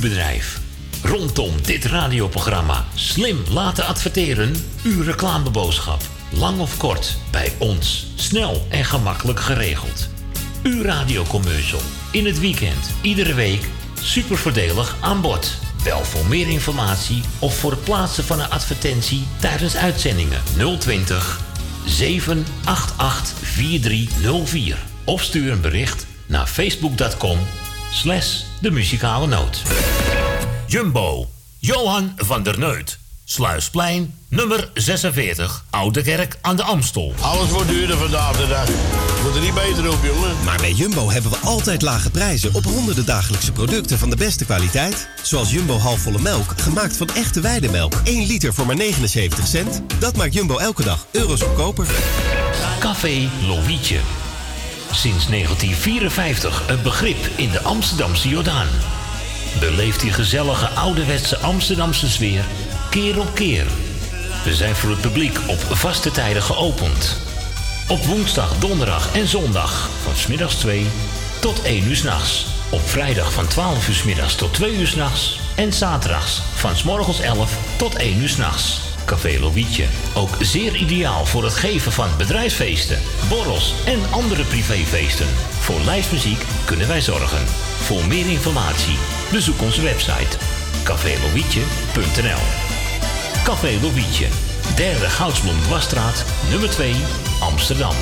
bedrijf. 0.00 0.60
Rondom 1.02 1.62
dit 1.62 1.84
radioprogramma 1.84 2.84
slim 2.94 3.42
laten 3.50 3.86
adverteren, 3.86 4.52
uw 4.82 5.02
reclameboodschap. 5.02 6.02
Lang 6.30 6.60
of 6.60 6.76
kort, 6.76 7.16
bij 7.30 7.52
ons. 7.58 8.06
Snel 8.14 8.66
en 8.68 8.84
gemakkelijk 8.84 9.40
geregeld. 9.40 10.08
Uw 10.62 10.82
radiocommercial. 10.82 11.80
In 12.12 12.26
het 12.26 12.40
weekend, 12.40 12.90
iedere 13.00 13.34
week. 13.34 13.68
Super 14.02 14.38
voordelig 14.38 14.96
aan 15.00 15.20
bod. 15.20 15.58
Bel 15.84 16.04
voor 16.04 16.26
meer 16.26 16.48
informatie 16.48 17.22
of 17.38 17.58
voor 17.58 17.70
het 17.70 17.84
plaatsen 17.84 18.24
van 18.24 18.40
een 18.40 18.50
advertentie 18.50 19.26
tijdens 19.38 19.76
uitzendingen 19.76 20.42
020 20.78 21.40
788 21.86 23.38
4304. 23.42 24.78
Of 25.04 25.22
stuur 25.22 25.52
een 25.52 25.60
bericht 25.60 26.06
naar 26.26 26.46
facebook.com 26.46 27.38
slash 27.90 28.42
de 28.60 28.70
muzikale 28.70 29.26
noot. 29.26 29.62
Jumbo, 30.66 31.28
Johan 31.58 32.12
van 32.16 32.42
der 32.42 32.58
Neut. 32.58 32.98
Sluisplein, 33.24 34.14
nummer 34.28 34.70
46, 34.74 35.64
Oude 35.70 36.02
Kerk 36.02 36.38
aan 36.40 36.56
de 36.56 36.62
Amstel. 36.62 37.14
Alles 37.20 37.50
wordt 37.50 37.68
duurder 37.68 37.96
vandaag 37.96 38.36
de 38.36 38.48
dag. 38.48 38.68
Wordt 39.22 39.36
er 39.36 39.42
niet 39.42 39.54
beter 39.54 39.92
op, 39.92 40.04
jongen. 40.04 40.44
Maar 40.44 40.56
bij 40.56 40.72
Jumbo 40.72 41.10
hebben 41.10 41.30
we 41.30 41.36
altijd 41.36 41.82
lage 41.82 42.10
prijzen 42.10 42.54
op 42.54 42.64
honderden 42.64 43.06
dagelijkse 43.06 43.52
producten 43.52 43.98
van 43.98 44.10
de 44.10 44.16
beste 44.16 44.44
kwaliteit. 44.44 45.08
Zoals 45.22 45.50
Jumbo 45.50 45.78
halfvolle 45.78 46.18
melk, 46.20 46.54
gemaakt 46.56 46.96
van 46.96 47.08
echte 47.14 47.40
weidemelk. 47.40 47.94
1 48.04 48.26
liter 48.26 48.54
voor 48.54 48.66
maar 48.66 48.76
79 48.76 49.46
cent. 49.46 49.82
Dat 49.98 50.16
maakt 50.16 50.34
Jumbo 50.34 50.58
elke 50.58 50.82
dag 50.82 51.06
euro's 51.10 51.42
goedkoper. 51.42 51.86
Café 52.80 53.30
Lovietje. 53.46 53.98
Sinds 54.92 55.26
1954 55.26 56.62
een 56.68 56.82
begrip 56.82 57.28
in 57.36 57.50
de 57.50 57.62
Amsterdamse 57.62 58.28
Jordaan. 58.28 58.66
Beleef 59.60 59.96
die 59.96 60.12
gezellige 60.12 60.68
ouderwetse 60.68 61.38
Amsterdamse 61.38 62.10
sfeer 62.10 62.44
keer 62.90 63.20
op 63.20 63.34
keer. 63.34 63.66
We 64.44 64.54
zijn 64.54 64.76
voor 64.76 64.90
het 64.90 65.00
publiek 65.00 65.38
op 65.46 65.58
vaste 65.58 66.10
tijden 66.10 66.42
geopend. 66.42 67.16
Op 67.88 68.04
woensdag, 68.04 68.58
donderdag 68.58 69.14
en 69.14 69.28
zondag 69.28 69.88
van 70.02 70.16
smiddags 70.16 70.54
2 70.54 70.86
tot 71.40 71.62
1 71.62 71.84
uur 71.84 71.96
s'nachts. 71.96 72.46
Op 72.70 72.88
vrijdag 72.88 73.32
van 73.32 73.46
12 73.46 73.88
uur 73.88 73.94
s 73.94 74.02
middags 74.02 74.34
tot 74.34 74.54
2 74.54 74.74
uur 74.74 74.86
s'nachts. 74.86 75.40
En 75.56 75.72
zaterdags 75.72 76.40
van 76.54 76.76
s 76.76 76.82
morgens 76.82 77.20
11 77.20 77.58
tot 77.76 77.94
1 77.94 78.18
uur 78.18 78.28
s'nachts. 78.28 78.89
Café 79.04 79.38
Lovietje. 79.40 79.84
Ook 80.14 80.36
zeer 80.40 80.76
ideaal 80.76 81.26
voor 81.26 81.44
het 81.44 81.54
geven 81.54 81.92
van 81.92 82.08
bedrijfsfeesten, 82.18 82.98
borrels 83.28 83.74
en 83.86 83.98
andere 84.10 84.44
privéfeesten. 84.44 85.26
Voor 85.60 85.80
lijstmuziek 85.80 86.42
kunnen 86.64 86.88
wij 86.88 87.00
zorgen. 87.00 87.46
Voor 87.80 88.06
meer 88.06 88.28
informatie 88.28 88.98
bezoek 89.32 89.62
onze 89.62 89.82
website 89.82 90.36
cafélovietje.nl 90.84 92.70
Café 93.44 93.78
Lovietje, 93.82 94.26
derde 94.76 95.10
Goudsblom 95.10 95.60
Dwarsstraat, 95.60 96.24
nummer 96.50 96.70
2, 96.70 96.94
Amsterdam. 97.40 97.94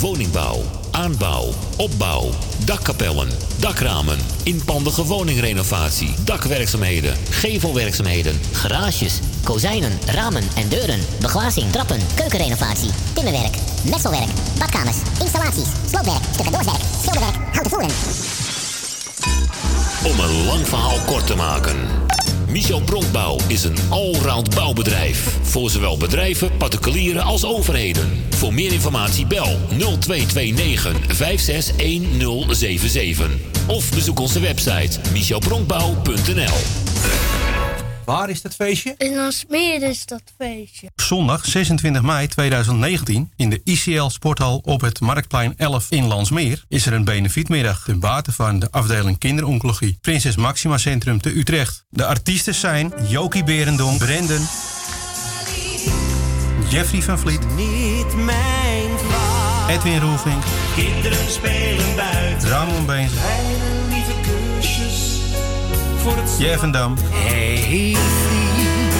Woningbouw, 0.00 0.62
aanbouw, 0.92 1.52
opbouw, 1.76 2.30
dakkapellen, 2.64 3.28
dakramen, 3.58 4.18
inpandige 4.42 5.04
woningrenovatie, 5.04 6.14
dakwerkzaamheden, 6.24 7.16
gevelwerkzaamheden, 7.30 8.40
Garages, 8.52 9.18
kozijnen, 9.44 9.98
ramen 10.06 10.42
en 10.56 10.68
deuren, 10.68 11.00
beglazing, 11.20 11.72
trappen, 11.72 12.00
keukenrenovatie, 12.14 12.90
timmerwerk, 13.14 13.56
messelwerk, 13.90 14.30
badkamers, 14.58 14.96
installaties, 15.20 15.68
sloopwerk, 15.90 16.22
tussendoorwerk, 16.36 16.82
schilderwerk, 17.00 17.36
houten 17.52 17.70
voeren. 17.70 17.90
Om 20.04 20.20
een 20.20 20.44
lang 20.46 20.66
verhaal 20.66 20.98
kort 21.06 21.26
te 21.26 21.34
maken. 21.34 21.76
Michel 22.52 22.80
Bronkbouw 22.80 23.38
is 23.48 23.64
een 23.64 23.76
allround 23.88 24.54
bouwbedrijf. 24.54 25.38
Voor 25.42 25.70
zowel 25.70 25.96
bedrijven, 25.96 26.56
particulieren 26.56 27.22
als 27.22 27.44
overheden. 27.44 28.24
Voor 28.30 28.54
meer 28.54 28.72
informatie 28.72 29.26
bel 29.26 29.58
0229 29.68 31.16
561077. 31.16 33.30
Of 33.66 33.94
bezoek 33.94 34.20
onze 34.20 34.40
website 34.40 34.98
michelbronkbouw.nl 35.12 37.31
Waar 38.04 38.30
is 38.30 38.42
dat 38.42 38.54
feestje? 38.54 38.94
In 38.98 39.18
Alsmeer 39.18 39.82
is 39.82 40.06
dat 40.06 40.22
feestje. 40.38 40.90
Zondag 40.96 41.44
26 41.44 42.02
mei 42.02 42.26
2019 42.26 43.32
in 43.36 43.50
de 43.50 43.60
ICL 43.64 44.06
Sporthal 44.06 44.60
op 44.64 44.80
het 44.80 45.00
Marktplein 45.00 45.54
11 45.56 45.86
in 45.90 46.06
Landsmeer 46.06 46.64
is 46.68 46.86
er 46.86 46.92
een 46.92 47.04
benefietmiddag 47.04 47.84
ten 47.84 48.00
bate 48.00 48.32
van 48.32 48.58
de 48.58 48.70
afdeling 48.70 49.18
kinderoncologie 49.18 49.98
Prinses 50.00 50.36
Maxima 50.36 50.78
Centrum 50.78 51.20
te 51.20 51.36
Utrecht. 51.38 51.84
De 51.88 52.06
artiesten 52.06 52.54
zijn 52.54 52.92
Jokie 53.08 53.44
Berendonk, 53.44 53.98
Brendan, 53.98 54.46
Jeffrey 56.68 57.02
van 57.02 57.18
Vliet, 57.18 57.54
Niet 57.56 58.14
mijn. 58.14 58.62
Edwin 59.68 60.00
Roelvink, 60.00 60.42
Kinderen 60.76 61.30
spelen 61.30 61.96
buiten. 61.96 62.48
Ramon 62.48 62.86
Beens, 62.86 63.12
voor 66.02 66.16
het 66.16 66.38
Jeff 66.38 66.60
van 66.60 66.70
Dam, 66.70 66.96
Hey 67.10 67.96
vriend, 68.26 68.92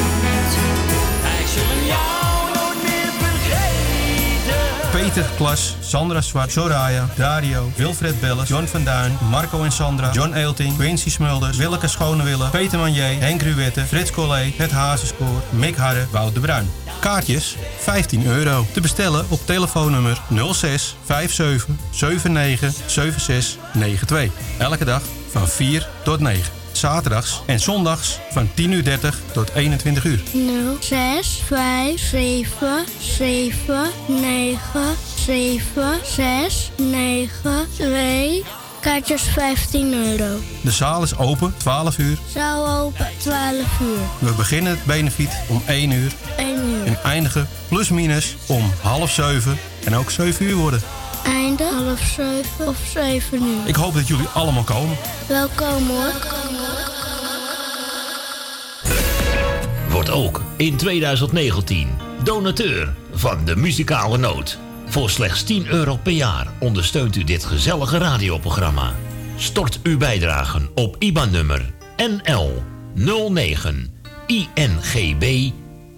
wij 1.23 1.47
zullen 1.47 1.87
jou 1.87 2.55
nooit 2.55 2.83
meer 2.83 3.13
vergeten. 3.19 4.91
Peter 4.91 5.25
Klas, 5.37 5.77
Sandra 5.81 6.21
Zwart, 6.21 6.53
Soraya, 6.53 7.09
Dario, 7.17 7.71
Wilfred 7.77 8.21
Belles, 8.21 8.49
John 8.49 8.65
van 8.65 8.85
Duin, 8.85 9.19
Marco 9.31 9.63
en 9.63 9.73
Sandra, 9.73 10.11
John 10.13 10.33
Eelting, 10.33 10.77
Quincy 10.77 11.11
Smulders, 11.11 11.57
Willeke 11.57 11.89
Schonewille, 11.89 12.49
Peter 12.51 12.79
Manier, 12.79 13.21
Henk 13.21 13.43
Ruwette, 13.43 13.85
Frits 13.85 14.11
Collé, 14.11 14.53
Het 14.57 14.71
Hazenskoor, 14.71 15.43
Mick 15.51 15.77
Harre, 15.77 16.07
Wout 16.11 16.35
de 16.35 16.41
Bruin. 16.41 16.71
Kaartjes 17.01 17.57
15 17.79 18.27
euro. 18.27 18.67
Te 18.73 18.81
bestellen 18.81 19.25
op 19.29 19.47
telefoonnummer 19.47 20.21
06 20.53 20.97
57 21.07 21.67
79 21.91 22.91
76 22.91 23.57
92. 23.73 24.31
Elke 24.59 24.85
dag 24.85 25.03
van 25.31 25.49
4 25.49 25.89
tot 26.05 26.21
9. 26.21 26.62
Zaterdags 26.83 27.43
en 27.47 27.61
zondags 27.61 28.19
van 28.31 28.49
10.30 28.49 28.55
uur 28.55 28.85
30 28.85 29.21
tot 29.33 29.51
21 29.55 30.05
uur. 30.05 30.23
0, 30.33 30.77
6, 30.81 31.43
5, 31.47 32.01
7, 32.01 32.85
7, 32.99 33.91
9, 34.07 34.59
7, 35.17 35.99
6, 36.05 36.71
9, 36.77 37.67
2. 37.77 38.45
Kaartjes 38.81 39.23
15 39.23 39.93
euro. 39.93 40.39
De 40.63 40.71
zaal 40.71 41.03
is 41.03 41.17
open 41.17 41.55
12 41.57 41.99
uur. 41.99 42.19
Zaal 42.35 42.69
open 42.69 43.07
12 43.19 43.81
uur. 43.81 43.99
We 44.19 44.33
beginnen 44.37 44.73
het 44.73 44.85
benefiet 44.85 45.31
om 45.49 45.63
1 45.67 45.91
uur 45.91 46.13
1 46.37 46.65
uur. 46.65 46.87
en 46.87 47.03
eindigen 47.03 47.49
plus 47.69 47.89
minus 47.89 48.37
om 48.47 48.73
half 48.81 49.11
7 49.11 49.59
en 49.85 49.97
ook 49.97 50.11
7 50.11 50.47
uur 50.47 50.57
worden. 50.57 50.83
Einde 51.25 51.65
half 51.65 52.01
7 52.01 52.69
of 52.69 52.77
7 52.93 53.43
uur. 53.43 53.67
Ik 53.67 53.75
hoop 53.75 53.95
dat 53.95 54.09
jullie 54.09 54.27
allemaal 54.27 54.65
komen. 54.65 54.97
Welkom 55.29 55.89
hoor. 55.89 56.13
Wordt 59.91 60.11
ook 60.11 60.43
in 60.57 60.77
2019 60.77 61.89
donateur 62.23 62.95
van 63.13 63.45
de 63.45 63.57
muzikale 63.57 64.19
noot. 64.19 64.59
Voor 64.87 65.11
slechts 65.11 65.43
10 65.43 65.67
euro 65.67 65.97
per 65.97 66.13
jaar 66.13 66.47
ondersteunt 66.61 67.17
u 67.17 67.25
dit 67.25 67.45
gezellige 67.45 67.99
radioprogramma. 67.99 68.93
Stort 69.37 69.81
uw 69.83 69.99
bijdragen 69.99 70.71
op 70.75 70.97
IBAN-nummer 70.99 71.73
NL 71.97 72.63
09 72.95 73.95
INGB 74.27 75.51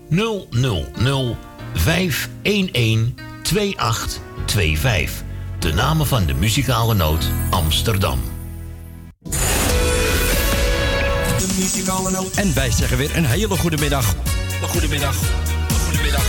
000 0.09 1.37
511 1.75 4.21
2825. 4.45 5.23
De 5.59 5.73
namen 5.73 6.07
van 6.07 6.27
de 6.27 6.35
muzikale 6.35 6.95
noot 6.95 7.31
Amsterdam. 7.51 8.21
De 11.39 11.55
muzikale 11.59 12.11
noot. 12.11 12.35
En 12.35 12.55
wij 12.55 12.71
zeggen 12.71 12.99
weer 12.99 13.17
een 13.17 13.25
hele 13.25 13.57
goede 13.57 13.77
middag. 13.77 14.15
Een 14.63 14.69
goede 14.69 14.89
middag. 14.89 15.17
Een 15.69 15.77
goede 15.77 16.03
middag. 16.03 16.25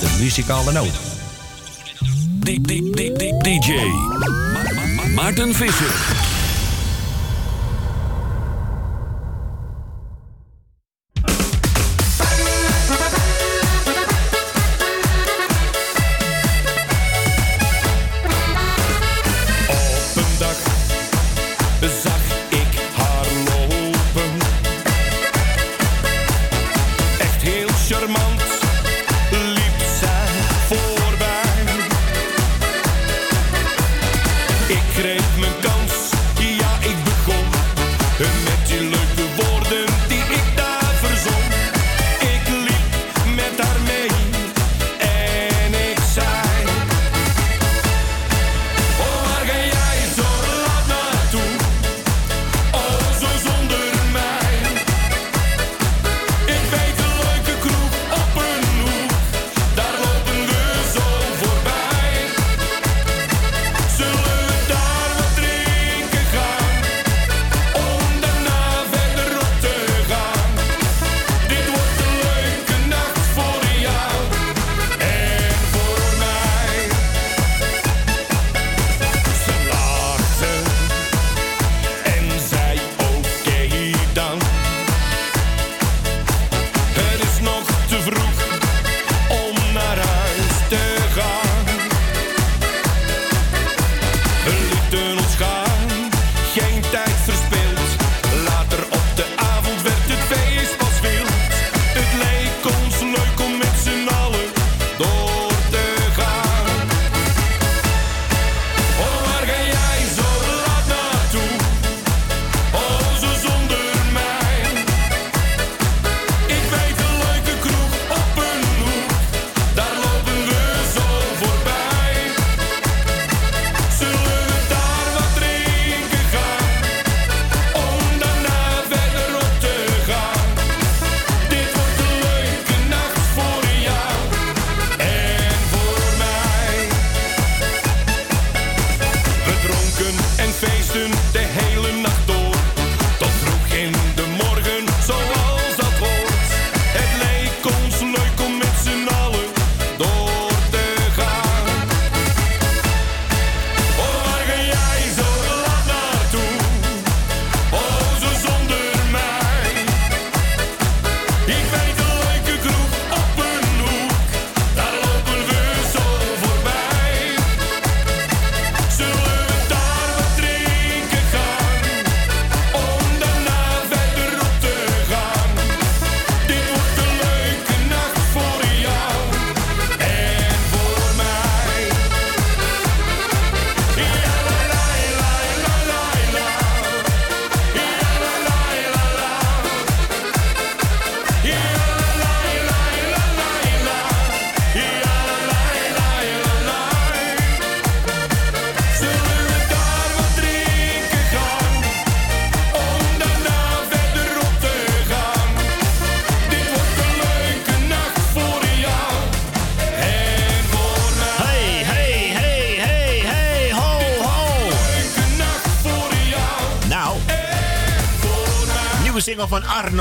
De 0.00 0.16
muzikale 0.20 0.72
noot. 0.72 1.00
DJ 3.42 3.72
Maarten 5.14 5.54
Visser. 5.54 6.31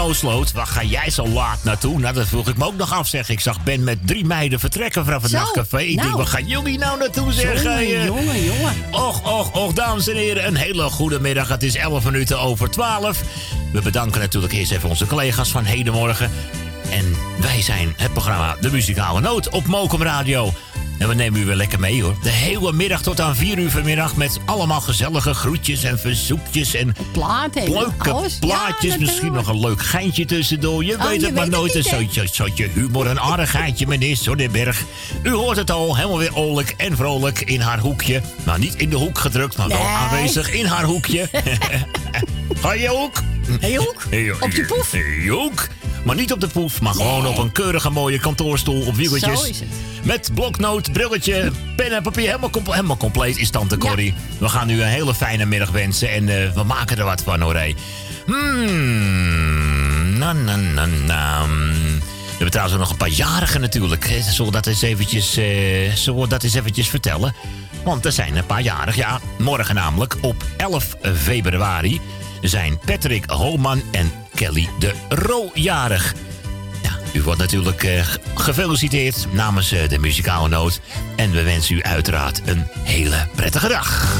Van 0.02 0.10
Arno 0.10 0.14
Sloot. 0.14 0.52
Waar 0.52 0.68
ga 0.68 0.84
jij 0.84 1.10
zo 1.10 1.28
laat 1.28 1.64
naartoe? 1.64 2.00
Nou, 2.00 2.14
dat 2.14 2.28
vroeg 2.28 2.48
ik 2.48 2.58
me 2.58 2.66
ook 2.66 2.76
nog 2.76 2.94
af, 2.94 3.08
zeg. 3.08 3.30
Ik 3.30 3.40
zag 3.40 3.64
Ben 3.64 3.84
met 3.84 4.08
drie 4.08 4.26
meiden 4.26 4.60
vertrekken 4.60 5.06
vanaf 5.06 5.22
het 5.22 5.32
Zo, 5.32 5.38
nachtcafé. 5.38 5.82
Ik 5.82 5.96
denk, 5.96 6.02
nou. 6.02 6.18
waar 6.18 6.28
gaan 6.28 6.48
jullie 6.48 6.78
nou 6.78 6.98
naartoe, 6.98 7.32
zeg? 7.32 7.64
Jongen, 7.64 7.78
eh, 7.78 8.06
jongen, 8.06 8.44
jongen. 8.44 8.74
Och, 8.92 9.40
och, 9.40 9.56
och, 9.56 9.74
dames 9.74 10.08
en 10.08 10.16
heren. 10.16 10.48
Een 10.48 10.56
hele 10.56 10.84
goede 10.84 11.20
middag. 11.20 11.48
Het 11.48 11.64
is 11.64 11.76
11 11.76 12.04
minuten 12.04 12.40
over 12.40 12.70
12. 12.70 13.22
We 13.74 13.82
bedanken 13.82 14.20
natuurlijk 14.20 14.54
eerst 14.54 14.72
even 14.72 14.90
onze 14.90 15.08
collega's 15.08 15.50
van 15.50 15.64
Hedenmorgen. 15.64 16.32
En 16.90 17.16
wij 17.40 17.62
zijn 17.62 17.94
het 17.98 18.14
programma 18.14 18.56
De 18.62 18.72
Muzikale 18.72 19.22
Noot 19.22 19.50
op 19.50 19.66
Mokum 19.66 20.04
Radio. 20.04 20.54
En 21.02 21.08
we 21.08 21.14
nemen 21.14 21.42
u 21.42 21.46
weer 21.46 21.56
lekker 21.56 21.80
mee 21.80 22.04
hoor. 22.04 22.16
De 22.24 22.30
hele 22.30 22.74
middag 22.74 23.02
tot 23.02 23.20
aan 23.22 23.36
4 23.36 23.58
uur 23.58 23.70
vanmiddag 23.70 24.16
met 24.16 24.40
allemaal 24.46 24.82
gezellige 24.82 25.34
groetjes 25.34 25.84
en 25.84 26.00
verzoekjes 26.00 26.74
en 26.74 26.96
Platen 27.12 27.62
en 27.62 27.72
leuke 27.74 28.12
alles. 28.12 28.38
plaatjes. 28.40 28.94
Ja, 28.94 29.00
Misschien 29.00 29.32
nog 29.32 29.48
een 29.48 29.60
leuk 29.60 29.82
geintje 29.82 30.26
tussendoor. 30.26 30.84
Je 30.84 30.94
Oh, 30.98 31.04
weet 31.08 31.20
je 31.20 31.26
het 31.26 31.36
maar 31.36 31.44
weet 31.44 31.54
nooit. 31.54 31.76
Een 31.76 32.28
soortje 32.32 32.68
humor, 32.74 33.08
een 33.08 33.20
aardigheidje, 33.20 33.88
meneer 33.88 34.18
Sonnenberg. 34.18 34.84
U 35.24 35.30
hoort 35.32 35.58
het 35.58 35.72
al, 35.72 35.96
helemaal 35.96 36.18
weer 36.18 36.36
oorlijk 36.36 36.74
en 36.78 36.96
vrolijk 36.96 37.42
in 37.42 37.60
haar 37.62 37.80
hoekje. 37.80 38.22
Nou, 38.44 38.60
niet 38.60 38.76
in 38.76 38.90
de 38.90 38.96
hoek 38.96 39.18
gedrukt, 39.18 39.58
maar 39.58 39.68
wel 39.68 39.78
Nee. 39.78 39.88
aanwezig 39.88 40.52
in 40.54 40.66
haar 40.66 40.84
hoekje. 40.84 41.30
Ga 42.62 42.74
je 42.74 42.88
hoek? 42.88 43.22
Hey, 43.60 43.76
hoek. 43.76 44.06
Op 44.40 44.52
je 44.52 44.66
poef. 44.66 44.92
Hey. 44.92 45.32
Maar 46.04 46.16
niet 46.16 46.32
op 46.32 46.40
de 46.40 46.48
poef, 46.48 46.82
maar 46.82 46.94
gewoon 46.94 47.28
op 47.28 47.38
een 47.38 47.52
keurige 47.52 47.90
mooie 47.90 48.20
kantoorstoel 48.20 48.86
op 48.86 48.96
wieltjes. 48.96 49.40
Zo 49.40 49.46
is 49.46 49.60
het. 49.60 49.68
Met 50.04 50.32
bloknoot, 50.34 50.92
brilletje, 50.92 51.52
pen 51.76 51.92
en 51.96 52.04
papier. 52.04 52.26
Helemaal, 52.26 52.50
comple- 52.50 52.74
helemaal 52.74 52.98
compleet 52.98 53.38
is 53.38 53.50
Tante 53.50 53.78
Corrie. 53.78 54.14
We 54.38 54.50
gaan 54.50 54.70
u 54.70 54.82
een 54.82 54.88
hele 54.88 55.14
fijne 55.16 55.46
middag 55.46 55.70
wensen 55.70 56.12
en 56.12 56.30
eh, 56.30 56.52
we 56.54 56.64
maken 56.64 56.98
er 56.98 57.04
wat 57.06 57.22
van 57.24 57.42
hoor. 57.42 57.60
Hmm, 58.26 60.18
na 60.18 60.34
na 60.34 60.56
na 60.56 60.86
na. 60.86 61.46
We 61.48 62.48
hebben 62.48 62.52
trouwens 62.52 62.78
nog 62.80 62.90
een 62.90 62.98
paar 62.98 63.10
jarigen 63.10 63.62
natuurlijk. 63.62 64.10
hè. 64.10 64.22
Zullen 64.22 64.46
we 64.46 64.52
dat 64.52 64.68
eens 64.68 64.82
eventjes, 64.82 65.38
eh, 65.38 65.94
zullen 65.94 66.22
we 66.22 66.28
dat 66.28 66.44
eens 66.44 66.54
eventjes 66.54 66.88
vertellen? 66.90 67.36
Want 67.84 68.06
er 68.06 68.12
zijn 68.12 68.36
een 68.38 68.46
paar 68.46 68.62
jarig. 68.62 68.96
Ja, 68.96 69.20
morgen 69.38 69.76
namelijk 69.76 70.18
op 70.22 70.44
11 70.58 70.96
februari 71.16 72.02
zijn 72.42 72.80
Patrick 72.86 73.30
Holman 73.30 73.82
en 73.92 74.12
Kelly 74.42 74.70
de 74.80 74.94
Roo 75.10 75.52
jarig. 75.54 76.14
Ja, 76.82 76.92
u 77.14 77.22
wordt 77.22 77.40
natuurlijk 77.40 77.84
eh, 77.84 78.06
gefeliciteerd 78.36 79.28
namens 79.32 79.72
eh, 79.72 79.90
de 79.90 80.00
muzikale 80.00 80.48
noot. 80.48 80.80
En 81.16 81.32
we 81.32 81.44
wensen 81.44 81.76
u 81.76 81.84
uiteraard 81.84 82.42
een 82.46 82.68
hele 82.84 83.28
prettige 83.36 83.68
dag. 83.68 84.16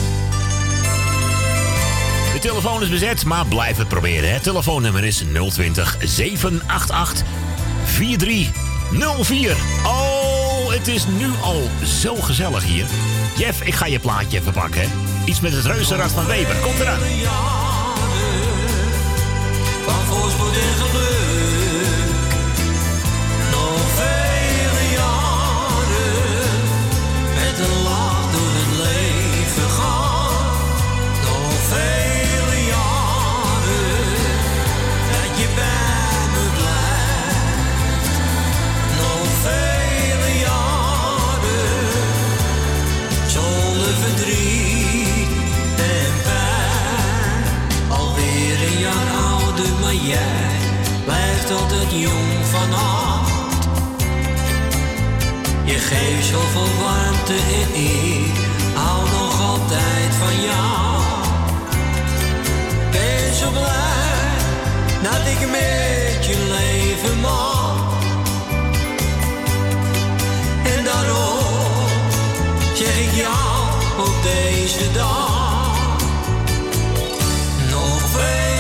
De 2.34 2.40
telefoon 2.40 2.82
is 2.82 2.90
bezet, 2.90 3.26
maar 3.26 3.46
blijf 3.46 3.78
het 3.78 3.88
proberen. 3.88 4.34
Het 4.34 4.44
telefoonnummer 4.44 5.04
is 5.04 5.24
020 5.50 5.98
788 6.00 7.28
4304. 7.84 9.56
Oh, 9.86 10.72
het 10.72 10.88
is 10.88 11.06
nu 11.08 11.30
al 11.42 11.70
zo 11.84 12.16
gezellig 12.16 12.64
hier. 12.64 12.86
Jeff, 13.38 13.62
ik 13.62 13.74
ga 13.74 13.86
je 13.86 14.00
plaatje 14.00 14.40
even 14.40 14.54
pakken. 14.54 14.90
Iets 15.26 15.40
met 15.40 15.54
het 15.54 15.66
reuzenrad 15.66 16.12
van 16.12 16.26
Weber. 16.26 16.56
Komt 16.56 16.80
eraan. 16.80 17.00
Van 19.92 20.06
voorspoed 20.06 20.56
en 20.56 20.76
geluk. 20.78 21.41
Blijft 51.52 51.72
altijd 51.72 51.92
jong 51.92 52.46
van 52.52 52.72
hart. 52.72 53.64
Je 55.64 55.78
geeft 55.78 56.26
zoveel 56.26 56.70
warmte 56.84 57.34
en 57.34 57.82
ik 57.82 58.36
hou 58.74 59.10
nog 59.10 59.42
altijd 59.42 60.12
van 60.20 60.42
jou. 60.42 61.02
Ben 62.92 63.36
zo 63.36 63.50
blij 63.50 64.32
dat 65.04 65.28
ik 65.28 65.50
met 65.50 66.26
je 66.26 66.38
leven 66.58 67.20
mag. 67.20 67.94
En 70.76 70.84
daarom 70.84 71.88
zeg 72.76 73.00
ik 73.00 73.14
jou 73.14 74.08
op 74.08 74.16
deze 74.24 74.92
dag. 74.94 75.70
Nog 77.70 78.02
vele 78.02 78.51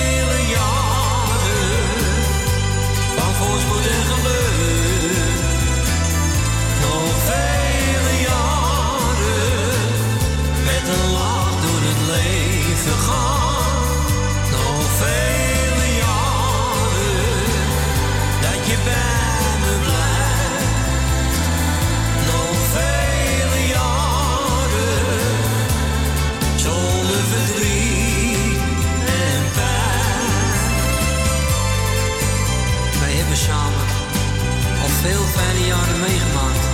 meegemaakt. 36.08 36.66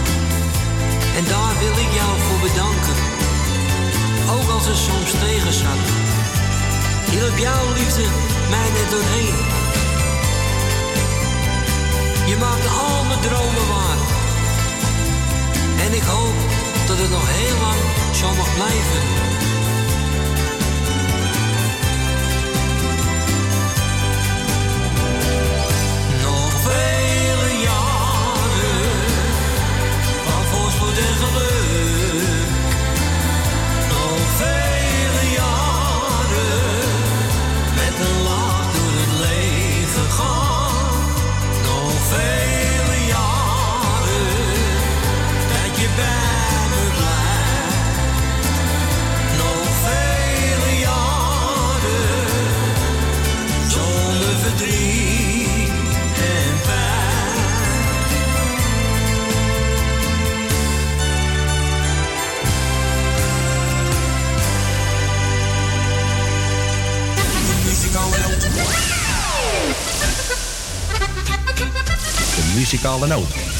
En 1.18 1.24
daar 1.34 1.54
wil 1.64 1.76
ik 1.86 1.92
jou 2.00 2.14
voor 2.26 2.40
bedanken. 2.48 2.98
Ook 4.36 4.50
als 4.56 4.66
het 4.72 4.80
soms 4.88 5.12
tegen 5.26 5.54
zat. 5.64 5.84
Hielp 7.12 7.38
jouw 7.38 7.66
liefde 7.80 8.06
mij 8.54 8.70
net 8.78 8.90
doorheen. 8.94 9.38
Je 12.32 12.38
maakte 12.44 12.70
al 12.86 13.04
mijn 13.10 13.24
dromen 13.28 13.68
waar. 13.74 14.00
En 15.86 15.92
ik 15.94 16.06
hoop 16.14 16.38
dat 16.88 16.98
het 16.98 17.10
nog 17.10 17.28
heel 17.40 17.58
lang 17.66 17.82
zo 18.20 18.28
mag 18.40 18.50
blijven. 18.56 19.27
Muzikale 72.68 73.08
noot. 73.08 73.57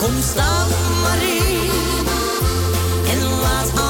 Kom 0.00 0.22
stap 0.22 0.68
maar 1.02 1.22
in 1.22 2.06
en 3.10 3.22
laat 3.40 3.89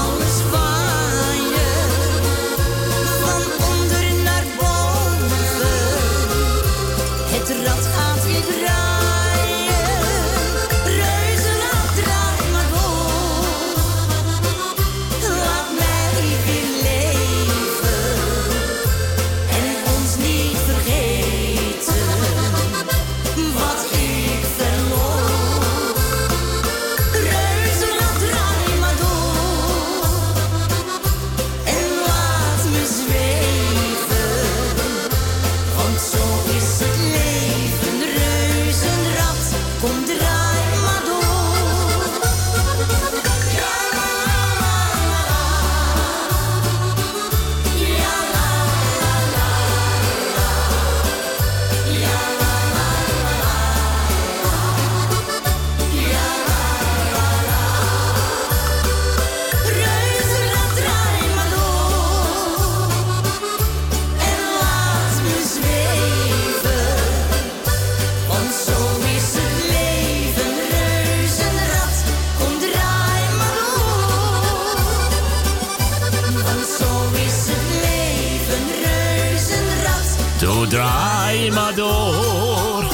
maar 81.53 81.75
door. 81.75 82.85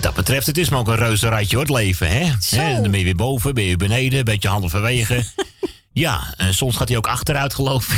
Dat 0.00 0.14
betreft, 0.14 0.46
het 0.46 0.58
is 0.58 0.68
maar 0.68 0.78
ook 0.78 0.88
een 0.88 0.96
reuzenradje 0.96 1.56
hoor, 1.56 1.64
het 1.64 1.74
leven, 1.74 2.08
hè? 2.08 2.30
Hè, 2.56 2.80
Dan 2.80 2.90
ben 2.90 2.98
je 2.98 3.04
weer 3.04 3.16
boven, 3.16 3.54
ben 3.54 3.64
je 3.64 3.76
beneden, 3.76 4.18
een 4.18 4.24
beetje 4.24 4.48
halverwege. 4.48 5.24
ja, 5.92 6.34
en 6.36 6.54
soms 6.54 6.76
gaat 6.76 6.88
hij 6.88 6.96
ook 6.96 7.06
achteruit, 7.06 7.54
geloof. 7.54 7.88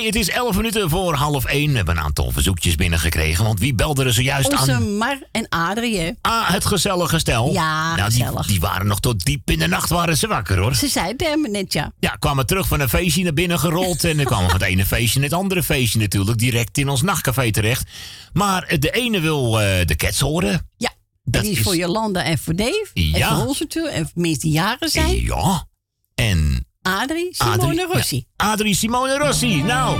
Hey, 0.00 0.08
het 0.08 0.28
is 0.28 0.28
11 0.30 0.56
minuten 0.56 0.90
voor 0.90 1.14
half 1.14 1.44
1. 1.44 1.70
We 1.70 1.76
hebben 1.76 1.96
een 1.96 2.02
aantal 2.02 2.30
verzoekjes 2.30 2.74
binnengekregen, 2.74 3.44
want 3.44 3.58
wie 3.60 3.74
belde 3.74 4.04
er 4.04 4.12
zojuist 4.12 4.50
Onze 4.52 4.72
aan? 4.72 4.96
Mar 4.96 5.18
en 5.32 5.48
Adrie? 5.48 6.14
Ah, 6.20 6.50
het 6.50 6.64
gezellige 6.64 7.18
stel. 7.18 7.52
Ja, 7.52 7.96
nou, 7.96 8.10
die, 8.10 8.18
gezellig. 8.24 8.46
die 8.46 8.60
waren 8.60 8.86
nog 8.86 9.00
tot 9.00 9.24
diep 9.24 9.50
in 9.50 9.58
de 9.58 9.66
nacht 9.66 9.88
waren 9.88 10.16
ze 10.16 10.26
wakker, 10.26 10.58
hoor. 10.58 10.74
Ze 10.74 10.88
zei 10.88 11.06
het 11.06 11.20
hem 11.20 11.50
net, 11.50 11.72
ja. 11.72 11.92
Ja, 11.98 12.10
kwamen 12.10 12.46
terug 12.46 12.68
van 12.68 12.80
een 12.80 12.88
feestje 12.88 13.22
naar 13.22 13.32
binnen 13.32 13.58
gerold. 13.58 14.04
En 14.04 14.16
dan 14.16 14.26
kwamen 14.26 14.50
van 14.50 14.58
het 14.60 14.68
ene 14.68 14.86
feestje 14.86 15.20
naar 15.20 15.28
het 15.28 15.38
andere 15.38 15.62
feestje 15.62 15.98
natuurlijk. 15.98 16.38
Direct 16.38 16.78
in 16.78 16.88
ons 16.88 17.02
nachtcafé 17.02 17.50
terecht. 17.50 17.88
Maar 18.32 18.62
eh, 18.62 18.78
de 18.78 18.90
ene 18.90 19.20
wil 19.20 19.60
eh, 19.60 19.86
de 19.86 19.96
cats 19.96 20.20
horen. 20.20 20.68
Ja, 20.76 20.90
Dat 21.24 21.42
die 21.42 21.50
is, 21.50 21.58
is- 21.58 21.64
voor 21.64 21.76
Jolanda 21.76 22.22
en 22.22 22.38
voor 22.38 22.56
Dave. 22.56 22.86
Ja. 22.94 23.28
En 23.30 23.36
voor 23.36 23.46
ons 23.46 23.58
natuurlijk. 23.60 23.94
En 23.94 24.02
voor 24.02 24.22
mensen 24.22 24.40
die 24.40 24.52
jaren 24.52 24.88
zijn. 24.88 25.20
Ja. 25.24 25.66
En 26.14 26.66
Adrie, 26.82 27.28
Simone 27.34 27.62
Adrie- 27.62 27.86
Rossi. 27.94 28.26
ja, 28.36 28.50
Adrie 28.50 28.74
Simone 28.74 29.18
Rossi. 29.18 29.62
Nou, 29.62 29.96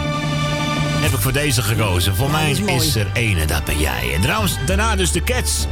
heb 1.01 1.13
ik 1.13 1.19
voor 1.19 1.33
deze 1.33 1.63
gekozen. 1.63 2.17
Voor 2.17 2.31
mij 2.31 2.51
is 2.51 2.95
er 2.97 3.07
ene, 3.13 3.45
dat 3.45 3.65
ben 3.65 3.79
jij. 3.79 4.15
En 4.15 4.21
trouwens, 4.21 4.53
daarna 4.67 4.97
dus 4.97 5.13
de 5.13 5.23
cats. 5.23 5.67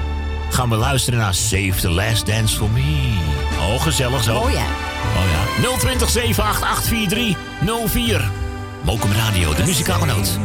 Gaan 0.50 0.68
we 0.70 0.76
luisteren 0.76 1.18
naar 1.18 1.34
Save 1.34 1.72
the 1.80 1.90
Last 1.90 2.26
Dance 2.26 2.56
for 2.56 2.70
Me. 2.70 3.16
Oh, 3.58 3.82
gezellig 3.82 4.22
zo. 4.22 4.36
Oh 4.36 4.50
ja. 4.50 4.66
Oh 5.16 5.24
ja. 5.62 5.76
020 5.78 6.10
788 6.10 7.36
04. 7.88 8.30
Mokum 8.84 9.12
Radio, 9.12 9.54
de 9.54 9.64
muzikale 9.64 10.06
noot. 10.06 10.38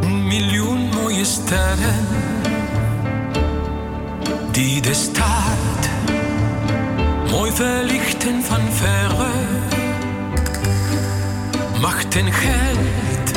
Een 0.00 0.26
miljoen 0.26 0.88
mooie 0.88 1.24
sterren 1.24 2.06
die 4.52 4.80
de 4.80 4.94
stad 4.94 5.88
mooi 7.30 7.52
verlichten 7.52 8.42
van 8.42 8.60
verre. 8.72 9.30
Macht 11.80 12.16
en 12.16 12.32
geld 12.32 13.30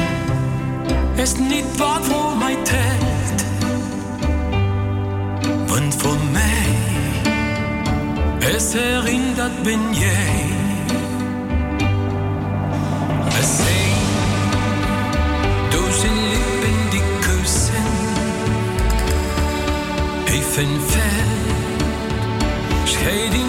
is 1.16 1.38
niet 1.38 1.78
wat 1.78 2.06
voor 2.06 2.38
mij 2.38 2.58
telt, 2.64 3.46
want 5.68 5.96
voor 5.96 6.18
mij 6.32 6.76
is 8.56 8.74
er 8.74 9.08
in 9.08 9.34
dat 9.36 9.64
ben 9.64 9.94
jij. 9.94 10.46
Er 13.26 13.48
zijn 13.58 14.02
duizend 15.70 16.22
lippen 16.32 16.90
die 16.90 17.04
kussen, 17.20 17.84
even 20.26 20.82
ver, 20.88 21.26
scheidingen 22.84 23.43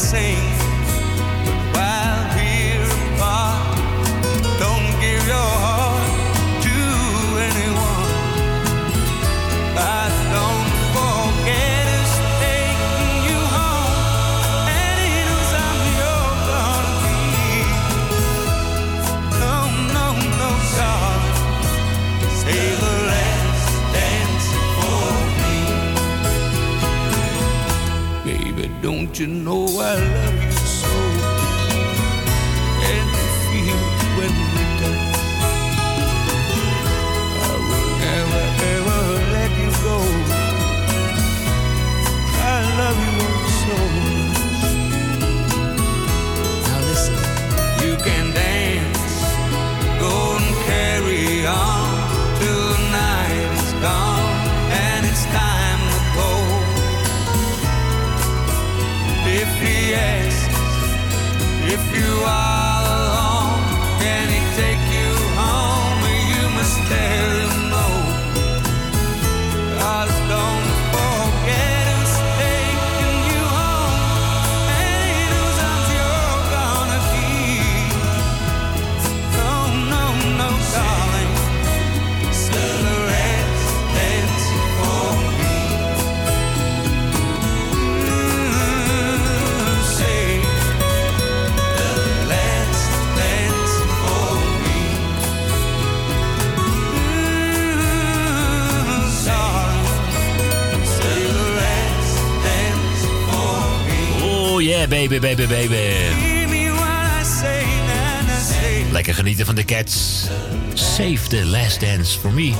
sem 0.00 0.49
baby, 105.20 105.46
baby. 105.46 105.78
Lekker 108.92 109.14
genieten 109.14 109.46
van 109.46 109.54
de 109.54 109.64
Cats. 109.64 110.26
Save 110.74 111.28
the 111.28 111.46
last 111.46 111.80
dance 111.80 112.18
for 112.18 112.32
me. 112.32 112.52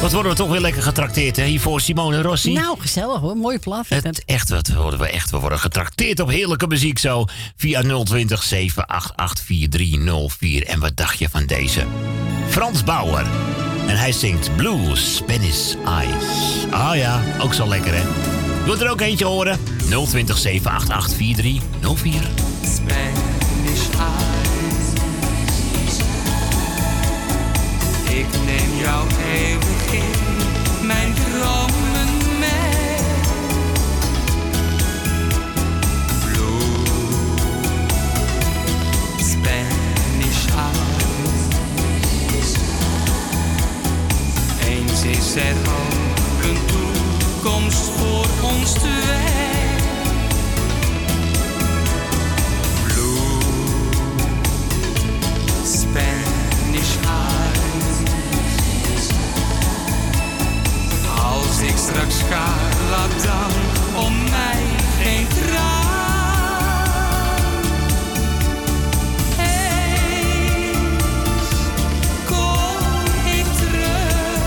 Wat 0.00 0.12
worden 0.12 0.32
we 0.32 0.38
toch 0.38 0.50
weer 0.50 0.60
lekker 0.60 0.82
getrakteerd, 0.82 1.36
hè? 1.36 1.44
Hiervoor 1.44 1.80
Simone 1.80 2.22
Rossi. 2.22 2.52
Nou, 2.52 2.80
gezellig 2.80 3.20
hoor. 3.20 3.36
Mooie 3.36 3.58
plaat. 3.58 3.88
Het 3.88 4.24
echt, 4.24 4.48
wat 4.48 4.68
worden 4.68 4.98
we 4.98 5.08
echt. 5.08 5.30
We 5.30 5.38
worden 5.38 5.58
getrakteerd 5.58 6.20
op 6.20 6.28
heerlijke 6.28 6.66
muziek 6.66 6.98
zo. 6.98 7.24
Via 7.56 7.82
020 8.04 8.42
788 8.42 10.62
En 10.62 10.80
wat 10.80 10.96
dacht 10.96 11.18
je 11.18 11.28
van 11.28 11.46
deze? 11.46 11.84
Frans 12.48 12.84
Bauer. 12.84 13.26
En 13.86 13.96
hij 13.96 14.12
zingt 14.12 14.56
Blue 14.56 14.96
Spanish 14.96 15.74
Eyes. 15.86 16.66
Ah 16.70 16.96
ja, 16.96 17.22
ook 17.40 17.54
zo 17.54 17.68
lekker, 17.68 17.94
hè? 17.94 18.02
Wilt 18.64 18.80
er 18.80 18.90
ook 18.90 19.00
eentje 19.00 19.24
horen? 19.24 19.58
0207884304 19.84 19.92
788 19.92 21.14
4304. 21.14 22.44
Ik 28.14 28.26
neem 28.46 28.78
jou 28.80 29.08
in 29.92 30.86
mijn 30.86 31.14
dromen 31.14 32.08
mee. 32.38 32.96
Blue 36.24 36.60
Spanish 39.16 40.46
eyes. 40.46 41.32
Eens 44.68 45.02
is 45.02 45.34
er 45.34 45.56
ook 45.66 46.44
een 46.44 46.58
toekomst 46.66 47.90
voor 47.96 48.26
ons 48.50 48.72
twee. 48.72 49.53
Straks 61.84 62.22
gaat 62.30 63.22
dan 63.22 63.52
om 64.04 64.12
mij 64.30 64.62
geen 65.02 65.26
traan. 65.28 65.82
Eens 69.38 69.88
kom 72.24 73.04
ik 73.24 73.46
terug. 73.56 74.42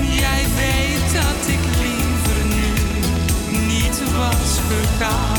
Jij 0.00 0.44
weet 0.56 1.12
dat 1.12 1.48
ik 1.48 1.64
liever 1.80 2.44
nu 2.44 2.72
niet 3.66 4.02
was 4.16 4.58
gegaan. 4.68 5.31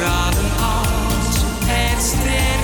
raden 0.00 0.50
als 0.58 1.36
het 1.66 2.02
sterft. 2.02 2.63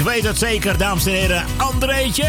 Ik 0.00 0.06
weet 0.06 0.24
het 0.24 0.38
zeker, 0.38 0.78
dames 0.78 1.06
en 1.06 1.12
heren. 1.12 1.44
Andreetje! 1.56 2.28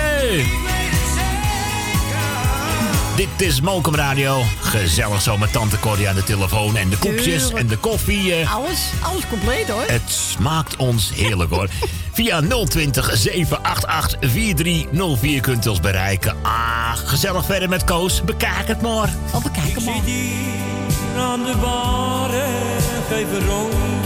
Dit 3.16 3.48
is 3.48 3.62
Mokum 3.62 3.96
Radio. 3.96 4.42
Gezellig 4.60 5.22
zo 5.22 5.38
met 5.38 5.52
Tante 5.52 5.80
Corrie 5.80 6.10
aan 6.10 6.16
de 6.16 6.24
telefoon. 6.24 6.76
En 6.76 6.90
de 6.90 6.98
koekjes 6.98 7.54
en 7.54 7.68
de 7.68 7.78
koffie. 7.78 8.36
Eh. 8.36 8.56
Alles, 8.56 8.90
alles 9.02 9.28
compleet 9.30 9.70
hoor. 9.70 9.84
Het 9.88 10.02
smaakt 10.06 10.76
ons 10.76 11.12
heerlijk 11.16 11.52
hoor. 11.52 11.68
Via 12.14 12.42
020 12.42 13.10
788 13.14 14.30
4304 14.32 15.42
kunt 15.42 15.66
u 15.66 15.70
ons 15.70 15.80
bereiken. 15.80 16.36
Ah, 16.42 16.92
gezellig 16.94 17.46
verder 17.46 17.70
met 17.70 17.84
Koos. 17.84 18.24
Bekijk 18.24 18.68
het 18.68 18.82
maar. 18.82 19.10
Oh, 19.34 19.44
bekijk 19.44 19.76
het 19.76 19.86
maar. 19.86 20.02
Aan 21.18 21.44
de 21.44 21.56
bar, 21.62 22.30
geef 23.10 23.48
rond. 23.48 24.01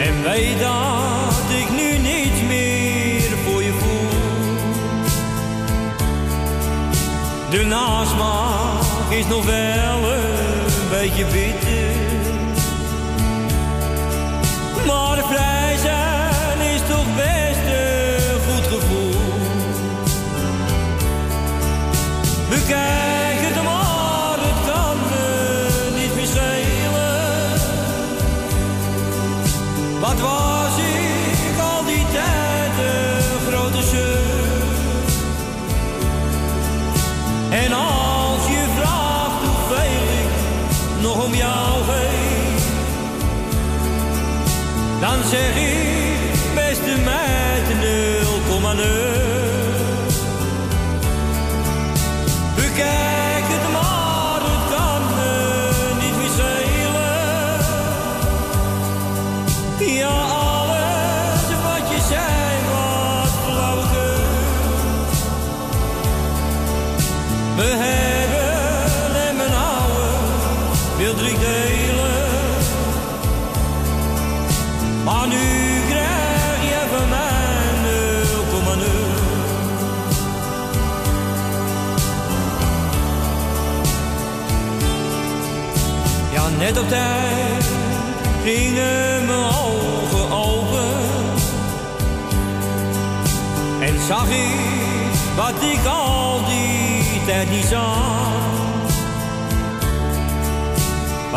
En 0.00 0.22
weet 0.22 0.58
dat 0.58 1.58
ik 1.60 1.70
nu 1.70 1.98
niet 1.98 2.46
meer 2.46 3.38
voor 3.44 3.62
je 3.62 3.72
voel. 3.72 4.08
De 7.50 7.64
nasmaak 7.64 9.10
is 9.10 9.26
nog 9.26 9.44
wel 9.44 10.12
een 10.12 10.88
beetje 10.90 11.24
bitter. 11.24 11.69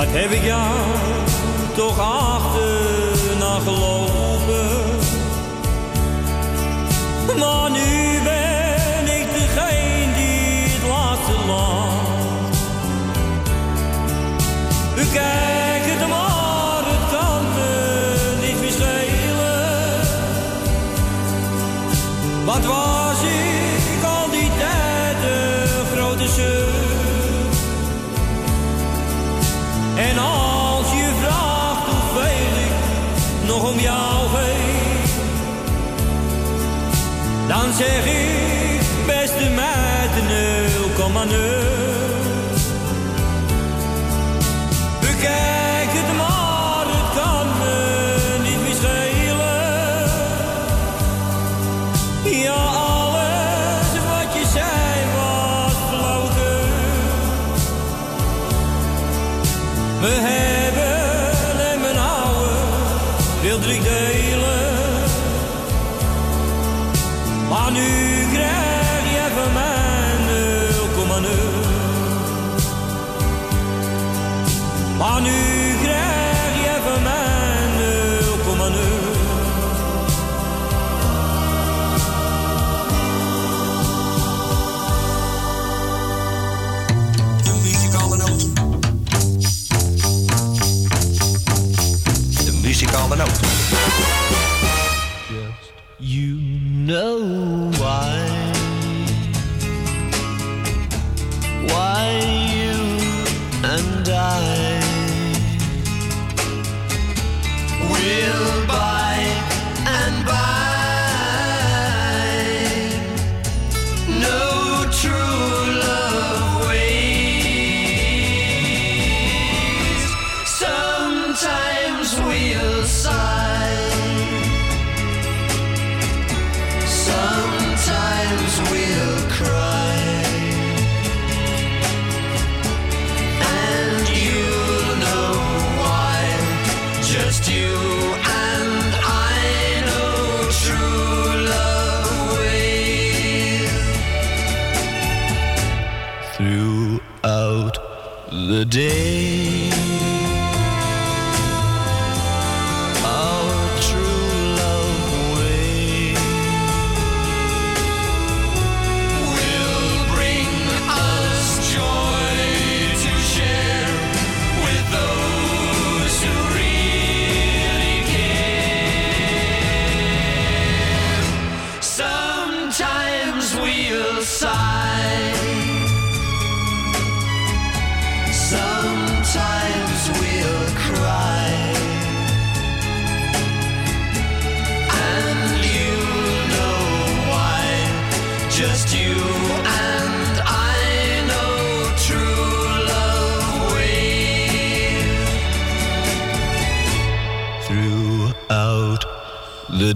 Wat 0.04 0.12
heb 0.12 0.32
ik 0.32 0.44
jou 0.44 0.74
toch 1.76 2.00
achterna 2.00 3.60
gelopen? 3.60 3.92
jou 33.84 34.28
geef, 34.34 35.15
dan 37.48 37.74
zeg 37.74 38.06
ik, 38.06 38.82
beste 39.06 39.50
meid, 39.50 40.12
0,0. 41.78 41.83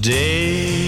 Day. 0.07 0.86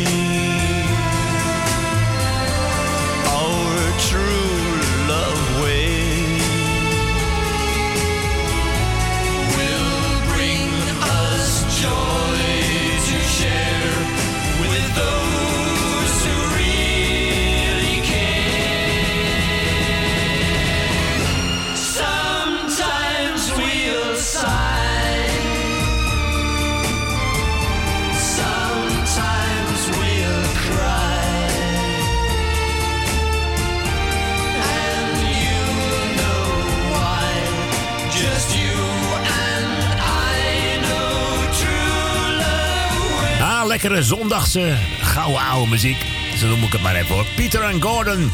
Lekkere 43.82 44.04
zondagse 44.04 44.76
gouden 45.02 45.42
oude 45.42 45.70
muziek. 45.70 46.06
Zo 46.38 46.48
noem 46.48 46.64
ik 46.64 46.72
het 46.72 46.82
maar 46.82 46.96
even 46.96 47.16
hoor. 47.16 47.26
Peter 47.36 47.64
and 47.64 47.84
Gordon. 47.84 48.32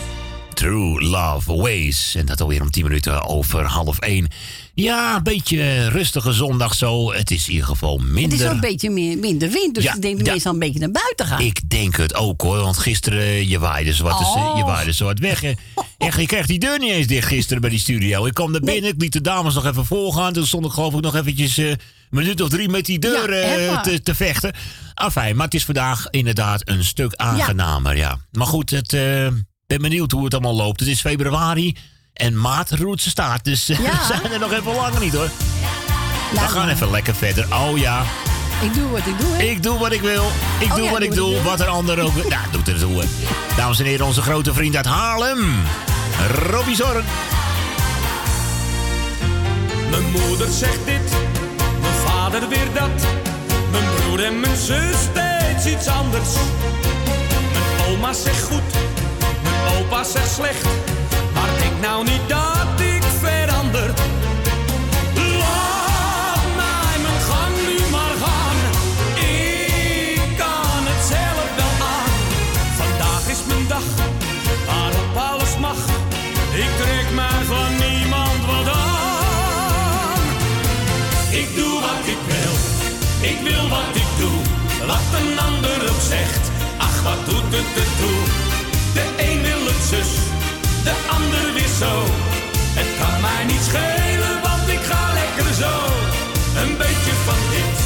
True 0.54 1.02
Love 1.04 1.56
Ways. 1.56 2.16
En 2.16 2.26
dat 2.26 2.42
alweer 2.42 2.62
om 2.62 2.72
10 2.72 2.84
minuten 2.84 3.24
over 3.28 3.66
half 3.66 4.00
1. 4.00 4.28
Ja, 4.74 5.16
een 5.16 5.24
beetje 5.24 5.88
rustige 5.90 6.34
zondag 6.34 6.74
zo. 6.76 7.14
Het 7.14 7.32
is 7.32 7.46
in 7.48 7.52
ieder 7.54 7.68
geval 7.68 7.98
minder. 7.98 8.22
Het 8.24 8.32
is 8.34 8.40
wel 8.40 8.52
een 8.52 8.60
beetje 8.60 8.90
meer, 8.90 9.18
minder 9.18 9.50
wind, 9.50 9.76
dus 9.76 9.84
Ja, 9.84 9.94
ik 9.96 10.02
denk 10.02 10.18
dat 10.18 10.28
mensen 10.28 10.48
al 10.48 10.54
een 10.54 10.60
beetje 10.60 10.80
naar 10.80 10.92
buiten 10.92 11.26
gaan. 11.26 11.42
Ik 11.42 11.70
denk 11.70 11.96
het 11.96 12.16
ook 12.16 12.42
hoor, 12.42 12.60
want 12.62 12.78
gisteren 12.78 13.48
je 13.48 13.60
waaide 13.60 13.94
zo 13.94 14.04
wat, 14.04 14.20
je 14.20 14.26
Oh. 14.26 14.66
waaide 14.66 14.94
zo 14.94 15.06
wat 15.06 15.20
weg. 15.20 15.42
hè. 15.42 15.52
Echt, 15.98 16.20
je 16.20 16.26
kreeg 16.26 16.46
die 16.46 16.60
deur 16.60 16.80
niet 16.80 16.92
eens 16.92 17.08
dicht 17.08 17.28
gisteren 17.28 17.62
bij 17.62 17.70
die 17.70 17.80
studio. 17.80 18.26
Ik 18.26 18.34
kwam 18.34 18.52
naar 18.52 18.62
binnen, 18.62 18.92
ik 18.92 19.02
liet 19.02 19.14
de 19.14 19.22
dames 19.22 19.54
nog 19.54 19.66
even 19.66 19.86
voorgaan. 19.86 20.34
Toen 20.34 20.46
stond 20.48 20.66
ik 20.66 20.72
geloof 20.72 20.94
ik 20.94 21.02
nog 21.02 21.16
eventjes 21.16 21.58
eh, 21.58 21.72
minuut 22.10 22.42
of 22.42 22.50
drie 22.50 22.70
met 22.70 22.86
die 22.86 23.00
deur 23.00 23.36
Ja, 23.38 23.74
eh, 23.74 23.82
te, 23.82 24.02
te 24.02 24.16
vechten. 24.16 24.54
Afijn, 24.94 25.36
maar 25.36 25.46
het 25.46 25.54
is 25.54 25.66
vandaag 25.66 26.08
inderdaad 26.10 26.62
een 26.70 26.84
stuk 26.84 27.14
aangenamer, 27.16 27.98
ja. 27.98 28.18
Maar 28.32 28.48
goed, 28.48 28.70
het, 28.70 28.94
eh, 28.94 29.28
ben 29.68 29.82
benieuwd 29.82 30.12
hoe 30.12 30.24
het 30.24 30.34
allemaal 30.34 30.56
loopt. 30.56 30.80
Het 30.80 30.90
is 30.90 31.00
februari 31.02 31.76
en 32.14 32.40
maart 32.42 32.72
roert 32.72 33.02
ze 33.02 33.10
staat. 33.10 33.44
Dus 33.44 33.70
eh, 33.70 33.80
Ja. 33.80 33.92
we 34.00 34.06
zijn 34.20 34.32
er 34.34 34.40
nog 34.40 34.52
even 34.52 34.76
langer 34.76 35.00
niet 35.00 35.14
hoor. 35.14 35.30
We 36.32 36.38
gaan 36.40 36.70
even 36.70 36.92
lekker 36.92 37.16
verder. 37.16 37.48
Oh 37.54 37.78
ja. 37.78 38.04
Ik 38.62 38.74
doe 38.74 38.90
wat 38.90 39.06
ik 39.08 39.18
doe, 39.20 39.34
hè? 39.36 39.44
Ik 39.44 39.64
doe 39.64 39.78
wat 39.80 39.92
ik 39.92 40.02
wil. 40.02 40.32
Ik 40.60 40.70
Oh 40.70 40.76
doe 40.76 40.84
ja, 40.84 40.92
wat 40.92 41.00
doe 41.00 41.08
ik 41.10 41.16
wat 41.16 41.26
doe. 41.26 41.36
ik. 41.38 41.44
Wat 41.44 41.60
een 41.60 41.68
ander 41.68 42.00
ook. 42.00 42.14
Nou, 42.30 42.42
doet 42.52 42.68
er 42.68 42.80
toe. 42.80 43.00
hè. 43.02 43.08
Dames 43.56 43.80
en 43.80 43.86
heren, 43.86 44.06
onze 44.06 44.22
grote 44.22 44.54
vriend 44.54 44.76
uit 44.76 44.86
Haarlem. 44.86 45.56
Robbie 46.50 46.76
Zorn. 46.76 47.04
Mijn 49.90 50.04
moeder 50.12 50.52
zegt 50.52 50.86
dit, 50.86 51.16
vader 52.32 52.50
weer 52.50 52.74
dat. 52.74 53.08
Mijn 53.72 53.84
broer 53.96 54.24
en 54.24 54.40
mijn 54.40 54.56
zus 54.56 54.96
steeds 55.12 55.66
iets 55.66 55.88
anders. 55.88 56.34
Mijn 57.54 57.90
oma 57.90 58.14
zegt 58.14 58.44
goed, 58.44 58.72
mijn 59.44 59.78
opa 59.78 60.04
zegt 60.04 60.32
slecht. 60.34 60.66
Maar 61.34 61.50
denk 61.60 61.82
nou 61.82 62.04
niet 62.04 62.28
dat 62.28 62.80
ik 62.80 63.04
verander. 63.22 63.94
De 87.50 89.06
een 89.18 89.42
wil 89.42 89.66
het 89.66 89.84
zus, 89.90 90.12
de 90.84 90.96
ander 91.16 91.54
weer 91.54 91.74
zo. 91.80 91.94
Het 92.80 92.90
kan 93.00 93.22
mij 93.22 93.44
niet 93.52 93.66
schelen, 93.70 94.36
want 94.48 94.68
ik 94.76 94.84
ga 94.90 95.04
lekker 95.22 95.54
zo. 95.54 95.74
Een 96.62 96.78
beetje 96.78 97.14
van 97.28 97.42
dit, 97.54 97.78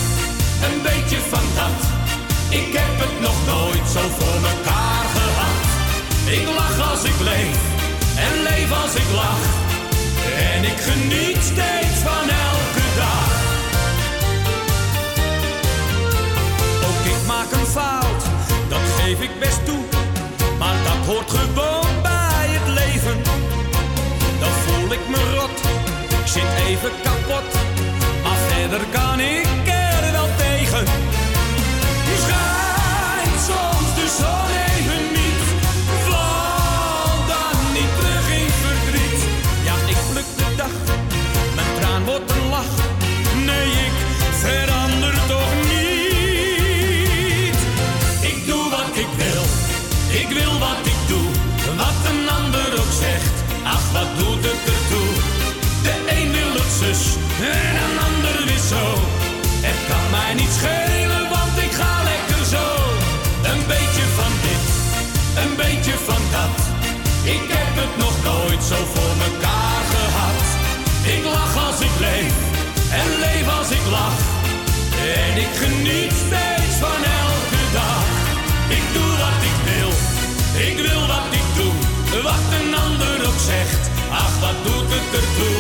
een 0.68 0.82
beetje 0.82 1.20
van 1.34 1.46
dat. 1.60 1.80
Ik 2.50 2.70
heb 2.80 2.94
het 3.04 3.16
nog 3.28 3.38
nooit 3.54 3.88
zo 3.96 4.04
voor 4.18 4.40
mekaar 4.50 5.06
gehad. 5.16 5.68
Ik 6.38 6.46
lach 6.58 6.92
als 6.92 7.04
ik 7.04 7.20
leef 7.32 7.60
en 8.26 8.34
leef 8.48 8.70
als 8.84 8.94
ik 8.96 9.10
lach. 9.22 9.46
En 10.54 10.64
ik 10.72 10.80
geniet 10.90 11.42
steeds 11.52 12.00
van 12.08 12.26
elke 12.30 12.59
geef 19.10 19.22
ik 19.22 19.40
best 19.40 19.66
toe. 19.66 19.80
Maar 20.60 20.76
dat 20.84 21.06
hoort 21.06 21.30
gewoon 21.30 22.02
bij 22.02 22.48
het 22.58 22.68
leven. 22.68 23.18
Dan 24.40 24.52
voel 24.64 24.92
ik 24.92 25.08
me 25.10 25.36
rot, 25.36 25.60
ik 26.20 26.28
zit 26.28 26.52
even 26.68 26.92
kapot. 27.04 27.48
Maar 28.24 28.38
verder 28.48 28.82
kan 28.92 29.20
ik 29.20 29.68
er 29.68 30.12
wel 30.12 30.30
tegen. 30.38 30.86
Schijnt 32.24 33.40
soms 33.48 33.96
de 33.96 34.08
zon 34.20 34.59
zo 68.70 68.76
voor 68.94 69.16
mekaar 69.28 69.84
gehad. 69.96 70.44
Ik 71.16 71.24
lach 71.24 71.56
als 71.68 71.80
ik 71.80 71.96
leef 72.00 72.34
en 73.02 73.08
leef 73.26 73.58
als 73.58 73.70
ik 73.70 73.86
lach. 73.98 74.22
En 75.20 75.34
ik 75.46 75.54
geniet 75.64 76.14
steeds 76.26 76.76
van 76.84 77.00
elke 77.24 77.64
dag. 77.80 78.06
Ik 78.78 78.86
doe 78.96 79.12
wat 79.24 79.40
ik 79.52 79.58
wil, 79.70 79.92
ik 80.70 80.78
wil 80.88 81.02
wat 81.14 81.30
ik 81.40 81.48
doe. 81.58 81.74
Wat 82.22 82.46
een 82.60 82.76
ander 82.86 83.28
ook 83.28 83.42
zegt, 83.54 83.84
ach 84.12 84.36
wat 84.40 84.58
doet 84.66 84.90
het 84.96 85.10
ertoe. 85.22 85.60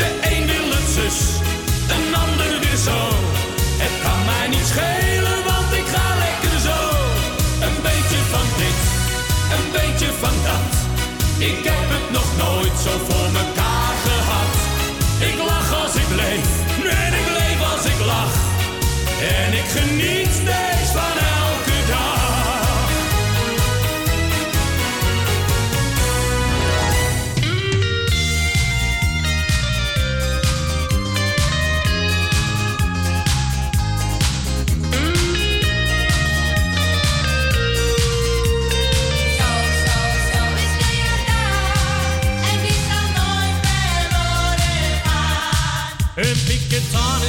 De 0.00 0.08
een 0.30 0.46
wil 0.46 0.68
het 0.76 0.88
zus, 0.96 1.18
een 1.94 2.14
ander 2.14 2.60
weer 2.60 2.80
zo. 2.88 3.15
Zo 12.86 12.98
voor 12.98 13.55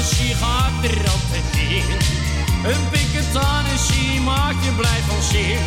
piketanessie 0.07 0.35
gaat 0.35 0.83
er 0.83 1.69
in. 1.69 1.97
Een 2.71 2.89
piketanessie 2.89 4.21
maakt 4.21 4.63
je 4.63 4.71
blij 4.71 5.01
van 5.07 5.21
zin. 5.21 5.59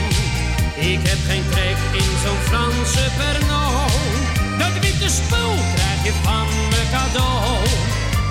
Ik 0.93 1.01
heb 1.09 1.19
geen 1.29 1.45
trek 1.51 1.77
in 1.93 2.11
zo'n 2.25 2.41
Franse 2.49 3.09
Pernod. 3.17 3.93
Dat 4.59 4.73
witte 4.81 5.09
spul 5.09 5.55
krijg 5.75 6.05
je 6.05 6.13
van 6.23 6.47
me 6.71 6.83
cadeau. 6.91 7.65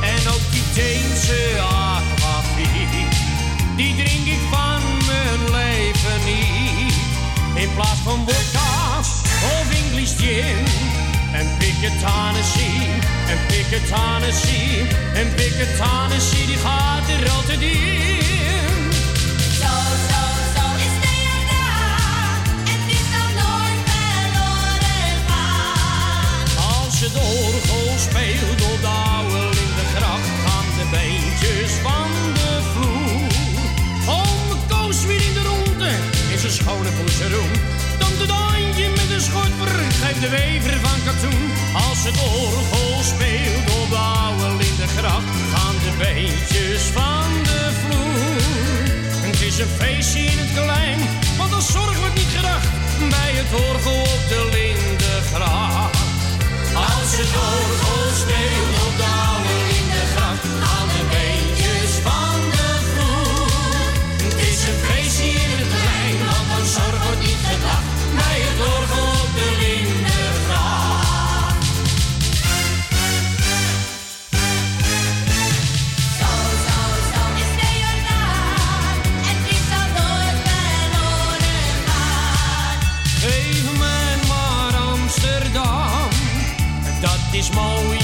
En 0.02 0.32
ook 0.34 0.46
die 0.52 0.64
Deense 0.74 1.62
aquavit, 1.62 3.10
die 3.76 3.96
drink 3.96 4.26
ik 4.26 4.44
van 4.52 4.82
mijn 5.08 5.42
leven 5.52 6.20
niet. 6.26 6.94
In 7.54 7.74
plaats 7.74 8.00
van 8.04 8.28
vodka 8.28 8.98
of 9.42 9.68
English 9.84 10.14
gin. 10.18 10.66
En 11.32 11.48
piketanessie, 11.58 12.90
en 13.30 13.38
piketanessie, 13.48 14.88
en 15.14 15.34
piketanessie, 15.36 16.46
die 16.46 16.58
gaat 16.58 17.10
er 17.10 17.30
altijd 17.30 17.62
in. 17.62 18.92
Zo, 19.62 19.74
zo, 20.10 20.22
zo 20.56 20.66
is 20.86 20.96
de 21.04 21.14
Jordaan. 21.28 22.40
Het 22.72 22.84
is 22.98 23.06
dan 23.16 23.32
nooit 23.42 23.82
verloren 23.92 25.16
gaan. 25.30 26.48
Als 26.74 27.00
het 27.00 27.16
orgel 27.16 27.90
speelt 28.08 28.62
op 28.72 28.82
de 28.82 28.88
oude 28.88 29.84
gracht 29.96 30.32
gaan 30.46 30.68
de 30.78 30.86
beentjes 30.92 31.72
van 31.86 32.12
de 32.34 32.52
vloer. 32.72 33.28
Ome 34.16 34.56
Koos 34.68 35.06
weer 35.06 35.22
in 35.30 35.34
de 35.34 35.44
ronde, 35.44 35.90
in 36.32 36.40
zijn 36.40 36.52
schone 36.52 36.90
poeseroen. 36.98 37.79
Tante 38.10 38.26
Daantje 38.26 38.90
met 38.90 39.10
een 39.12 39.22
schort 39.22 39.52
geeft 40.02 40.22
de 40.22 40.30
wever 40.30 40.80
van 40.82 41.00
katoen. 41.06 41.52
Als 41.74 42.04
het 42.04 42.18
orgel 42.22 43.04
speelt 43.04 43.82
op 43.82 43.90
de 43.90 43.98
oude 43.98 44.88
gracht 44.98 45.30
gaan 45.54 45.76
de 45.86 45.94
beentjes 45.98 46.82
van 46.82 47.30
de 47.44 47.62
vloer. 47.80 48.42
Het 49.26 49.42
is 49.42 49.60
een 49.60 49.74
feestje 49.80 50.20
in 50.20 50.38
het 50.38 50.54
klein, 50.54 51.00
want 51.38 51.54
als 51.54 51.72
zorg 51.72 52.00
wordt 52.00 52.16
niet 52.16 52.34
gedacht 52.36 52.68
bij 53.10 53.32
het 53.42 53.52
orgel 53.70 54.02
op 54.02 54.24
de 54.32 54.42
Lindegracht. 54.56 55.98
Als 56.74 57.12
het 57.22 57.34
orgel 57.54 58.06
speelt 58.24 58.74
op 58.88 58.96
de 59.02 59.10
oude 59.28 59.54
Lindegracht, 59.72 60.44
aan 60.74 60.90
de 60.96 61.04
beentjes 61.14 61.92
van 62.08 62.40
de 62.56 62.70
vloer. 62.92 63.50
Het 64.26 64.38
is 64.52 64.60
een 64.70 64.80
feestje 64.88 65.30
in 65.46 65.52
het 65.62 65.74
klein, 65.84 66.18
want 66.30 66.48
aan 66.56 66.68
zorg 66.78 67.09
is 87.40 87.50
mooier 87.52 87.99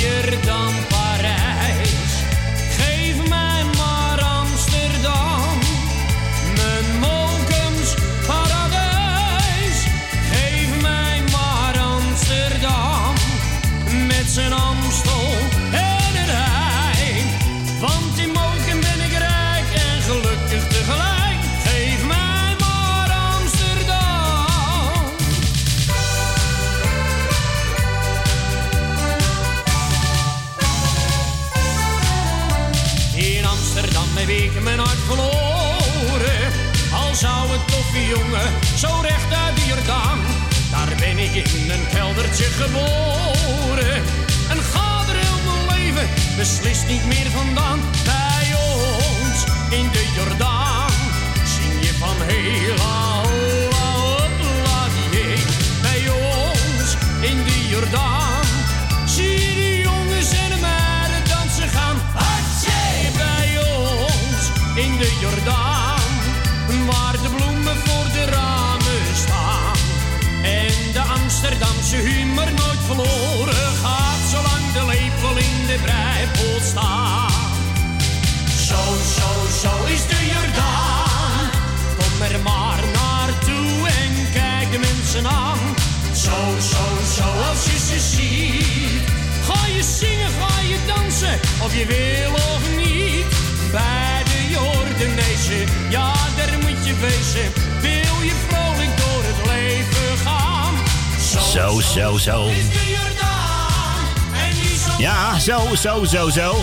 beslist 46.46 46.88
niet 46.88 47.06
meer 47.06 47.32
vandaan. 47.32 48.15
Mensen 85.16 85.38
aan. 85.38 85.58
Zo, 86.14 86.60
zo, 86.60 87.14
zo 87.16 87.24
als 87.50 87.66
je 87.66 87.78
ze 87.80 88.00
ziet. 88.00 89.02
Ga 89.48 89.68
je 89.68 89.84
zingen, 89.84 90.30
ga 90.30 90.62
je 90.62 90.78
dansen, 90.88 91.40
of 91.62 91.76
je 91.76 91.86
wil 91.86 92.34
of 92.34 92.62
niet. 92.76 93.26
Bij 93.72 94.24
de 94.24 94.50
Jordanezen, 94.50 95.74
ja 95.90 96.14
daar 96.38 96.58
moet 96.60 96.86
je 96.86 96.94
wezen. 97.00 97.52
Wil 97.82 98.22
je 98.24 98.34
vrolijk 98.48 98.98
door 98.98 99.24
het 99.24 99.46
leven 99.46 100.18
gaan. 100.18 100.74
Zo, 101.52 101.80
zo, 101.80 102.18
zo. 102.18 102.20
zal 102.20 102.50
Ja, 104.98 105.40
zo, 105.40 105.76
zo, 105.76 106.06
zo, 106.06 106.30
zo. 106.30 106.56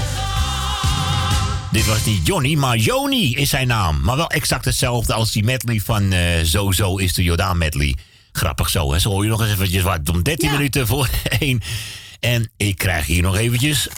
Dit 1.70 1.86
was 1.86 2.04
niet 2.04 2.26
Johnny, 2.26 2.54
maar 2.54 2.76
Joni 2.76 3.34
is 3.34 3.48
zijn 3.48 3.66
naam. 3.66 4.00
Maar 4.02 4.16
wel 4.16 4.30
exact 4.30 4.64
hetzelfde 4.64 5.12
als 5.12 5.32
die 5.32 5.44
medley 5.44 5.80
van 5.84 6.12
eh 6.12 6.42
Zo 6.44 6.72
Zo 6.72 6.96
is 6.96 7.12
de 7.12 7.22
Jordaan 7.22 7.58
medley. 7.58 7.94
Grappig 8.32 8.70
zo, 8.70 8.92
hè? 8.92 8.98
Zo 8.98 9.10
hoor 9.10 9.22
je 9.24 9.30
nog 9.30 9.40
eens 9.40 9.50
eventjes 9.52 9.82
wat 9.82 10.08
om 10.08 10.22
13 10.22 10.48
Ja. 10.48 10.54
minuten 10.54 10.86
voor 10.86 11.08
één. 11.38 11.60
En 12.20 12.50
ik 12.56 12.78
krijg 12.78 13.06
hier 13.06 13.22
nog 13.22 13.36
eventjes... 13.36 13.88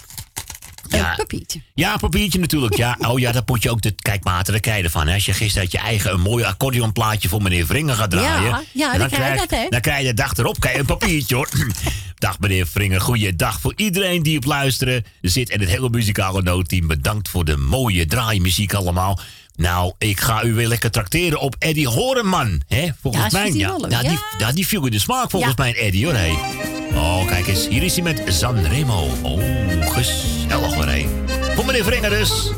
Ja, 0.89 1.15
papiertje. 1.17 1.61
Ja, 1.75 1.97
papiertje 1.97 2.39
natuurlijk. 2.39 2.77
Ja, 2.77 2.97
oh 3.09 3.19
ja, 3.19 3.33
dat 3.33 3.49
moet 3.49 3.63
je 3.63 3.71
ook 3.71 3.83
de 3.83 3.95
daar 4.23 4.61
krijg 4.61 4.79
je 4.79 4.83
ervan. 4.85 5.07
hè. 5.07 5.15
Als 5.15 5.25
je 5.25 5.33
gisteren 5.33 5.63
uit 5.63 5.73
je 5.73 5.79
eigen 5.79 6.13
een 6.13 6.21
mooi 6.21 6.45
accordeonplaatje 6.45 7.29
voor 7.29 7.43
meneer 7.43 7.67
Vringer 7.67 7.95
gaat 7.95 8.11
draaien. 8.11 8.49
Ja, 8.51 8.63
ja, 8.73 8.99
dan 8.99 9.09
krijg 9.09 9.33
je 9.33 9.39
dat, 9.49 9.59
hè? 9.59 9.67
Dan 9.69 9.81
krijg 9.81 10.01
je 10.01 10.07
de 10.07 10.15
dag 10.15 10.37
erop 10.37 10.61
krijg 10.61 10.75
je 10.75 10.81
een 10.81 10.87
papiertje, 10.87 11.35
hoor. 11.35 11.49
dag 12.19 12.39
meneer 12.39 12.67
Vringer, 12.67 13.01
goeiedag 13.01 13.61
voor 13.61 13.73
iedereen 13.77 14.23
die 14.23 14.37
op 14.37 14.45
luisteren 14.45 15.05
zit. 15.21 15.51
En 15.51 15.61
het 15.61 15.69
hele 15.69 15.89
muzikale 15.91 16.43
noodteam, 16.43 16.87
bedankt 16.87 17.29
voor 17.29 17.45
de 17.45 17.57
mooie 17.57 18.07
draaimuziek 18.07 18.75
allemaal. 18.75 19.19
Nou, 19.57 19.93
ik 19.99 20.21
ga 20.21 20.45
u 20.45 20.55
weer 20.55 20.69
lekker 20.69 20.91
trakteren 20.91 21.41
op 21.41 21.57
Eddie 21.59 21.89
Horeman. 21.89 22.63
Hè? 22.69 22.89
Volgens 23.01 23.33
Ja, 23.33 23.39
mij, 23.41 23.53
ja, 23.53 23.77
ja, 23.89 24.01
die, 24.03 24.19
ja. 24.39 24.53
die 24.53 24.67
viel 24.67 24.85
in 24.85 24.91
de 24.91 24.99
smaak 24.99 25.31
volgens 25.31 25.57
mij, 25.57 25.75
Eddie, 25.77 26.05
hoor. 26.05 26.15
Hey. 26.15 26.35
Oh, 26.95 27.27
kijk 27.27 27.47
eens, 27.47 27.69
hier 27.69 27.83
is 27.83 27.95
hij 27.95 28.03
met 28.03 28.23
Sanremo. 28.27 29.09
Oh, 29.23 29.41
gezellig 29.93 30.75
hoor, 30.75 30.87
hé. 30.87 31.07
Voor 31.55 31.65
meneer 31.65 31.85
Vringer 31.85 32.11
dus. 32.11 32.51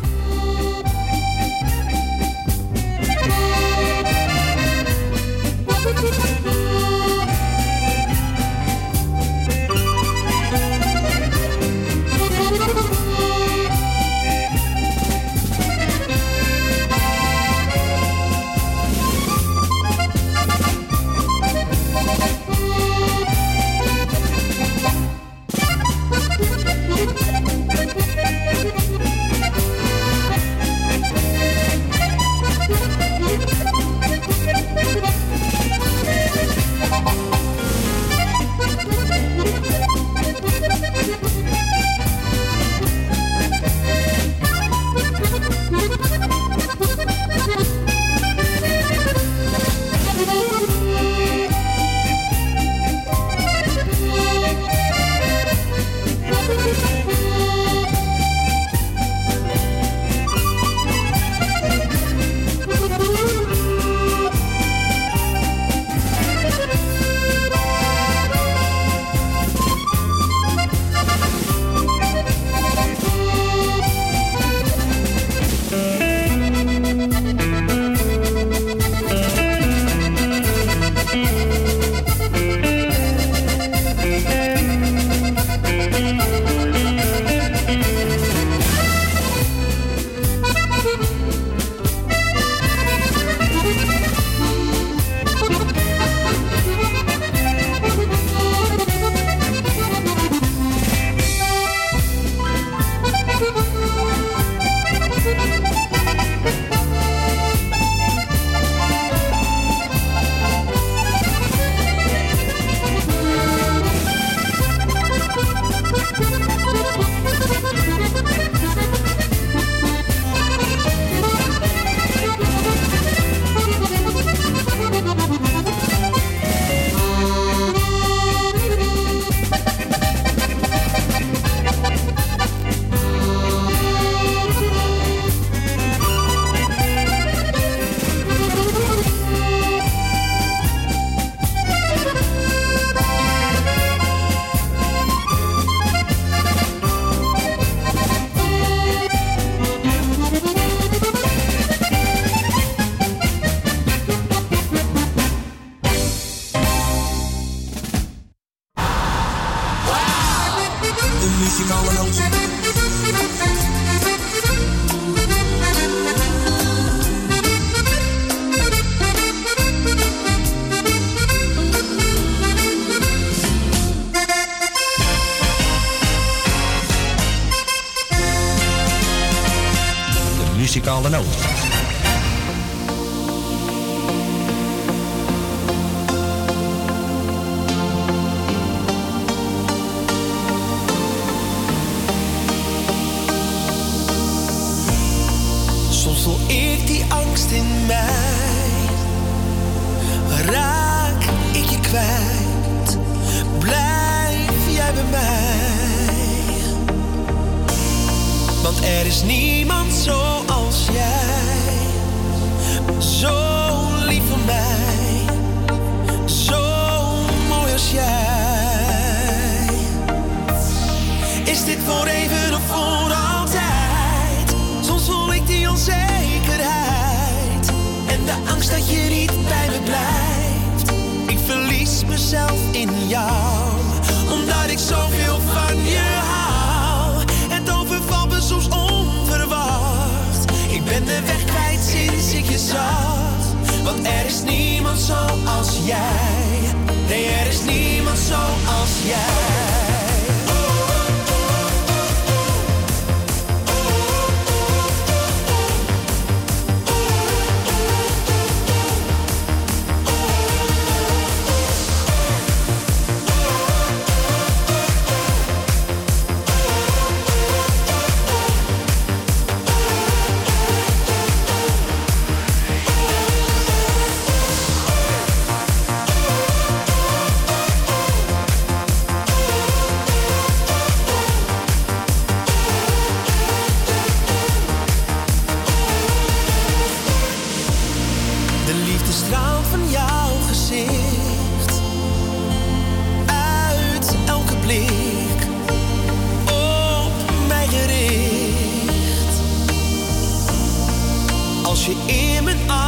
Je 301.86 301.92
in 302.06 302.44
mijn 302.44 302.70
armen 302.70 302.85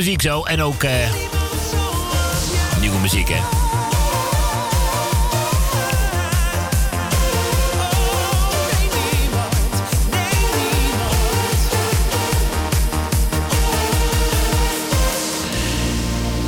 muziek 0.00 0.22
zo. 0.22 0.42
En 0.42 0.62
ook 0.62 0.82
eh, 0.82 0.92
nieuwe 2.80 2.98
muziek, 2.98 3.28
hè? 3.28 3.40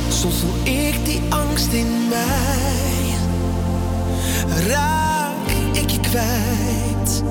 Soms 0.09 0.35
voel 0.35 0.73
ik 0.73 1.05
die 1.05 1.21
angst 1.29 1.71
in 1.71 2.07
mij. 2.09 3.13
Raak 4.67 5.49
ik 5.73 5.89
je 5.89 5.99
kwijt. 5.99 7.23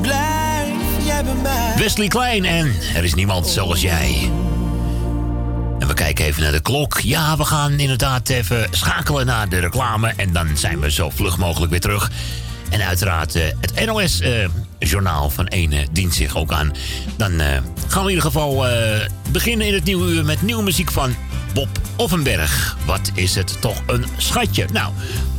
Blijf 0.00 1.04
jij 1.04 1.24
bij 1.24 1.34
mij. 1.42 1.74
Wesley 1.76 2.08
Klein 2.08 2.44
en 2.44 2.74
er 2.94 3.04
is 3.04 3.14
niemand 3.14 3.46
zoals 3.46 3.80
jij. 3.80 4.30
Naar 6.38 6.52
de 6.52 6.60
klok. 6.60 7.00
Ja, 7.00 7.36
we 7.36 7.44
gaan 7.44 7.72
inderdaad 7.78 8.28
even 8.28 8.66
schakelen 8.70 9.26
naar 9.26 9.48
de 9.48 9.58
reclame. 9.58 10.12
En 10.16 10.32
dan 10.32 10.56
zijn 10.56 10.80
we 10.80 10.90
zo 10.90 11.10
vlug 11.10 11.38
mogelijk 11.38 11.70
weer 11.70 11.80
terug. 11.80 12.10
En 12.70 12.80
uiteraard 12.80 13.34
eh, 13.34 13.42
het 13.60 13.86
NOS-journaal 13.86 15.30
van 15.30 15.46
ene 15.46 15.86
dient 15.92 16.14
zich 16.14 16.36
ook 16.36 16.52
aan. 16.52 16.72
Dan 17.16 17.40
eh, 17.40 17.46
gaan 17.88 18.04
we 18.04 18.10
in 18.10 18.16
ieder 18.16 18.30
geval 18.30 18.68
eh, 18.68 19.08
beginnen 19.30 19.66
in 19.66 19.74
het 19.74 19.84
nieuwe 19.84 20.10
uur 20.10 20.24
met 20.24 20.42
nieuwe 20.42 20.62
muziek 20.62 20.90
van 20.90 21.14
Bob 21.54 21.68
Offenberg. 21.96 22.76
Wat 22.86 23.10
is 23.14 23.34
het 23.34 23.60
toch 23.60 23.82
een 23.86 24.04
schatje? 24.16 24.66
Nou, 24.72 24.92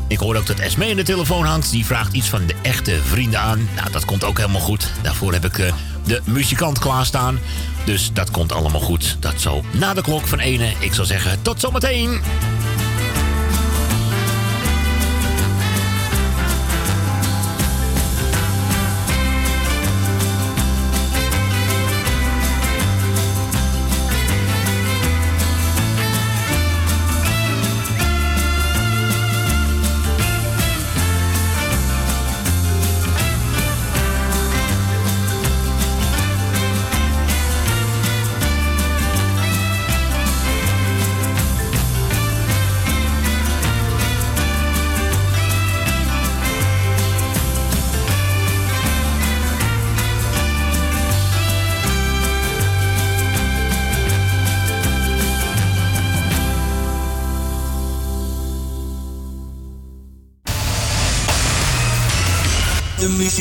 ik 0.10 0.20
hoor 0.20 0.36
ook 0.36 0.46
dat 0.46 0.60
Esme 0.60 0.88
in 0.88 0.96
de 0.96 1.04
telefoon 1.04 1.46
hangt. 1.46 1.72
Die 1.72 1.86
vraagt 1.86 2.14
iets 2.14 2.28
van 2.28 2.46
de 2.46 2.56
echte 2.62 3.00
vrienden 3.04 3.40
aan. 3.40 3.70
Nou, 3.76 3.92
dat 3.92 4.06
komt 4.06 4.24
ook 4.24 4.38
helemaal 4.38 4.62
goed. 4.62 4.92
Daarvoor 5.02 5.34
heb 5.34 5.46
ik 5.46 5.58
eh, 5.58 5.74
de 6.06 6.22
muzikant 6.24 6.80
klaarstaan. 6.80 7.40
Dus 7.86 8.14
dat 8.14 8.32
komt 8.32 8.52
allemaal 8.52 8.82
goed. 8.82 9.18
Dat 9.20 9.42
zo 9.42 9.64
na 9.72 9.94
de 9.94 10.02
klok 10.02 10.28
van 10.28 10.40
ene. 10.40 10.74
Ik 10.80 10.94
zou 10.94 11.08
zeggen, 11.08 11.42
tot 11.42 11.60
zometeen. 11.60 12.22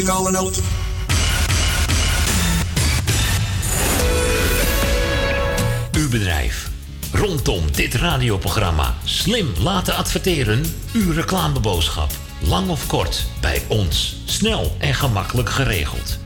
Muzikale. 0.08 0.50
Uw 5.92 6.08
bedrijf. 6.08 6.70
Rondom 7.12 7.72
dit 7.72 7.94
radioprogramma 7.94 8.94
slim 9.04 9.52
laten 9.58 9.94
adverteren. 9.94 10.64
Uw 10.92 11.12
reclameboodschap. 11.12 12.10
Lang 12.40 12.68
of 12.68 12.86
kort, 12.86 13.26
bij 13.40 13.62
ons. 13.68 14.16
Snel 14.24 14.76
en 14.78 14.94
gemakkelijk 14.94 15.50
geregeld. 15.50 16.18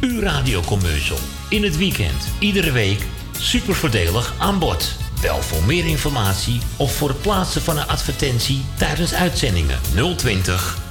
Uw 0.00 0.20
radiocommercial. 0.20 1.18
In 1.48 1.62
het 1.62 1.76
weekend, 1.76 2.28
iedere 2.38 2.72
week. 2.72 3.06
Super 3.38 3.74
voordelig 3.74 4.34
aan 4.38 4.58
bod. 4.58 4.96
Bel 5.20 5.42
voor 5.42 5.62
meer 5.64 5.86
informatie 5.86 6.60
of 6.76 6.96
voor 6.96 7.08
het 7.08 7.20
plaatsen 7.20 7.62
van 7.62 7.78
een 7.78 7.86
advertentie 7.86 8.64
tijdens 8.78 9.14
uitzendingen 9.14 9.78
020 10.16 10.85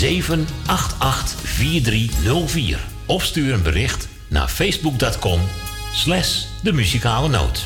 788 0.00 1.34
4304. 1.44 2.78
Of 3.06 3.24
stuur 3.24 3.52
een 3.52 3.62
bericht 3.62 4.08
naar 4.28 4.48
facebook.com 4.48 5.40
slash 5.92 6.44
de 6.62 6.72
muzikale 6.72 7.28
noot. 7.28 7.64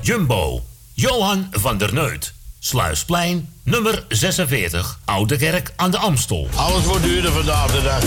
Jumbo, 0.00 0.62
Johan 0.94 1.46
van 1.50 1.78
der 1.78 1.94
Neut. 1.94 2.41
Sluisplein, 2.64 3.48
nummer 3.64 4.04
46, 4.08 4.98
Oude 5.04 5.36
Kerk 5.36 5.72
aan 5.76 5.90
de 5.90 5.98
Amstel. 5.98 6.48
Alles 6.54 6.84
wordt 6.84 7.02
duurder 7.02 7.32
vandaag 7.32 7.72
de 7.72 7.82
dag. 7.82 8.02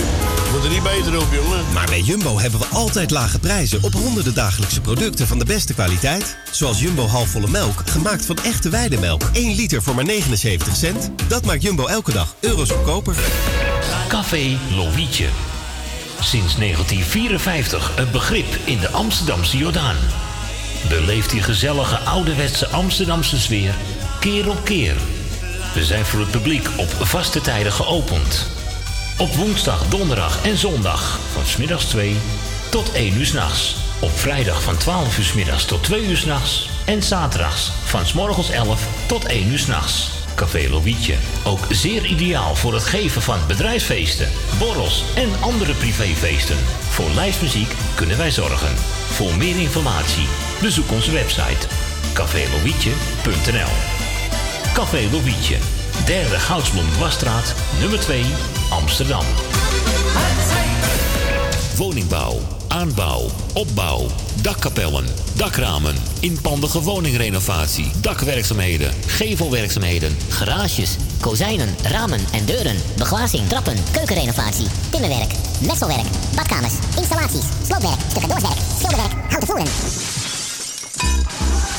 Moet 0.52 0.64
er 0.64 0.70
niet 0.70 0.82
beter 0.82 1.20
op, 1.20 1.26
jongen. 1.32 1.72
Maar 1.72 1.86
bij 1.86 2.00
Jumbo 2.00 2.38
hebben 2.38 2.60
we 2.60 2.66
altijd 2.66 3.10
lage 3.10 3.38
prijzen 3.38 3.82
op 3.82 3.92
honderden 3.92 4.34
dagelijkse 4.34 4.80
producten 4.80 5.26
van 5.26 5.38
de 5.38 5.44
beste 5.44 5.74
kwaliteit. 5.74 6.36
Zoals 6.50 6.80
Jumbo 6.80 7.06
halfvolle 7.06 7.48
melk, 7.48 7.82
gemaakt 7.84 8.26
van 8.26 8.36
echte 8.36 8.68
weidemelk. 8.68 9.22
1 9.32 9.54
liter 9.54 9.82
voor 9.82 9.94
maar 9.94 10.04
79 10.04 10.76
cent. 10.76 11.10
Dat 11.28 11.44
maakt 11.44 11.62
Jumbo 11.62 11.86
elke 11.86 12.12
dag 12.12 12.34
euro's 12.40 12.70
goedkoper. 12.70 13.16
Café 14.08 14.58
Lovietje. 14.76 15.28
Sinds 16.20 16.56
1954 16.56 17.92
een 17.96 18.10
begrip 18.10 18.58
in 18.64 18.78
de 18.78 18.90
Amsterdamse 18.90 19.56
Jordaan. 19.56 19.96
Beleeft 20.88 21.30
die 21.30 21.42
gezellige 21.42 21.98
ouderwetse 21.98 22.68
Amsterdamse 22.68 23.38
sfeer 23.40 23.74
keer 24.18 24.50
op 24.50 24.64
keer. 24.64 24.94
We 25.74 25.84
zijn 25.84 26.04
voor 26.04 26.20
het 26.20 26.30
publiek 26.30 26.68
op 26.76 26.88
vaste 26.88 27.40
tijden 27.40 27.72
geopend. 27.72 28.46
Op 29.18 29.34
woensdag, 29.34 29.88
donderdag 29.88 30.44
en 30.44 30.56
zondag 30.56 31.18
van 31.32 31.46
smiddags 31.46 31.84
2 31.84 32.16
tot 32.70 32.92
1 32.92 33.18
uur 33.18 33.26
s'nachts. 33.26 33.76
Op 34.00 34.18
vrijdag 34.18 34.62
van 34.62 34.76
12 34.76 35.18
uur 35.18 35.24
's 35.24 35.32
middags 35.32 35.64
tot 35.64 35.82
2 35.82 36.06
uur 36.06 36.16
s'nachts. 36.16 36.68
En 36.84 37.02
zaterdags 37.02 37.70
van 37.84 38.06
's 38.06 38.12
morgens 38.12 38.50
11 38.50 38.82
tot 39.06 39.24
1 39.24 39.50
uur 39.50 39.58
s'nachts. 39.58 40.10
Café 40.34 40.68
Lovietje. 40.68 41.14
Ook 41.44 41.66
zeer 41.70 42.04
ideaal 42.04 42.54
voor 42.54 42.74
het 42.74 42.84
geven 42.84 43.22
van 43.22 43.38
bedrijfsfeesten, 43.46 44.28
borrels 44.58 45.04
en 45.14 45.28
andere 45.40 45.72
privéfeesten. 45.72 46.58
Voor 46.88 47.10
lijstmuziek 47.10 47.74
kunnen 47.94 48.16
wij 48.18 48.30
zorgen. 48.30 48.76
Voor 49.10 49.36
meer 49.36 49.58
informatie 49.58 50.28
bezoek 50.60 50.90
onze 50.90 51.10
website 51.10 51.66
cafélovietje.nl 52.16 53.95
Café 54.76 55.08
Lovietje, 55.10 55.56
derde 56.04 56.38
Goudsblom 56.38 56.84
Wasstraat, 56.98 57.54
nummer 57.80 58.00
2, 58.00 58.24
Amsterdam. 58.70 59.24
Woningbouw, 61.76 62.38
aanbouw, 62.68 63.30
opbouw, 63.54 64.06
dakkapellen, 64.42 65.06
dakramen, 65.36 65.94
inpandige 66.20 66.82
woningrenovatie, 66.82 67.90
dakwerkzaamheden, 68.00 68.92
gevelwerkzaamheden, 69.06 70.16
Garages, 70.28 70.96
kozijnen, 71.20 71.74
ramen 71.82 72.20
en 72.32 72.44
deuren, 72.44 72.76
beglazing, 72.96 73.48
trappen, 73.48 73.76
keukenrenovatie, 73.92 74.66
timmerwerk, 74.90 75.32
messelwerk, 75.60 76.06
badkamers, 76.34 76.74
installaties, 76.96 77.44
sloopwerk, 77.66 78.00
stucadoorswerk, 78.10 78.58
schilderwerk, 78.78 79.12
houten 79.28 79.48
voeren. 79.48 79.66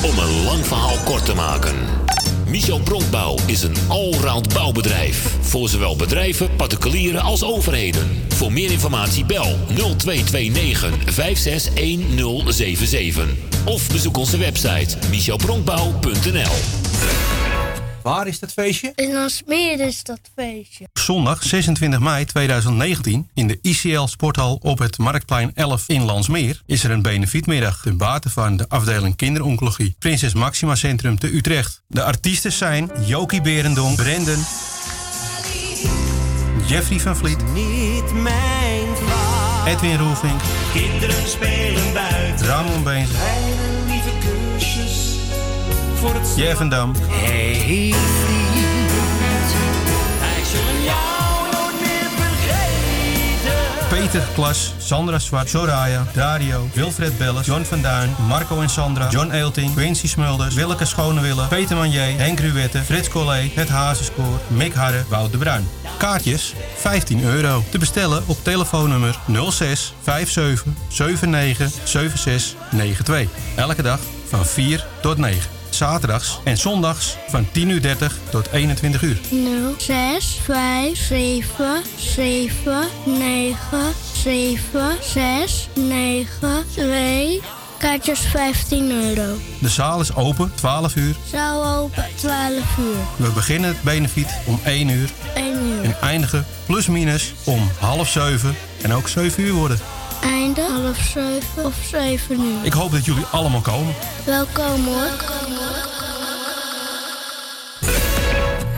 Om 0.02 0.18
een 0.18 0.44
lang 0.44 0.66
verhaal 0.66 0.96
kort 1.04 1.24
te 1.24 1.34
maken. 1.34 2.06
Michel 2.48 2.80
Bronkbouw 2.80 3.36
is 3.46 3.62
een 3.62 3.76
allround 3.88 4.54
bouwbedrijf. 4.54 5.36
Voor 5.40 5.68
zowel 5.68 5.96
bedrijven, 5.96 6.56
particulieren 6.56 7.20
als 7.20 7.44
overheden. 7.44 8.22
Voor 8.28 8.52
meer 8.52 8.70
informatie 8.70 9.24
bel 9.24 9.56
0229 9.66 11.14
561077. 11.14 13.26
Of 13.64 13.88
bezoek 13.88 14.16
onze 14.16 14.38
website 14.38 14.96
michelbronkbouw.nl 15.10 17.37
Waar 18.08 18.26
is 18.26 18.38
dat 18.38 18.52
feestje? 18.52 18.92
In 18.94 19.16
Alsmeer 19.16 19.80
is 19.80 20.02
dat 20.02 20.20
feestje. 20.36 20.88
Zondag 20.92 21.42
26 21.42 21.98
mei 21.98 22.24
2019 22.24 23.28
in 23.34 23.46
de 23.46 23.58
ICL 23.62 24.04
Sporthal 24.06 24.58
op 24.62 24.78
het 24.78 24.98
Marktplein 24.98 25.50
11 25.54 25.84
in 25.86 26.02
Landsmeer 26.02 26.62
is 26.66 26.84
er 26.84 26.90
een 26.90 27.02
benefietmiddag 27.02 27.80
ten 27.80 27.96
bate 27.96 28.30
van 28.30 28.56
de 28.56 28.68
afdeling 28.68 29.16
kinderoncologie 29.16 29.96
Prinses 29.98 30.34
Maxima 30.34 30.74
Centrum 30.74 31.18
te 31.18 31.34
Utrecht. 31.34 31.82
De 31.86 32.02
artiesten 32.02 32.52
zijn 32.52 32.90
Jokie 33.06 33.40
Berendonk, 33.40 33.96
Brendan, 33.96 34.44
Jeffrey 36.66 37.00
van 37.00 37.16
Vliet, 37.16 37.52
Niet 37.52 38.12
mijn 38.12 38.96
vraag. 38.96 39.66
Edwin 39.66 39.98
Roelvink, 39.98 40.40
Kinderen 40.72 41.28
spelen 41.28 41.92
buiten. 41.92 42.46
Ramon 42.46 42.82
Beens, 42.82 43.10
voor 45.98 46.14
het 46.14 46.26
Hey 47.08 47.58
jou 50.84 51.50
nooit 51.52 51.80
meer 51.80 52.10
vergeten. 52.16 53.88
Peter 53.88 54.28
Klas, 54.34 54.74
Sandra 54.78 55.18
Zwart, 55.18 55.48
Soraya, 55.48 56.06
Dario, 56.14 56.68
Wilfred 56.74 57.18
Belles, 57.18 57.46
John 57.46 57.62
van 57.62 57.82
Duin, 57.82 58.14
Marco 58.26 58.60
en 58.60 58.70
Sandra, 58.70 59.08
John 59.10 59.30
Eelting, 59.30 59.74
Quincy 59.74 60.08
Smulders, 60.08 60.54
Willeke 60.54 60.84
Schonewille, 60.84 61.46
Peter 61.46 61.76
Manier, 61.76 62.18
Henk 62.18 62.40
Ruwette, 62.40 62.82
Frits 62.82 63.08
Collé, 63.08 63.50
Het 63.54 63.68
Hazenskoor, 63.68 64.40
Mick 64.46 64.74
Harre, 64.74 65.04
Wout 65.08 65.32
de 65.32 65.38
Bruin. 65.38 65.68
Kaartjes 65.96 66.54
15 66.76 67.22
euro. 67.24 67.64
Te 67.70 67.78
bestellen 67.78 68.22
op 68.26 68.44
telefoonnummer 68.44 69.18
06 69.50 69.94
57 70.04 70.64
79 70.88 71.70
76 71.84 72.54
92. 72.70 73.28
Elke 73.56 73.82
dag 73.82 73.98
van 74.28 74.46
4 74.46 74.86
tot 75.00 75.16
9. 75.16 75.57
Zaterdags 75.78 76.38
en 76.44 76.56
zondags 76.56 77.16
van 77.28 77.46
10.30 77.46 77.52
uur 77.62 77.80
tot 78.30 78.48
21 78.52 79.02
uur. 79.02 79.20
0, 79.30 79.74
6, 79.78 80.40
5, 80.42 80.98
7, 80.98 81.82
7, 81.96 82.88
9, 83.04 83.56
7, 84.12 84.96
6, 85.00 85.68
9, 85.74 86.64
2. 86.74 87.40
Kaartjes 87.78 88.20
15 88.20 88.90
euro. 88.90 89.36
De 89.60 89.68
zaal 89.68 90.00
is 90.00 90.14
open 90.14 90.52
12 90.54 90.96
uur. 90.96 91.14
Zaal 91.30 91.66
open 91.76 92.04
12 92.14 92.54
uur. 92.78 92.96
We 93.16 93.32
beginnen 93.32 93.68
het 93.68 93.82
benefiet 93.82 94.38
om 94.46 94.60
1 94.64 94.88
uur 94.88 95.08
1 95.34 95.62
uur. 95.62 95.84
en 95.84 96.00
eindigen 96.00 96.46
plus 96.66 96.86
minus 96.86 97.34
om 97.44 97.70
half 97.78 98.08
7 98.08 98.56
en 98.82 98.92
ook 98.92 99.08
7 99.08 99.42
uur 99.42 99.52
worden. 99.52 99.78
Einde 100.22 100.60
half 100.60 100.96
7 100.96 101.64
of 101.64 101.74
7 101.90 102.40
uur. 102.40 102.64
Ik 102.64 102.72
hoop 102.72 102.92
dat 102.92 103.04
jullie 103.04 103.24
allemaal 103.24 103.60
komen. 103.60 103.94
Welkom 104.24 104.84
hoor. 104.84 105.10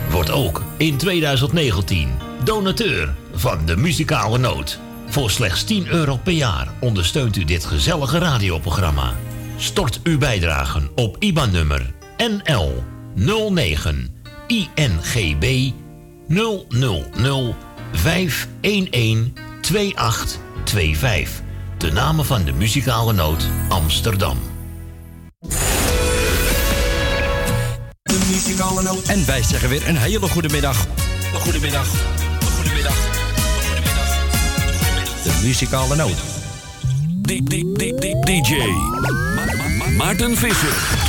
Wordt 0.09 0.31
ook 0.31 0.63
in 0.77 0.97
2019 0.97 2.09
donateur 2.43 3.15
van 3.33 3.65
de 3.65 3.77
muzikale 3.77 4.37
noot. 4.37 4.79
Voor 5.07 5.31
slechts 5.31 5.63
10 5.63 5.87
euro 5.87 6.17
per 6.17 6.33
jaar 6.33 6.67
ondersteunt 6.79 7.35
u 7.35 7.45
dit 7.45 7.65
gezellige 7.65 8.17
radioprogramma. 8.17 9.13
Stort 9.57 9.99
uw 10.03 10.17
bijdragen 10.17 10.89
op 10.95 11.15
IBAN-nummer 11.19 11.93
NL 12.17 12.83
09 13.15 14.15
INGB 14.47 15.71
000 16.27 17.55
511 17.91 20.39
2825. 20.63 21.41
De 21.77 21.91
namen 21.91 22.25
van 22.25 22.43
de 22.43 22.51
muzikale 22.51 23.13
noot 23.13 23.47
Amsterdam. 23.67 24.37
De 28.03 28.27
muzikale 28.31 28.81
noot. 28.81 29.07
En 29.07 29.25
wij 29.25 29.43
zeggen 29.43 29.69
weer 29.69 29.87
een 29.87 29.97
hele 29.97 30.27
goede 30.27 30.49
middag. 30.49 30.85
Een 31.33 31.39
goede 31.39 31.59
middag. 31.59 31.87
Een 32.39 32.47
goede 32.47 32.73
middag. 32.73 32.95
Een 32.95 33.65
goede 33.65 33.81
middag. 33.85 34.07
De 35.23 35.39
muzikale 35.43 35.95
noot. 35.95 36.17
DJ 37.21 37.63
Maarten 39.97 40.37
Visser. 40.37 41.00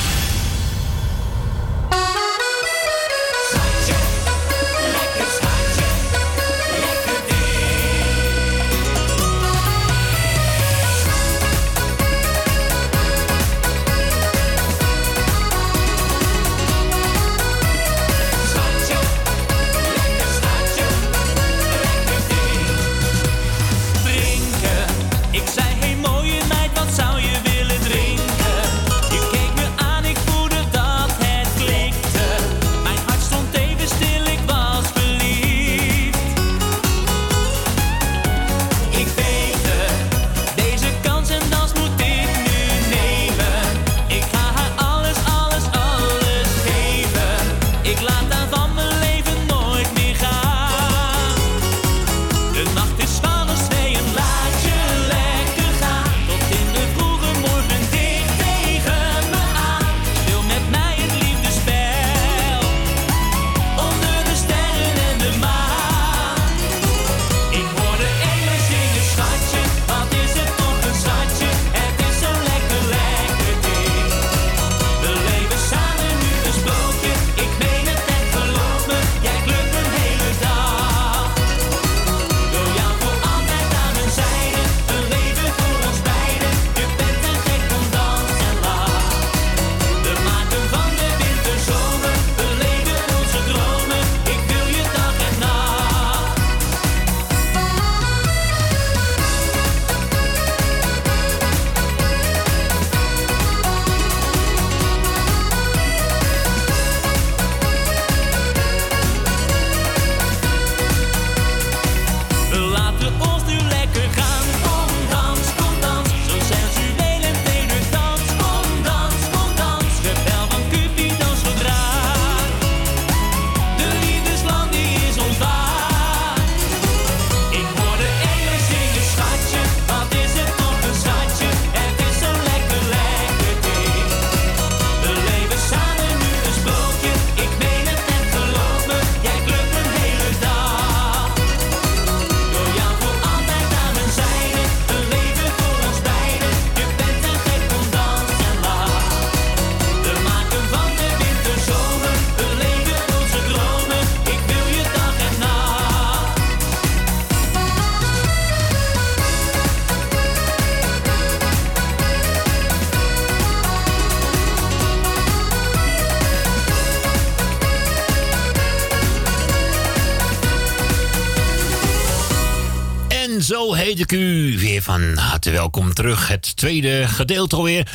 Ik 174.02 174.12
u 174.12 174.58
weer 174.58 174.82
van 174.82 175.16
harte 175.16 175.50
welkom 175.50 175.94
terug. 175.94 176.28
Het 176.28 176.56
tweede 176.56 177.08
gedeelte 177.08 177.56
alweer. 177.56 177.90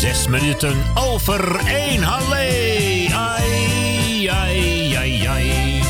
Zes 0.00 0.26
minuten 0.26 0.76
over 0.94 1.56
één. 1.66 2.02
Halle! 2.02 3.06
Ai, 3.12 4.26
ai, 4.28 4.94
ai, 4.94 5.26
ai. 5.26 5.82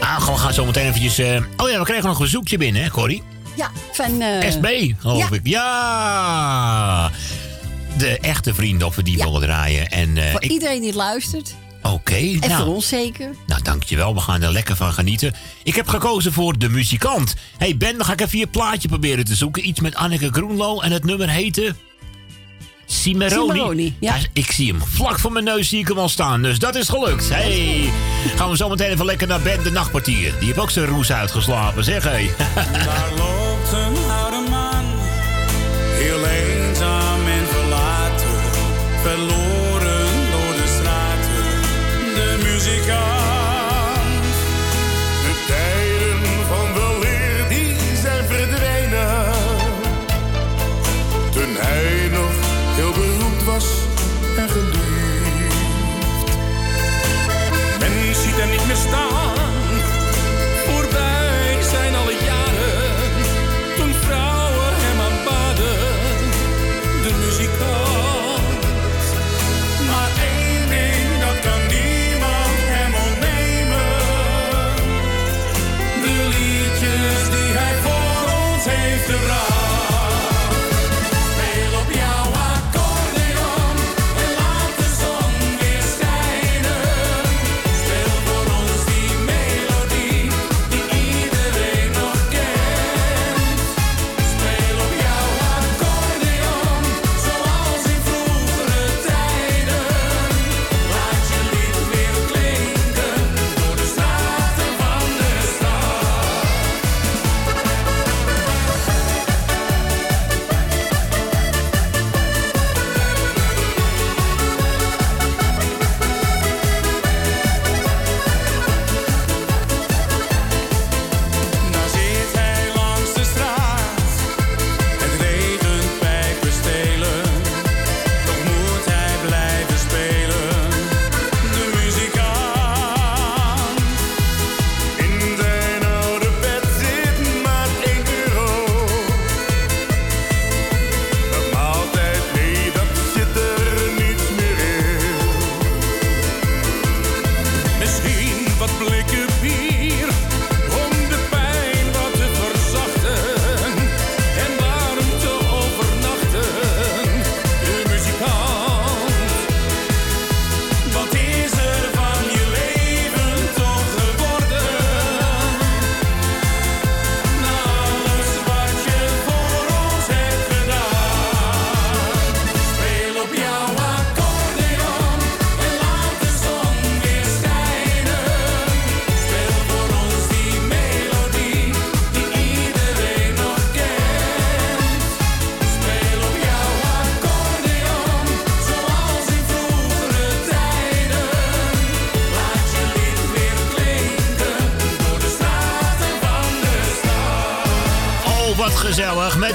Ah, 0.00 0.26
we 0.28 0.36
gaan 0.36 0.54
zo 0.54 0.64
meteen 0.66 0.86
eventjes... 0.86 1.18
eh, 1.18 1.40
Oh 1.56 1.70
ja, 1.70 1.78
we 1.78 1.84
kregen 1.84 2.06
nog 2.08 2.20
een 2.20 2.26
zoekje 2.26 2.58
binnen, 2.58 2.82
hè, 2.82 2.90
Corrie? 2.90 3.22
Ja, 3.56 3.70
van... 3.92 4.20
eh, 4.20 4.50
SB, 4.50 4.92
geloof 4.98 5.18
ja. 5.30 5.36
ik. 5.36 5.40
Ja! 5.46 7.10
De 7.98 8.18
echte 8.20 8.54
vrienden 8.54 8.86
of 8.86 8.96
we 8.96 9.02
die 9.02 9.16
willen 9.16 9.40
draaien. 9.40 9.90
En, 9.90 10.16
eh, 10.16 10.30
Voor 10.30 10.42
ik- 10.42 10.50
iedereen 10.50 10.80
die 10.80 10.94
luistert. 10.94 11.54
Oké, 11.82 12.14
En 12.14 12.38
nou, 12.48 12.64
voor 12.64 12.74
ons 12.74 12.88
zeker. 12.88 13.31
Nou, 13.62 13.76
dankjewel. 13.76 14.14
We 14.14 14.20
gaan 14.20 14.42
er 14.42 14.52
lekker 14.52 14.76
van 14.76 14.92
genieten. 14.92 15.34
Ik 15.62 15.74
heb 15.74 15.88
gekozen 15.88 16.32
voor 16.32 16.58
de 16.58 16.68
muzikant. 16.68 17.34
hey 17.58 17.76
Ben, 17.76 17.96
dan 17.96 18.06
ga 18.06 18.12
ik 18.12 18.20
even 18.20 18.38
je 18.38 18.46
plaatje 18.46 18.88
proberen 18.88 19.24
te 19.24 19.34
zoeken. 19.34 19.68
Iets 19.68 19.80
met 19.80 19.94
Anneke 19.94 20.28
Groenlo 20.32 20.80
en 20.80 20.92
het 20.92 21.04
nummer 21.04 21.30
heette... 21.30 21.74
Cimarroni. 22.86 23.52
Cimarroni, 23.52 23.96
ja. 24.00 24.14
Ik 24.32 24.50
zie 24.50 24.72
hem 24.72 24.82
vlak 24.82 25.18
voor 25.18 25.32
mijn 25.32 25.44
neus 25.44 25.68
zie 25.68 25.78
ik 25.78 25.88
hem 25.88 25.98
al 25.98 26.08
staan. 26.08 26.42
Dus 26.42 26.58
dat 26.58 26.74
is 26.74 26.88
gelukt. 26.88 27.28
Hey, 27.28 27.90
gaan 28.36 28.50
we 28.50 28.56
zo 28.56 28.68
meteen 28.68 28.90
even 28.90 29.04
lekker 29.04 29.26
naar 29.26 29.40
Ben 29.40 29.62
de 29.62 29.70
Nachtpartier. 29.70 30.32
Die 30.38 30.46
heeft 30.46 30.58
ook 30.58 30.70
zijn 30.70 30.86
roes 30.86 31.12
uitgeslapen, 31.12 31.84
zeg 31.84 32.04
hé. 32.04 32.30
Daar 32.84 33.10
loopt 33.16 33.72
een 33.72 34.01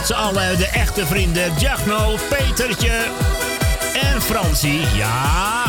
z'n 0.08 0.14
allen 0.14 0.58
de 0.58 0.68
echte 0.68 1.06
vrienden. 1.06 1.54
Jagno, 1.60 2.16
Petertje 2.30 3.06
en 3.94 4.22
Fransie. 4.22 4.80
Ja. 4.96 5.64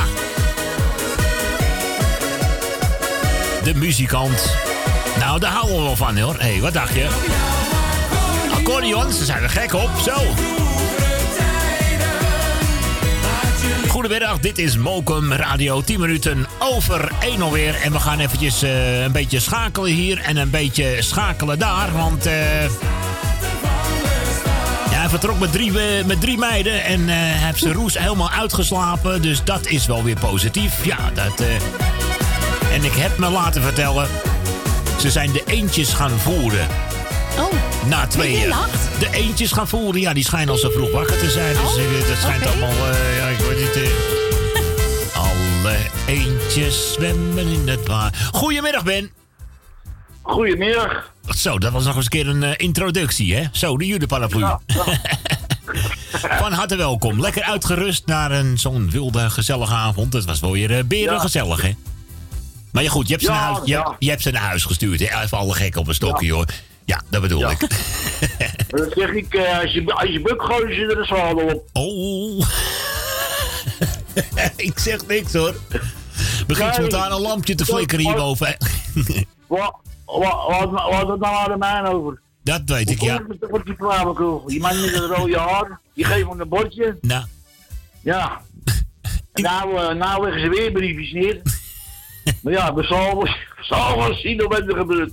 De 3.65 3.75
muzikant. 3.75 4.55
Nou, 5.19 5.41
daar 5.41 5.53
houden 5.53 5.77
we 5.77 5.83
wel 5.83 5.97
van 5.97 6.19
hoor. 6.19 6.35
Hé, 6.39 6.51
hey, 6.51 6.61
wat 6.61 6.73
dacht 6.73 6.95
je? 6.95 7.09
Accordeons, 8.55 9.17
daar 9.17 9.27
zijn 9.27 9.43
we 9.43 9.49
gek 9.49 9.75
op. 9.75 9.91
Zo. 10.05 10.15
Goedemiddag, 13.89 14.39
dit 14.39 14.59
is 14.59 14.77
Mokum 14.77 15.33
Radio. 15.33 15.81
10 15.81 16.01
minuten 16.01 16.47
over 16.59 17.13
1 17.21 17.43
alweer. 17.43 17.75
En 17.83 17.93
we 17.93 18.01
gaan 18.01 18.19
eventjes 18.19 18.63
eh, 18.63 19.03
een 19.03 19.13
beetje 19.13 19.41
schakelen 19.41 19.93
hier 19.93 20.21
en 20.21 20.37
een 20.37 20.51
beetje 20.51 20.97
schakelen 20.99 21.59
daar. 21.59 21.93
Want 21.93 22.25
ja, 22.25 22.88
hij 25.11 25.19
vertrok 25.19 25.39
met 25.39 25.53
drie, 25.53 25.81
eh, 25.81 26.05
met 26.05 26.21
drie 26.21 26.39
meiden 26.39 26.85
en 26.85 27.09
hij 27.09 27.47
heeft 27.47 27.59
zijn 27.59 27.75
roes 27.75 27.99
helemaal 27.99 28.31
uitgeslapen. 28.31 29.23
Dus 29.23 29.45
dat 29.45 29.67
is 29.67 29.87
wel 29.87 30.05
weer 30.05 30.19
positief. 30.19 30.85
Ja, 30.85 31.11
dat... 31.15 31.41
eh, 31.41 32.75
en 32.75 32.85
ik 32.85 32.93
heb 32.93 33.19
me 33.19 33.31
laten 33.31 33.63
vertellen, 33.63 34.09
ze 35.01 35.11
zijn 35.11 35.33
de 35.33 35.43
eentjes 35.47 35.93
gaan 35.93 36.19
voeren. 36.19 36.69
Oh. 37.39 37.53
Na 37.87 38.07
tweeën. 38.07 38.55
De 38.99 39.09
eentjes 39.11 39.53
gaan 39.53 39.69
voeren. 39.69 40.01
Ja, 40.01 40.13
die 40.13 40.25
schijnen 40.25 40.49
al 40.49 40.59
zo 40.59 40.71
vroeg 40.71 40.91
wakker 40.91 41.19
te 41.19 41.31
zijn. 41.31 41.55
Dus 41.55 41.77
eh, 41.77 42.09
dat 42.09 42.19
schijnt 42.19 42.47
allemaal... 42.47 42.87
ja, 43.17 43.27
ik 43.27 43.39
weet 43.39 43.59
niet... 43.59 43.91
Alle 45.29 45.77
eentjes 46.07 46.93
zwemmen 46.93 47.47
in 47.47 47.69
het 47.69 47.87
water. 47.87 48.29
Goedemiddag, 48.33 48.83
Ben. 48.83 49.18
Goedemiddag. 50.29 51.13
Zo, 51.37 51.59
dat 51.59 51.73
was 51.73 51.85
nog 51.85 51.95
eens 51.97 52.05
een 52.05 52.11
keer 52.11 52.29
een 52.29 52.43
eh, 52.43 52.53
introductie, 52.57 53.35
hè? 53.37 53.45
Zo, 53.53 53.77
de 53.79 53.87
judeparaplu. 53.87 54.41
Van 56.41 56.53
harte 56.53 56.77
welkom. 56.77 57.21
Lekker 57.21 57.43
uitgerust 57.43 58.07
naar 58.07 58.31
een 58.33 58.59
zo'n 58.59 58.91
wilde, 58.91 59.31
gezellige 59.31 59.75
avond. 59.75 60.13
Het 60.13 60.25
was 60.25 60.41
wel 60.41 60.53
weer 60.53 60.87
beren 60.87 61.15
Ja. 61.15 61.21
gezellig, 61.21 61.63
hè? 61.63 61.71
Maar 62.73 62.83
ja, 62.83 62.91
goed, 62.91 63.07
je 63.07 63.13
hebt 63.13 63.25
ze, 63.25 63.31
Ja, 63.33 63.37
naar, 63.39 63.47
huis, 63.53 63.59
je, 63.65 63.73
ja. 63.73 63.97
je 63.99 64.11
hebt 64.11 64.23
ze 64.23 64.31
naar 64.31 64.43
huis 64.43 64.65
gestuurd, 64.65 65.01
hè? 65.09 65.23
Even 65.23 65.39
alle 65.39 65.55
gek 65.55 65.77
op 65.77 65.89
een 65.89 65.95
stokje, 65.95 66.33
hoor. 66.33 66.47
Ja, 66.85 67.03
dat 67.11 67.21
bedoel 67.23 67.51
ik. 67.51 67.61
Dat 68.69 68.93
zeg 68.97 69.11
ik, 69.11 69.35
eh, 69.35 69.61
als 69.61 69.73
je, 69.73 69.93
als 69.95 70.11
je 70.11 70.21
buk 70.21 70.43
gooit, 70.43 70.75
je 70.75 70.87
er 70.87 70.99
een 70.99 71.05
zwaardel 71.07 71.47
op. 71.55 71.69
Oh. 71.73 72.47
ik 74.57 74.79
zeg 74.79 75.07
niks 75.07 75.33
hoor. 75.33 75.55
Begint 76.47 76.67
Nee. 76.69 76.75
spontaan 76.75 77.13
een 77.13 77.21
lampje 77.21 77.55
te 77.55 77.65
flikkeren 77.65 78.05
hierboven. 78.05 78.57
Wat, 79.47 79.77
wat, 80.17 80.47
wat, 80.49 80.71
wat 80.71 81.09
het 81.09 81.21
nou 81.21 81.37
aan 81.37 81.51
de 81.51 81.57
mijn 81.59 81.87
over? 81.87 82.21
Dat 82.43 82.63
weet 82.65 82.91
ik, 82.91 83.01
ja. 83.01 83.23
Die 83.65 83.75
flauwekul? 83.77 84.45
Die 84.47 84.61
man 84.61 84.81
met 84.81 84.95
het 84.95 85.11
rode 85.11 85.39
haar, 85.39 85.81
die 85.95 86.05
geeft 86.05 86.29
hem 86.29 86.41
een 86.41 86.49
bordje. 86.49 86.99
Nou, 87.01 87.25
Ja. 88.03 88.41
En 89.33 89.45
nou, 89.45 89.77
eh, 89.77 89.95
nou 89.95 90.25
leggen 90.25 90.41
ze 90.43 90.49
weer 90.49 90.73
briefjes 90.73 91.13
neer. 91.13 91.43
maar 92.43 92.53
ja, 92.53 92.75
we 92.75 92.87
wel 93.69 94.15
zien 94.15 94.47
wat 94.49 94.59
er 94.59 94.77
gebeurt. 94.77 95.13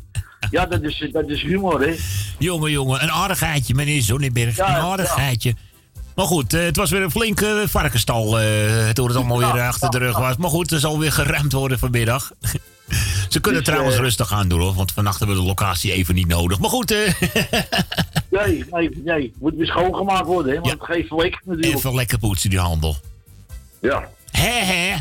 Ja, 0.49 0.65
dat 0.65 0.81
is, 0.81 1.09
dat 1.11 1.29
is 1.29 1.41
humor, 1.41 1.81
hè. 1.81 1.95
jongen, 2.37 2.71
jongen, 2.71 3.03
een 3.03 3.11
aardigheidje, 3.11 3.73
meneer 3.73 4.01
Zonneberg. 4.01 4.55
Ja, 4.55 4.77
een 4.77 4.83
aardigheidje. 4.83 5.55
Maar 6.15 6.25
goed, 6.25 6.53
eh, 6.53 6.63
het 6.63 6.75
was 6.75 6.89
weer 6.89 7.01
een 7.01 7.11
flinke 7.11 7.63
varkenstal 7.67 8.39
eh, 8.39 8.89
toen 8.89 9.07
het 9.07 9.15
allemaal 9.15 9.37
weer 9.37 9.61
achter 9.61 9.89
de 9.89 9.97
rug 9.97 10.17
was. 10.17 10.37
Maar 10.37 10.49
goed, 10.49 10.71
er 10.71 10.79
zal 10.79 10.99
weer 10.99 11.11
geruimd 11.11 11.51
worden 11.51 11.79
vanmiddag. 11.79 12.31
Ze 13.29 13.39
kunnen 13.39 13.61
Dus, 13.61 13.69
trouwens 13.69 13.95
eh, 13.95 14.01
rustig 14.01 14.31
aan 14.31 14.47
doen 14.47 14.59
hoor, 14.59 14.73
want 14.73 14.91
vannacht 14.91 15.17
hebben 15.19 15.35
we 15.35 15.41
de 15.41 15.47
locatie 15.47 15.91
even 15.91 16.15
niet 16.15 16.27
nodig. 16.27 16.59
Maar 16.59 16.69
goed, 16.69 16.91
eh, 16.91 17.13
Nee, 18.29 18.65
nee, 18.71 18.89
nee. 19.03 19.33
Moet 19.39 19.53
weer 19.55 19.65
schoongemaakt 19.67 20.25
worden, 20.25 20.53
hè. 20.53 20.59
Want 20.59 20.71
het 20.71 20.83
geeft 20.83 21.11
lek 21.11 21.39
natuurlijk. 21.45 21.75
even 21.75 21.95
lekker 21.95 22.17
poetsen 22.19 22.49
die 22.49 22.59
handel. 22.59 22.95
Ja. 23.81 24.09
Hé, 24.31 24.49
hé. 24.63 24.95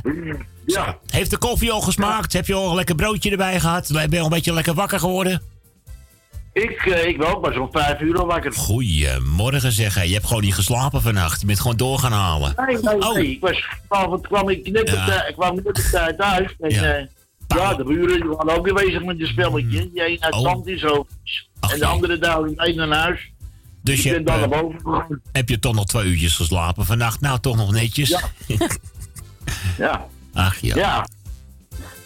Ja. 0.66 0.98
Heeft 1.06 1.30
de 1.30 1.38
koffie 1.38 1.72
al 1.72 1.80
gesmaakt? 1.80 2.32
Heb 2.32 2.46
je 2.46 2.54
al 2.54 2.68
een 2.68 2.74
lekker 2.74 2.94
broodje 2.94 3.30
erbij 3.30 3.60
gehad? 3.60 3.88
Ben 3.92 4.10
je 4.10 4.18
al 4.18 4.24
een 4.24 4.30
beetje 4.30 4.52
lekker 4.52 4.74
wakker 4.74 4.98
geworden? 4.98 5.42
Ik, 6.52 6.70
eh, 6.86 7.06
ik 7.06 7.16
wel, 7.16 7.40
maar 7.40 7.52
zo'n 7.52 7.68
vijf 7.72 8.00
uur 8.00 8.18
al 8.18 8.26
wakker. 8.26 8.52
Goedemorgen 8.52 9.72
zeg. 9.72 9.94
hè. 9.94 10.02
Je 10.02 10.12
hebt 10.12 10.26
gewoon 10.26 10.42
niet 10.42 10.54
geslapen 10.54 11.02
vannacht. 11.02 11.40
Je 11.40 11.46
bent 11.46 11.60
gewoon 11.60 11.76
door 11.76 11.98
gaan 11.98 12.12
halen. 12.12 12.54
Nee, 12.66 12.78
nee, 12.82 13.12
nee. 13.14 13.30
Ik 13.30 13.40
was, 13.40 13.64
vanavond 13.88 14.26
kwam 14.26 14.48
ik 14.48 14.70
net 14.70 14.82
op 14.82 14.88
Ja. 14.88 15.04
tijd- 15.06 15.28
ik 15.28 15.34
kwam 15.34 15.54
net 15.54 15.66
op 15.66 15.74
tijd 15.74 16.18
thuis. 16.18 16.54
En 16.60 16.70
ja, 16.70 17.06
ja 17.54 17.74
de 17.74 17.84
buren 17.84 18.20
die 18.20 18.28
waren 18.30 18.56
ook 18.56 18.64
weer 18.64 18.74
bezig 18.74 19.04
met 19.04 19.20
een 19.20 19.26
spelletje. 19.26 19.90
Die 19.90 20.10
een 20.10 20.22
uit 20.22 20.34
Oh. 20.34 20.66
is 20.68 20.80
zo. 20.80 21.06
En 21.72 21.78
de 21.78 21.86
andere 21.86 22.18
daar 22.18 22.42
mee 22.42 22.74
naar 22.74 22.88
huis. 22.88 23.32
Dus 23.82 24.02
je 24.02 24.10
ben 24.10 24.24
dan 24.24 24.40
naar 24.40 24.50
eh, 24.50 24.60
boven 24.60 24.80
gegaan. 24.80 25.20
heb 25.32 25.48
je 25.48 25.58
toch 25.58 25.74
nog 25.74 25.84
twee 25.84 26.04
uurtjes 26.04 26.36
geslapen 26.36 26.84
vannacht? 26.84 27.20
Nou, 27.20 27.40
toch 27.40 27.56
nog 27.56 27.72
netjes. 27.72 28.08
Ja. 28.08 28.20
Ja. 29.78 30.06
Ach 30.32 30.56
ja. 30.60 30.76
Ja. 30.76 31.06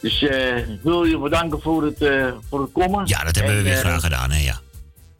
Dus 0.00 0.22
eh, 0.22 0.56
ik 0.56 0.80
wil 0.82 1.04
je 1.04 1.18
bedanken 1.18 1.60
voor 1.60 1.82
het, 1.84 2.02
eh, 2.02 2.32
voor 2.48 2.60
het 2.60 2.72
komen. 2.72 3.06
Ja, 3.06 3.24
dat 3.24 3.36
hebben 3.36 3.56
we 3.56 3.62
weer 3.62 3.76
graag 3.76 4.02
gedaan, 4.02 4.30
hè? 4.30 4.38
Ja. 4.42 4.60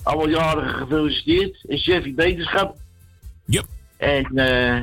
Alle 0.02 0.28
jarigen 0.28 0.74
gefeliciteerd. 0.74 1.64
En 1.68 1.78
Chevy 1.78 2.14
Beterschap. 2.14 2.76
Yep. 3.46 3.66
En 3.96 4.24
eh 4.36 4.80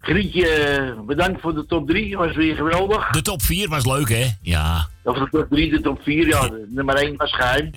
Grietje, 0.00 0.94
bedankt 1.06 1.40
voor 1.40 1.54
de 1.54 1.66
top 1.66 1.88
3. 1.88 2.16
Was 2.16 2.36
weer 2.36 2.56
geweldig. 2.56 3.10
De 3.10 3.22
top 3.22 3.42
4 3.42 3.68
was 3.68 3.86
leuk, 3.86 4.08
hè? 4.08 4.26
Ja. 4.42 4.88
Of 5.04 5.18
de 5.18 5.28
top 5.30 5.46
3, 5.50 5.70
de 5.70 5.80
top 5.80 6.02
4, 6.02 6.26
ja. 6.26 6.50
Nummer 6.68 6.94
1 6.94 7.16
was 7.16 7.34
geheim. 7.34 7.70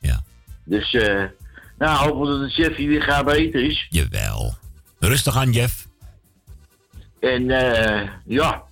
Ja. 0.00 0.22
Dus, 0.64 0.94
eh 0.94 1.22
nou, 1.78 2.08
hopen 2.08 2.26
dat 2.26 2.40
de 2.40 2.50
Chevy 2.50 2.86
weer 2.86 3.02
gaat 3.02 3.24
beter 3.24 3.64
is. 3.64 3.86
Jawel. 3.90 4.54
Rustig 4.98 5.36
aan, 5.36 5.52
Jeff. 5.52 5.86
En 7.20 7.50
eh 7.50 8.08
ja, 8.26 8.62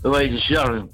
we 0.00 0.08
weten 0.08 0.42
ja. 0.48 0.84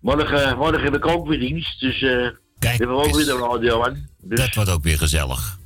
Morgen, 0.00 0.56
morgen 0.56 0.82
heb 0.82 0.94
ik 0.94 1.06
ook 1.06 1.26
weer 1.28 1.38
dienst. 1.38 1.80
Dus 1.80 2.02
eh 2.02 2.28
Kijk 2.58 2.78
hebben 2.78 2.96
we 2.96 3.02
ook 3.02 3.14
weer 3.14 3.24
de 3.24 3.48
radio 3.50 3.84
aan. 3.84 4.08
Dus, 4.20 4.38
Dat 4.38 4.54
wordt 4.54 4.70
ook 4.70 4.82
weer 4.82 4.98
gezellig. 4.98 5.58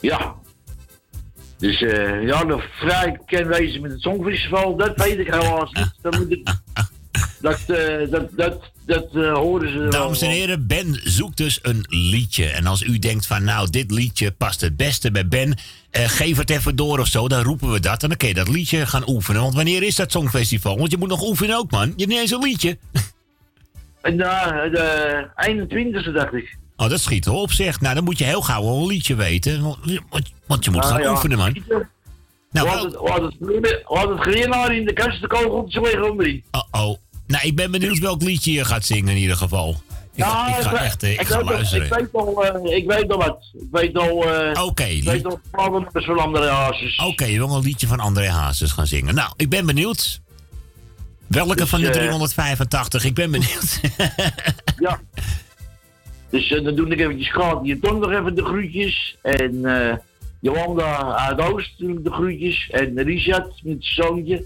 Ja. 0.00 0.34
Dus 1.58 1.82
eh 1.82 2.26
ja, 2.26 2.44
nog 2.44 2.64
vrij 2.72 3.18
ken 3.26 3.46
wezen 3.46 3.80
met 3.80 3.90
het 3.90 4.00
Songfestival, 4.00 4.76
dat 4.76 4.92
weet 4.96 5.18
ik 5.18 5.26
helaas 5.26 5.72
niet. 5.72 5.94
Dat, 6.02 6.18
moet 6.18 6.30
ik, 6.30 6.52
dat, 7.40 7.60
eh, 7.66 8.10
dat, 8.10 8.28
dat, 8.36 8.70
dat 8.86 9.14
eh, 9.14 9.34
horen 9.34 9.72
ze 9.72 9.78
wel. 9.78 9.90
Dames 9.90 10.22
en 10.22 10.30
heren, 10.30 10.66
Ben 10.66 11.00
zoekt 11.02 11.36
dus 11.36 11.58
een 11.62 11.84
liedje. 11.88 12.46
En 12.46 12.66
als 12.66 12.82
u 12.82 12.98
denkt 12.98 13.26
van, 13.26 13.44
nou, 13.44 13.70
dit 13.70 13.90
liedje 13.90 14.30
past 14.30 14.60
het 14.60 14.76
beste 14.76 15.10
bij 15.10 15.28
Ben... 15.28 15.54
eh, 15.90 16.08
geef 16.08 16.36
het 16.36 16.50
even 16.50 16.76
door 16.76 16.98
of 16.98 17.06
zo, 17.06 17.28
dan 17.28 17.42
roepen 17.42 17.72
we 17.72 17.80
dat. 17.80 18.02
En 18.02 18.08
dan 18.08 18.18
kun 18.18 18.28
je 18.28 18.34
dat 18.34 18.48
liedje 18.48 18.86
gaan 18.86 19.08
oefenen. 19.08 19.42
Want 19.42 19.54
wanneer 19.54 19.82
is 19.82 19.96
dat 19.96 20.12
Songfestival? 20.12 20.78
Want 20.78 20.90
je 20.90 20.96
moet 20.96 21.08
nog 21.08 21.22
oefenen 21.22 21.56
ook, 21.56 21.70
man. 21.70 21.86
Je 21.86 21.94
hebt 21.96 22.08
niet 22.08 22.18
eens 22.18 22.30
een 22.30 22.42
liedje. 22.42 22.78
Uh, 24.02 24.16
de 24.72 25.28
21ste 26.08 26.12
dacht 26.12 26.32
ik. 26.32 26.56
Oh, 26.76 26.88
dat 26.88 27.00
schiet 27.00 27.26
erop, 27.26 27.52
zeg. 27.52 27.80
Nou, 27.80 27.94
dan 27.94 28.04
moet 28.04 28.18
je 28.18 28.24
heel 28.24 28.42
gauw 28.42 28.64
een 28.76 28.86
liedje 28.86 29.14
weten. 29.14 29.62
Want, 30.46 30.64
je 30.64 30.70
moet 30.70 30.82
Ah, 30.84 30.88
gaan 30.90 31.00
ja. 31.02 31.10
oefenen, 31.10 31.38
man. 31.38 31.62
Nou, 32.50 32.68
hadden 32.68 32.86
het- 32.90 33.00
hadden 33.84 34.16
het- 34.16 34.20
greenhaar 34.26 34.74
in 34.76 34.84
de 34.84 34.92
kast, 34.92 35.20
de 35.20 35.26
kogeltjes 35.26 35.82
liggen 35.82 36.10
onderin. 36.10 36.44
Oh-oh. 36.50 36.96
Nou, 37.26 37.46
ik 37.46 37.56
ben 37.56 37.70
benieuwd 37.70 37.98
welk 37.98 38.22
liedje 38.22 38.52
je 38.52 38.64
gaat 38.64 38.84
zingen 38.84 39.14
in 39.14 39.20
ieder 39.20 39.36
geval. 39.36 39.82
Ik, 40.14 40.24
ga, 40.24 40.48
ik 40.48 40.54
ga 40.62 40.70
weet- 40.70 40.80
echt, 40.80 41.02
eh, 41.02 41.12
ik 41.12 41.20
ik 41.20 41.26
ga 41.26 41.36
al- 41.38 41.44
luisteren. 41.44 41.86
Ik 41.86 41.92
weet 41.94 42.08
al, 42.12 42.44
eh, 42.44 42.76
ik 42.76 42.86
weet 42.86 43.12
al 43.12 43.18
wat. 43.18 43.38
Ik 43.54 43.68
weet 43.70 43.96
al... 43.96 44.32
eh 44.34 44.64
Oké, 44.64 44.84
ik 44.84 45.02
weet 45.04 45.24
al 45.26 45.40
problemen 45.50 45.88
van 45.92 46.18
andere 46.18 46.48
hazes. 46.48 46.96
Oké, 46.96 47.24
je 47.24 47.38
wil 47.38 47.50
een 47.56 47.62
liedje 47.62 47.86
van 47.86 48.00
André 48.00 48.28
Hazes 48.28 48.70
gaan 48.72 48.86
zingen. 48.86 49.14
Nou, 49.14 49.32
ik 49.36 49.48
ben 49.48 49.66
benieuwd. 49.66 50.20
Welke 51.26 51.54
Dus, 51.56 51.68
van 51.68 51.80
de 51.80 51.86
eh, 51.86 51.92
385? 51.92 53.04
Ik 53.04 53.14
ben 53.14 53.30
benieuwd. 53.30 53.80
Ja. 54.78 55.00
Dus 56.34 56.50
eh, 56.50 56.64
dan 56.64 56.74
doe 56.74 56.88
ik 56.88 57.00
eventjes 57.00 57.30
Gaat 57.30 57.60
je 57.62 57.78
Tom 57.78 57.98
nog 57.98 58.10
even 58.10 58.34
de 58.34 58.44
groetjes. 58.44 59.18
En 59.22 59.64
eh 59.64 59.96
Jolanda 60.40 61.16
uit 61.16 61.40
Oost 61.40 61.78
doe 61.78 61.92
ik 61.92 62.04
de 62.04 62.10
groetjes. 62.10 62.70
En 62.70 63.02
Richard 63.02 63.46
met 63.46 63.76
zijn 63.78 64.08
zoontje 64.08 64.44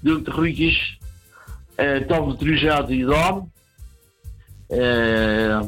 doe 0.00 0.18
ik 0.18 0.24
de 0.24 0.30
groetjes. 0.30 0.98
Tante 2.06 2.36
Truus 2.36 2.64
uit 2.64 2.88
Jordaan. 2.88 3.52
Eh 4.68 5.60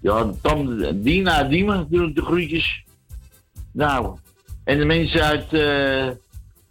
ja, 0.00 0.30
Tante 0.42 1.00
Dina 1.02 1.44
Diemen 1.44 1.86
doe 1.90 2.08
ik 2.08 2.14
de 2.14 2.22
groetjes. 2.22 2.84
Nou, 3.72 4.16
en 4.64 4.78
de 4.78 4.84
mensen 4.84 5.22
uit... 5.24 5.52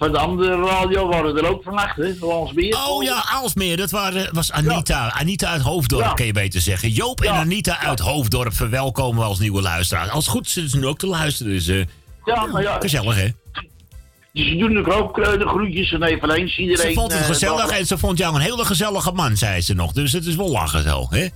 eh, 0.02 0.08
van 0.08 0.12
de 0.12 0.18
andere 0.20 0.66
radio 0.66 1.08
waren 1.08 1.38
er 1.38 1.50
ook 1.50 1.64
vannacht, 1.64 1.96
hè? 1.98 2.14
Landsmeer. 2.20 2.78
Oh 2.88 3.04
ja, 3.04 3.24
Aalsmeer. 3.32 3.78
Dat 3.78 3.92
waren, 3.92 4.34
was 4.34 4.52
Anita. 4.52 5.12
Anita 5.12 5.48
uit 5.50 5.62
Hoofddorp, 5.62 6.04
Ja. 6.04 6.14
kan 6.14 6.26
je 6.26 6.34
beter 6.34 6.62
zeggen. 6.62 6.90
Joop 6.90 7.22
en 7.22 7.32
Anita 7.32 7.80
uit 7.80 8.00
Hoofddorp 8.00 8.54
verwelkomen 8.54 9.20
we 9.22 9.26
als 9.28 9.40
nieuwe 9.40 9.62
luisteraars. 9.62 10.10
Als 10.10 10.26
het 10.26 10.34
goed 10.34 10.50
zitten 10.50 10.72
ze 10.72 10.78
nu 10.78 10.88
ook 10.88 10.98
te 10.98 11.08
luisteren. 11.08 11.52
Dus 11.52 11.68
eh, 11.68 11.86
Ja, 12.26 12.46
maar 12.46 12.62
ja. 12.62 12.78
gezellig, 12.80 13.16
hè? 13.16 13.28
Dus 14.34 14.48
ze 14.48 14.56
doen 14.56 14.78
ook, 14.78 14.94
ook 14.94 15.18
eh, 15.20 15.32
de 15.32 15.48
groetjes 15.48 15.92
en 15.92 16.04
even 16.04 16.32
eens 16.32 16.58
iedereen. 16.58 16.88
Ze 16.88 17.00
vond 17.00 17.12
het 17.12 17.22
eh, 17.22 17.28
gezellig 17.28 17.70
en 17.70 17.86
ze 17.86 17.98
vond 17.98 18.18
jou 18.18 18.36
een 18.36 18.42
hele 18.42 18.66
gezellige 18.66 19.12
man, 19.12 19.38
zei 19.38 19.62
ze 19.62 19.74
nog. 19.74 19.92
Dus 19.92 20.12
het 20.12 20.26
is 20.26 20.36
wel 20.36 20.50
lachen 20.50 20.84
zo, 20.84 21.08
hè? 21.10 21.28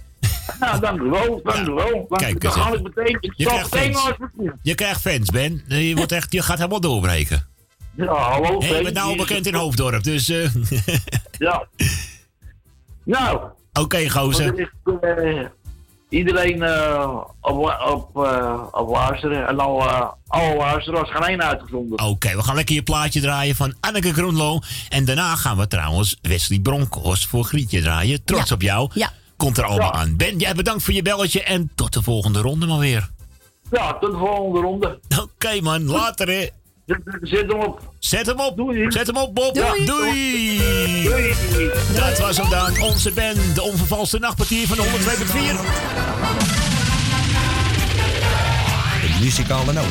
Nou, 0.60 0.80
dank 0.80 1.02
u 1.02 1.10
wel, 1.10 1.42
dank 1.44 1.68
u 1.68 1.72
wel. 1.72 1.92
Dank 1.92 2.22
Kijk 2.22 2.42
dan 2.42 2.52
ga 2.52 2.74
ik 2.74 2.82
meteen. 2.82 3.18
Je 3.36 3.46
krijgt 3.46 3.76
fans. 3.76 4.12
Je 4.62 4.76
krijgt 4.76 5.02
fans, 5.02 5.30
Ben. 5.30 5.64
Je, 5.68 5.96
wordt 5.96 6.12
echt, 6.12 6.32
je 6.32 6.42
gaat 6.42 6.58
helemaal 6.58 6.80
doorbreken. 6.80 7.48
Ja, 7.96 8.14
hallo. 8.14 8.60
Hey, 8.60 8.78
je 8.78 8.84
bent 8.84 8.96
nou 8.96 9.10
al 9.10 9.16
bekend 9.16 9.48
in 9.48 9.54
Hoofddorp, 9.56 10.04
dus... 10.04 10.30
eh, 10.30 10.50
Ja. 11.38 11.68
Nou. 13.04 13.40
Oké, 13.74 14.10
gozer. 14.10 14.46
er 14.46 14.60
is, 14.60 14.70
eh, 15.02 15.46
iedereen 16.10 16.64
eh, 16.64 17.18
op, 17.42 17.78
op, 17.88 18.24
eh, 18.26 18.64
op 18.72 18.90
luisteren. 18.90 19.48
En 19.48 19.60
al, 19.60 19.82
eh, 19.90 20.10
alle 20.28 20.56
luisteraars 20.56 21.12
gaan 21.12 21.26
één 21.26 21.44
uitgezonden. 21.44 22.00
Oké, 22.04 22.36
we 22.36 22.44
gaan 22.44 22.56
lekker 22.56 22.76
je 22.76 22.84
plaatje 22.84 23.22
draaien 23.22 23.56
van 23.56 23.74
Anneke 23.80 24.14
Groenlo. 24.14 24.60
En 24.90 25.06
daarna 25.06 25.36
gaan 25.36 25.58
we 25.58 25.68
trouwens 25.68 26.18
Wesley 26.22 26.60
Bronkhorst 26.60 27.28
voor 27.28 27.44
Grietje 27.44 27.82
draaien. 27.82 28.24
Trots 28.24 28.52
op 28.52 28.62
jou. 28.62 28.90
Ja. 28.94 29.12
Komt 29.38 29.58
er 29.58 29.64
allemaal 29.64 29.94
aan. 29.94 30.16
Ben, 30.18 30.38
jij 30.38 30.54
bedankt 30.54 30.84
voor 30.84 30.94
je 30.94 31.02
belletje 31.02 31.44
en 31.44 31.72
tot 31.76 31.94
de 31.94 32.02
volgende 32.02 32.42
ronde 32.42 32.66
maar 32.66 32.80
weer. 32.80 33.10
Ja, 33.72 33.94
tot 33.98 34.12
de 34.12 34.18
volgende 34.18 34.60
ronde. 34.60 35.00
Oké 35.22 35.62
man, 35.62 35.84
later 35.86 36.28
hè. 36.28 36.48
Zet 36.86 37.42
hem 37.48 37.60
op. 37.60 37.94
Zet 38.00 38.26
hem 38.26 38.40
op. 38.40 38.58
Doei. 38.58 38.92
Zet 38.92 39.08
hem 39.08 39.18
op, 39.18 39.36
Bob. 39.36 39.54
Doei. 39.54 39.86
Doei. 39.86 40.58
Doei. 41.04 41.34
Dat 41.96 42.20
was 42.20 42.38
hem 42.38 42.50
dan, 42.50 42.82
onze 42.82 43.12
Ben, 43.12 43.36
de 43.54 43.62
onvervalste 43.62 44.20
nachtpartier 44.20 44.68
van 44.68 44.78
de 44.78 44.84
102.4. 44.84 44.88
De 49.02 49.18
muzikale 49.24 49.74
noot. 49.74 49.86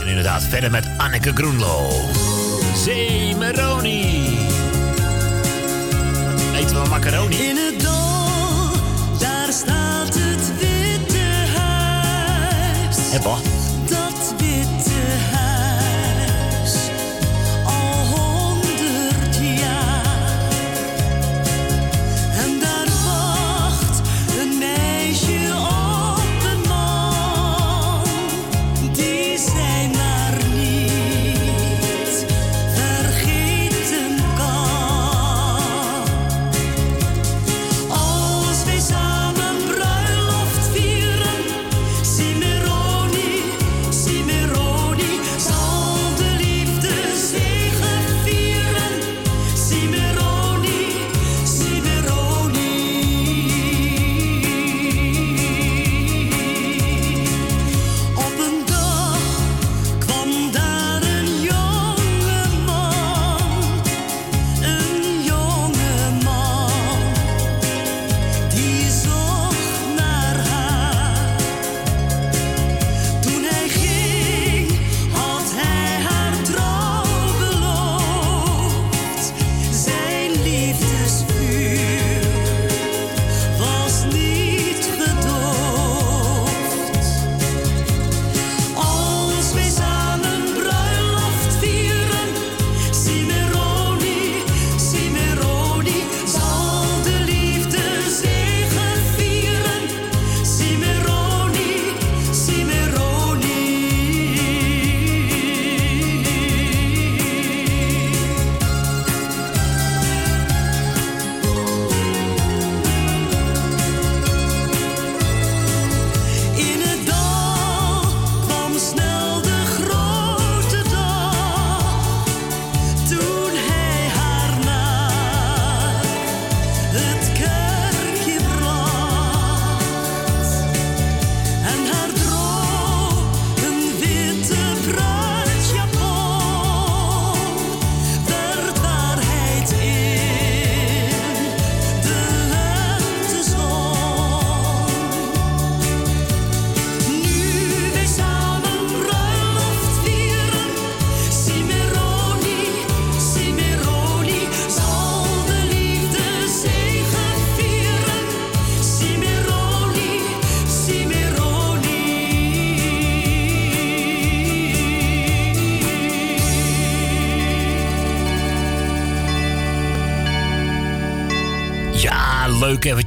En 0.00 0.06
inderdaad, 0.06 0.42
verder 0.42 0.70
met 0.70 0.88
Anneke 0.96 1.32
Groenlo. 1.34 1.90
Zeemeroni. 2.74 4.38
Eten 6.54 6.82
we 6.82 6.88
macaroni? 6.88 7.36
In 7.36 7.56
het 7.56 7.80
dal, 7.80 8.70
daar 9.18 9.52
staat 9.52 10.14
het 10.14 10.58
witte 10.58 11.18
huis. 11.58 12.96
Heppa. 13.10 13.65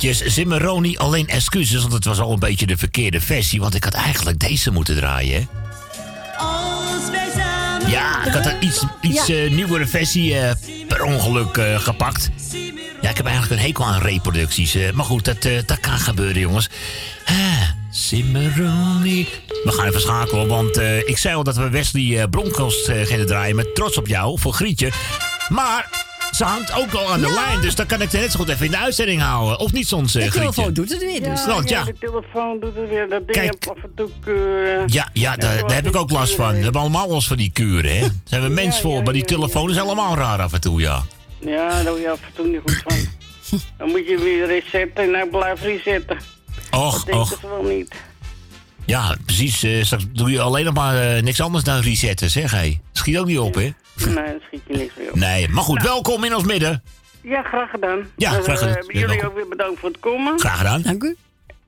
Eventjes. 0.09 0.33
Zimmeroni, 0.33 0.97
alleen 0.97 1.27
excuses, 1.27 1.81
want 1.81 1.93
het 1.93 2.05
was 2.05 2.19
al 2.19 2.31
een 2.33 2.39
beetje 2.39 2.65
de 2.67 2.77
verkeerde 2.77 3.21
versie. 3.21 3.59
Want 3.59 3.75
ik 3.75 3.83
had 3.83 3.93
eigenlijk 3.93 4.39
deze 4.39 4.71
moeten 4.71 4.95
draaien, 4.95 5.33
hè? 5.41 5.47
Als 6.37 7.09
wij 7.11 7.27
samen 7.35 7.89
Ja, 7.89 8.25
ik 8.25 8.33
had 8.33 8.45
een 8.45 8.63
iets, 8.65 8.83
iets 9.01 9.27
Ja. 9.27 9.35
eh, 9.35 9.51
nieuwere 9.51 9.87
versie 9.87 10.39
eh, 10.39 10.51
per 10.87 11.03
ongeluk 11.03 11.57
eh, 11.57 11.79
gepakt. 11.79 12.29
Ja, 13.01 13.09
ik 13.09 13.17
heb 13.17 13.25
eigenlijk 13.25 13.61
een 13.61 13.67
hekel 13.67 13.85
aan 13.85 14.01
reproducties. 14.01 14.75
maar 14.93 15.05
goed, 15.05 15.25
dat, 15.25 15.45
eh, 15.45 15.59
dat 15.65 15.79
kan 15.79 15.99
gebeuren, 15.99 16.39
jongens. 16.41 16.69
Simmeroni. 17.91 19.27
We 19.63 19.71
gaan 19.71 19.85
even 19.87 20.01
schakelen, 20.01 20.47
want 20.47 20.77
eh, 20.77 20.97
ik 20.97 21.17
zei 21.17 21.35
al 21.35 21.43
dat 21.43 21.55
we 21.55 21.69
Wesley 21.69 22.21
eh, 22.21 22.29
Bronkhorst 22.29 22.87
eh, 22.87 23.05
gingen 23.05 23.25
draaien 23.25 23.55
met 23.55 23.75
Trots 23.75 23.97
op 23.97 24.07
jou 24.07 24.39
voor 24.39 24.53
Grietje. 24.53 24.91
Maar 25.49 25.98
ze 26.31 26.43
hangt 26.43 26.71
ook 26.73 26.93
al 26.93 27.11
aan 27.11 27.19
de 27.21 27.31
lijn, 27.33 27.61
dus 27.61 27.75
dan 27.75 27.85
kan 27.85 28.01
ik 28.01 28.09
ze 28.09 28.17
net 28.17 28.31
zo 28.31 28.39
goed 28.39 28.49
even 28.49 28.65
in 28.65 28.71
de 28.71 28.77
uitzending 28.77 29.21
houden. 29.21 29.59
Of 29.59 29.71
niet 29.71 29.87
soms, 29.87 30.15
eh 30.15 30.23
De 30.23 30.29
Grietje? 30.31 30.39
telefoon 30.51 30.73
doet 30.73 30.89
het 30.89 30.99
weer, 31.01 31.23
dus. 31.23 31.45
Want 31.45 31.69
ja, 31.69 31.83
de 31.83 31.93
telefoon 31.99 32.59
doet 32.59 32.75
het 32.75 32.89
weer. 32.89 33.09
Dat 33.09 33.19
ding 33.27 33.31
Kijk. 33.31 33.45
heb 33.65 33.77
af 33.77 33.83
en 33.83 33.91
toe 33.95 34.09
keuren. 34.23 34.83
ja, 34.87 35.09
ja 35.13 35.35
daar, 35.35 35.57
daar 35.59 35.75
heb 35.75 35.87
ik 35.87 35.95
ook 35.95 36.11
last 36.11 36.35
van. 36.35 36.55
We 36.55 36.63
hebben 36.63 36.81
allemaal 36.81 37.09
last 37.09 37.27
van 37.27 37.37
die 37.37 37.51
kuren, 37.51 37.95
hè? 37.95 37.99
Daar 38.01 38.11
zijn 38.23 38.41
we 38.41 38.49
mens 38.49 38.81
voor, 38.81 39.03
maar 39.03 39.13
die 39.13 39.25
telefoon 39.25 39.69
is 39.69 39.75
helemaal 39.75 40.15
raar 40.15 40.41
af 40.41 40.53
en 40.53 40.61
toe, 40.61 40.79
ja. 40.81 41.03
Ja, 41.39 41.67
daar 41.69 41.83
word 41.91 42.01
je 42.01 42.09
af 42.11 42.19
en 42.21 42.33
toe 42.35 42.47
niet 42.47 42.61
goed 42.65 42.83
van. 42.87 42.97
Dan 43.77 43.89
moet 43.89 44.07
je 44.07 44.17
weer 44.17 44.45
resetten 44.47 45.03
en 45.03 45.11
nou 45.11 45.29
blijf 45.29 45.61
resetten. 45.61 46.17
Och, 46.71 47.03
dat 47.05 47.15
och. 47.15 47.41
wel 47.41 47.63
niet. 47.63 47.95
Ja, 48.89 49.15
precies. 49.25 49.63
eh, 49.63 49.83
straks 49.83 50.03
doe 50.13 50.31
je 50.31 50.41
alleen 50.41 50.65
nog 50.65 50.73
maar 50.73 51.01
eh, 51.15 51.21
niks 51.23 51.41
anders 51.41 51.63
dan 51.63 51.79
resetten, 51.79 52.29
zeg 52.29 52.51
hé. 52.51 52.79
Schiet 52.91 53.17
ook 53.17 53.25
niet 53.25 53.39
op, 53.39 53.53
hè? 53.55 53.61
Nee, 53.61 54.13
daar 54.15 54.35
schiet 54.47 54.61
je 54.67 54.77
niks 54.77 54.93
meer 54.97 55.09
op. 55.09 55.15
Nee, 55.15 55.47
maar 55.49 55.63
goed, 55.63 55.81
welkom 55.81 56.23
in 56.23 56.35
ons 56.35 56.43
midden. 56.43 56.83
Ja, 57.21 57.43
graag 57.43 57.69
gedaan. 57.69 58.07
Ja, 58.17 58.35
Dus, 58.35 58.43
graag 58.43 58.59
gedaan. 58.59 58.75
eh, 58.75 58.83
jullie 58.87 59.07
Welkom. 59.07 59.27
ook 59.27 59.35
weer 59.35 59.47
bedankt 59.47 59.79
voor 59.79 59.89
het 59.89 59.99
komen. 59.99 60.39
Graag 60.39 60.57
gedaan. 60.57 60.81
Dank 60.81 61.03
u. 61.03 61.15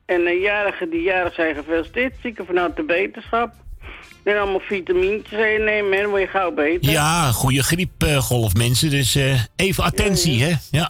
En 0.06 0.23
de 0.23 0.39
jarigen 0.43 0.89
die 0.89 1.02
jarig 1.02 1.34
zijn 1.34 1.56
gefeliciteerd. 1.56 2.14
Zieken 2.22 2.45
vanuit 2.45 2.76
de 2.76 2.84
beterschap. 2.84 3.53
En 4.23 4.38
allemaal 4.39 4.60
vitamintjes 4.60 5.39
innemen 5.57 5.91
en 5.93 6.02
dan 6.02 6.10
word 6.10 6.22
je 6.22 6.27
gauw 6.27 6.52
beter. 6.52 6.91
Ja, 6.91 7.31
goede 7.31 7.64
griepgolf, 7.64 8.53
mensen. 8.53 8.89
Dus 8.89 9.15
eh, 9.15 9.39
even 9.56 9.84
attentie, 9.84 10.43
hè? 10.43 10.53
Ja. 10.72 10.89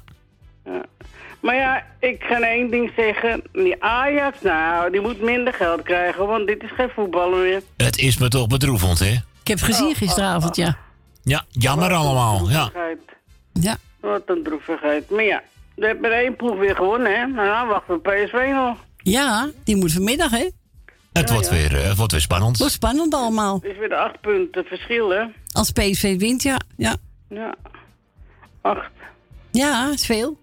Maar 1.42 1.56
ja, 1.56 1.86
ik 2.00 2.24
ga 2.24 2.40
één 2.42 2.70
ding 2.70 2.92
zeggen. 2.96 3.42
Die 3.52 3.84
Ajax, 3.84 4.42
nou, 4.42 4.92
die 4.92 5.02
moet 5.02 5.22
minder 5.22 5.54
geld 5.54 5.82
krijgen, 5.82 6.28
want 6.28 6.48
dit 6.48 6.64
is 6.64 6.72
geen 6.72 6.90
voetballen 6.90 7.42
meer. 7.42 7.62
Het 7.78 7.98
is 7.98 8.18
me 8.18 8.28
toch 8.28 8.48
bedroevend, 8.48 9.00
hè? 9.00 9.12
Ik 9.42 9.48
heb 9.48 9.60
gezien 9.62 9.96
gisteravond, 9.96 10.56
ja. 10.56 10.78
Ja, 11.24 11.46
jammer 11.50 11.94
allemaal. 11.94 12.50
Ja. 12.50 12.70
Droevigheid. 12.70 13.00
Ja. 13.54 13.78
Wat 14.00 14.22
een 14.26 14.44
droevigheid. 14.44 15.10
Maar 15.10 15.24
ja, 15.24 15.42
we 15.76 15.86
hebben 15.86 16.12
één 16.12 16.36
ploeg 16.36 16.58
weer 16.58 16.76
gewonnen, 16.76 17.20
hè. 17.20 17.26
Nou, 17.28 17.48
dan 17.48 17.68
wachten 17.68 17.94
we 17.94 18.10
PSV 18.26 18.50
nog. 18.54 18.78
Ja, 18.98 19.50
die 19.64 19.76
moet 19.76 19.92
vanmiddag, 19.92 20.32
hè? 20.32 20.50
Het 21.14 21.32
wordt, 21.32 21.50
Weer, 21.50 21.76
eh, 21.76 21.88
het 21.88 21.98
wordt 21.98 22.12
weer 22.12 22.22
spannend. 22.22 22.58
Wordt 22.58 22.74
spannend 22.74 23.14
allemaal. 23.14 23.54
Het 23.56 23.72
is 23.72 23.78
weer 23.78 23.90
de 23.90 23.96
acht 23.96 24.22
punten 24.22 24.64
verschil, 24.66 25.10
hè. 25.10 25.24
Als 25.52 25.72
PSV 25.72 26.20
wint, 26.20 26.44
ja. 26.44 26.60
Ja, 26.78 26.96
Ja. 27.30 27.56
Acht. 28.62 28.92
ja 29.52 29.90
is 29.94 30.06
veel. 30.06 30.40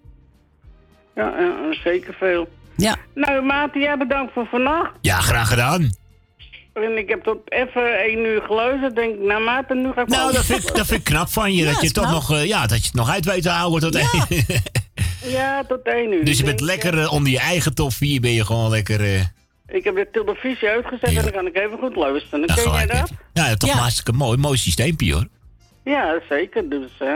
Ja, 1.15 1.33
ja, 1.39 1.73
zeker 1.83 2.13
veel. 2.19 2.49
Ja. 2.75 2.95
Nou, 3.15 3.41
Maarten, 3.43 3.81
jij 3.81 3.97
bedankt 3.97 4.33
voor 4.33 4.45
vannacht. 4.51 4.91
Ja, 5.01 5.19
graag 5.19 5.47
gedaan. 5.49 5.93
En 6.73 6.97
ik 6.97 7.09
heb 7.09 7.23
tot 7.23 7.37
even 7.51 7.97
één 7.99 8.25
uur 8.25 8.41
geluisterd. 8.41 8.95
Denk 8.95 9.13
ik, 9.15 9.21
nou 9.21 9.43
Maarten, 9.43 9.81
nu 9.81 9.91
ga 9.91 10.01
ik 10.01 10.07
Nou, 10.07 10.33
dat 10.33 10.45
vind, 10.45 10.69
ik- 10.69 10.75
dat 10.75 10.85
vind 10.85 10.99
ik 10.99 11.05
knap 11.05 11.29
van 11.29 11.53
je. 11.53 11.63
Ja, 11.63 11.71
dat 11.71 11.81
je 11.81 11.91
toch 11.91 12.11
nog, 12.11 12.31
eh, 12.31 12.45
ja, 12.45 12.61
dat 12.67 12.77
je 12.77 12.85
het 12.85 12.93
nog 12.93 13.09
uit 13.09 13.25
weet 13.25 13.41
te 13.41 13.49
houden 13.49 13.79
tot 13.91 13.95
één. 13.95 14.25
Ja, 15.25 15.63
tot 15.63 15.81
één 15.83 16.13
uur. 16.13 16.25
Dus 16.25 16.37
je 16.37 16.43
bent 16.43 16.61
lekker 16.61 16.99
eh, 16.99 17.13
onder 17.13 17.31
je 17.31 17.39
eigen 17.39 17.73
top 17.75 17.93
4 17.93 18.21
ben 18.21 18.31
je 18.33 18.45
gewoon 18.45 18.69
lekker... 18.69 19.01
eh, 19.01 19.21
Ik 19.67 19.83
heb 19.83 19.95
de 19.95 20.07
televisie 20.11 20.67
uitgezet 20.69 21.09
en 21.15 21.21
dan 21.23 21.31
kan 21.31 21.45
ik 21.47 21.55
even 21.57 21.77
goed 21.77 21.95
luisteren. 21.95 22.43
ja, 22.47 22.53
Ken 22.53 22.71
jij 22.71 22.85
dat? 22.85 23.11
Ja, 23.33 23.53
toch 23.55 23.69
hartstikke 23.71 24.11
mooi. 24.11 24.37
Mooi 24.37 24.57
systeempje, 24.57 25.13
hoor. 25.13 25.27
Ja, 25.83 26.19
zeker. 26.29 26.69
Dus, 26.69 26.91
eh 26.99 27.15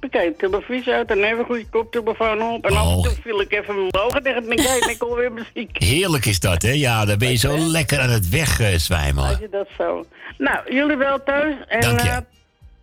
ik 0.00 0.10
kijk 0.10 0.38
de 0.38 0.48
televisie 0.50 0.92
uit 0.92 1.10
en 1.10 1.24
even 1.24 1.44
goed 1.44 1.58
je 1.58 1.66
koptelefoon 1.70 2.42
op. 2.42 2.64
En 2.66 2.76
af 2.76 2.82
en 2.86 2.88
Oh. 2.96 3.02
toe 3.02 3.12
viel 3.22 3.40
ik 3.40 3.52
even 3.52 3.74
mijn 3.74 3.96
ogen 4.04 4.22
dicht 4.22 4.36
en 4.36 4.44
denk 4.46 4.60
ik, 4.60 4.84
ik 4.84 5.00
hoor 5.00 5.16
weer 5.16 5.32
muziek. 5.32 5.70
Heerlijk 5.82 6.26
is 6.26 6.40
dat, 6.40 6.62
hè? 6.62 6.70
Ja, 6.70 7.04
dan 7.04 7.18
ben 7.18 7.30
je 7.30 7.36
zo 7.36 7.58
lekker 7.58 8.00
aan 8.00 8.10
het 8.10 8.28
wegzwijmen. 8.28 9.24
Als 9.24 9.38
je 9.38 9.48
dat 9.50 9.68
zo. 9.78 10.06
Nou, 10.38 10.74
jullie 10.74 10.96
wel 10.96 11.22
thuis 11.24 11.54
en 11.68 11.80
Dank 11.80 12.00
je. 12.00 12.08
eh, 12.08 12.16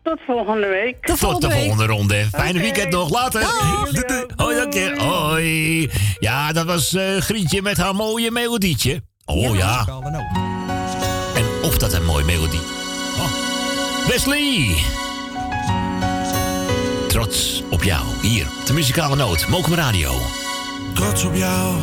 tot 0.04 0.20
volgende 0.26 0.68
week. 0.68 1.06
Tot 1.06 1.42
de 1.42 1.52
volgende 1.52 1.86
ronde. 1.86 2.26
Fijne 2.32 2.60
weekend 2.60 2.92
nog. 2.92 3.10
Later. 3.10 3.42
Doei, 3.92 4.06
doei. 4.08 4.26
Hoi, 4.36 4.56
dank 4.56 4.74
je. 4.74 4.96
Hoi. 4.98 5.90
Ja, 6.20 6.52
dat 6.54 6.66
was 6.66 6.94
eh, 6.94 7.18
Grietje 7.18 7.62
met 7.62 7.78
haar 7.78 7.96
mooie 7.96 8.32
melodietje. 8.32 9.02
Oh 9.26 9.56
ja. 9.58 9.86
En 11.36 11.46
of 11.64 11.78
dat 11.78 11.94
een 11.94 12.06
mooi 12.06 12.24
melodie. 12.26 12.60
Oh. 13.18 13.32
Wesley. 14.08 14.76
Trots 17.16 17.64
op 17.70 17.84
jou. 17.84 18.06
Hier, 18.22 18.48
de 18.66 18.74
muzikale 18.74 19.16
noot. 19.16 19.48
Mokum 19.48 19.74
Radio. 19.74 20.14
Trots 20.94 21.24
op 21.24 21.36
jou. 21.36 21.76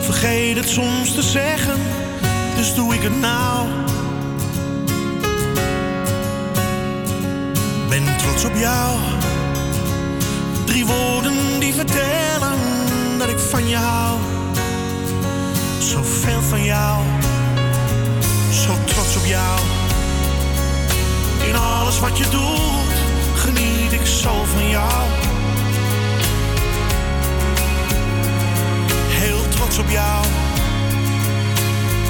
Vergeet 0.00 0.56
het 0.56 0.68
soms 0.68 1.14
te 1.14 1.22
zeggen, 1.22 1.78
dus 2.56 2.74
doe 2.74 2.94
ik 2.94 3.02
het 3.02 3.20
nou. 3.20 3.68
Ben 7.88 8.16
trots 8.16 8.44
op 8.44 8.54
jou. 8.54 8.98
Drie 10.64 10.86
woorden 10.86 11.60
die 11.60 11.74
vertellen 11.74 12.58
dat 13.18 13.28
ik 13.28 13.38
van 13.38 13.68
je 13.68 13.76
hou. 13.76 14.18
Zoveel 15.78 16.42
van 16.42 16.64
jou. 16.64 17.02
Zo 18.52 18.74
trots 18.84 19.16
op 19.16 19.24
jou. 19.24 19.60
In 21.48 21.56
alles 21.56 21.98
wat 21.98 22.18
je 22.18 22.28
doet, 22.28 22.99
geniet 23.54 23.92
ik 23.92 24.06
zo 24.06 24.44
van 24.44 24.68
jou. 24.68 25.08
heel 29.08 29.48
trots 29.48 29.78
op 29.78 29.90
jou. 29.90 30.24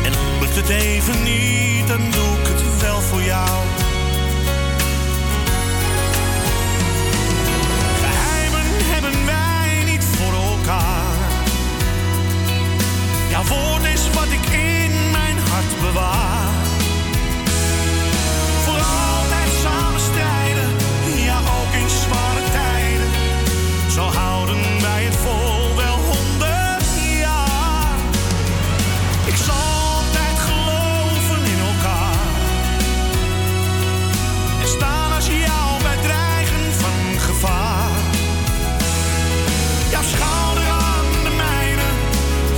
En 0.02 0.12
lukt 0.40 0.56
het 0.56 0.68
even 0.68 1.22
niet, 1.22 1.88
dan 1.88 2.00
doe 2.10 2.38
ik 2.40 2.46
het 2.46 2.80
wel 2.80 3.00
voor 3.00 3.22
jou. 3.22 3.58
Geheimen 8.00 8.66
hebben 8.92 9.26
wij 9.26 9.82
niet 9.84 10.04
voor 10.04 10.32
elkaar. 10.32 11.28
Jouw 13.30 13.44
woord 13.44 13.84
is 13.84 14.10
wat 14.14 14.30
ik 14.38 14.46
in 14.52 15.10
mijn 15.10 15.38
hart 15.38 15.80
bewaar. 15.80 16.49
Wij 24.58 25.04
het 25.04 25.16
vol 25.16 25.76
wel 25.76 25.96
honderd 25.96 26.84
jaar. 27.18 27.98
Ik 29.24 29.36
zal 29.36 29.54
altijd 29.54 30.38
geloven 30.38 31.44
in 31.52 31.60
elkaar. 31.72 32.26
En 34.60 34.68
staan 34.68 35.12
als 35.12 35.26
jou 35.26 35.82
bij 35.82 35.96
dreigen 36.02 36.72
van 36.82 37.20
gevaar. 37.20 37.90
Jouw 39.90 40.02
schouder 40.02 40.68
aan 40.68 41.24
de 41.24 41.34
mijne, 41.36 41.88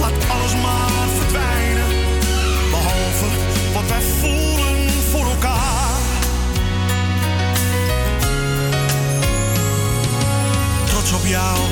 laat 0.00 0.30
alles 0.30 0.54
maar 0.62 1.08
verdwijnen. 1.18 1.88
Behalve 2.70 3.26
wat 3.72 3.88
wij 3.88 4.02
voelen 4.20 4.90
voor 5.10 5.24
elkaar. 5.24 5.82
Op 11.14 11.26
jou. 11.26 11.71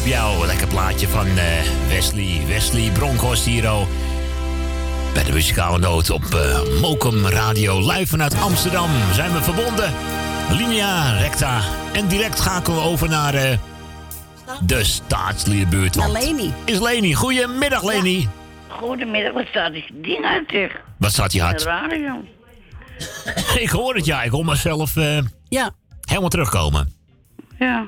Op 0.00 0.06
jou. 0.06 0.46
Lekker 0.46 0.66
plaatje 0.66 1.08
van 1.08 1.26
eh, 1.26 1.44
Wesley, 1.88 2.42
Wesley 2.46 2.90
Bronkhorst 2.92 3.44
hier 3.44 3.72
oh. 3.72 3.86
Bij 5.14 5.24
de 5.24 5.32
muzikale 5.32 5.78
noot 5.78 6.10
op 6.10 6.24
eh 6.24 6.80
Mokum 6.80 7.26
Radio. 7.26 7.78
Live 7.92 8.06
vanuit 8.06 8.40
Amsterdam 8.40 8.90
zijn 9.12 9.32
we 9.32 9.42
verbonden. 9.42 9.94
Linea 10.50 11.18
recta. 11.18 11.60
En 11.92 12.08
direct 12.08 12.38
schakelen 12.38 12.78
we 12.78 12.84
over 12.84 13.08
naar 13.08 13.34
eh, 13.34 13.58
de 14.62 14.84
staatsliedenbuurt. 14.84 15.94
Naar 15.94 16.10
Leni. 16.10 16.52
Is 16.64 16.78
Leni. 16.78 17.14
Goedemiddag 17.14 17.82
Leni. 17.82 18.28
Goedemiddag, 18.68 19.32
wat 19.32 19.46
staat 19.46 19.72
dit 19.72 19.90
ding 19.94 20.24
uit 20.24 20.44
zeg? 20.50 20.80
Wat 20.98 21.12
staat 21.12 21.32
je 21.32 21.42
hard? 21.42 21.58
De 21.58 21.64
radio. 21.64 22.24
Ik 23.54 23.70
hoor 23.70 23.94
het 23.94 24.06
ja. 24.06 24.22
Ik 24.22 24.30
hoor 24.30 24.44
mezelf 24.44 24.96
eh, 24.96 25.18
ja. 25.48 25.70
helemaal 26.00 26.28
terugkomen. 26.28 26.92
Ja, 27.58 27.86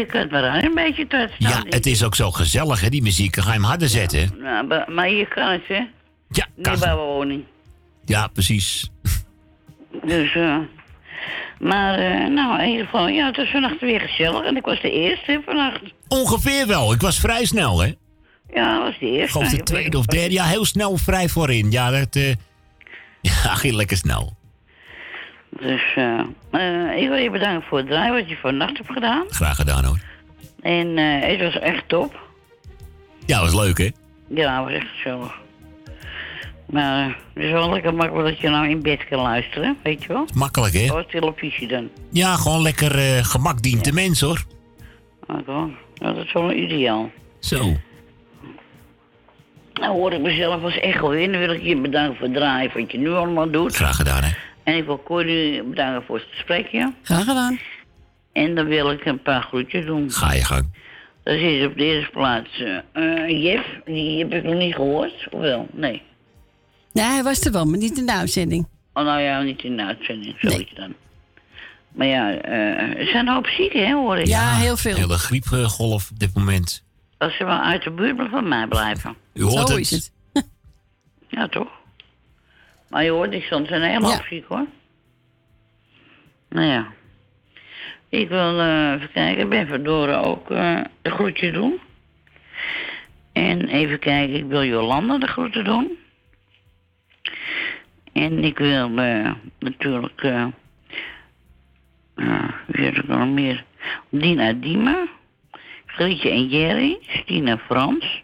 ik 0.00 0.10
had 0.12 0.30
me 0.30 0.40
daar 0.40 0.64
een 0.64 0.74
beetje 0.74 1.06
te 1.06 1.28
Ja, 1.38 1.62
het 1.68 1.86
is 1.86 2.04
ook 2.04 2.14
zo 2.14 2.30
gezellig 2.30 2.80
hè, 2.80 2.88
die 2.88 3.02
muziek. 3.02 3.34
Dan 3.34 3.44
ga 3.44 3.50
je 3.50 3.56
hem 3.58 3.66
harder 3.68 3.88
zetten. 3.88 4.30
Nou, 4.38 4.66
maar, 4.66 4.92
maar 4.92 5.06
hier 5.06 5.28
kan 5.28 5.50
het, 5.52 5.62
hè? 5.68 5.80
Ja, 6.28 6.46
Niet 6.56 6.80
bij 6.80 6.94
woning. 6.96 7.44
Ja, 8.04 8.26
precies. 8.26 8.90
Dus, 10.04 10.34
eh. 10.34 10.56
maar, 11.58 11.98
eh, 11.98 12.28
nou, 12.28 12.62
in 12.62 12.68
ieder 12.68 12.84
geval, 12.84 13.08
ja, 13.08 13.26
het 13.26 13.36
was 13.36 13.48
vannacht 13.50 13.80
weer 13.80 14.00
gezellig. 14.00 14.44
En 14.44 14.56
ik 14.56 14.64
was 14.64 14.80
de 14.80 14.90
eerste 14.90 15.42
vannacht. 15.44 15.80
Ongeveer 16.08 16.66
wel. 16.66 16.92
Ik 16.92 17.00
was 17.00 17.20
vrij 17.20 17.44
snel 17.44 17.80
hè. 17.80 17.92
Ja, 18.54 18.74
dat 18.78 18.82
was 18.88 18.98
de 18.98 19.06
Ik 19.06 19.12
eerste. 19.12 19.32
geloof 19.32 19.48
de 19.50 19.62
tweede 19.62 19.98
of 19.98 20.06
derde. 20.06 20.32
Ja, 20.34 20.44
heel 20.44 20.64
snel 20.64 20.96
vrij 20.96 21.28
voorin. 21.28 21.70
Ja, 21.70 21.90
dat 21.90 22.16
eh, 22.16 22.28
ja, 23.20 23.54
ging 23.54 23.74
lekker 23.74 23.96
snel. 23.96 24.36
Dus, 25.60 25.82
eh, 25.94 26.20
eh, 26.50 27.02
ik 27.02 27.08
wil 27.08 27.16
je 27.16 27.30
bedanken 27.30 27.68
voor 27.68 27.78
het 27.78 27.86
draaien 27.86 28.14
wat 28.14 28.28
je 28.28 28.36
vannacht 28.36 28.76
hebt 28.76 28.92
gedaan. 28.92 29.24
Graag 29.28 29.56
gedaan 29.56 29.84
hoor. 29.84 29.98
En 30.60 30.98
eh, 30.98 31.28
het 31.28 31.40
was 31.40 31.58
echt 31.58 31.88
top. 31.88 32.20
Ja, 33.26 33.40
was 33.40 33.54
leuk 33.54 33.78
hè. 33.78 33.90
Ja, 34.28 34.56
het 34.56 34.64
was 34.64 34.80
echt 34.80 34.88
gezellig. 34.94 35.40
Maar 36.66 37.06
eh, 37.06 37.14
het 37.34 37.44
is 37.44 37.50
wel 37.50 37.70
lekker 37.70 37.94
makkelijk 37.94 38.28
dat 38.28 38.38
je 38.38 38.48
nou 38.48 38.68
in 38.68 38.82
bed 38.82 39.08
kan 39.08 39.20
luisteren, 39.20 39.76
weet 39.82 40.02
je 40.02 40.08
wel? 40.08 40.26
Makkelijk 40.34 40.74
hè. 40.74 40.92
Of 40.92 41.06
televisie 41.06 41.68
dan. 41.68 41.88
Ja, 42.10 42.36
gewoon 42.36 42.62
lekker 42.62 43.24
gemak 43.24 43.62
dient 43.62 43.84
de 43.84 43.92
mens 43.92 44.20
hoor. 44.20 44.44
Oké, 45.26 45.52
nou, 45.94 46.14
dat 46.14 46.24
is 46.24 46.32
wel 46.32 46.52
ideaal. 46.52 47.10
Zo. 47.38 47.76
Nou 49.72 49.92
hoor 49.92 50.12
ik 50.12 50.20
mezelf 50.20 50.62
als 50.62 50.78
echo 50.78 51.10
in. 51.10 51.32
Dan 51.32 51.40
wil 51.40 51.50
ik 51.52 51.62
je 51.62 51.76
bedanken 51.76 52.16
voor 52.16 52.26
het 52.26 52.34
draaien 52.34 52.70
wat 52.74 52.92
je 52.92 52.98
nu 52.98 53.10
allemaal 53.10 53.50
doet. 53.50 53.76
Graag 53.76 53.96
gedaan 53.96 54.22
hè. 54.22 54.30
En 54.62 54.76
ik 54.76 54.84
wil 54.84 55.02
Corrie 55.02 55.62
bedanken 55.62 56.02
voor 56.06 56.16
het 56.16 56.26
gesprekje. 56.30 56.92
Graag 57.02 57.24
gedaan. 57.24 57.58
En 58.32 58.54
dan 58.54 58.66
wil 58.66 58.90
ik 58.90 59.04
een 59.04 59.22
paar 59.22 59.42
groetjes 59.42 59.86
doen. 59.86 60.10
Ga 60.10 60.32
je 60.32 60.44
gang. 60.44 60.66
Dat 61.22 61.34
is 61.34 61.66
op 61.66 61.76
de 61.76 61.84
eerste 61.84 62.10
plaats 62.10 62.60
eh 62.60 62.78
eh, 63.24 63.42
Jeff. 63.42 63.66
Die 63.84 64.18
heb 64.18 64.32
ik 64.32 64.42
nog 64.42 64.54
niet 64.54 64.74
gehoord. 64.74 65.26
Of 65.30 65.40
wel? 65.40 65.68
Nee. 65.72 66.02
Nee, 66.92 67.04
hij 67.04 67.22
was 67.22 67.40
er 67.40 67.52
wel, 67.52 67.64
maar 67.64 67.78
niet 67.78 67.98
in 67.98 68.06
de 68.06 68.12
uitzending. 68.12 68.66
Oh, 68.92 69.04
nou 69.04 69.20
ja, 69.20 69.42
niet 69.42 69.62
in 69.62 69.76
de 69.76 69.84
uitzending. 69.84 70.34
Zoiets 70.40 70.74
dan. 70.74 70.94
Maar 71.92 72.06
ja, 72.06 72.32
eh, 72.34 72.98
er 73.00 73.06
zijn 73.06 73.26
een 73.26 73.34
hoop 73.34 73.46
zieken, 73.46 73.86
hè, 73.86 73.92
hoor 73.92 74.18
ik. 74.18 74.26
Ja, 74.26 74.54
heel 74.54 74.76
veel. 74.76 74.94
Hele 74.94 75.18
griepgolf 75.18 76.10
op 76.10 76.18
dit 76.18 76.34
moment. 76.34 76.84
Als 77.18 77.36
ze 77.36 77.44
wel 77.44 77.58
uit 77.60 77.82
de 77.82 77.90
buurt 77.90 78.30
van 78.30 78.48
mij 78.48 78.66
blijven. 78.66 79.16
U 79.34 79.42
hoort 79.42 79.68
Zo 79.68 79.74
het. 79.74 79.80
is 79.80 79.90
het. 79.90 80.10
Ja, 81.28 81.48
toch? 81.48 81.68
Maar 82.92 83.04
je 83.04 83.10
hoort 83.10 83.30
niks, 83.30 83.48
want 83.48 83.66
ze 83.66 83.72
zijn 83.74 83.82
helemaal 83.88 84.10
Ja. 84.10 84.24
ziek, 84.28 84.44
hoor. 84.48 84.66
Nou 86.48 86.66
ja. 86.66 86.92
Ik 88.08 88.28
wil 88.28 88.60
eh, 88.60 88.92
even 88.92 89.10
kijken. 89.12 89.42
Ik 89.42 89.48
ben 89.48 89.66
verdoren 89.66 90.22
ook 90.24 90.50
eh, 90.50 90.80
de 91.02 91.10
groetje 91.10 91.52
doen. 91.52 91.80
En 93.32 93.68
even 93.68 93.98
kijken. 93.98 94.34
Ik 94.36 94.44
wil 94.44 94.64
Jolanda 94.64 95.18
de 95.18 95.26
groeten 95.26 95.64
doen. 95.64 95.98
En 98.12 98.44
ik 98.44 98.58
wil 98.58 98.96
eh, 98.98 99.32
natuurlijk... 99.58 100.20
wie 102.66 102.84
heb 102.84 102.94
ik 102.96 103.06
nog 103.08 103.28
meer? 103.28 103.64
Dina 104.08 104.52
Diemen. 104.52 105.08
Grietje 105.86 106.30
en 106.30 106.48
Jerry. 106.48 106.98
Stina 107.08 107.58
Frans. 107.58 108.22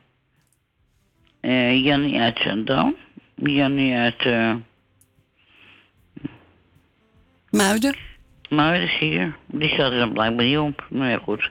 eh 1.41 1.85
Jannie 1.85 2.21
uit 2.21 2.39
Zandam. 2.39 2.95
Jannie 3.43 3.95
uit... 3.95 4.21
eh 4.21 4.55
Muiden. 7.51 7.97
Muiden 8.49 8.89
is 8.89 8.99
hier. 8.99 9.37
Die 9.47 9.69
staat 9.69 9.93
er 9.93 9.99
dan 9.99 10.13
blijkbaar 10.13 10.45
niet 10.45 10.59
op. 10.59 10.87
Nou 10.91 11.11
ja, 11.11 11.19
goed. 11.19 11.51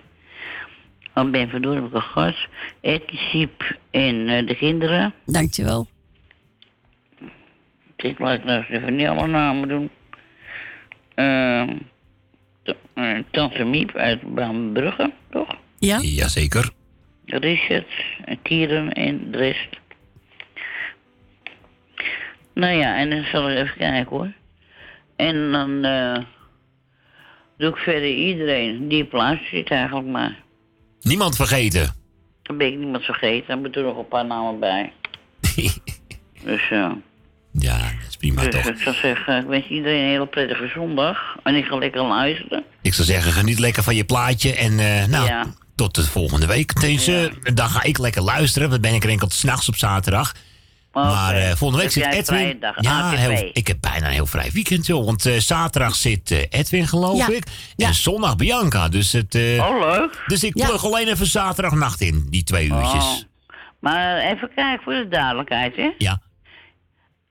Dan 1.14 1.32
ben 1.32 1.50
Verdoor 1.50 1.76
heb 1.76 1.86
ik 1.86 1.94
al 1.94 2.02
gehad. 2.02 2.36
Etty 2.82 3.18
Siep 3.18 3.78
en 3.92 4.28
eh, 4.30 4.48
de 4.48 4.56
kinderen. 4.56 5.14
Dankjewel. 5.26 5.88
Ik 7.96 8.20
laat 8.20 8.44
nou 8.44 8.58
eens 8.58 8.70
even 8.70 8.96
niet 8.96 9.08
alle 9.08 9.28
namen 9.28 9.68
doen. 9.68 9.90
Ehm 11.16 11.78
eh, 12.94 13.18
Tante 13.32 13.64
Miep 13.64 13.96
uit 13.96 14.34
Braambrugge, 14.34 15.14
toch? 15.30 15.56
Ja? 15.80 16.00
Jazeker. 16.02 16.70
Richard, 17.26 17.88
en 18.26 18.42
Kieren 18.42 18.94
en 18.94 19.32
de 19.32 19.38
rest. 19.38 19.80
Nou 22.60 22.74
ja, 22.74 22.98
en 22.98 23.10
dan 23.10 23.24
zal 23.32 23.50
ik 23.52 23.58
even 23.58 23.78
kijken 23.78 24.18
hoor. 24.18 24.32
En 25.16 25.52
dan 25.52 25.84
eh 25.86 26.18
doe 27.58 27.70
ik 27.70 27.76
verder 27.78 28.10
iedereen 28.10 28.88
die 28.88 29.06
plaats 29.06 29.50
zit 29.52 29.70
eigenlijk 29.70 30.08
maar. 30.08 30.36
Niemand 31.02 31.36
vergeten. 31.36 31.94
Dan 32.44 32.58
ben 32.58 32.68
ik 32.68 32.78
niemand 32.78 33.04
vergeten, 33.04 33.48
dan 33.48 33.60
moet 33.60 33.76
er 33.76 33.84
nog 33.84 33.98
een 33.98 34.08
paar 34.08 34.26
namen 34.26 34.60
bij. 34.60 34.94
dus 36.46 36.68
ja. 36.70 36.98
Ja, 37.52 37.78
dat 37.78 38.08
is 38.10 38.18
prima 38.18 38.42
dus 38.44 38.54
toch. 38.54 38.66
ik 38.66 38.78
zou 38.78 38.96
zeggen, 38.96 39.38
ik 39.42 39.48
wens 39.48 39.68
iedereen 39.68 40.02
een 40.04 40.10
hele 40.10 40.28
prettige 40.28 40.68
zondag. 40.68 41.18
En 41.44 41.56
ik 41.56 41.66
ga 41.66 41.78
lekker 41.78 42.02
luisteren. 42.02 42.64
Ik 42.82 42.94
zou 42.94 43.08
zeggen, 43.08 43.32
geniet 43.32 43.60
lekker 43.60 43.84
van 43.84 43.96
je 43.96 44.04
plaatje. 44.06 44.56
En 44.56 44.80
eh, 44.80 45.06
nou, 45.06 45.28
Ja. 45.28 45.46
tot 45.76 45.96
de 45.96 46.04
volgende 46.04 46.46
week. 46.46 46.82
Deze, 46.82 47.32
Dan 47.54 47.70
ga 47.70 47.84
ik 47.84 47.98
lekker 47.98 48.22
luisteren. 48.22 48.70
Want 48.70 48.82
ben 48.82 48.94
ik 48.94 49.04
er 49.04 49.10
enkel 49.10 49.30
s'nachts 49.30 49.68
op 49.70 49.76
zaterdag. 49.76 50.34
Maar 51.04 51.36
eh, 51.36 51.56
volgende 51.56 51.84
week 51.84 51.94
Dus 51.94 52.04
zit 52.04 52.14
Edwin. 52.14 52.58
ja, 52.80 53.00
ATV. 53.10 53.18
heel, 53.18 53.50
ik 53.54 53.68
heb 53.68 53.78
bijna 53.82 54.06
een 54.08 54.14
heel 54.14 54.26
vrij 54.26 54.50
weekend, 54.54 54.86
joh. 54.86 55.06
Want 55.06 55.26
eh, 55.26 55.38
zaterdag 55.40 55.96
zit 55.96 56.32
eh, 56.32 56.44
Edwin, 56.50 56.88
geloof 56.88 57.18
Ja. 57.18 57.28
ik. 57.36 57.44
En 57.76 57.94
zondag 57.94 58.36
Bianca. 58.36 58.90
Dus, 58.90 59.12
het, 59.12 59.36
eh, 59.36 59.66
Oh, 59.70 59.80
leuk. 59.80 60.24
dus 60.28 60.44
ik 60.44 60.54
plug 60.54 60.86
alleen 60.86 61.08
even 61.08 61.26
zaterdagnacht 61.28 62.02
in, 62.02 62.28
die 62.30 62.44
twee 62.44 62.68
uurtjes. 62.68 63.04
Oh. 63.06 63.16
Maar 63.80 64.18
even 64.18 64.50
kijken 64.56 64.84
voor 64.84 64.94
de 64.94 65.08
duidelijkheid, 65.08 65.76
hè? 65.76 65.90
Ja. 65.98 66.22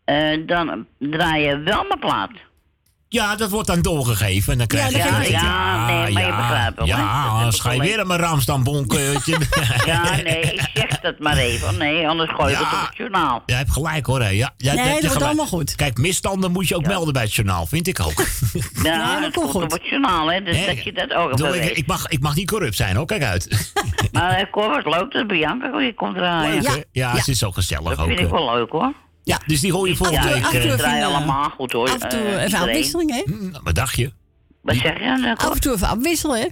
Eh, 0.05 0.47
dan 0.47 0.86
draai 0.98 1.43
je 1.47 1.59
wel 1.59 1.84
mijn 1.84 1.98
plaat. 2.01 2.30
Ja, 3.09 3.37
dat 3.37 3.51
wordt 3.51 3.66
dan 3.66 3.83
doorgegeven. 3.83 4.53
En 4.53 4.59
dan 4.59 4.66
krijg 4.66 4.91
Ja, 4.91 4.97
je 5.05 5.11
dat 5.11 5.19
weten. 5.19 5.33
Ja, 5.33 5.87
nee, 5.87 6.12
maar 6.12 6.27
je 6.27 6.37
begrijpt 6.37 6.77
wel? 6.77 6.87
Ja, 6.87 7.23
Dat 7.24 7.33
anders 7.33 7.61
ga 7.61 7.73
je 7.73 7.81
weer 7.81 8.01
aan 8.01 8.07
mijn 8.07 8.20
ramstam 8.20 8.65
bonken. 8.65 8.97
weet 8.99 9.27
je. 9.27 9.39
Ja, 9.87 10.16
nee, 10.16 10.41
ik 10.41 10.70
zeg 10.74 11.01
dat 11.01 11.19
maar 11.19 11.37
even. 11.37 11.78
Nee, 11.78 12.09
anders 12.09 12.31
gooi 12.35 12.51
je 12.51 12.57
het 12.57 12.65
op 12.73 12.87
het 12.89 12.97
journaal. 12.97 13.43
Jij 13.47 13.57
hebt 13.57 13.73
gelijk 13.73 14.07
hoor. 14.07 14.20
hè. 14.23 14.28
Ja, 14.28 14.55
ja, 14.57 14.73
Nee, 14.74 14.85
je 14.85 14.91
dat 14.91 14.93
wordt 14.93 15.07
gelijk. 15.07 15.24
allemaal 15.24 15.47
goed. 15.47 15.74
Kijk, 15.74 15.99
misstanden 15.99 16.53
moet 16.53 16.69
je 16.69 16.77
ook 16.77 16.87
melden 16.87 17.12
bij 17.12 17.23
het 17.23 17.35
journaal, 17.35 17.66
vind 17.66 17.87
ik 17.89 18.01
ook. 18.01 18.24
Ja, 18.83 19.20
dat 19.20 19.33
komt 19.33 19.55
op 19.55 19.70
het 19.70 19.87
journaal, 19.89 20.31
hè? 20.33 20.43
Dus 20.43 20.66
dat 20.66 20.85
je 20.85 20.93
dat 20.93 21.12
ook 21.12 21.33
even 21.41 21.62
ik, 21.65 21.77
ik, 21.77 21.87
mag, 21.87 22.07
ik 22.09 22.20
mag 22.20 22.35
niet 22.35 22.51
corrupt 22.51 22.77
zijn 22.77 22.97
hoor, 22.97 23.07
kijk 23.07 23.23
uit. 23.23 23.73
Maar 24.12 24.41
ik 24.41 24.49
hoor 24.51 24.69
wat 24.83 24.95
leuk 24.95 25.12
dat 25.12 25.27
Bianca 25.27 25.70
weer 25.70 25.95
komt 25.95 26.16
draaien. 26.16 26.65
Hè? 26.66 26.81
ja, 26.93 27.20
ze 27.23 27.31
is 27.31 27.39
zo 27.39 27.53
gezellig 27.53 27.89
Dat 27.89 27.99
ook. 27.99 28.07
vind 28.07 28.20
ik 28.20 28.28
wel 28.28 28.55
leuk, 28.55 28.70
hoor. 28.70 28.93
Ja, 29.27 29.40
dus 29.47 29.61
die 29.61 29.73
hoor 29.73 29.89
je 29.89 29.97
volgende 29.97 30.28
Ja, 30.28 30.35
week. 30.35 30.44
af 30.44 30.53
en 30.53 30.61
toe 30.61 30.70
eh, 30.70 30.77
draaien 30.78 31.07
allemaal 31.07 31.51
goed, 31.51 31.73
hoor. 31.73 31.89
Af 31.89 32.01
en 32.03 32.09
toe 32.09 32.19
Eh, 32.20 32.43
even 32.44 32.59
afwisseling, 32.59 33.11
hè? 33.11 33.23
nou, 33.35 33.61
Wat 33.65 33.74
dacht 33.74 33.97
je? 33.97 34.12
Wat 34.62 34.77
zeg 34.77 34.98
je? 34.98 35.35
Af 35.36 35.55
en 35.55 35.61
toe 35.61 35.74
even 35.74 35.89
afwisselen, 35.89 36.40
hè? 36.40 36.47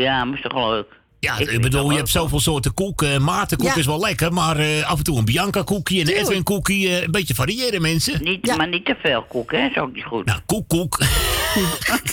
Ja, 0.00 0.24
maar 0.24 0.36
is 0.36 0.42
toch 0.42 0.68
leuk? 0.70 0.86
Ja, 1.20 1.38
Ik 1.38 1.50
ik, 1.50 1.60
bedoel, 1.60 1.82
dat 1.82 1.90
je 1.90 1.96
hebt 1.96 2.08
zoveel 2.08 2.40
soorten 2.40 2.74
koek. 2.74 3.02
eh 3.02 3.18
Maartenkoek 3.18 3.66
Ja. 3.68 3.76
is 3.76 3.86
wel 3.86 4.00
lekker, 4.00 4.32
maar 4.32 4.56
eh, 4.58 4.90
af 4.90 4.98
en 4.98 5.04
toe 5.04 5.18
een 5.18 5.24
Bianca-koekje 5.24 6.00
en 6.00 6.08
een. 6.08 6.14
Edwin-koekje. 6.14 6.88
eh, 6.88 7.02
een 7.02 7.10
beetje 7.10 7.34
variëren, 7.34 7.82
mensen. 7.82 8.22
Niet, 8.24 8.56
Maar 8.56 8.68
niet 8.68 8.84
te 8.84 8.96
veel 9.02 9.22
koek, 9.22 9.52
hè? 9.52 9.66
Is 9.66 9.76
ook 9.78 9.94
niet 9.94 10.04
goed. 10.04 10.24
Nou, 10.24 10.40
koek, 10.46 10.68
koek. 10.68 10.98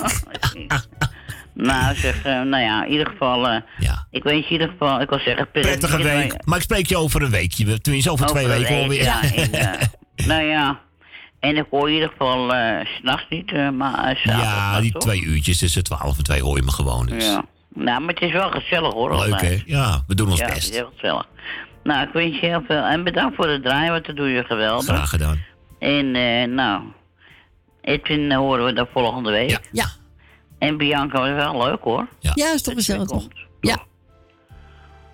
nou, 1.57 1.95
zeg, 1.95 2.23
eh, 2.23 2.41
nou 2.41 2.63
ja, 2.63 2.85
in 2.85 2.91
ieder 2.91 3.07
geval... 3.07 3.47
eh, 3.49 3.61
Ik 4.09 4.23
wens 4.23 4.37
je 4.39 4.45
in 4.45 4.51
ieder 4.51 4.69
geval, 4.69 5.01
ik 5.01 5.09
wil 5.09 5.19
zeggen... 5.19 5.51
Prettige 5.51 6.03
week. 6.03 6.45
Maar 6.45 6.57
ik 6.57 6.63
spreek 6.63 6.87
je 6.87 6.97
over 6.97 7.21
een 7.21 7.29
weekje. 7.29 7.81
Tenminste, 7.81 8.11
over, 8.11 8.25
twee 8.25 8.45
Over 8.45 8.55
een 8.55 8.61
weken 8.61 8.75
week, 8.75 8.83
alweer. 8.83 9.03
Ja, 9.03 9.21
en, 9.35 9.51
eh, 9.53 9.87
nou 10.31 10.43
ja, 10.43 10.79
en 11.39 11.57
ik 11.57 11.65
hoor 11.69 11.87
in 11.87 11.93
ieder 11.93 12.09
geval 12.09 12.53
eh, 12.53 12.85
s 12.85 12.97
s'nachts 12.99 13.25
niet, 13.29 13.51
eh, 13.51 13.69
maar 13.69 14.17
uh, 14.17 14.23
Ja, 14.23 14.81
die 14.81 14.91
twee 14.97 15.21
uurtjes 15.21 15.57
tussen 15.57 15.83
12 15.83 16.17
en 16.17 16.23
2 16.23 16.41
hoor 16.41 16.57
je 16.57 16.63
me 16.63 16.71
gewoon. 16.71 17.05
Dus. 17.05 17.25
Ja. 17.25 17.45
Nou, 17.73 17.99
maar 18.01 18.13
het 18.13 18.21
is 18.23 18.31
wel 18.31 18.49
gezellig 18.51 18.93
hoor. 18.93 19.19
Leuk 19.27 19.41
hè? 19.41 19.61
Ja, 19.65 20.03
we 20.07 20.15
doen 20.15 20.29
ons 20.29 20.39
ja, 20.39 20.45
best. 20.47 20.69
is 20.69 20.75
heel 20.75 20.91
gezellig. 20.95 21.27
Nou, 21.83 22.07
ik 22.07 22.13
wens 22.13 22.39
je 22.39 22.45
heel 22.45 22.63
veel. 22.67 22.83
En 22.83 23.03
bedankt 23.03 23.35
voor 23.35 23.47
het 23.47 23.63
draaien, 23.63 23.91
want 23.91 24.05
dat 24.05 24.15
doe 24.15 24.27
je 24.29 24.43
geweldig. 24.43 24.85
Graag 24.85 25.09
gedaan. 25.09 25.43
En 25.79 26.15
eh, 26.15 26.47
nou, 26.47 26.81
Edwin 27.81 28.31
eh, 28.31 28.37
horen 28.37 28.65
we 28.65 28.73
dan 28.73 28.87
volgende 28.93 29.31
week. 29.31 29.59
Ja. 29.71 29.85
En 30.59 30.77
Bianca 30.77 31.19
was 31.19 31.29
wel 31.29 31.63
leuk 31.65 31.81
hoor. 31.81 32.07
Ja, 32.19 32.53
is 32.53 32.61
toch 32.61 32.73
gezellig, 32.73 33.07
toch? 33.07 33.27
Ja. 33.61 33.77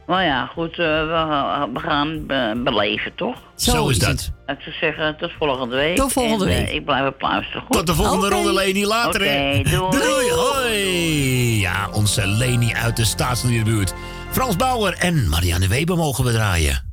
Maar 0.08 0.24
ja, 0.26 0.46
goed, 0.46 0.70
eh, 0.72 0.78
we, 0.78 1.68
we 1.74 1.80
gaan 1.80 2.26
be- 2.26 2.62
beleven, 2.64 3.16
toch? 3.16 3.36
Zo 3.56 3.72
Zo 3.72 3.88
is 3.90 4.00
dat. 4.00 4.32
Ik 4.48 4.56
zou 4.60 4.76
zeggen, 4.76 5.18
tot 5.18 5.32
volgende 5.40 5.76
week. 5.76 5.96
Tot 5.96 6.12
volgende 6.14 6.46
En, 6.46 6.52
eh, 6.52 6.58
week. 6.58 6.70
ik 6.74 6.86
blijf 6.86 7.08
op 7.08 7.22
luisteren, 7.22 7.62
goed? 7.62 7.72
Tot 7.72 7.88
de 7.88 7.94
volgende 7.96 8.30
ronde, 8.30 8.54
Leni. 8.54 8.86
Later, 8.86 9.22
Oké, 9.22 9.30
hè. 9.30 9.62
doei. 9.64 9.92
Doei, 9.92 10.32
hoi. 10.32 11.60
Ja, 11.60 11.90
onze 11.92 12.28
Leni 12.28 12.74
uit 12.74 12.96
de 12.98 13.06
staatsliedenbuurt. 13.06 13.94
Frans 14.32 14.56
Bauer 14.56 14.94
en 14.94 15.30
Marianne 15.30 15.68
Weber 15.68 15.98
mogen 15.98 16.24
we 16.24 16.32
draaien. 16.32 16.92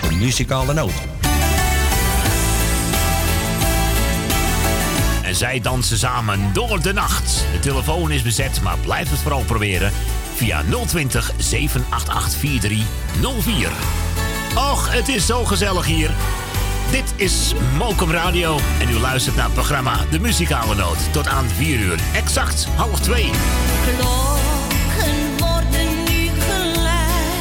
De 0.00 0.16
muzikale 0.18 0.72
noot. 0.74 0.92
Zij 5.40 5.60
dansen 5.60 5.98
samen 5.98 6.52
door 6.52 6.82
de 6.82 6.92
nacht. 6.92 7.44
De 7.52 7.58
telefoon 7.58 8.10
is 8.10 8.22
bezet, 8.22 8.60
maar 8.62 8.78
blijf 8.78 9.10
het 9.10 9.18
vooral 9.18 9.44
proberen 9.44 9.92
via 10.34 10.62
020 10.86 11.32
788 11.36 12.38
4304. 12.38 13.68
Och, 14.54 14.92
het 14.92 15.08
is 15.08 15.26
zo 15.26 15.44
gezellig 15.44 15.86
hier. 15.86 16.10
Dit 16.90 17.12
is 17.16 17.52
Mokum 17.76 18.10
Radio 18.10 18.58
en 18.80 18.90
u 18.90 18.98
luistert 18.98 19.36
naar 19.36 19.44
het 19.44 19.54
programma 19.54 19.96
De 20.10 20.20
Muzikale 20.20 20.74
Noot. 20.74 21.12
Tot 21.12 21.26
aan 21.26 21.48
4 21.48 21.78
uur, 21.78 22.00
exact 22.14 22.66
half 22.76 23.00
2. 23.00 23.30
Klokken 23.96 25.36
worden 25.38 26.04
nu 26.04 26.30
geluid. 26.48 27.40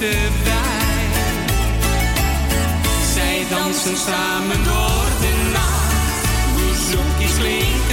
Wijn. 0.00 1.10
Zij 3.14 3.46
dansen 3.50 3.96
samen 3.96 4.64
door 4.64 5.06
de 5.20 5.50
nacht, 5.52 6.54
boezemjes 6.54 7.38
klinken 7.38 7.80
zacht. 7.80 7.89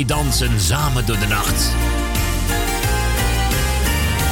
Zij 0.00 0.08
dansen 0.08 0.60
samen 0.60 1.06
door 1.06 1.18
de 1.18 1.26
nacht. 1.26 1.70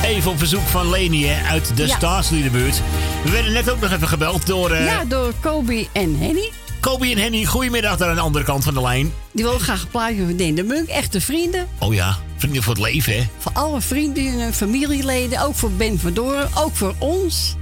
Even 0.05 0.31
op 0.31 0.39
verzoek 0.39 0.67
van 0.67 0.91
Leni 0.91 1.27
hè, 1.27 1.49
uit 1.49 1.77
de 1.77 1.87
Ja. 1.87 1.97
staatsliedenbuurt. 1.97 2.81
We 3.25 3.31
werden 3.31 3.53
net 3.53 3.71
ook 3.71 3.81
nog 3.81 3.91
even 3.93 4.09
gebeld 4.09 4.47
door... 4.47 4.71
eh 4.71 4.85
Ja, 4.85 5.05
door 5.05 5.33
Kobe 5.41 5.87
en 5.93 6.19
Henny. 6.19 6.51
Kobe 6.81 7.07
en 7.11 7.19
Henny, 7.19 7.45
goedemiddag 7.45 7.97
daar 7.97 8.09
aan 8.09 8.15
de 8.15 8.21
andere 8.21 8.45
kant 8.45 8.65
van 8.65 8.75
de 8.75 8.81
lijn. 8.81 9.13
Die 9.33 9.45
willen 9.45 9.61
graag 9.61 9.83
een 9.83 9.89
plaatje 9.89 10.25
van 10.25 10.37
Deen 10.37 10.55
de 10.55 10.63
Munk. 10.63 10.89
Echte 10.89 11.21
vrienden. 11.21 11.69
Oh 11.79 11.95
ja, 11.95 12.17
vrienden 12.37 12.63
voor 12.63 12.75
het 12.75 12.83
leven, 12.83 13.13
hè? 13.17 13.27
Voor 13.39 13.53
alle 13.55 13.81
vrienden 13.81 14.41
en 14.41 14.55
familieleden. 14.55 15.41
Ook 15.43 15.55
voor 15.55 15.73
Ben 15.73 15.99
van 15.99 16.13
Doorn. 16.15 16.47
Ook 16.55 16.77
voor 16.77 16.95
ons. 16.99 17.57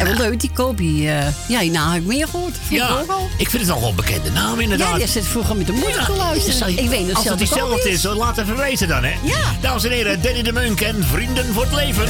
En 0.00 0.06
wat 0.06 0.18
leuk, 0.18 0.40
die 0.40 0.50
Kobe. 0.54 0.82
eh 0.82 1.26
ja, 1.48 1.60
die 1.60 1.70
naam 1.70 1.92
heb 1.92 2.00
ik 2.02 2.06
meer 2.08 2.28
gehoord. 2.28 2.56
Vind 2.66 2.80
Ja, 2.80 2.86
al. 3.08 3.28
ik 3.36 3.50
vind 3.50 3.62
het 3.62 3.70
al 3.72 3.80
wel 3.80 3.88
een 3.88 3.94
bekende 3.94 4.30
naam 4.30 4.60
inderdaad. 4.60 4.90
Ja, 4.90 4.96
die 4.96 5.06
zit 5.06 5.26
vroeger 5.26 5.56
met 5.56 5.66
de 5.66 5.72
moeder 5.72 6.04
te 6.04 6.12
luisteren. 6.16 6.74
Ja, 6.74 6.82
ik 6.82 6.88
weet 6.88 7.06
nog 7.06 7.16
Als 7.16 7.24
het 7.28 7.38
zelf 7.38 7.38
diezelfde 7.38 7.90
is, 7.90 8.02
laat 8.02 8.38
even 8.38 8.56
weten 8.56 8.88
dan, 8.88 9.04
hè? 9.04 9.12
Ja. 9.22 9.38
Dames 9.60 9.84
en 9.84 9.90
heren, 9.90 10.22
Danny 10.22 10.42
de 10.42 10.52
Munk 10.52 10.80
en 10.80 11.04
Vrienden 11.04 11.52
voor 11.52 11.62
het 11.62 11.72
Leven. 11.74 12.04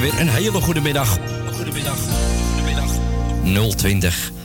weer 0.00 0.20
een 0.20 0.28
hele 0.28 0.60
goede 0.60 0.80
middag. 0.80 1.18
Goedemiddag. 1.52 1.98
Goedemiddag. 2.48 2.90
020 3.76 4.32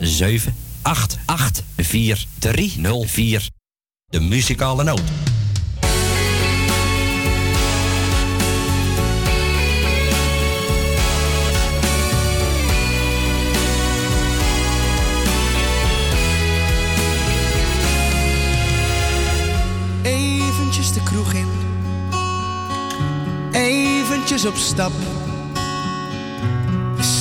De 4.06 4.20
muzikale 4.20 4.84
noot. 4.84 5.02
Eventjes 20.02 20.92
de 20.92 21.02
kroeg 21.02 21.32
in. 21.32 21.48
Eventjes 23.52 24.44
op 24.44 24.56
stap 24.56 24.92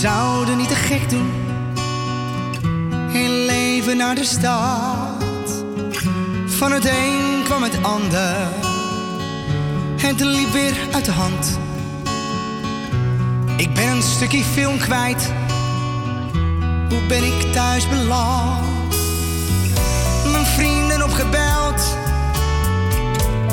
zouden 0.05 0.57
niet 0.57 0.67
te 0.67 0.75
gek 0.75 1.09
doen. 1.09 1.31
Heel 3.11 3.45
leven 3.45 3.97
naar 3.97 4.15
de 4.15 4.23
stad. 4.23 5.63
Van 6.45 6.71
het 6.71 6.85
een 6.85 7.43
kwam 7.43 7.63
het 7.63 7.83
ander. 7.83 8.35
Het 9.97 10.19
liep 10.19 10.51
weer 10.51 10.73
uit 10.91 11.05
de 11.05 11.11
hand. 11.11 11.59
Ik 13.57 13.73
ben 13.73 13.87
een 13.87 14.01
stukje 14.01 14.43
film 14.43 14.77
kwijt. 14.77 15.31
Hoe 16.89 17.05
ben 17.07 17.23
ik 17.23 17.51
thuis 17.53 17.89
beland? 17.89 18.95
Mijn 20.31 20.45
vrienden 20.45 21.03
opgebeld. 21.03 21.97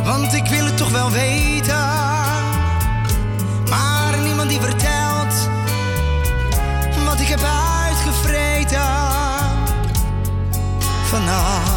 Want 0.05 0.33
ik 0.33 0.47
wil 0.47 0.65
het 0.65 0.77
toch 0.77 0.91
wel 0.91 1.11
weten. 1.11 1.85
Maar 3.71 4.19
niemand 4.25 4.49
die 4.49 4.61
vertelt 4.61 4.92
ik 7.33 7.39
heb 7.39 7.49
uitgevreten 7.49 8.81
vannacht. 11.05 11.72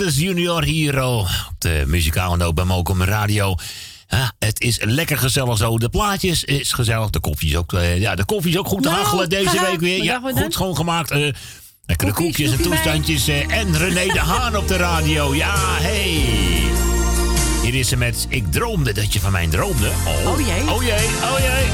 is 0.00 0.16
Junior 0.16 0.64
Hero. 0.64 1.18
Oh, 1.18 1.46
op 1.48 1.54
de 1.58 1.84
muzikale 1.86 2.44
ook 2.44 2.54
bij 2.54 2.64
Mokum 2.64 3.02
Radio. 3.02 3.54
Het 4.38 4.60
is 4.60 4.78
lekker 4.84 5.18
gezellig 5.18 5.56
zo. 5.56 5.78
De 5.78 5.88
plaatjes 5.88 6.44
is 6.44 6.72
gezellig. 6.72 7.10
De 7.10 7.20
koffie 7.20 7.48
is 7.48 7.56
ook, 7.56 7.72
eh, 7.72 8.00
ja, 8.00 8.14
de 8.14 8.24
koffie 8.24 8.50
is 8.50 8.58
ook 8.58 8.66
goed 8.66 8.82
te 8.82 8.88
nou, 8.88 9.02
hachelen 9.02 9.28
deze 9.28 9.60
week 9.60 9.80
weer. 9.80 10.02
Ja, 10.02 10.20
goed 10.34 10.52
schoongemaakt. 10.52 11.12
Uh, 11.12 11.32
lekkere 11.86 12.12
koekjes 12.12 12.50
en 12.50 12.62
toestandjes. 12.62 13.28
Eh, 13.28 13.58
en 13.58 13.76
René 13.76 14.12
de 14.12 14.20
Haan 14.20 14.56
op 14.56 14.68
de 14.68 14.76
radio. 14.76 15.34
Ja, 15.34 15.54
hey. 15.56 16.24
Hier 17.62 17.74
is 17.74 17.88
ze 17.88 17.96
met 17.96 18.26
Ik 18.28 18.52
droomde 18.52 18.92
dat 18.92 19.12
je 19.12 19.20
van 19.20 19.32
mij 19.32 19.46
droomde. 19.46 19.90
Oh, 20.06 20.30
oh 20.30 20.38
jee. 20.38 20.70
Oh 20.70 20.82
jee, 20.82 21.06
oh 21.22 21.38
jee. 21.38 21.66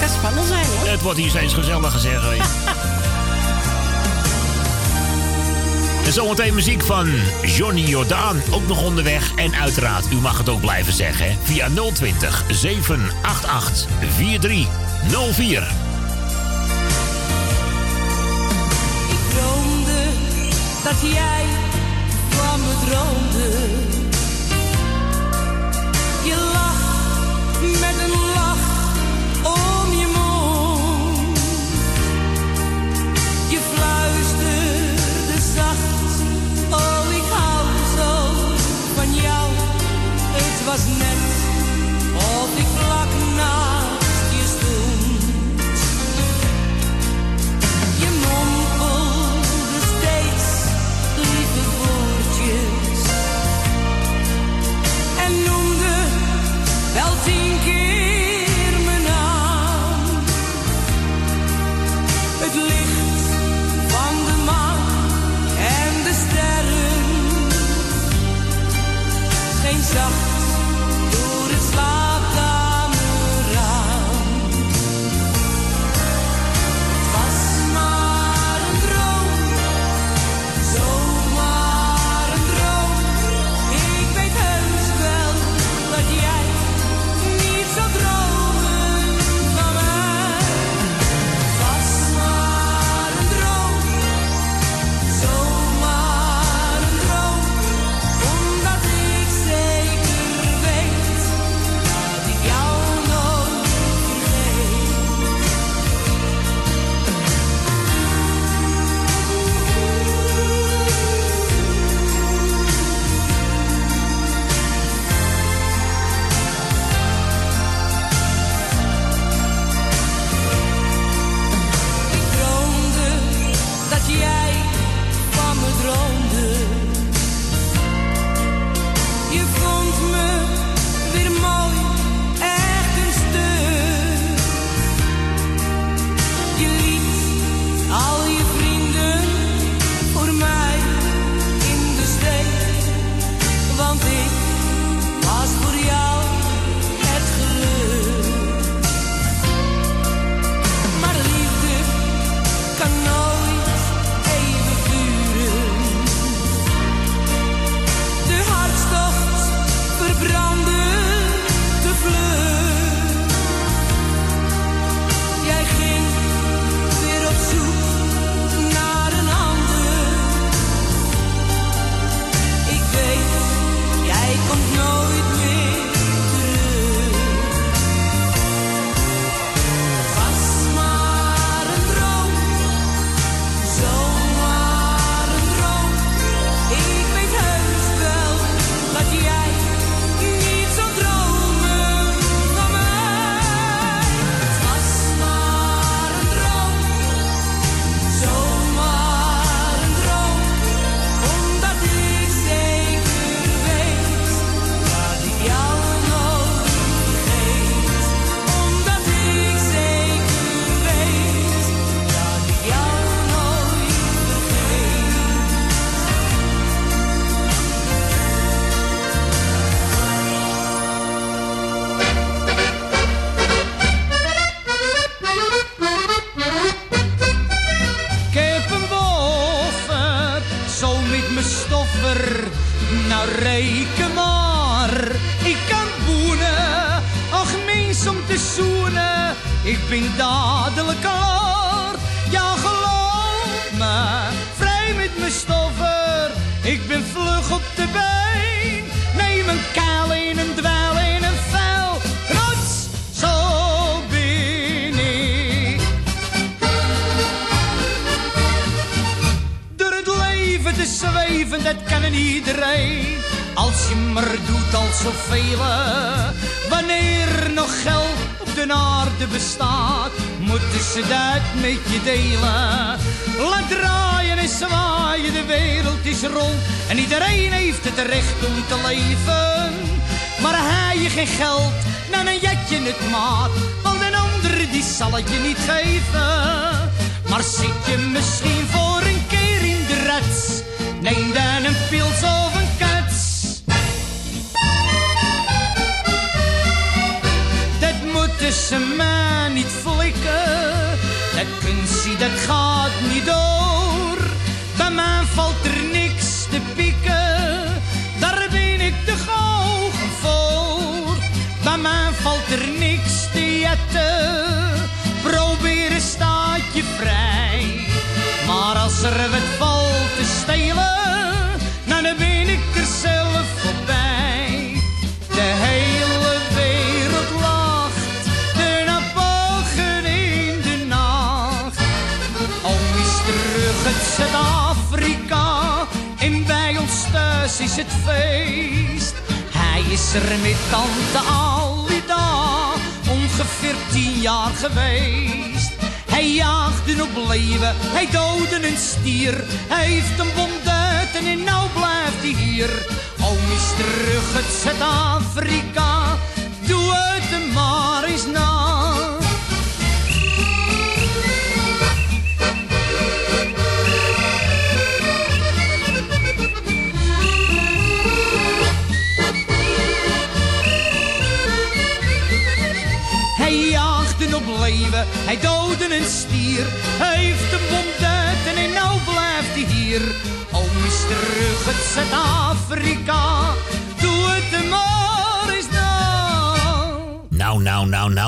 Kan 0.00 0.08
spannend 0.08 0.46
zijn 0.46 0.66
hoor. 0.66 0.88
Het 0.88 1.00
wordt 1.00 1.18
hier 1.18 1.30
steeds 1.30 1.54
gezelliger 1.54 2.00
zeg. 2.00 2.22
Zometeen 6.10 6.54
muziek 6.54 6.82
van 6.82 7.08
Johnny 7.42 7.80
Jordaan, 7.80 8.40
ook 8.52 8.66
nog 8.66 8.84
onderweg. 8.84 9.34
En 9.34 9.54
uiteraard, 9.54 10.12
u 10.12 10.14
mag 10.14 10.38
het 10.38 10.48
ook 10.48 10.60
blijven 10.60 10.92
zeggen, 10.92 11.36
via 11.42 11.68
020 11.92 12.44
788 12.48 13.86
4304. 14.16 15.62
Ik 19.08 19.34
droomde 19.34 20.02
dat 20.84 21.12
jij 21.12 21.44
van 22.28 22.60
me 22.60 22.74
droomde. 22.86 23.99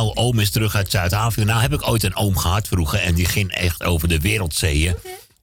Nou, 0.04 0.16
oom 0.16 0.38
is 0.38 0.50
terug 0.50 0.74
uit 0.74 0.90
Zuid-Afrika. 0.90 1.48
Nou 1.48 1.60
heb 1.60 1.72
ik 1.72 1.88
ooit 1.88 2.02
een 2.02 2.16
oom 2.16 2.36
gehad 2.36 2.68
vroeger 2.68 2.98
en 2.98 3.14
die 3.14 3.26
ging 3.26 3.52
echt 3.52 3.84
over 3.84 4.08
de 4.08 4.20
wereldzeeën. 4.20 4.94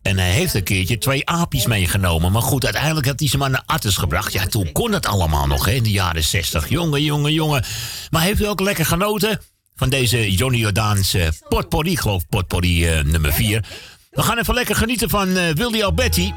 En 0.02 0.18
hij 0.18 0.32
heeft 0.32 0.54
een 0.54 0.64
keertje 0.64 0.98
twee 0.98 1.30
aapjes 1.30 1.66
meegenomen. 1.66 2.32
Maar 2.32 2.42
goed, 2.42 2.64
uiteindelijk 2.64 3.06
had 3.08 3.20
hij 3.20 3.30
ze 3.30 3.38
maar 3.38 3.50
naar 3.50 3.64
Attes 3.66 3.98
gebracht. 3.98 4.34
Ja, 4.34 4.46
toen 4.46 4.72
kon 4.72 4.92
het 4.92 5.06
allemaal 5.06 5.48
nog, 5.48 5.66
hè, 5.66 5.72
in 5.72 5.84
de 5.84 5.92
jaren 5.92 6.24
60. 6.24 6.70
Jongen, 6.70 7.04
jongen, 7.04 7.34
jongen. 7.34 7.64
Maar 8.10 8.22
heeft 8.22 8.42
u 8.42 8.48
ook 8.48 8.60
lekker 8.60 8.86
genoten 8.86 9.42
van 9.76 9.90
deze 9.90 10.32
Johnny 10.32 10.58
Jordaans 10.58 11.14
eh, 11.14 11.28
potpourri? 11.50 11.92
Ik 11.92 12.00
geloof 12.00 12.28
potpourri 12.30 12.88
eh, 12.88 13.04
nummer 13.04 13.34
4. 13.34 13.64
We 14.12 14.22
gaan 14.22 14.38
even 14.38 14.54
lekker 14.54 14.76
genieten 14.76 15.10
van 15.10 15.38
eh 15.38 15.54
Willy 15.54 15.84
Alberti. 15.84 16.34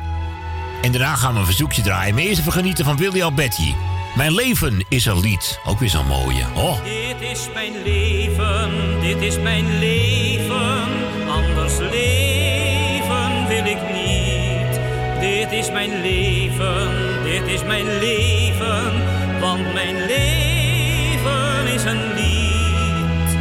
En 0.82 0.92
daarna 0.92 1.16
gaan 1.16 1.32
we 1.32 1.40
een 1.40 1.46
verzoekje 1.46 1.82
draaien. 1.82 2.14
Maar 2.14 2.22
eerst 2.22 2.40
even 2.40 2.52
genieten 2.52 2.84
van 2.84 2.96
Willy 2.96 3.22
Alberti. 3.22 3.74
Mijn 4.16 4.34
leven 4.34 4.84
is 4.88 5.04
een 5.04 5.20
lied. 5.20 5.60
Ook 5.64 5.78
weer 5.78 5.88
zo'n 5.88 6.06
mooie. 6.06 6.44
Oh. 6.54 6.84
Dit 6.84 7.30
is 7.30 7.48
mijn 7.54 7.82
leven, 7.82 8.70
dit 9.00 9.20
is 9.20 9.38
mijn 9.38 9.78
leven, 9.78 10.88
anders 11.28 11.78
leven 11.78 13.46
wil 13.48 13.64
ik 13.64 13.78
niet. 13.92 14.80
Dit 15.20 15.52
is 15.52 15.70
mijn 15.70 16.00
leven, 16.00 16.88
dit 17.24 17.46
is 17.46 17.64
mijn 17.64 17.98
leven, 17.98 18.92
want 19.40 19.72
mijn 19.74 19.96
leven 20.06 21.66
is 21.74 21.84
een 21.84 22.14
lied. 22.14 23.36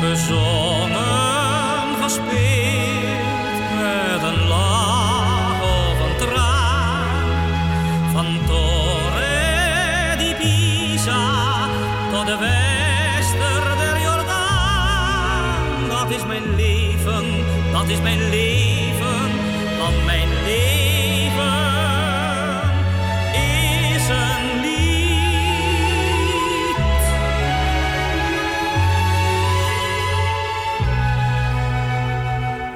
Gezongen, 0.00 0.94
gespeeld, 2.02 2.63
tot 12.14 12.26
de 12.26 12.36
wester 12.38 13.76
der 13.76 14.00
Jordaan. 14.00 15.88
Dat 15.88 16.10
is 16.10 16.24
mijn 16.26 16.54
leven, 16.54 17.24
dat 17.72 17.88
is 17.88 18.00
mijn 18.00 18.28
leven, 18.28 19.30
want 19.78 20.04
mijn 20.04 20.28
leven 20.44 21.62
is 23.32 24.08
een 24.08 24.60
lied. 24.60 25.16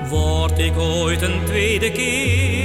Word 0.09 0.59
ik 0.59 0.79
ooit 0.79 1.23
een 1.23 1.41
tweede 1.45 1.93
keer 1.93 2.58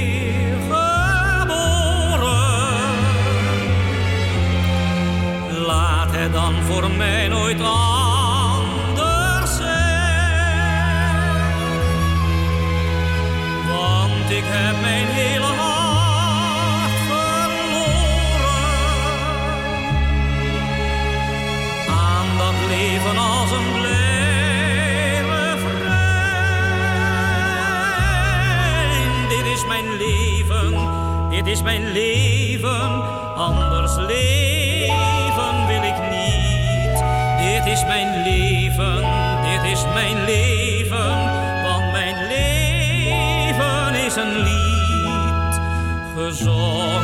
Dan 6.32 6.54
voor 6.62 6.90
mij 6.90 7.28
nooit 7.28 7.60
anders 7.60 9.56
zijn. 9.56 9.72
Want 13.68 14.30
ik 14.30 14.44
heb 14.46 14.80
mijn 14.80 15.06
hele 15.06 15.46
hart 15.46 16.98
verloren 17.08 17.44
aan 21.88 22.26
dat 22.38 22.54
leven 22.68 23.16
als 23.16 23.50
een 23.50 23.72
blij 23.80 25.20
refrein. 25.20 25.84
Dit 29.28 29.46
is 29.54 29.66
mijn 29.66 29.96
leven, 29.96 30.74
dit 31.30 31.46
is 31.46 31.62
mijn 31.62 31.92
leven, 31.92 33.02
anders 33.36 33.96
leven. 33.96 35.13
Dit 37.64 37.72
is 37.72 37.84
mijn 37.84 38.22
leven, 38.22 39.04
dit 39.42 39.72
is 39.72 39.84
mijn 39.94 40.24
leven, 40.24 41.08
want 41.62 41.92
mijn 41.92 42.26
leven 42.26 43.94
is 43.94 44.16
een 44.16 44.36
lied. 44.36 45.60
Gezongen, 46.16 47.00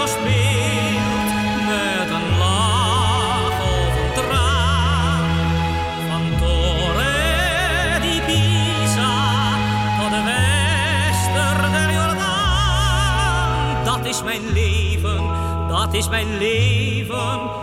gespeeld, 0.00 1.28
met 1.66 2.10
een 2.10 2.38
lach 2.38 3.60
of 3.60 3.96
een 4.00 4.12
traan. 4.14 5.28
Van 6.08 6.38
Torre 6.38 8.00
di 8.00 8.20
Pisa 8.26 9.14
tot 10.00 10.10
de 10.10 10.22
wester 10.24 11.70
der 11.70 11.92
Jordaan. 11.92 13.84
Dat 13.84 14.04
is 14.04 14.22
mijn 14.22 14.52
leven, 14.52 15.22
dat 15.68 15.94
is 15.94 16.08
mijn 16.08 16.38
leven, 16.38 17.53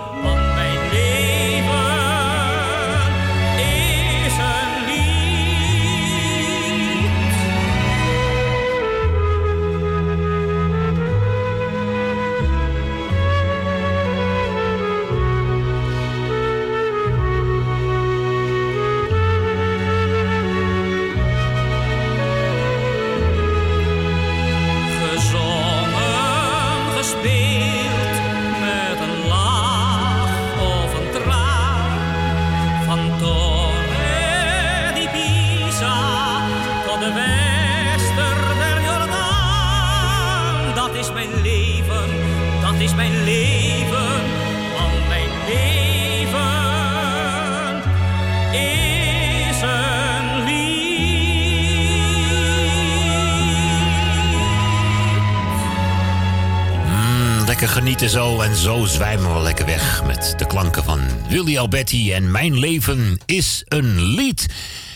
zo 58.11 58.41
en 58.41 58.55
zo 58.55 58.85
zwijmen 58.85 59.33
we 59.33 59.39
lekker 59.39 59.65
weg 59.65 60.03
met 60.05 60.33
de 60.37 60.45
klanken 60.45 60.83
van 60.83 60.99
Willy 61.29 61.57
Alberti 61.57 62.13
en 62.13 62.31
Mijn 62.31 62.59
leven 62.59 63.19
is 63.25 63.61
een 63.67 64.01
lied. 64.01 64.45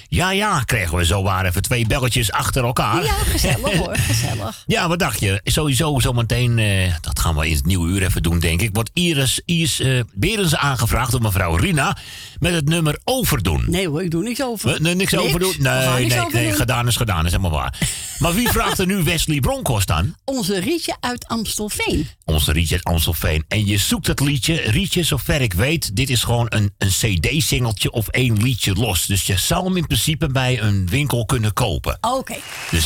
Ja, 0.07 0.31
ja, 0.31 0.63
kregen 0.63 0.97
we 0.97 1.05
zo 1.05 1.23
waar 1.23 1.45
even 1.45 1.61
twee 1.61 1.87
belletjes 1.87 2.31
achter 2.31 2.63
elkaar. 2.63 3.03
Ja, 3.03 3.13
gezellig 3.13 3.77
hoor, 3.77 3.95
gezellig. 3.95 4.63
Ja, 4.75 4.87
wat 4.87 4.99
dacht 4.99 5.19
je? 5.19 5.41
Sowieso 5.43 5.99
zometeen, 5.99 6.59
dat 7.01 7.14
gaan 7.25 7.35
we 7.35 7.47
in 7.49 7.55
het 7.55 7.65
nieuwe 7.65 7.87
uur 7.89 8.03
even 8.03 8.23
doen, 8.23 8.39
denk 8.39 8.61
ik. 8.61 8.69
Wordt 8.73 8.89
Iris, 8.93 9.41
Iris 9.45 9.79
eh, 9.79 9.99
Berens 10.13 10.55
aangevraagd 10.55 11.11
door 11.11 11.21
mevrouw 11.21 11.55
Rina 11.55 11.97
met 12.39 12.53
het 12.53 12.69
nummer 12.69 12.99
Overdoen. 13.03 13.63
Nee 13.67 13.87
hoor, 13.87 14.03
ik 14.03 14.11
doe 14.11 14.23
niks 14.23 14.43
over. 14.43 14.71
We- 14.73 14.79
nee, 14.79 14.95
niks, 14.95 15.15
over 15.17 15.39
doen? 15.39 15.53
We 15.57 15.63
gaan 15.63 15.93
Nee, 15.93 16.01
niks 16.03 16.15
nee, 16.15 16.23
over 16.25 16.39
nee, 16.39 16.51
gedaan 16.53 16.87
is 16.87 16.95
gedaan, 16.95 17.25
is 17.25 17.31
helemaal 17.31 17.51
waar. 17.51 17.79
Maar 18.19 18.33
wie 18.33 18.49
vraagt 18.49 18.79
er 18.79 18.85
nu 18.85 19.03
Wesley 19.03 19.39
Bronkhorst 19.39 19.91
aan? 19.91 20.15
Onze 20.25 20.59
Rietje 20.59 20.95
uit 20.99 21.27
Amstelveen. 21.27 22.07
Onze 22.25 22.51
Rietje 22.51 22.73
uit 22.75 22.83
Amstelveen. 22.83 23.45
En 23.47 23.65
je 23.65 23.77
zoekt 23.77 24.07
het 24.07 24.19
liedje. 24.19 24.55
Rietje, 24.55 25.03
zover 25.03 25.41
ik 25.41 25.53
weet, 25.53 25.95
dit 25.95 26.09
is 26.09 26.23
gewoon 26.23 26.45
een, 26.49 26.73
een 26.77 26.89
cd-singeltje 26.89 27.91
of 27.91 28.07
één 28.07 28.37
liedje 28.41 28.73
los. 28.73 29.05
Dus 29.05 29.23
je 29.23 29.37
zou 29.37 29.63
hem 29.65 29.77
in 29.77 29.87
principe 29.87 30.27
bij 30.27 30.61
een 30.61 30.87
winkel 30.89 31.25
kunnen 31.25 31.53
kopen. 31.53 31.97
Oké. 32.01 32.35
Dus 32.71 32.83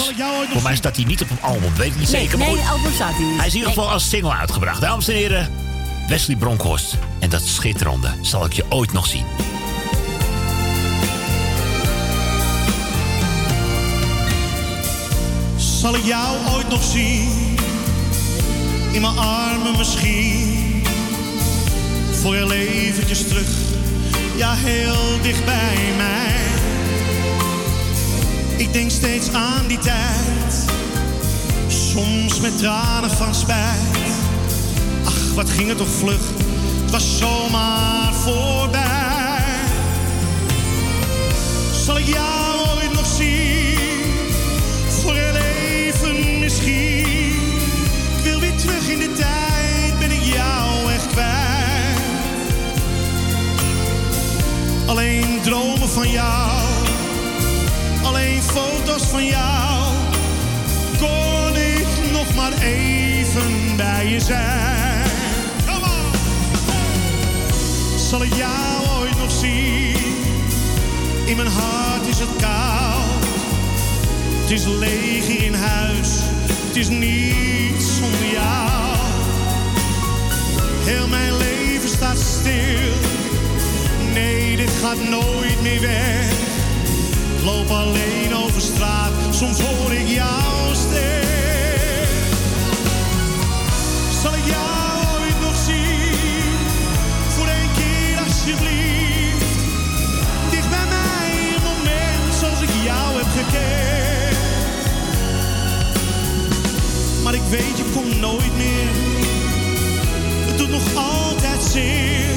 voor 0.54 0.62
mij 0.64 0.76
staat 0.76 0.96
hij 0.96 1.06
niet 1.06 1.22
op 1.22 1.30
een 1.30 1.42
album, 1.42 1.76
weet 1.76 1.92
ik 1.92 1.98
niet 2.00 2.12
Nee, 2.12 2.22
zeker. 2.22 2.38
Maar 2.38 2.48
nee, 2.48 2.58
goed, 2.58 2.70
album 2.70 2.94
staat 2.94 3.14
hij 3.16 3.24
niet. 3.26 3.38
hij 3.38 3.48
is 3.48 3.54
in 3.54 3.58
ieder 3.60 3.74
geval 3.74 3.90
als 3.92 4.10
single 4.10 4.29
uitgebracht. 4.38 4.82
Dames 4.82 5.08
en 5.08 5.16
heren, 5.16 5.50
Wesley 6.08 6.36
Bronkhorst. 6.36 6.98
En 7.20 7.30
dat 7.30 7.42
schitterende 7.42 8.14
zal 8.22 8.46
ik 8.46 8.54
je 8.54 8.66
ooit 8.70 8.92
nog 8.92 9.08
zien. 9.08 9.26
Zal 15.56 15.96
ik 15.96 16.04
jou 16.04 16.38
ooit 16.56 16.70
nog 16.70 16.84
zien? 16.84 17.58
In 18.92 19.02
mijn 19.02 19.18
armen 19.18 19.78
misschien. 19.78 20.84
Voor 22.22 22.36
heel 22.36 22.52
eventjes 22.52 23.28
terug. 23.28 23.50
Ja, 24.36 24.54
heel 24.56 25.22
dicht 25.22 25.46
bij 25.46 25.78
mij. 25.98 26.36
Ik 28.58 28.74
denk 28.74 28.92
steeds 28.92 29.34
aan 29.34 29.68
die 29.68 29.80
tijd. 29.80 30.66
Soms 31.68 32.40
met 32.40 32.58
tranen 32.58 33.12
van 33.12 33.36
spijt. 33.36 34.09
Wat 35.40 35.50
ging 35.50 35.68
het 35.68 35.78
toch 35.78 35.88
vlug. 35.88 36.22
Het 36.82 36.92
was 36.92 37.18
zomaar 37.18 38.14
voorbij. 38.14 39.44
Zal 41.86 41.98
ik 41.98 42.06
jou 42.06 42.78
ooit 42.78 42.94
nog 42.94 43.06
zien? 43.06 44.02
Voor 44.90 45.14
heel 45.14 45.36
even 45.36 46.40
misschien. 46.40 47.40
Wil 48.24 48.40
weer 48.40 48.56
terug 48.56 48.90
in 48.90 49.00
de 49.00 49.14
tijd, 49.14 50.00
ben 50.00 50.12
ik 50.12 50.24
jou 50.24 50.92
echt 50.92 51.08
kwijt. 51.08 52.00
Alleen 54.86 55.40
dromen 55.44 55.90
van 55.90 56.10
jou, 56.10 56.62
alleen 58.04 58.42
foto's 58.42 59.04
van 59.04 59.26
jou. 59.26 59.94
Kon 61.00 61.56
ik 61.56 62.12
nog 62.12 62.36
maar 62.36 62.54
even 62.62 63.76
bij 63.76 64.08
je 64.08 64.20
zijn. 64.20 64.79
Zal 68.10 68.24
ik 68.24 68.34
jou 68.34 69.00
ooit 69.00 69.18
nog 69.18 69.32
zien? 69.32 70.16
In 71.26 71.36
mijn 71.36 71.48
hart 71.48 72.08
is 72.08 72.20
het 72.20 72.30
koud. 72.42 73.26
Het 74.42 74.52
is 74.52 74.66
leeg 74.66 75.28
in 75.28 75.54
huis. 75.54 76.10
Het 76.68 76.76
is 76.76 76.88
niets 76.88 77.98
zonder 77.98 78.32
jou. 78.32 78.98
Heel 80.84 81.08
mijn 81.08 81.38
leven 81.38 81.90
staat 81.90 82.18
stil. 82.18 82.94
Nee, 84.14 84.56
dit 84.56 84.72
gaat 84.82 85.10
nooit 85.10 85.62
meer 85.62 85.82
weg. 85.82 86.32
Ik 87.38 87.44
loop 87.44 87.70
alleen 87.70 88.36
over 88.36 88.62
straat. 88.62 89.12
Soms 89.30 89.60
hoor 89.60 89.94
ik 89.94 90.08
jouw 90.08 90.74
stem. 90.74 91.28
Zal 94.22 94.34
ik 94.34 94.46
jou 94.46 94.79
weet, 107.50 107.78
je 107.78 107.84
komt 107.94 108.20
nooit 108.20 108.56
meer. 108.58 108.90
Het 110.48 110.58
doet 110.58 110.70
nog 110.70 110.96
altijd 110.96 111.64
zeer. 111.64 112.30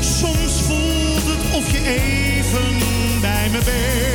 Soms 0.00 0.60
voelt 0.62 1.22
het 1.24 1.56
of 1.56 1.72
je 1.72 1.78
even 1.86 2.78
bij 3.20 3.48
me 3.50 3.58
bent. 3.64 4.11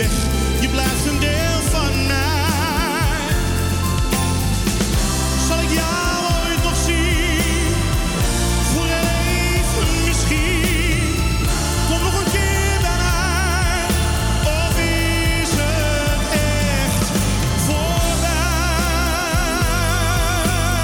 Weg, 0.00 0.12
je 0.60 0.68
blijft 0.68 1.06
een 1.06 1.18
deel 1.18 1.60
van 1.70 2.06
mij. 2.06 3.18
Zal 5.48 5.58
ik 5.58 5.70
jou 5.70 6.24
ooit 6.24 6.62
nog 6.62 6.76
zien? 6.86 7.74
Voor 8.72 8.86
even 8.86 10.04
misschien. 10.06 11.14
Kom 11.88 12.02
nog 12.02 12.14
een 12.24 12.30
keer 12.32 12.78
bij 12.80 12.96
mij. 12.98 13.84
Of 14.44 14.78
is 14.78 15.50
het 15.50 16.32
echt 16.32 17.10
voorbij? 17.66 18.50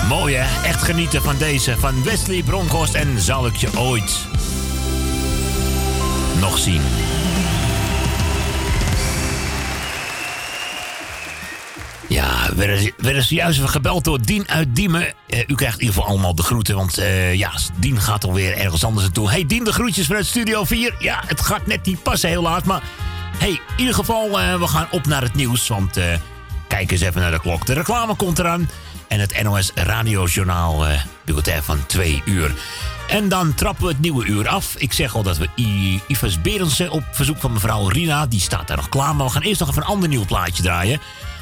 Mooi 0.09 0.34
echt 0.64 0.82
genieten 0.82 1.22
van 1.22 1.36
deze 1.38 1.76
van 1.78 2.02
Wesley 2.02 2.43
Bronkhorst 2.43 2.94
en 2.94 3.20
zal 3.20 3.47
ik 3.47 3.56
je 3.56 3.78
ooit 3.78 4.26
nog 6.40 6.59
zien. 6.59 6.82
Werden- 12.56 12.84
we 12.84 12.92
werden 12.96 13.22
zojuist 13.22 13.58
even 13.58 13.70
gebeld 13.70 14.04
door 14.04 14.22
Dien 14.22 14.48
uit 14.48 14.76
Diemen. 14.76 15.14
Eh, 15.26 15.38
u 15.46 15.54
krijgt 15.54 15.74
in 15.74 15.80
ieder 15.80 15.94
geval 15.94 16.10
allemaal 16.10 16.34
de 16.34 16.42
groeten, 16.42 16.76
want 16.76 16.98
eh, 16.98 17.34
ja, 17.34 17.52
Dien 17.76 18.00
gaat 18.00 18.24
alweer 18.24 18.56
ergens 18.56 18.84
anders 18.84 19.04
naartoe. 19.04 19.30
Hey 19.30 19.46
Dien, 19.46 19.64
de 19.64 19.72
groetjes 19.72 20.06
vanuit 20.06 20.26
Studio 20.26 20.64
4. 20.64 20.94
Ja, 20.98 21.22
het 21.26 21.40
gaat 21.40 21.66
net 21.66 21.86
niet 21.86 22.02
passen 22.02 22.28
heel 22.28 22.42
laat, 22.42 22.64
maar 22.64 22.82
hey, 23.38 23.50
in 23.50 23.60
ieder 23.76 23.94
geval, 23.94 24.40
eh, 24.40 24.58
we 24.58 24.66
gaan 24.66 24.86
op 24.90 25.06
naar 25.06 25.22
het 25.22 25.34
nieuws, 25.34 25.68
want 25.68 25.98
kijk 26.68 26.90
eens 26.90 27.00
even 27.00 27.20
naar 27.20 27.30
de 27.30 27.40
klok. 27.40 27.66
De 27.66 27.72
reclame 27.72 28.14
komt 28.14 28.38
eraan 28.38 28.70
en 29.08 29.20
het 29.20 29.42
NOS 29.42 29.70
Radiojournaal 29.74 30.86
eh 30.86 31.00
bulletin 31.24 31.62
van 31.62 31.86
twee 31.86 32.22
uur. 32.24 32.54
En 33.08 33.28
dan 33.28 33.54
trappen 33.54 33.84
we 33.84 33.90
het 33.90 34.00
nieuwe 34.00 34.24
uur 34.24 34.48
af. 34.48 34.74
Ik 34.78 34.92
zeg 34.92 35.14
al 35.14 35.22
dat 35.22 35.36
we 35.36 35.48
I 35.56 36.00
Ivers 36.06 36.40
Berendsen 36.40 36.90
op 36.90 37.04
verzoek 37.12 37.40
van 37.40 37.52
mevrouw 37.52 37.88
Rina, 37.88 38.26
die 38.26 38.40
staat 38.40 38.66
daar 38.66 38.76
nog 38.76 38.88
klaar. 38.88 39.14
Maar 39.16 39.26
we 39.26 39.32
gaan 39.32 39.42
eerst 39.42 39.60
nog 39.60 39.68
even 39.68 39.82
een 39.82 39.88
ander 39.88 40.08
nieuw 40.08 40.24
plaatje 40.24 40.62
draaien. 40.62 41.00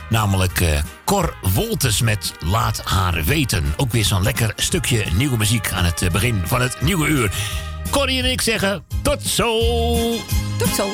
Namelijk 0.08 0.60
eh, 0.60 0.82
Cor 1.04 1.34
Wolters 1.54 2.00
met 2.00 2.32
Laat 2.40 2.82
haar 2.84 3.24
weten. 3.24 3.74
Ook 3.76 3.92
weer 3.92 4.04
zo'n 4.04 4.22
lekker 4.22 4.52
stukje 4.56 5.04
nieuwe 5.16 5.36
muziek 5.36 5.72
aan 5.72 5.84
het 5.84 6.02
eh, 6.02 6.10
begin 6.10 6.42
van 6.44 6.60
het 6.60 6.82
nieuwe 6.82 7.08
uur. 7.08 7.32
Corrie 7.90 8.22
en 8.22 8.30
ik 8.30 8.40
zeggen 8.40 8.84
tot 9.02 9.22
zo. 9.22 9.58
Tot 10.58 10.74
zo. 10.74 10.88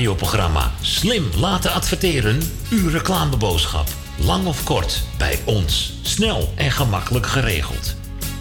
Radioprogramma 0.00 0.72
slim 0.80 1.24
laten 1.36 1.72
adverteren. 1.72 2.40
Uw 2.70 2.88
reclameboodschap. 2.88 3.88
Lang 4.16 4.46
of 4.46 4.64
kort, 4.64 5.02
bij 5.18 5.38
ons. 5.44 5.92
Snel 6.02 6.52
en 6.56 6.70
gemakkelijk 6.70 7.26
geregeld. 7.26 7.94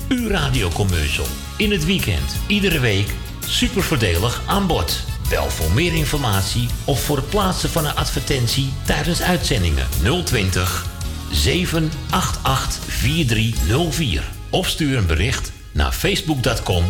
Uw 0.09 0.27
radiocommercial. 0.27 1.25
In 1.57 1.71
het 1.71 1.85
weekend, 1.85 2.35
iedere 2.47 2.79
week. 2.79 3.13
Super 3.47 3.83
voordelig 3.83 4.41
aan 4.45 4.67
bod. 4.67 4.99
Bel 5.29 5.49
voor 5.49 5.71
meer 5.71 5.93
informatie 5.93 6.67
of 6.85 7.03
voor 7.03 7.17
het 7.17 7.29
plaatsen 7.29 7.69
van 7.69 7.85
een 7.85 7.95
advertentie 7.95 8.73
tijdens 8.85 9.21
uitzendingen 9.21 9.87
020 10.23 10.85
788 11.31 12.83
4304. 12.87 14.23
Of 14.49 14.67
stuur 14.67 14.97
een 14.97 15.07
bericht 15.07 15.51
naar 15.71 15.91
facebook.com 15.91 16.83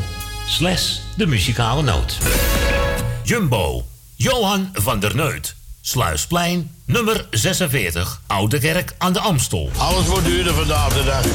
slash 0.47 0.97
de 1.15 1.27
muzikale 1.27 1.81
noot. 1.81 2.17
Jumbo, 3.23 3.83
Johan 4.21 4.69
van 4.73 4.99
der 4.99 5.15
Neut. 5.15 5.55
Sluisplein, 5.81 6.71
nummer 6.85 7.27
46, 7.29 8.21
Oude 8.27 8.59
Kerk 8.59 8.95
aan 8.97 9.13
de 9.13 9.19
Amstel. 9.19 9.69
Alles 9.77 10.05
wordt 10.05 10.25
duurder 10.25 10.53
vandaag 10.53 10.93
de 10.93 11.03
dag. 11.03 11.25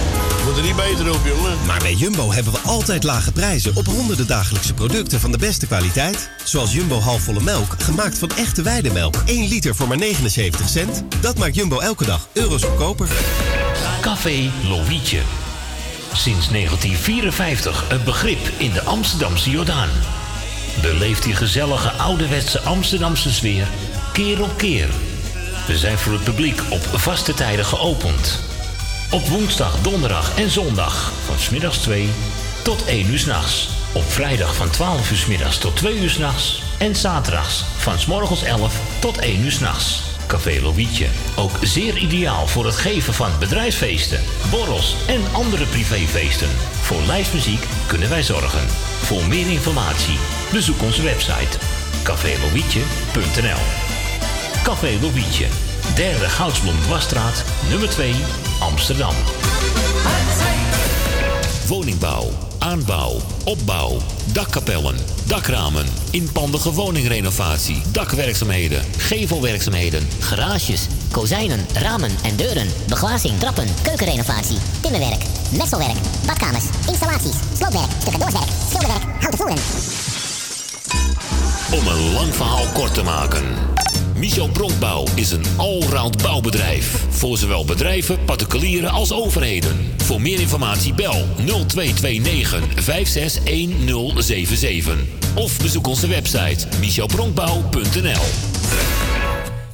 Moet 0.44 0.56
er 0.56 0.62
niet 0.62 0.77
beter 0.77 1.15
op, 1.15 1.20
jongen. 1.27 1.66
Maar 1.66 1.78
bij 1.78 1.94
Jumbo 1.94 2.32
hebben 2.32 2.52
we 2.52 2.59
altijd 2.59 3.02
lage 3.02 3.32
prijzen 3.32 3.77
op 3.77 3.86
honderden 3.86 4.27
dagelijkse 4.27 4.74
producten 4.74 5.20
van 5.20 5.32
de 5.32 5.39
beste 5.39 5.66
kwaliteit. 5.66 6.31
Zoals 6.43 6.73
Jumbo 6.73 7.01
halfvolle 7.01 7.40
melk, 7.40 7.82
gemaakt 7.82 8.19
van 8.19 8.31
echte 8.36 8.62
weidemelk. 8.62 9.16
1 9.27 9.48
liter 9.48 9.74
voor 9.74 9.89
maar 9.89 9.98
79 9.98 10.69
cent. 10.69 11.02
Dat 11.20 11.39
maakt 11.39 11.55
Jumbo 11.55 11.78
elke 11.78 12.05
dag 12.05 12.28
euro's 12.32 12.62
goedkoper. 12.62 13.09
Café 14.01 14.51
Lovietje. 14.69 15.20
Sinds 16.12 16.48
1954 16.48 17.85
een 17.89 18.05
begrip 18.05 18.51
in 18.56 18.73
de 18.73 18.82
Amsterdamse 18.82 19.51
Jordaan. 19.51 19.89
Beleeft 20.83 21.23
die 21.23 21.35
gezellige 21.35 21.91
ouderwetse 21.91 22.61
Amsterdamse 22.61 23.33
sfeer 23.33 23.67
keer 24.13 24.43
op 24.43 24.57
keer. 24.57 24.89
We 25.67 25.79
zijn 25.79 25.99
voor 25.99 26.13
het 26.13 26.25
publiek 26.25 26.61
op 26.71 26.81
vaste 26.83 27.35
tijden 27.35 27.65
geopend. 27.65 28.41
Op 29.11 29.27
woensdag, 29.27 29.81
donderdag 29.81 30.39
en 30.39 30.51
zondag 30.51 31.13
van 31.25 31.39
smiddags 31.39 31.79
2 31.79 32.09
tot 32.63 32.85
1 32.85 33.11
uur 33.11 33.19
s'nachts. 33.19 33.69
Op 33.93 34.13
vrijdag 34.13 34.55
van 34.55 34.71
12 34.71 35.11
uur 35.11 35.17
's 35.17 35.27
middags 35.27 35.59
tot 35.59 35.77
2 35.77 35.99
uur 35.99 36.11
s'nachts. 36.11 36.63
En 36.79 36.97
zaterdags 36.97 37.65
van 37.77 37.99
's 37.99 38.07
morgens 38.07 38.43
11 38.43 38.81
tot 39.01 39.19
1 39.19 39.41
uur 39.41 39.53
s'nachts. 39.53 40.14
Café 40.27 40.61
Lovietje. 40.63 41.07
Ook 41.37 41.53
zeer 41.63 41.97
ideaal 41.97 42.47
voor 42.47 42.65
het 42.65 42.77
geven 42.77 43.15
van 43.15 43.31
bedrijfsfeesten, 43.39 44.21
borrels 44.51 44.97
en 45.07 45.21
andere 45.33 45.67
privéfeesten. 45.67 46.49
Voor 46.81 47.03
lijstmuziek 47.07 47.67
kunnen 47.87 48.09
wij 48.09 48.23
zorgen. 48.23 48.69
Voor 49.03 49.25
meer 49.27 49.51
informatie 49.51 50.19
bezoek 50.53 50.83
onze 50.83 51.03
website 51.03 51.59
cafélovietje.nl 52.03 53.63
Café 54.63 54.99
Lovietje. 55.01 55.47
Derde 55.95 56.29
Goudsblom 56.29 56.81
Dwarsstraat, 56.81 57.45
nummer 57.69 57.89
2, 57.89 58.15
Amsterdam. 58.61 59.15
Woningbouw, 61.67 62.31
aanbouw, 62.65 63.20
opbouw, 63.45 63.99
dakkapellen, 64.32 64.97
dakramen, 65.27 65.86
inpandige 66.11 66.73
woningrenovatie, 66.73 67.82
dakwerkzaamheden, 67.93 68.82
gevelwerkzaamheden, 68.97 70.09
Garages, 70.20 70.86
kozijnen, 71.12 71.66
ramen 71.74 72.11
en 72.23 72.36
deuren, 72.36 72.69
beglazing, 72.89 73.39
trappen, 73.39 73.66
keukenrenovatie, 73.82 74.59
timmerwerk, 74.81 75.23
messelwerk, 75.59 75.97
badkamers, 76.27 76.65
installaties, 76.86 77.36
sloopwerk, 77.57 77.91
stucadoorswerk, 78.01 78.51
schilderwerk, 78.69 79.05
houten 79.20 79.39
voeren. 79.39 79.59
Om 81.73 81.86
een 81.86 82.12
lang 82.12 82.35
verhaal 82.35 82.66
kort 82.73 82.95
te 82.95 83.03
maken. 83.03 83.45
Michel 84.16 84.49
Bronkbouw 84.49 85.05
is 85.15 85.31
een 85.31 85.45
allround 85.57 86.23
bouwbedrijf. 86.23 87.07
Voor 87.09 87.39
zowel 87.39 87.65
bedrijven, 87.65 88.24
particulieren 88.24 88.91
als 88.91 89.12
overheden. 89.12 89.93
Voor 89.97 90.20
meer 90.20 90.41
informatie 90.41 90.95
bel 90.95 91.27
0229 91.36 92.62
561077. 92.74 94.97
Of 95.35 95.59
bezoek 95.59 95.86
onze 95.86 96.07
website 96.07 96.66
michelbronkbouw.nl 96.81 98.23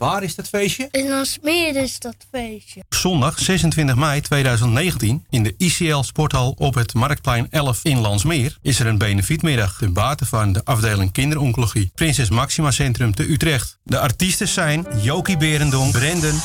Waar 0.01 0.23
is 0.23 0.35
dat 0.35 0.49
feestje? 0.49 0.89
In 0.91 1.13
Alsmeer 1.13 1.77
is 1.77 1.99
dat 1.99 2.17
feestje. 2.31 2.83
Zondag 2.89 3.39
26 3.39 3.97
mei 3.97 4.21
2019 4.21 5.27
in 5.31 5.43
de 5.43 5.55
ICL 5.59 6.01
Sporthal 6.01 6.55
op 6.59 6.75
het 6.75 6.95
Marktplein 6.95 7.47
11 7.51 7.81
in 7.83 7.99
Landsmeer 7.99 8.59
is 8.63 8.81
er 8.81 8.87
een 8.87 8.99
benefietmiddag 8.99 9.77
ten 9.79 9.93
bate 9.93 10.27
van 10.27 10.53
de 10.53 10.65
afdeling 10.65 11.13
kinderoncologie 11.13 11.91
Prinses 11.95 12.31
Maxima 12.31 12.71
Centrum 12.71 13.15
te 13.15 13.31
Utrecht. 13.31 13.79
De 13.83 13.99
artiesten 13.99 14.49
zijn 14.49 14.87
Jokie 15.03 15.37
Berendonk, 15.37 15.93
Brendan, 15.93 16.41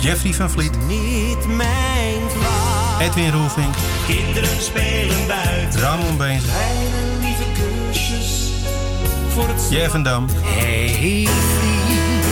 Jeffrey 0.00 0.34
van 0.34 0.50
Vliet, 0.50 0.86
Niet 0.86 1.46
mijn. 1.46 2.18
Edwin 3.00 3.30
Roelvink, 3.30 3.74
Kinderen 4.06 4.62
spelen 4.62 5.26
buiten. 5.26 5.80
Ramon 5.80 6.16
Beens, 6.16 6.44
voor 9.38 9.48
het 9.48 9.68
Jeff 9.70 9.90
van 9.90 10.02
Dam, 10.02 10.26
Hey 10.42 10.88
vriend, 10.88 12.24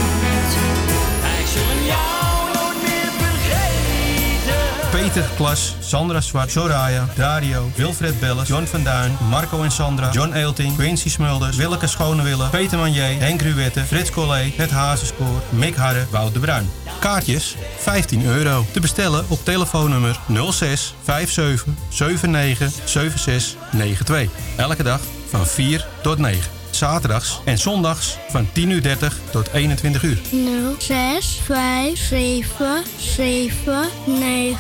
wij 1.21 1.47
zullen 1.47 1.85
jou 1.85 2.53
nooit 2.55 2.83
meer 2.83 3.11
vergeten. 3.19 4.91
Peter 4.91 5.31
Klas, 5.37 5.77
Sandra 5.81 6.21
Zwart, 6.21 6.51
Soraya, 6.51 7.09
Dario, 7.15 7.71
Wilfred 7.75 8.21
Belles, 8.21 8.49
John 8.49 8.65
van 8.65 8.83
Duin, 8.83 9.17
Marco 9.29 9.63
en 9.63 9.71
Sandra, 9.71 10.11
John 10.11 10.33
Eelting, 10.33 10.77
Quincy 10.77 11.09
Smulders, 11.09 11.57
Willeke 11.57 11.87
Schonewille, 11.87 12.49
Peter 12.49 12.79
Manier, 12.79 13.19
Henk 13.19 13.43
Ruwette, 13.43 13.85
Frits 13.85 14.11
Collé, 14.11 14.53
Het 14.57 14.71
Hazenspoor, 14.71 15.43
Mick 15.51 15.77
Harre, 15.77 16.07
Wout 16.11 16.33
de 16.33 16.41
Bruin. 16.41 16.71
Kaartjes 17.01 17.57
15 17.79 18.25
euro. 18.25 18.67
Te 18.73 18.81
bestellen 18.81 19.25
op 19.29 19.45
telefoonnummer 19.45 20.19
06 20.51 20.95
57 21.05 21.65
79 21.91 22.73
76 22.85 23.57
92. 23.71 24.29
Elke 24.57 24.83
dag 24.83 25.01
van 25.31 25.47
4 25.47 25.87
tot 26.03 26.19
9. 26.19 26.56
Zaterdags 26.77 27.41
en 27.45 27.59
zondags 27.59 28.17
van 28.29 28.49
10 28.53 28.71
uur 28.71 28.83
30 28.83 29.19
tot 29.31 29.49
21 29.53 30.03
uur. 30.03 30.19
0, 30.31 30.75
6, 30.79 31.41
5, 31.45 31.99
7, 31.99 32.83
7, 32.99 33.89
9, 34.05 34.57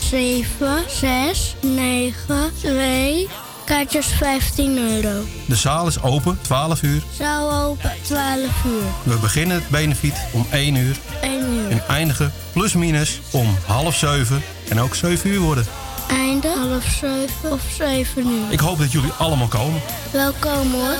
7, 0.00 0.84
6, 0.88 1.54
9, 1.60 2.50
2. 2.60 3.28
Kaartjes 3.64 4.06
15 4.06 4.78
euro. 4.78 5.24
De 5.46 5.56
zaal 5.56 5.86
is 5.86 6.02
open 6.02 6.38
12 6.42 6.82
uur. 6.82 7.02
Zaal 7.18 7.52
open 7.52 7.92
12 8.02 8.40
uur. 8.66 8.82
We 9.02 9.18
beginnen 9.20 9.56
het 9.56 9.68
benefiet 9.68 10.26
om 10.32 10.46
1 10.50 10.74
uur 10.74 10.96
1 11.22 11.52
uur. 11.52 11.70
en 11.70 11.82
eindigen 11.88 12.32
plus 12.52 12.72
minus 12.72 13.20
om 13.30 13.56
half 13.66 13.96
7 13.96 14.42
en 14.68 14.80
ook 14.80 14.94
7 14.94 15.30
uur 15.30 15.40
worden. 15.40 15.66
Einde 16.12 16.48
half 16.48 16.84
7 16.84 17.52
of 17.52 17.62
7 17.76 18.26
uur. 18.26 18.52
Ik 18.52 18.60
hoop 18.60 18.78
dat 18.78 18.92
jullie 18.92 19.12
allemaal 19.12 19.48
komen. 19.48 19.80
Welkom 20.12 20.72
hoor. 20.72 20.96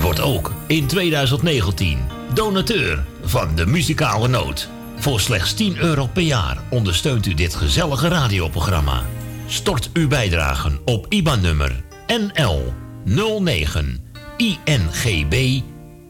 Wordt 0.00 0.20
ook 0.20 0.52
in 0.66 0.86
2019 0.86 1.98
donateur 2.34 3.04
van 3.24 3.54
de 3.54 3.66
muzikale 3.66 4.28
noot. 4.28 4.68
Voor 4.98 5.20
slechts 5.20 5.54
10 5.54 5.76
euro 5.76 6.06
per 6.06 6.22
jaar 6.22 6.58
ondersteunt 6.70 7.26
u 7.26 7.34
dit 7.34 7.54
gezellige 7.54 8.08
radioprogramma. 8.08 9.02
Stort 9.46 9.90
uw 9.92 10.08
bijdragen 10.08 10.78
op 10.84 11.06
IBAN-nummer 11.08 11.82
NL 12.06 12.72
09 13.04 14.12
INGB 14.36 15.60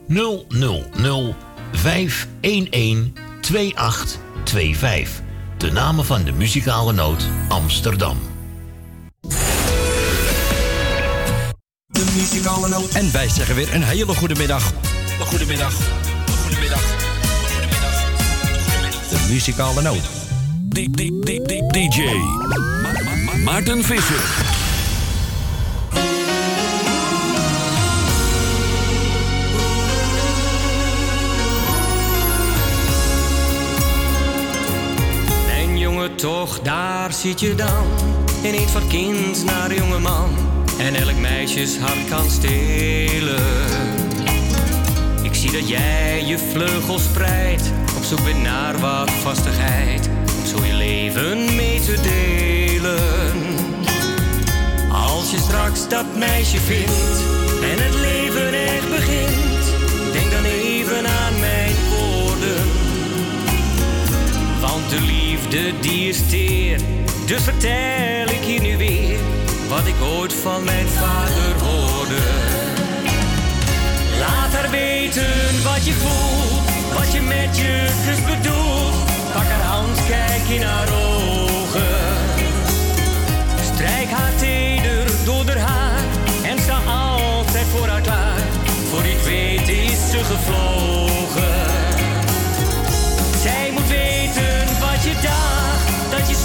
000 0.06 1.34
511 1.72 4.26
2825. 4.48 5.22
De 5.56 5.72
namen 5.72 6.04
van 6.04 6.24
de 6.24 6.32
muzikale 6.32 6.92
noot 6.92 7.28
Amsterdam. 7.48 8.18
De 11.86 12.12
muzikale 12.14 12.68
noot. 12.68 12.92
En 12.92 13.12
wij 13.12 13.28
zeggen 13.28 13.54
weer 13.54 13.74
een 13.74 13.82
hele 13.82 14.14
goede 14.14 14.34
middag. 14.34 14.72
Een 15.20 15.26
goede 15.26 15.46
middag. 15.46 15.72
Een 16.26 16.34
goede 16.34 16.60
middag. 16.60 16.82
Een 16.82 17.48
goede 17.48 17.66
middag. 17.66 17.90
De 19.08 19.26
muzikale 19.30 19.82
noot. 19.82 20.02
DJ 20.68 22.12
Maarten 23.44 23.84
Visser. 23.84 24.47
Toch, 36.18 36.60
daar 36.60 37.12
zit 37.12 37.40
je 37.40 37.54
dan. 37.54 37.86
En 38.44 38.52
niet 38.52 38.70
van 38.70 38.88
kind 38.88 39.44
naar 39.44 39.74
jonge 39.74 39.98
man. 39.98 40.30
En 40.78 40.94
elk 40.94 41.16
meisjes 41.20 41.78
hart 41.78 42.08
kan 42.08 42.30
stelen. 42.30 43.42
Ik 45.22 45.34
zie 45.34 45.52
dat 45.52 45.68
jij 45.68 46.24
je 46.24 46.38
vleugels 46.38 47.02
spreidt. 47.02 47.72
Op 47.96 48.02
zoek 48.02 48.24
bent 48.24 48.42
naar 48.42 48.78
wat 48.78 49.10
vastigheid. 49.10 50.08
Om 50.38 50.46
zo 50.46 50.64
je 50.64 50.74
leven 50.74 51.54
mee 51.56 51.80
te 51.80 52.00
delen. 52.02 53.32
Als 54.92 55.30
je 55.30 55.38
straks 55.38 55.88
dat 55.88 56.16
meisje 56.16 56.58
vindt 56.58 57.22
en 57.62 57.84
het 57.84 57.94
leven 57.94 58.52
echt 58.54 58.90
begint, 58.90 59.47
liefde 65.50 65.80
die 65.80 66.08
is 66.08 66.28
teer, 66.28 66.80
dus 67.26 67.42
vertel 67.42 68.34
ik 68.34 68.44
je 68.44 68.60
nu 68.60 68.76
weer 68.76 69.18
wat 69.68 69.86
ik 69.86 69.94
ooit 70.02 70.32
van 70.32 70.64
mijn 70.64 70.86
vader 70.86 71.66
hoorde. 71.68 72.22
Laat 74.18 74.52
haar 74.52 74.70
weten 74.70 75.62
wat 75.64 75.84
je 75.86 75.92
voelt, 75.92 76.94
wat 76.98 77.12
je 77.12 77.20
met 77.20 77.56
je 77.56 77.88
kus 78.06 78.24
bedoelt. 78.24 78.94
Pak 79.32 79.42
haar 79.42 79.62
hand, 79.62 80.06
kijk 80.06 80.48
in 80.48 80.62
haar 80.62 80.88
ogen. 80.88 81.96
Strijk 83.74 84.10
haar 84.10 84.34
teder 84.36 85.06
door 85.24 85.44
haar 85.44 85.58
haar 85.58 86.04
en 86.42 86.58
sta 86.58 86.78
altijd 86.86 87.66
voor 87.66 87.86
haar 87.86 88.00
klaar. 88.00 88.40
Voor 88.90 89.02
het 89.02 89.24
weet 89.24 89.68
is 89.68 90.10
ze 90.10 90.24
gevlogen. 90.24 91.77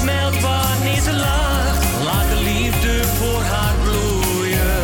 Smelt 0.04 0.40
wanneer 0.42 1.02
ze 1.02 1.14
lacht. 1.14 1.84
Laat 2.04 2.30
de 2.30 2.42
liefde 2.44 3.04
voor 3.04 3.42
haar 3.42 3.76
bloeien. 3.84 4.82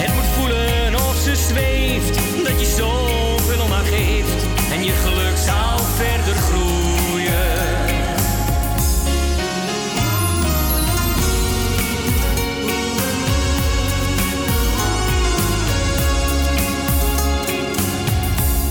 Het 0.00 0.14
moet 0.14 0.30
voelen 0.36 0.94
of 0.94 1.16
ze 1.16 1.36
zweeft, 1.36 2.14
dat 2.44 2.60
je 2.60 2.66
zoveel 2.76 3.62
om 3.64 3.70
haar 3.70 3.84
geeft. 3.84 4.46
En 4.72 4.84
je 4.84 4.92
geluk 4.92 5.36
zal 5.36 5.78
verder 5.78 6.34
groeien. 6.34 6.76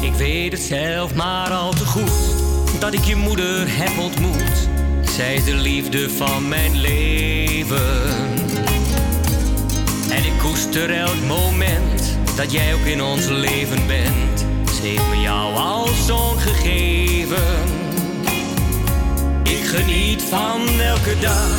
Ik 0.02 0.14
weet 0.14 0.52
het 0.52 0.62
zelf 0.62 1.14
maar 1.14 1.50
al 1.52 1.74
dat 2.92 3.00
ik 3.00 3.06
je 3.06 3.16
moeder 3.16 3.64
heb 3.68 3.98
ontmoet. 3.98 4.70
Zij 5.10 5.36
is 5.36 5.44
de 5.44 5.56
liefde 5.56 6.10
van 6.10 6.48
mijn 6.48 6.78
leven. 6.78 8.08
En 10.10 10.26
ik 10.26 10.34
koester 10.42 10.90
elk 10.90 11.22
moment 11.28 12.18
dat 12.36 12.52
jij 12.52 12.74
ook 12.74 12.86
in 12.86 13.02
ons 13.02 13.28
leven 13.28 13.88
bent. 13.88 14.46
Ze 14.76 14.82
heeft 14.82 15.10
me 15.10 15.22
jou 15.22 15.56
als 15.56 16.06
zoon 16.06 16.40
gegeven. 16.40 17.64
Ik 19.44 19.64
geniet 19.64 20.22
van 20.22 20.80
elke 20.80 21.20
dag 21.20 21.50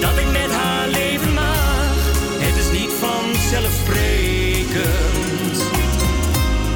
dat 0.00 0.18
ik 0.18 0.30
met 0.32 0.52
haar 0.52 0.88
leven 0.88 1.34
mag. 1.34 1.94
Het 2.38 2.56
is 2.56 2.70
niet 2.80 2.92
vanzelfsprekend. 3.00 5.62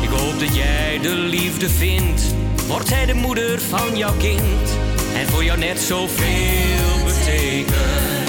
Ik 0.01 0.09
hoop 0.09 0.41
dat 0.41 0.57
jij 0.57 0.99
de 1.03 1.15
liefde 1.15 1.69
vindt. 1.69 2.38
Wordt 2.69 2.89
zij 2.89 3.07
de 3.07 3.15
moeder 3.15 3.61
van 3.61 3.97
jouw 3.97 4.17
kind. 4.17 4.79
En 5.15 5.27
voor 5.29 5.45
jou 5.45 5.59
net 5.59 5.81
zoveel 5.81 7.05
betekent. 7.05 8.29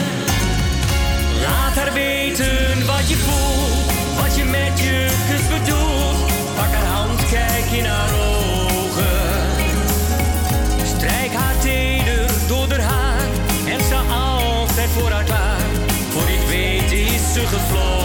Laat 1.41 1.75
haar 1.75 1.93
weten 1.93 2.85
wat 2.85 3.09
je 3.09 3.15
voelt. 3.15 3.91
Wat 4.21 4.35
je 4.35 4.43
met 4.43 4.79
je 4.79 5.07
kus 5.29 5.59
bedoelt. 5.59 6.31
Pak 6.55 6.73
haar 6.73 6.85
hand, 6.85 7.29
kijk 7.29 7.65
in 7.71 7.85
haar 7.85 8.09
ogen. 8.13 9.17
Strijk 10.85 11.33
haar 11.33 11.59
teder 11.59 12.29
door 12.47 12.67
haar 12.67 12.81
haar. 12.81 13.29
En 13.67 13.83
sta 13.83 14.01
altijd 14.01 14.89
voor 14.89 15.09
haar 15.09 15.23
klaar. 15.23 15.69
Voor 16.09 16.25
dit 16.25 16.47
weet 16.49 16.91
is 16.91 17.33
ze 17.33 17.39
gevlogen. 17.39 17.98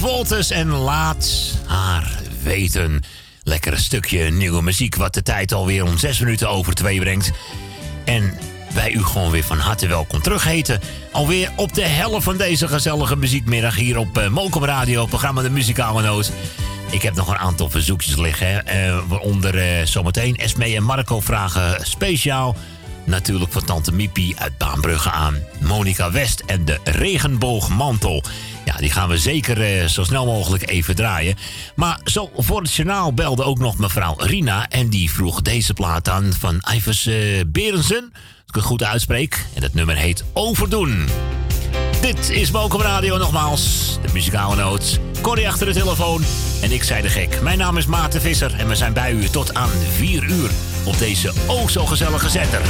Cor 0.00 0.08
Wolters 0.08 0.50
en 0.50 0.68
laat 0.68 1.54
haar 1.66 2.20
weten. 2.42 3.02
Lekker 3.42 3.78
stukje 3.78 4.30
nieuwe 4.30 4.62
muziek 4.62 4.94
wat 4.94 5.14
de 5.14 5.22
tijd 5.22 5.52
alweer 5.52 5.84
om 5.84 5.98
zes 5.98 6.18
minuten 6.18 6.48
over 6.48 6.74
twee 6.74 7.00
brengt. 7.00 7.30
En 8.04 8.34
wij 8.74 8.92
u 8.92 9.04
gewoon 9.04 9.30
weer 9.30 9.44
van 9.44 9.58
harte 9.58 9.86
welkom 9.86 10.22
terugheten. 10.22 10.80
Alweer 11.12 11.52
op 11.56 11.74
de 11.74 11.82
helft 11.82 12.24
van 12.24 12.36
deze 12.36 12.68
gezellige 12.68 13.16
muziekmiddag 13.16 13.74
hier 13.74 13.98
op 13.98 14.18
uh, 14.18 14.46
Radio, 14.60 15.06
programma 15.06 15.42
De 15.42 15.50
Muzikale 15.50 16.02
Noot. 16.02 16.32
Ik 16.90 17.02
heb 17.02 17.14
nog 17.14 17.28
een 17.28 17.38
aantal 17.38 17.70
verzoekjes 17.70 18.16
liggen. 18.16 18.46
hè. 18.46 18.58
Eh, 18.58 18.98
waaronder 19.08 19.58
eh, 19.58 19.86
zometeen 19.86 20.36
Esme 20.36 20.76
en 20.76 20.82
Marco 20.82 21.20
vragen 21.20 21.86
speciaal. 21.86 22.56
Natuurlijk 23.10 23.52
van 23.52 23.64
Tante 23.64 23.92
Miepie 23.92 24.34
uit 24.38 24.58
Baanbrugge 24.58 25.10
aan. 25.10 25.38
Monica 25.60 26.10
West 26.10 26.40
en 26.40 26.64
de 26.64 26.78
regenboogmantel. 26.84 28.22
Ja, 28.64 28.76
die 28.76 28.90
gaan 28.90 29.08
we 29.08 29.18
zeker 29.18 29.62
eh, 29.62 29.86
zo 29.86 30.04
snel 30.04 30.26
mogelijk 30.26 30.68
even 30.68 30.94
draaien. 30.94 31.36
Maar 31.74 32.00
zo 32.04 32.30
voor 32.36 32.62
het 32.62 32.74
journaal 32.74 33.12
belde 33.12 33.42
ook 33.42 33.58
nog 33.58 33.78
mevrouw 33.78 34.14
Rina. 34.18 34.68
En 34.68 34.88
die 34.88 35.10
vroeg 35.10 35.42
deze 35.42 35.72
plaat 35.72 36.08
aan 36.08 36.32
van 36.38 36.62
Ivers 36.74 37.06
eh, 37.06 37.40
Berensen. 37.46 38.10
Als 38.12 38.46
ik 38.46 38.54
het 38.54 38.64
goed 38.64 38.82
uitspreek. 38.82 39.46
En 39.54 39.62
het 39.62 39.74
nummer 39.74 39.96
heet 39.96 40.24
Overdoen. 40.32 41.08
Dit 42.00 42.30
is 42.30 42.50
Mokum 42.50 42.80
Radio 42.80 43.16
nogmaals. 43.16 43.98
De 44.02 44.12
muzikale 44.12 44.56
noot. 44.56 45.00
Corrie 45.20 45.48
achter 45.48 45.66
de 45.66 45.72
telefoon. 45.72 46.22
En 46.62 46.72
ik 46.72 46.82
zei 46.82 47.02
de 47.02 47.08
gek. 47.08 47.40
Mijn 47.42 47.58
naam 47.58 47.76
is 47.76 47.86
Maarten 47.86 48.20
Visser. 48.20 48.54
En 48.58 48.68
we 48.68 48.74
zijn 48.74 48.92
bij 48.92 49.12
u 49.12 49.28
tot 49.28 49.54
aan 49.54 49.68
4 49.68 50.24
uur. 50.24 50.50
Op 50.84 50.98
deze 50.98 51.32
o 51.46 51.68
zo 51.68 51.86
gezellige 51.86 52.28
zender. 52.28 52.62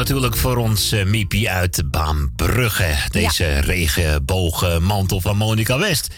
natuurlijk 0.00 0.36
voor 0.36 0.56
ons 0.56 0.92
eh, 0.92 1.04
Mipi 1.04 1.48
uit 1.48 1.90
Baanbrugge. 1.90 2.94
Deze 3.10 3.58
regenbogen 3.58 4.82
mantel 4.82 5.20
van 5.20 5.36
Monica 5.36 5.78
West 5.78 6.14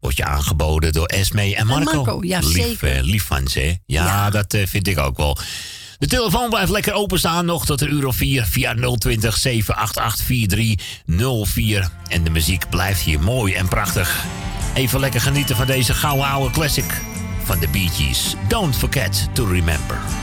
wordt 0.00 0.16
je 0.16 0.24
aangeboden 0.24 0.92
door 0.92 1.06
Esme 1.06 1.56
en 1.56 1.66
Marco. 1.66 1.94
Marco 2.04 2.18
ja, 2.22 2.38
lief, 2.38 2.50
zeker. 2.50 2.96
Eh, 2.96 3.02
lief 3.02 3.24
van 3.24 3.48
ze. 3.48 3.78
Ja, 3.86 4.30
dat 4.30 4.54
eh, 4.54 4.66
vind 4.66 4.88
ik 4.88 4.98
ook 4.98 5.16
wel. 5.16 5.38
De 5.98 6.06
telefoon 6.06 6.48
blijft 6.48 6.70
lekker 6.70 6.92
openstaan 6.92 7.44
nog 7.44 7.66
tot 7.66 7.80
een 7.80 7.92
uur 7.92 8.06
of 8.06 8.16
vier 8.16 8.44
via 8.44 8.74
020 8.74 9.36
788 9.36 10.24
4304. 10.26 11.90
En 12.08 12.24
de 12.24 12.30
muziek 12.30 12.68
blijft 12.70 13.00
hier 13.00 13.20
mooi 13.20 13.54
en 13.54 13.68
prachtig. 13.68 14.24
Even 14.74 15.00
lekker 15.00 15.20
genieten 15.20 15.56
van 15.56 15.66
deze 15.66 15.94
gouden 15.94 16.26
oude 16.26 16.50
classic 16.50 17.00
van 17.44 17.58
de 17.58 17.68
Bee 17.68 17.88
Gees. 17.88 18.34
Don't 18.48 18.76
forget 18.76 19.28
to 19.32 19.44
remember. 19.44 20.13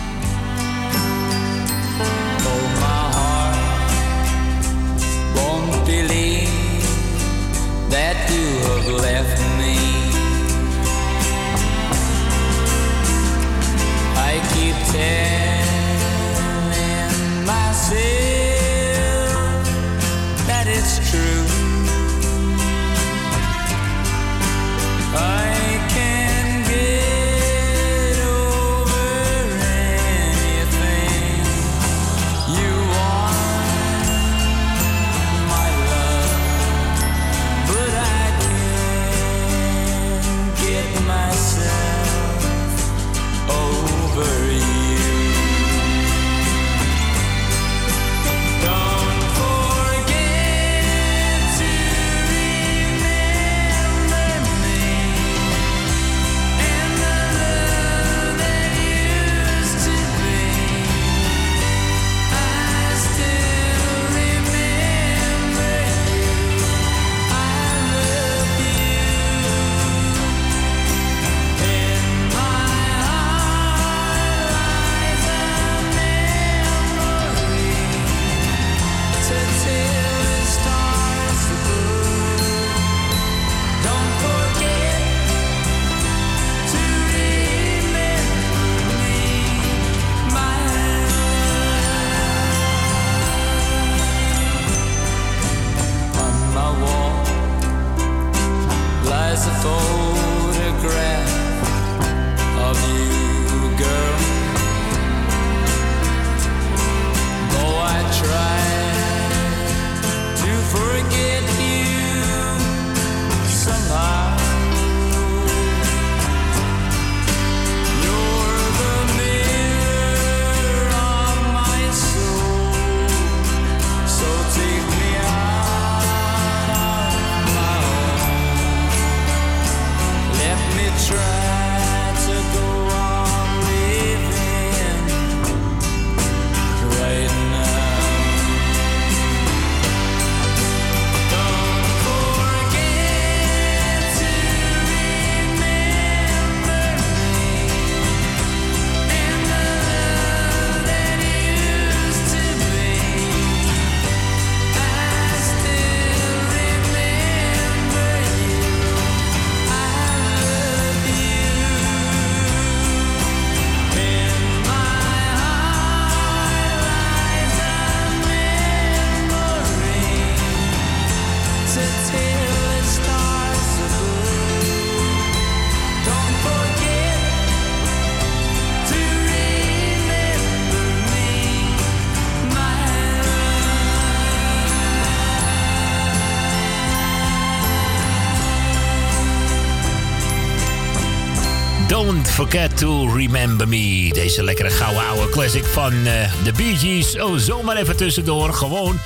Forget 192.51 192.77
to 192.77 193.13
remember 193.15 193.67
me. 193.67 194.09
Deze 194.13 194.43
lekkere 194.43 194.69
gouden 194.69 195.07
oude 195.07 195.29
classic 195.29 195.65
van 195.65 195.93
eh, 195.93 196.31
de 196.43 196.51
Bee 196.51 196.77
Gees. 196.77 197.19
Oh, 197.19 197.37
zomaar 197.37 197.75
even 197.75 197.97
tussendoor. 197.97 198.53
Gewoon 198.53 198.99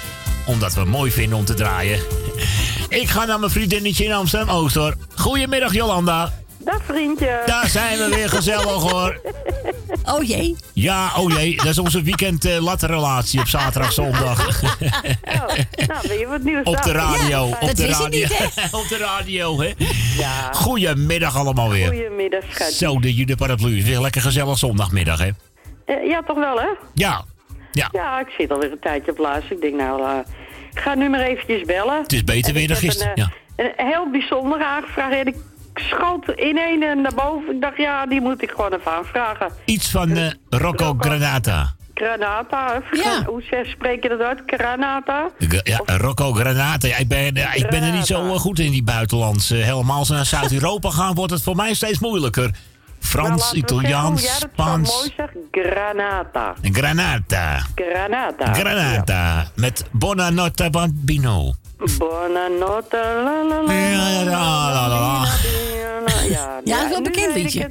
omdat 0.45 0.73
we 0.73 0.79
het 0.79 0.89
mooi 0.89 1.11
vinden 1.11 1.37
om 1.37 1.45
te 1.45 1.53
draaien. 1.53 1.99
Ik 2.89 3.09
ga 3.09 3.25
naar 3.25 3.39
mijn 3.39 3.51
vriendinnetje 3.51 4.05
in 4.05 4.13
Amsterdam-Oost 4.13 4.75
hoor. 4.75 4.95
Goedemiddag 5.15 5.73
Jolanda. 5.73 6.33
Dag 6.57 6.81
vriendje. 6.85 7.41
Daar 7.45 7.67
zijn 7.67 7.97
we 7.97 8.15
weer 8.15 8.29
gezellig 8.29 8.91
hoor. 8.91 9.21
Oh 10.05 10.23
jee. 10.23 10.55
Ja, 10.73 11.11
oh 11.17 11.31
jee. 11.31 11.55
Dat 11.55 11.65
is 11.65 11.77
onze 11.77 12.01
weekend 12.01 12.43
latte 12.59 12.87
relatie 12.87 13.39
op 13.39 13.47
zaterdag, 13.47 13.93
zondag. 13.93 14.61
Nou, 15.87 16.07
ben 16.07 16.19
je 16.19 16.27
wat 16.27 16.41
nieuws 16.41 16.63
Op 16.63 16.83
de 16.83 16.91
radio. 16.91 17.47
Ja, 17.47 17.57
op, 17.59 17.75
de 17.75 17.87
radio 17.87 18.27
op 18.81 18.87
de 18.89 18.97
radio, 18.97 19.59
hè? 19.61 19.73
Ja. 20.17 20.51
Goedemiddag 20.53 21.37
allemaal 21.37 21.69
weer. 21.69 21.87
Goedemiddag, 21.87 22.14
schat. 22.49 22.71
Zo, 22.71 22.99
de 22.99 23.13
Jude 23.13 23.35
Paraplu. 23.35 23.83
Weer 23.83 23.99
lekker 23.99 24.21
gezellig 24.21 24.57
zondagmiddag, 24.57 25.19
hè? 25.19 25.29
Eh, 25.85 26.07
ja, 26.07 26.21
toch 26.27 26.37
wel, 26.37 26.59
hè? 26.59 26.67
Ja. 26.93 27.23
Ja. 27.71 27.89
Ja, 27.91 28.19
ik 28.19 28.27
zit 28.37 28.51
alweer 28.51 28.71
een 28.71 28.79
tijdje 28.79 29.11
op 29.11 29.17
luisteren. 29.17 29.55
Ik 29.57 29.61
denk, 29.63 29.75
nou, 29.75 30.01
eh, 30.03 30.17
ik 30.71 30.79
ga 30.79 30.95
nu 30.95 31.09
maar 31.09 31.19
eventjes 31.19 31.61
bellen. 31.65 32.01
Het 32.01 32.13
is 32.13 32.23
beter 32.23 32.53
weer 32.53 32.67
dan 32.67 32.77
gisteren. 32.77 33.11
Een, 33.15 33.23
Ja. 33.23 33.31
eh, 33.55 33.65
een 33.77 33.87
heel 33.87 34.09
bijzonder 34.11 34.63
aangevraagd. 34.63 35.13
En 35.15 35.27
ik 35.27 35.35
schoot 35.75 36.29
in 36.35 36.57
een 36.57 36.83
en 36.83 37.01
naar 37.01 37.13
boven. 37.15 37.55
Ik 37.55 37.61
dacht, 37.61 37.77
ja, 37.77 38.05
die 38.05 38.21
moet 38.21 38.41
ik 38.41 38.49
gewoon 38.49 38.73
even 38.73 38.91
aanvragen. 38.91 39.47
Iets 39.65 39.89
van 39.91 40.11
eh, 40.17 40.31
Rocco 40.49 40.95
Granata. 40.99 41.75
Granata. 41.95 42.81
Ja. 42.91 43.23
Hoe 43.31 43.41
zeg- 43.49 43.67
spreek 43.67 44.03
je 44.03 44.09
dat 44.09 44.19
uit? 44.19 44.41
Granata? 44.45 45.29
Ja, 45.63 45.81
Rocco 45.85 46.31
Granata. 46.33 46.87
Ja, 46.87 46.97
ik, 46.97 47.07
ben, 47.07 47.35
ja, 47.35 47.53
ik 47.53 47.69
ben 47.69 47.83
er 47.83 47.91
niet 47.91 48.05
zo 48.05 48.25
eh, 48.33 48.39
goed 48.39 48.59
in 48.59 48.71
die 48.71 48.83
buitenlands. 48.83 49.51
Eh, 49.51 49.63
helemaal 49.63 49.97
als 49.97 50.07
we 50.09 50.15
naar 50.15 50.25
Zuid-Europa 50.35 50.89
gaan, 50.89 51.13
wordt 51.15 51.31
het 51.31 51.41
voor 51.43 51.55
mij 51.55 51.73
steeds 51.73 51.99
moeilijker. 51.99 52.51
Frans, 52.99 53.27
Nou, 53.29 53.39
zeggen 53.39 53.57
Italiaans, 53.57 54.21
zo 54.39 54.47
Spaans. 54.53 54.95
mooi 54.97 55.13
zegt. 55.17 55.31
Granata. 55.51 56.53
Granata. 56.61 57.59
Granata. 57.75 58.53
Granata. 58.53 59.47
Met 59.55 59.85
Buonanotte 59.91 60.69
Bambino. 60.69 61.53
Buonanotte, 61.97 63.21
la 63.23 63.43
la 63.43 63.61
la. 63.61 65.25
Ja, 66.63 66.77
dat 66.77 66.83
is 66.85 66.89
wel 66.89 67.01
bekend 67.01 67.33
weet. 67.33 67.69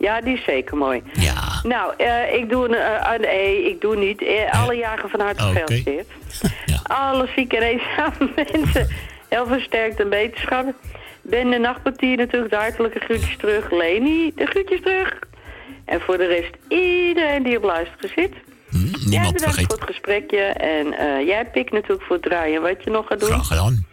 Ja, 0.00 0.20
die 0.20 0.34
is 0.36 0.44
zeker 0.44 0.76
mooi. 0.76 1.02
Ja. 1.12 1.34
Nou, 1.62 1.94
eh, 1.96 2.34
ik 2.34 2.50
doe... 2.50 2.76
eh, 2.76 3.14
eh, 3.14 3.20
nee, 3.20 3.68
ik 3.70 3.80
doe 3.80 3.96
niet. 3.96 4.22
Eh, 4.22 4.60
alle 4.62 4.74
jagen 4.74 5.08
van 5.08 5.20
harte 5.20 5.44
Oké. 5.44 5.52
gefeliciteerd. 5.58 6.06
Alle 6.82 7.28
zieke 7.36 7.56
en 7.56 7.62
eenzame 7.62 8.30
mensen. 8.52 8.88
Heel 9.28 9.46
versterkt 9.46 10.00
en 10.00 10.08
beterschap. 10.08 10.66
Ben 11.22 11.50
de 11.50 11.58
nachtpartier 11.58 12.16
natuurlijk 12.16 12.50
de 12.52 12.58
hartelijke 12.58 12.98
groetjes 12.98 13.36
terug. 13.36 13.70
Leni, 13.70 14.32
de 14.34 14.46
groetjes 14.46 14.80
terug. 14.82 15.18
En 15.84 16.00
voor 16.00 16.16
de 16.18 16.26
rest 16.26 16.50
iedereen 16.68 17.42
die 17.42 17.56
op 17.56 17.62
luisteren 17.62 18.10
zit. 18.14 18.32
jij 18.34 18.80
Hm, 18.80 19.08
niemand 19.08 19.32
bedankt 19.32 19.38
vergeet. 19.42 19.66
voor 19.66 19.78
het 19.78 19.86
gesprekje. 19.90 20.40
En 20.42 20.86
jij 21.26 21.44
pikt 21.52 21.72
natuurlijk 21.72 22.02
voor 22.02 22.16
het 22.16 22.24
draaien 22.24 22.62
wat 22.62 22.84
je 22.84 22.90
nog 22.90 23.06
gaat 23.06 23.20
doen. 23.20 23.28
Graag 23.28 23.46
gedaan. 23.46 23.86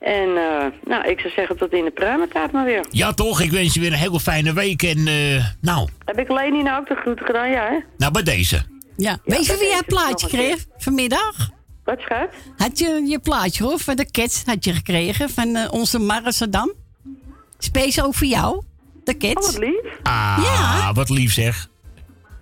En 0.00 0.28
eh, 0.36 0.66
nou, 0.84 1.08
ik 1.08 1.20
zou 1.20 1.32
zeggen 1.32 1.56
tot 1.56 1.72
in 1.72 1.84
de 1.84 1.90
pruimentaart 1.90 2.52
maar 2.52 2.64
weer. 2.64 2.86
Ja, 2.90 3.12
toch? 3.12 3.40
Ik 3.40 3.50
wens 3.50 3.74
je 3.74 3.80
weer 3.80 3.92
een 3.92 3.98
hele 3.98 4.20
fijne 4.20 4.52
week. 4.52 4.82
En 4.82 5.06
eh, 5.06 5.44
nou, 5.60 5.88
Heb 6.04 6.18
ik 6.18 6.28
Leni 6.28 6.62
nou 6.62 6.80
ook 6.80 6.88
de 6.88 6.94
groet 6.94 7.20
gedaan? 7.20 7.50
Ja, 7.50 7.68
hè? 7.68 7.78
nou 7.96 8.12
bij 8.12 8.22
deze. 8.22 8.62
Ja, 8.96 9.18
weet 9.24 9.46
je 9.46 9.56
wie 9.58 9.68
jij 9.68 9.82
plaatje 9.86 10.26
kreeg 10.28 10.64
vanmiddag? 10.78 11.50
Wat 11.84 12.00
schat? 12.00 12.28
Had 12.56 12.78
je 12.78 13.04
je 13.06 13.18
plaatje 13.18 13.64
hoor, 13.64 13.78
van 13.78 13.96
de 13.96 14.10
Cats 14.10 14.42
had 14.44 14.64
je 14.64 14.72
gekregen 14.72 15.30
van 15.30 15.56
eh, 15.56 15.72
onze 15.72 15.98
Marasadam? 15.98 16.72
Speciaal 17.58 18.12
voor 18.12 18.26
jou, 18.26 18.62
de 19.04 19.16
Cats. 19.16 19.46
Oh, 19.46 19.52
wat 19.52 19.58
lief. 19.62 19.98
Ah, 20.02 20.94
wat 20.94 21.08
lief 21.08 21.32
zeg. 21.32 21.68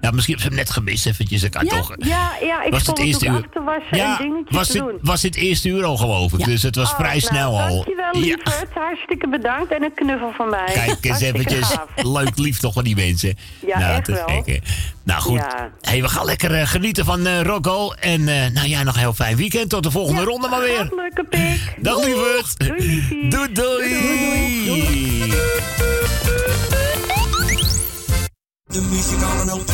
Ja, 0.05 0.11
misschien 0.11 0.35
heb 0.35 0.43
ze 0.43 0.49
hem 0.49 0.57
net 0.59 0.71
gemist 0.71 1.07
eventjes. 1.07 1.43
Ik 1.43 1.51
kan 1.51 1.65
Ja, 1.65 1.71
toch... 1.71 1.95
ja, 1.99 2.31
ja, 2.41 2.63
ik 2.65 2.71
Was 2.73 2.81
stond 2.83 2.99
het 2.99 3.07
eerste 3.07 3.27
uur? 3.27 3.35
af 3.35 3.41
te 3.53 3.63
wassen 3.63 3.97
Ja, 3.97 4.19
en 4.19 4.25
dingetjes 4.29 4.57
was 4.57 4.67
te 4.67 4.79
het, 4.79 4.87
doen. 4.87 4.99
was 5.03 5.23
het 5.23 5.37
eerste 5.37 5.69
uur 5.69 5.85
al 5.85 5.97
geloof 5.97 6.33
ik. 6.33 6.45
Dus 6.45 6.63
het 6.63 6.77
was 6.77 6.91
Oh, 6.91 6.97
vrij 6.97 7.09
nou, 7.09 7.21
snel 7.21 7.61
al. 7.61 7.69
Dankjewel, 7.69 8.05
Ja. 8.13 8.21
lieverd. 8.21 8.67
Hartstikke 8.75 9.29
bedankt. 9.29 9.73
En 9.73 9.83
een 9.83 9.95
knuffel 9.95 10.33
van 10.37 10.49
mij. 10.49 10.71
Kijk 10.73 10.97
eens 11.05 11.21
eventjes. 11.21 11.67
gaaf. 11.69 11.87
Leuk 11.97 12.39
lief 12.39 12.59
toch 12.59 12.73
van 12.73 12.85
die 12.85 12.97
mensen. 12.97 13.37
Ja, 13.67 13.79
nou, 13.79 13.95
echt 13.97 14.07
wel. 14.07 14.43
gek. 14.45 14.59
Nou 15.05 15.21
goed. 15.23 15.41
Hey, 15.81 16.03
we 16.03 16.09
gaan 16.09 16.25
lekker 16.25 16.55
eh, 16.55 16.67
genieten 16.67 17.05
van 17.05 17.29
Rocco. 17.43 17.91
En 17.93 18.29
eh, 18.29 18.51
nou 18.51 18.69
ja, 18.69 18.83
nog 18.83 18.95
een 18.95 19.01
heel 19.01 19.15
fijn 19.15 19.37
weekend. 19.37 19.69
Tot 19.71 19.83
de 19.83 19.91
volgende 19.91 20.23
ronde 20.25 20.49
maar 20.49 20.61
weer. 20.61 20.93
Leuke 20.97 21.25
pik. 21.31 21.75
Dag 21.81 22.05
lieverd. 22.05 22.57
Doei 23.31 23.53
doei. 23.53 25.33
De 28.67 28.81
muzikale 28.81 29.45
noot. 29.45 29.73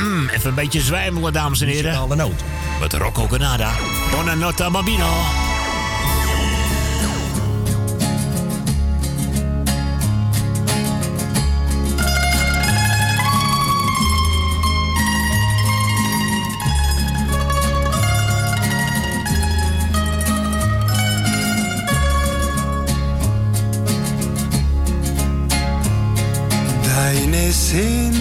Mm, 0.00 0.28
even 0.28 0.48
een 0.48 0.54
beetje 0.54 0.80
zwijmelen, 0.80 1.32
dames 1.32 1.60
en 1.60 1.66
heren. 1.66 1.90
Muzikale 1.90 2.16
noot. 2.16 2.44
Met 2.80 2.92
Rocco 2.92 3.26
Canada. 3.26 3.72
Buonanotte, 4.10 4.70
bambino. 4.70 5.06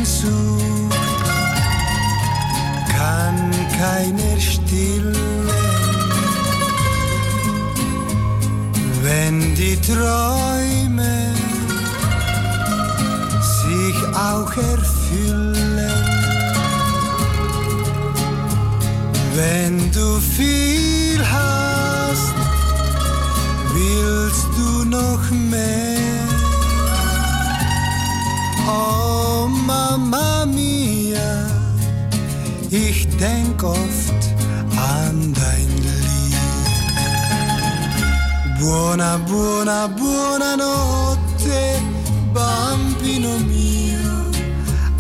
Sehnsucht 0.04 0.96
kann 2.96 3.52
keiner 3.80 4.40
stillen, 4.40 5.16
wenn 9.02 9.56
die 9.56 9.80
Träume 9.80 11.34
sich 13.62 13.96
auch 14.14 14.52
erfüllen. 14.58 15.80
Wenn 19.36 19.92
du 19.92 20.20
viel 20.20 21.20
hast, 21.32 22.36
willst 23.74 24.48
du 24.58 24.84
noch 24.86 25.32
mehr. 25.32 25.98
Oh 28.68 29.33
Mama 29.98 30.48
mia, 30.48 31.46
ich 32.72 33.08
denk 33.20 33.62
oft 33.62 34.24
an 34.76 35.36
dein 35.36 35.70
Lied. 35.86 36.36
Buona, 38.60 39.18
buona, 39.18 39.88
buona 39.88 40.56
notte, 40.58 41.80
bambino 42.34 43.38
mio. 43.48 44.32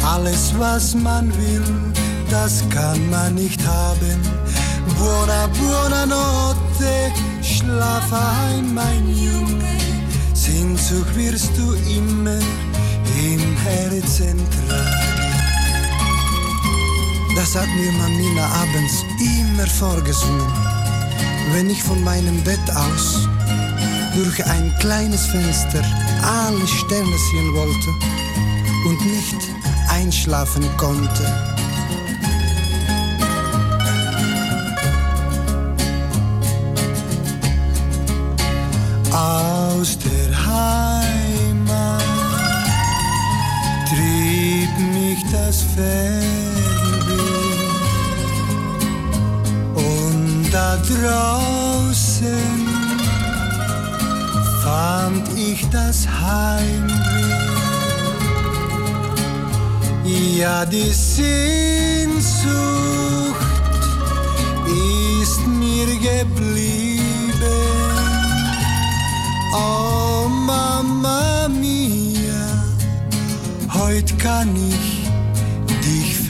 Alles, 0.06 0.54
was 0.60 0.94
man 0.94 1.34
will, 1.40 1.94
das 2.30 2.64
kann 2.70 3.10
man 3.10 3.34
nicht 3.34 3.66
haben. 3.66 4.22
Buona, 5.00 5.48
buona 5.58 6.06
notte, 6.06 7.12
schlaf 7.42 8.14
ein, 8.14 8.76
mein 8.76 9.10
Junge. 9.10 9.76
Sehnsucht 10.36 11.16
wirst 11.16 11.52
du 11.58 11.74
immer 11.98 12.38
im 13.16 13.58
Herzen 13.58 14.38
tragen. 14.68 15.04
Das 17.36 17.56
hat 17.56 17.68
mir 17.76 17.92
Mamina 17.92 18.46
abends 18.46 19.04
immer 19.20 19.68
vorgesungen, 19.68 20.52
wenn 21.52 21.70
ich 21.70 21.82
von 21.82 22.04
meinem 22.04 22.44
Bett 22.44 22.70
aus 22.76 23.28
durch 24.16 24.46
ein 24.46 24.74
kleines 24.80 25.26
Fenster 25.26 25.82
alle 26.22 26.68
Sterne 26.68 27.18
sehen 27.32 27.54
wollte 27.54 27.90
und 28.88 29.06
nicht 29.06 29.50
einschlafen 29.90 30.66
konnte. 30.78 31.26
Aus 39.12 39.98
der 40.00 40.46
Heimat 40.46 41.23
mich 45.14 45.24
das 45.32 45.62
Fernweh 45.76 47.14
und 49.76 50.50
da 50.52 50.78
draußen 50.78 52.34
fand 54.64 55.28
ich 55.38 55.68
das 55.70 56.08
Heimweh. 56.08 56.94
Ja, 60.40 60.66
die 60.66 60.92
Sehnsucht 60.92 62.34
ist 65.18 65.48
mir 65.48 65.88
geblieben. 66.10 67.04
Oh 69.54 70.28
Mama 70.28 71.48
mia, 71.50 72.64
kann 74.18 74.56
ich 74.56 74.93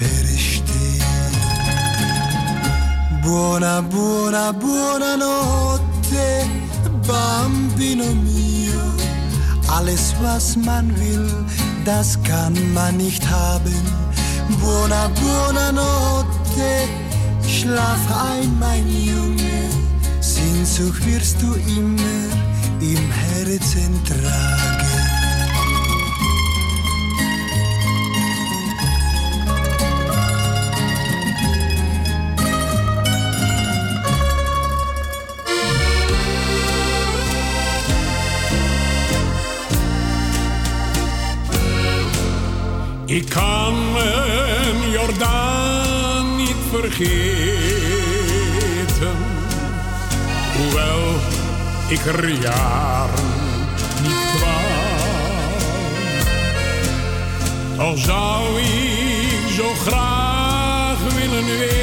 verstehen. 0.04 1.34
Buona, 3.22 3.82
buona, 3.82 4.52
buona 4.54 5.16
notte, 5.16 6.46
bambino 7.08 8.06
mio. 8.26 8.84
Alles, 9.68 10.14
was 10.22 10.56
man 10.56 10.90
will, 11.00 11.30
das 11.86 12.18
kann 12.24 12.56
man 12.74 12.98
nicht 12.98 13.24
haben. 13.30 13.82
Buona, 14.60 15.10
buona 15.20 15.72
notte, 15.72 16.72
schlaf 17.48 18.04
ein, 18.32 18.52
mein 18.60 18.88
Junge. 18.88 19.70
Sehnsucht 20.20 21.06
wirst 21.06 21.42
du 21.42 21.54
immer 21.54 22.30
im 22.82 23.12
Herzen 23.12 24.02
tragen. 24.06 24.83
Ik 43.14 43.30
kan 43.30 43.92
mijn 43.92 44.90
Jordaan 44.92 46.36
niet 46.36 46.56
vergeten. 46.72 47.08
Hoewel 50.58 51.16
ik 51.88 52.06
er 52.06 52.30
jaren 52.30 53.32
niet 54.02 54.36
kwam. 54.36 54.64
Toch 57.78 58.00
zou 58.00 58.60
ik 58.60 59.52
zo 59.56 59.74
graag 59.86 60.98
willen 61.16 61.46
weten. 61.46 61.76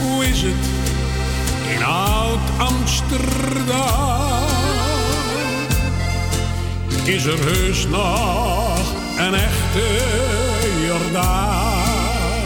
Hoe 0.00 0.26
is 0.26 0.42
het 0.42 0.66
in 1.76 1.84
Oud-Amsterdam? 1.84 4.25
Is 7.06 7.24
er 7.24 7.38
heus 7.38 7.86
nog 7.86 8.78
een 9.18 9.34
echte 9.34 9.86
Jordaan. 10.86 12.42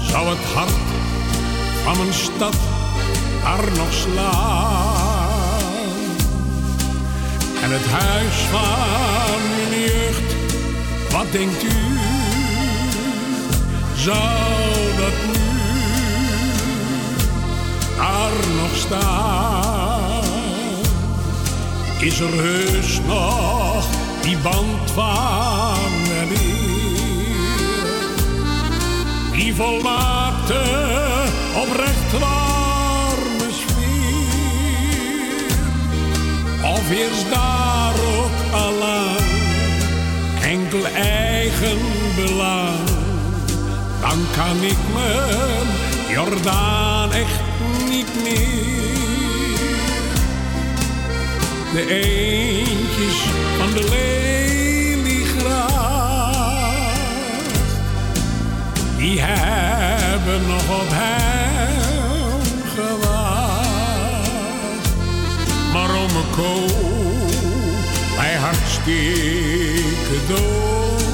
Zou 0.00 0.28
het 0.28 0.44
hart 0.54 0.70
van 1.84 1.96
mijn 1.96 2.12
stad 2.12 2.56
daar 3.42 3.72
nog 3.76 3.92
slaan? 3.92 5.36
En 7.62 7.70
het 7.70 7.86
huis 7.86 8.34
van 8.34 9.40
mijn 9.48 9.80
jeugd, 9.80 10.34
wat 11.10 11.32
denkt 11.32 11.62
u? 11.62 11.98
Zou 13.96 14.16
dat 14.98 15.16
nu 15.26 15.44
daar 17.96 18.54
nog 18.56 18.76
staan? 18.76 19.85
Is 22.06 22.20
er 22.20 22.32
heus 22.32 23.00
nog 23.06 23.86
die 24.22 24.36
band 24.38 24.90
van 24.94 25.90
weleer. 26.08 27.34
Die 29.32 29.54
volmaakte, 29.54 30.62
oprecht 31.62 32.12
warme 32.18 33.48
sfeer. 33.60 34.36
Of 36.64 36.90
eerst 36.90 37.30
daar 37.30 37.94
ook 37.94 38.38
allang 38.52 39.26
enkel 40.42 40.86
eigen 40.86 41.78
belang. 42.16 42.88
Dan 44.00 44.18
kan 44.36 44.62
ik 44.62 44.78
me 44.94 45.62
Jordaan 46.08 47.12
echt 47.12 47.40
niet 47.88 48.22
meer 48.22 48.95
de 51.76 51.86
eentjes 51.88 53.16
van 53.58 53.70
de 53.72 53.88
leliegracht. 53.90 55.40
Die 58.96 59.20
hebben 59.20 60.46
nog 60.46 60.80
op 60.80 60.88
hem 60.88 62.42
gewacht. 62.74 64.28
Maar 65.72 65.90
ome 65.90 66.24
Ko, 66.30 66.66
hij 68.16 68.34
hartstikke 68.34 70.18
dood. 70.28 71.04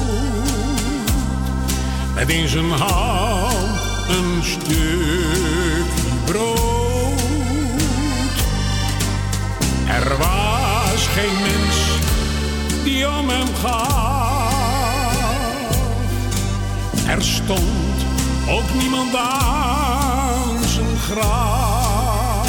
Met 2.15 2.29
in 2.29 2.47
zijn 2.47 2.71
hand 2.71 3.79
een 4.09 4.43
stukje 4.43 5.01
brood. 6.25 6.72
Geen 11.13 11.41
mens 11.41 11.77
die 12.83 13.07
om 13.07 13.29
hem 13.29 13.47
gaf. 13.61 14.01
Er 17.07 17.23
stond 17.23 18.05
ook 18.49 18.73
niemand 18.81 19.15
aan 19.15 20.63
zijn 20.67 20.97
graf. 21.11 22.47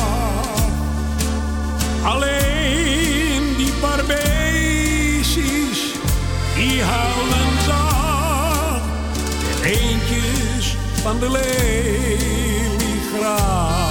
Alleen 2.04 3.54
die 3.56 3.72
paar 3.80 4.04
beestjes 4.06 5.78
die 6.54 6.82
huilden 6.82 7.62
zag. 7.66 8.80
De 9.40 9.54
eentjes 9.64 10.76
van 11.02 11.18
de 11.18 11.30
leliegraaf. 11.30 13.82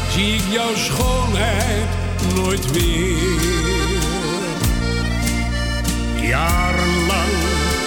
zie 0.10 0.34
ik 0.34 0.44
jouw 0.52 0.76
schoonheid 0.76 1.88
nooit 2.36 2.72
weer. 2.72 3.42
Jarenlang 6.22 7.34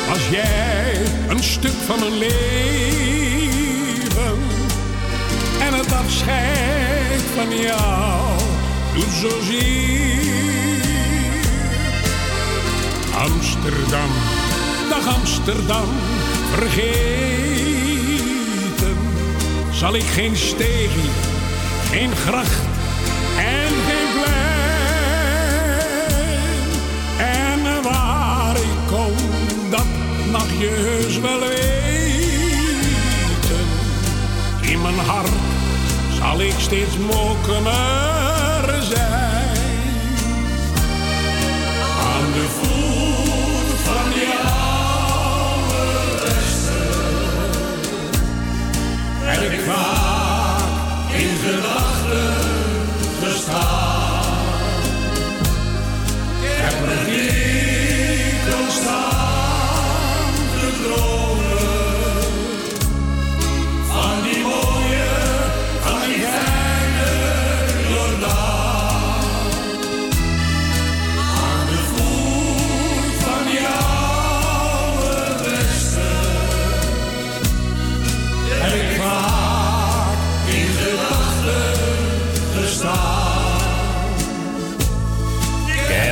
was 0.09 0.29
jij 0.31 1.01
een 1.29 1.43
stuk 1.43 1.77
van 1.87 1.99
mijn 1.99 2.19
leven. 2.19 2.39
En 5.61 5.75
het 5.75 5.93
afscheid 5.93 7.23
van 7.37 7.59
jou 7.59 8.39
doet 8.95 9.13
zozeer. 9.21 10.09
Amsterdam, 13.15 14.11
dag 14.89 15.15
Amsterdam, 15.15 15.89
vergeten 16.55 16.97
zal 19.73 19.95
ik 19.95 20.05
geen 20.05 20.37
steegje, 20.37 21.09
geen 21.91 22.17
gracht 22.17 22.63
en 23.37 23.69
geen 23.87 24.13
plein. 24.13 24.37
En 27.19 27.83
waar 27.83 28.57
ik 28.57 28.87
kom, 28.87 29.15
dat 29.71 29.87
mag 30.31 30.49
je 30.59 30.69
heus 30.69 31.19
wel 31.21 31.39
weten. 31.39 31.59
In 34.61 34.83
mijn 34.83 34.99
hart 34.99 35.29
zal 36.21 36.41
ik 36.41 36.55
steeds 36.59 36.97
mokener 36.99 38.18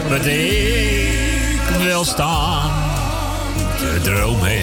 Het 0.08 0.26
ik 0.26 1.82
wil 1.82 2.04
staan 2.04 2.70
te 3.78 4.00
dromen 4.02 4.62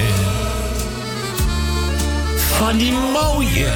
Van 2.38 2.78
die 2.78 2.92
mooie, 2.92 3.72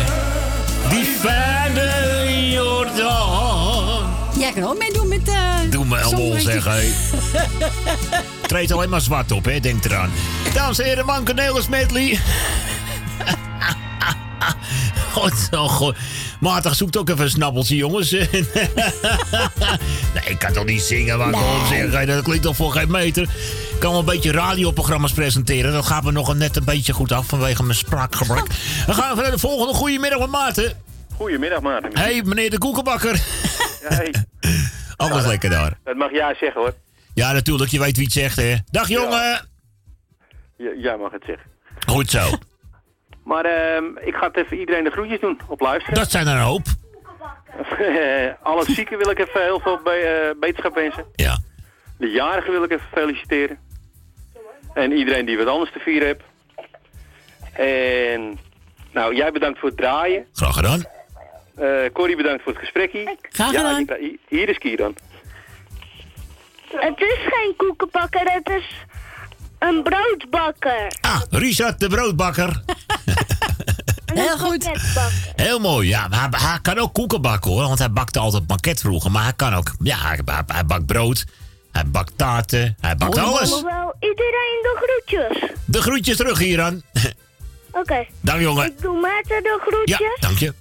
die 0.90 1.04
fijne 1.04 2.50
Jordaan. 2.52 4.16
Jij 4.38 4.52
kan 4.52 4.64
ook 4.64 4.78
meedoen 4.78 5.08
met... 5.08 5.28
eh 5.28 5.54
Doe 5.70 5.86
me 5.86 5.98
een 5.98 6.04
lol 6.04 6.10
zongliedje. 6.10 6.52
zeg, 6.52 6.66
hé. 6.66 6.92
Treedt 8.48 8.72
alleen 8.72 8.90
maar 8.90 9.02
zwart 9.02 9.32
op, 9.32 9.46
hè? 9.46 9.60
Denk 9.60 9.86
eraan. 9.86 10.12
Dames 10.54 10.80
en 10.80 10.86
heren, 10.86 11.06
Manke 11.06 11.34
Nelis 11.34 11.68
medley. 11.68 12.20
God, 15.14 15.34
oh 15.52 15.70
god. 15.70 15.96
Maarten 16.40 16.76
zoekt 16.76 16.98
ook 16.98 17.10
even 17.10 17.24
een 17.24 17.30
snappeltje, 17.30 17.76
jongens. 17.76 18.12
ik 20.30 20.40
kan 20.40 20.54
toch 20.54 20.66
niet 20.66 20.82
zingen, 20.82 21.18
waar 21.18 21.28
ik 21.30 21.36
Nee. 21.36 21.60
op 21.60 21.66
zeg. 21.66 21.92
hé, 21.92 22.06
Dat 22.06 22.24
klinkt 22.24 22.44
toch 22.44 22.56
voor 22.56 22.72
geen 22.72 22.92
meter. 22.92 23.24
Ik 23.24 23.80
kan 23.80 23.92
wel 23.92 24.00
een 24.00 24.06
beetje 24.06 24.32
radioprogramma's 24.32 25.12
presenteren. 25.14 25.72
Dat 25.72 25.86
gaat 25.86 26.04
me 26.04 26.12
nog 26.12 26.36
net 26.36 26.56
een 26.56 26.66
beetje 26.66 26.94
goed 26.94 27.12
af 27.12 27.28
vanwege 27.28 27.64
mijn 27.64 27.78
spraakgebrek. 27.78 28.46
Dan 28.86 28.96
gaan 28.96 29.16
we 29.16 29.22
naar 29.22 29.32
de 29.32 29.38
volgende. 29.40 29.74
Goedemiddag, 29.74 30.20
met 30.20 30.30
Maarten. 30.30 30.82
Goedemiddag, 31.16 31.62
Maarten. 31.62 31.92
Hé, 31.94 32.02
hey, 32.02 32.22
meneer 32.26 32.50
de 32.50 32.58
koekenbakker. 32.58 33.14
Ja, 33.82 33.96
hey. 33.96 34.14
Alles 34.98 35.26
lekker 35.26 35.50
daar. 35.50 35.78
Dat 35.84 35.96
mag 35.96 36.12
jij 36.12 36.36
zeggen, 36.40 36.62
hoor. 36.62 36.74
Ja, 37.14 37.32
natuurlijk. 37.32 37.72
Je 37.72 37.80
weet 37.80 37.96
wie 37.96 38.06
het 38.06 38.14
zegt, 38.14 38.36
hè. 38.36 38.56
Dag, 38.72 38.88
jongen. 38.88 39.48
Jij 40.58 40.98
mag 40.98 41.12
het 41.12 41.24
zeggen. 41.26 41.46
Goed 41.88 42.10
zo. 42.10 42.30
Maar 43.26 43.46
ehm, 43.46 43.84
ik 44.08 44.16
ga 44.16 44.28
het 44.28 44.38
even 44.38 44.60
iedereen 44.60 44.84
de 44.84 44.90
groetjes 44.90 45.20
doen 45.20 45.40
op 45.48 45.60
luisteren. 45.60 45.96
Dat 46.00 46.12
zijn 46.12 46.28
er 46.28 46.36
een 46.36 46.42
hoop. 46.42 46.66
Alle 48.42 48.66
zieken 48.66 48.98
wil 48.98 49.10
ik 49.10 49.20
even 49.20 49.44
heel 49.44 49.60
veel 49.60 49.80
be 49.84 49.92
eh, 49.92 50.40
beterschap 50.40 50.76
wensen. 50.76 51.06
Ja. 51.16 51.38
De 51.98 52.10
jarigen 52.10 52.52
wil 52.52 52.64
ik 52.64 52.72
even 52.72 52.88
feliciteren. 52.92 53.60
En 54.74 54.92
iedereen 54.92 55.26
die 55.26 55.38
wat 55.38 55.48
anders 55.48 55.72
te 55.72 55.80
vieren 55.80 56.08
heeft. 56.08 56.24
En 57.54 58.40
nou, 58.92 59.16
jij 59.16 59.32
bedankt 59.32 59.60
voor 59.60 59.70
het 59.70 59.78
draaien. 59.78 60.26
Graag 60.34 60.56
gedaan. 60.56 60.84
Eh 61.56 61.92
Corrie 61.94 62.16
bedankt 62.16 62.44
voor 62.44 62.52
het 62.52 62.62
gesprekje. 62.62 63.18
Graag 63.22 63.50
gedaan. 63.50 63.86
hier 64.28 64.50
is 64.50 64.58
Kieran. 64.58 64.96
Het 66.72 67.00
is 67.02 67.18
geen 67.20 67.54
koekenbakker, 67.58 68.32
het 68.34 68.50
is 68.50 68.86
een 69.60 69.84
broodbakker. 69.84 70.92
Ah, 71.02 71.22
Richard 71.30 71.80
de 71.80 71.88
broodbakker. 71.88 72.50
Heel 74.14 74.38
goed. 74.38 74.70
Heel 75.36 75.60
mooi. 75.60 75.88
Ja, 75.88 76.08
maar 76.08 76.20
hij, 76.20 76.40
hij 76.50 76.60
kan 76.62 76.78
ook 76.78 76.94
koeken 76.94 77.22
bakken 77.22 77.52
hoor. 77.52 77.62
Want 77.68 77.80
hij 77.80 77.92
bakte 77.92 78.20
altijd 78.20 78.48
maquet 78.48 78.80
vroeger. 78.80 79.12
Maar 79.12 79.24
hij 79.24 79.34
kan 79.34 79.54
ook. 79.54 79.72
Ja, 79.80 79.98
hij, 79.98 80.20
hij- 80.26 80.44
hij 80.48 80.66
bakt 80.66 80.86
brood. 80.86 81.26
Hij 81.72 81.86
bakt 81.88 82.14
taarten. 82.18 82.78
Hij 82.82 82.96
bakt 82.96 83.18
alles. 83.18 83.50
Wel 83.62 83.96
iedereen 84.00 84.60
de 84.62 84.78
groetjes. 84.82 85.52
De 85.66 85.82
groetjes 85.82 86.18
terug 86.18 86.38
hier 86.38 86.62
aan. 86.62 86.82
Oké. 87.72 88.06
Dag 88.22 88.40
jongen. 88.40 88.66
Ik 88.66 88.82
doe 88.82 89.00
Maarten 89.00 89.44
de 89.44 89.60
Ja, 89.60 89.66
groetjes. 89.72 90.20
dank 90.20 90.38
je. 90.38 90.54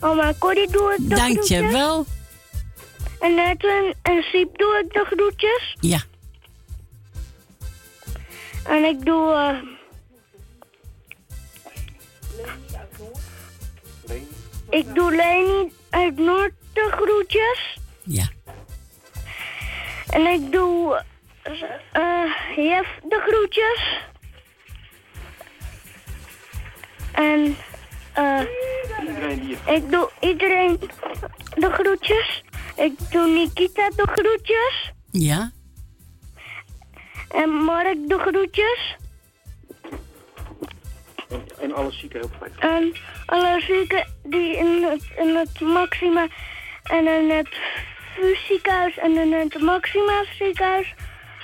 Oma 0.00 0.32
Corrie 0.38 0.70
doe 0.70 0.92
ik 0.98 1.08
de 1.08 1.14
Dank 1.14 1.32
groetjes. 1.32 1.58
je 1.58 1.66
wel. 1.72 2.06
En 3.20 3.38
Edwin 3.38 3.94
en 4.02 4.22
Siep 4.22 4.58
doe 4.58 4.82
ik 4.84 4.92
de 4.92 5.04
groetjes. 5.10 5.76
Ja. 5.80 5.98
En 8.64 8.84
ik 8.84 9.04
doe... 9.04 9.32
eh, 9.32 9.77
ik 14.70 14.94
doe 14.94 15.10
Leni 15.10 15.72
uit 15.90 16.16
Noord 16.18 16.52
de 16.72 16.88
groetjes. 16.90 17.78
Ja. 18.02 18.28
En 20.10 20.26
ik 20.26 20.52
doe 20.52 21.02
eh 21.92 22.56
Jef 22.56 22.88
de 23.02 23.20
groetjes. 23.26 23.98
En 27.12 27.56
eh 28.14 28.40
ik 29.66 29.90
doe 29.90 30.10
iedereen 30.20 30.78
de 31.54 31.70
groetjes. 31.70 32.42
Ik 32.76 33.10
doe 33.10 33.28
Nikita 33.28 33.88
de 33.88 34.06
groetjes. 34.06 34.92
Ja. 35.10 35.50
En 37.28 37.50
Mark 37.50 38.08
de 38.08 38.18
groetjes. 38.18 38.96
En 41.60 41.74
alle 41.74 41.92
zieken 41.92 42.20
heel 42.20 42.30
fijn. 42.38 42.52
En 42.58 42.94
alle 43.28 43.60
zieken 43.66 44.06
die 44.22 44.56
in 44.56 44.82
het, 44.82 45.02
in 45.16 45.36
het 45.36 45.60
Maxima 45.60 46.28
en 46.82 47.06
in 47.06 47.30
het 47.30 47.48
VU 48.14 48.36
ziekenhuis 48.48 48.98
en 48.98 49.16
in 49.16 49.32
het 49.32 49.60
Maxima 49.60 50.24
ziekenhuis 50.38 50.94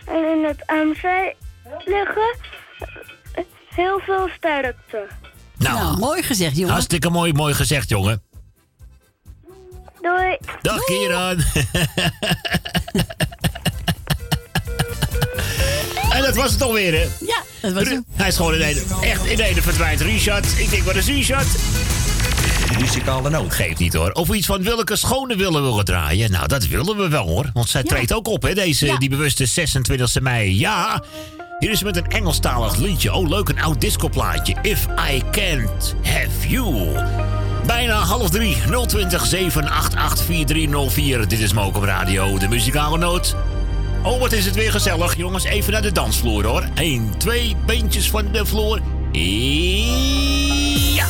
en 0.07 0.25
in 0.25 0.45
het 0.45 0.67
AMC 0.67 1.35
liggen. 1.85 2.37
Heel 3.75 3.99
veel 3.99 4.29
sterkte. 4.37 5.07
Nou, 5.57 5.99
mooi 5.99 6.23
gezegd, 6.23 6.57
jongen. 6.57 6.73
Hartstikke 6.73 7.11
mooi, 7.11 7.33
mooi 7.33 7.55
gezegd, 7.55 7.89
jongen. 7.89 8.23
Doei. 10.01 10.37
Dag 10.63 10.85
Kieran. 10.85 11.37
en 16.15 16.23
dat 16.23 16.34
was 16.34 16.52
het 16.52 16.62
alweer, 16.62 16.93
hè? 16.93 17.07
Ja, 17.26 17.43
dat 17.60 17.73
was 17.73 17.89
hem. 17.89 18.05
Hij 18.15 18.28
is 18.28 18.36
gewoon 18.36 18.55
in 18.55 18.60
ene, 18.60 18.83
echt 19.01 19.26
in 19.26 19.41
ene 19.41 19.62
verdwijnt. 19.62 20.01
Richard, 20.01 20.47
ik 20.59 20.70
denk, 20.70 20.83
wat 20.83 20.94
is 20.94 21.07
Richard? 21.07 21.47
Muzikale 22.81 23.31
noot. 23.31 23.55
Geeft 23.55 23.78
niet 23.78 23.94
hoor. 23.94 24.10
Of 24.10 24.28
we 24.28 24.36
iets 24.36 24.47
van 24.47 24.62
Willeke 24.62 24.97
Schone 24.97 25.36
willen 25.36 25.62
willen 25.62 25.84
draaien. 25.84 26.31
Nou, 26.31 26.49
dat 26.49 26.67
willen 26.67 26.97
we 26.97 27.09
wel 27.09 27.26
hoor. 27.26 27.51
Want 27.52 27.68
zij 27.68 27.83
treedt 27.83 28.12
ook 28.12 28.28
op, 28.28 28.43
hè, 28.43 28.55
deze, 28.55 28.97
die 28.99 29.09
bewuste 29.09 29.47
26 29.47 30.20
mei. 30.20 30.59
Ja, 30.59 31.02
hier 31.59 31.70
is 31.70 31.83
met 31.83 31.97
een 31.97 32.07
Engelstalig 32.07 32.76
liedje. 32.76 33.12
Oh, 33.12 33.28
leuk, 33.28 33.49
een 33.49 33.62
oud 33.62 33.81
discoplaatje. 33.81 34.55
If 34.62 34.86
I 35.12 35.23
Can't 35.31 35.94
Have 36.02 36.49
You. 36.49 36.99
Bijna 37.67 37.94
half 37.94 38.31
drie, 38.31 38.57
020 38.86 39.26
788 39.26 40.25
4304. 40.25 41.28
Dit 41.28 41.39
is 41.39 41.52
Mook 41.52 41.76
op 41.76 41.83
Radio, 41.83 42.39
de 42.39 42.49
muzikale 42.49 42.99
noot. 42.99 43.36
Oh, 44.05 44.20
wat 44.20 44.33
is 44.33 44.44
het 44.44 44.55
weer 44.55 44.70
gezellig. 44.70 45.16
Jongens, 45.16 45.44
even 45.44 45.73
naar 45.73 45.83
de 45.83 45.92
dansvloer 45.92 46.47
hoor. 46.47 46.65
1, 46.74 47.18
2, 47.18 47.57
beentjes 47.66 48.10
van 48.10 48.33
de 48.33 48.47
vloer. 48.47 48.81
Ja. 50.94 51.07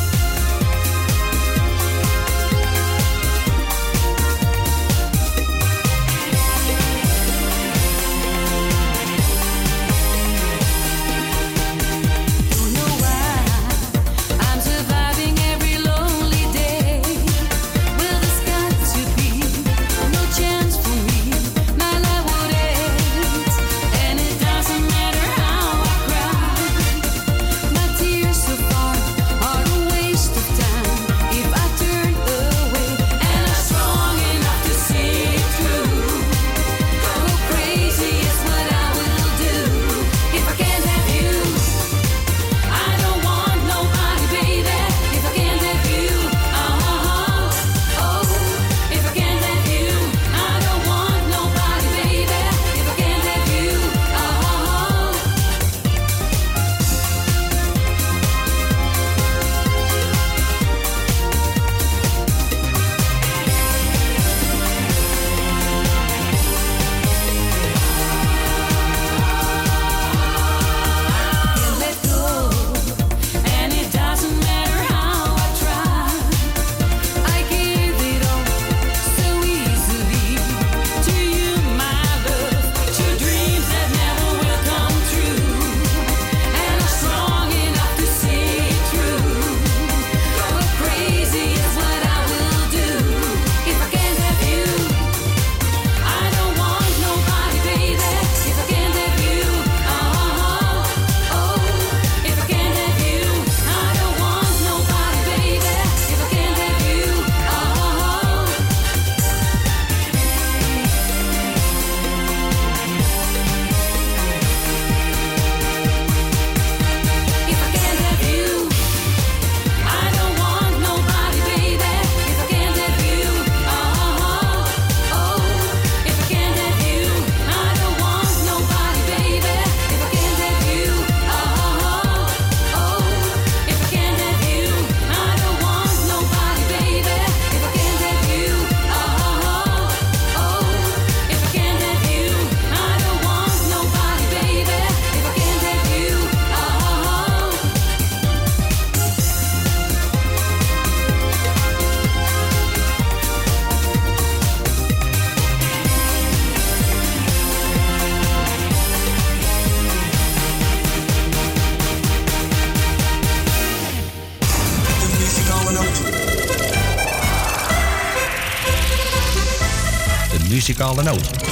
Alanoa. 170.94 171.43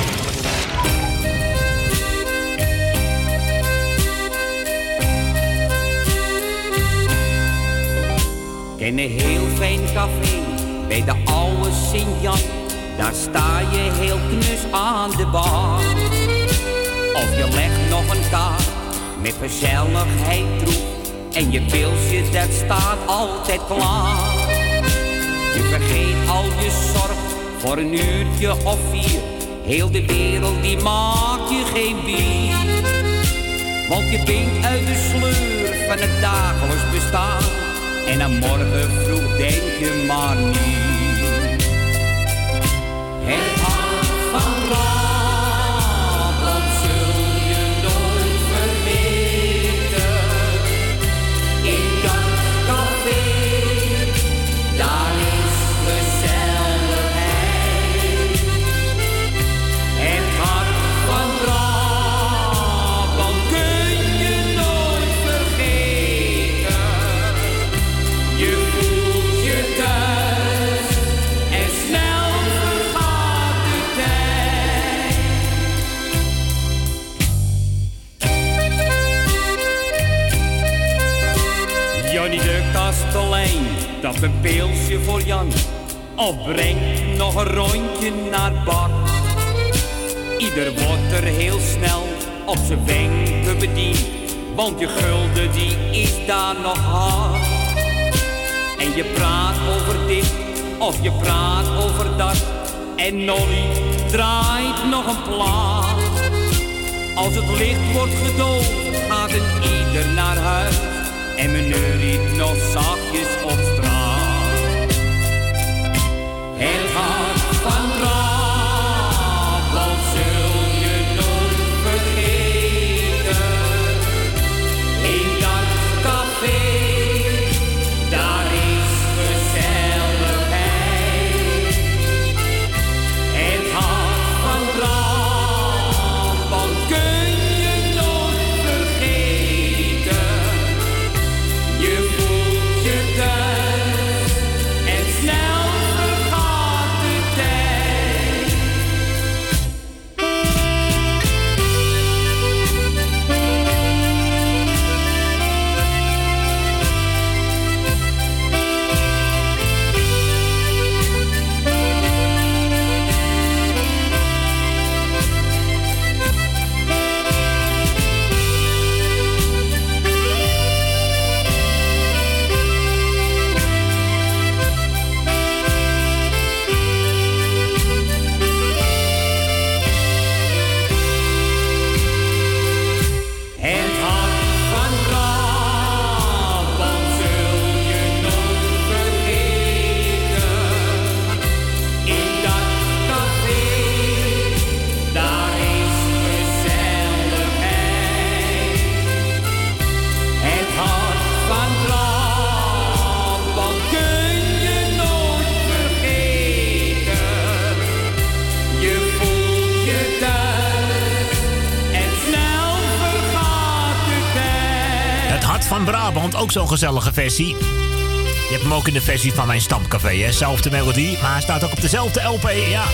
zo'n 216.52 216.68
gezellige 216.68 217.12
versie. 217.12 217.46
Je 217.46 218.48
hebt 218.50 218.62
hem 218.62 218.74
ook 218.74 218.86
in 218.86 218.92
de 218.92 219.00
versie 219.00 219.32
van 219.32 219.46
mijn 219.46 219.60
stamcafé, 219.60 220.16
hè? 220.16 220.32
Zelfde 220.32 220.70
melodie, 220.70 221.18
maar 221.22 221.32
hij 221.32 221.40
staat 221.40 221.64
ook 221.64 221.72
op 221.72 221.80
dezelfde 221.80 222.22
LP, 222.22 222.50
ja. 222.68 222.84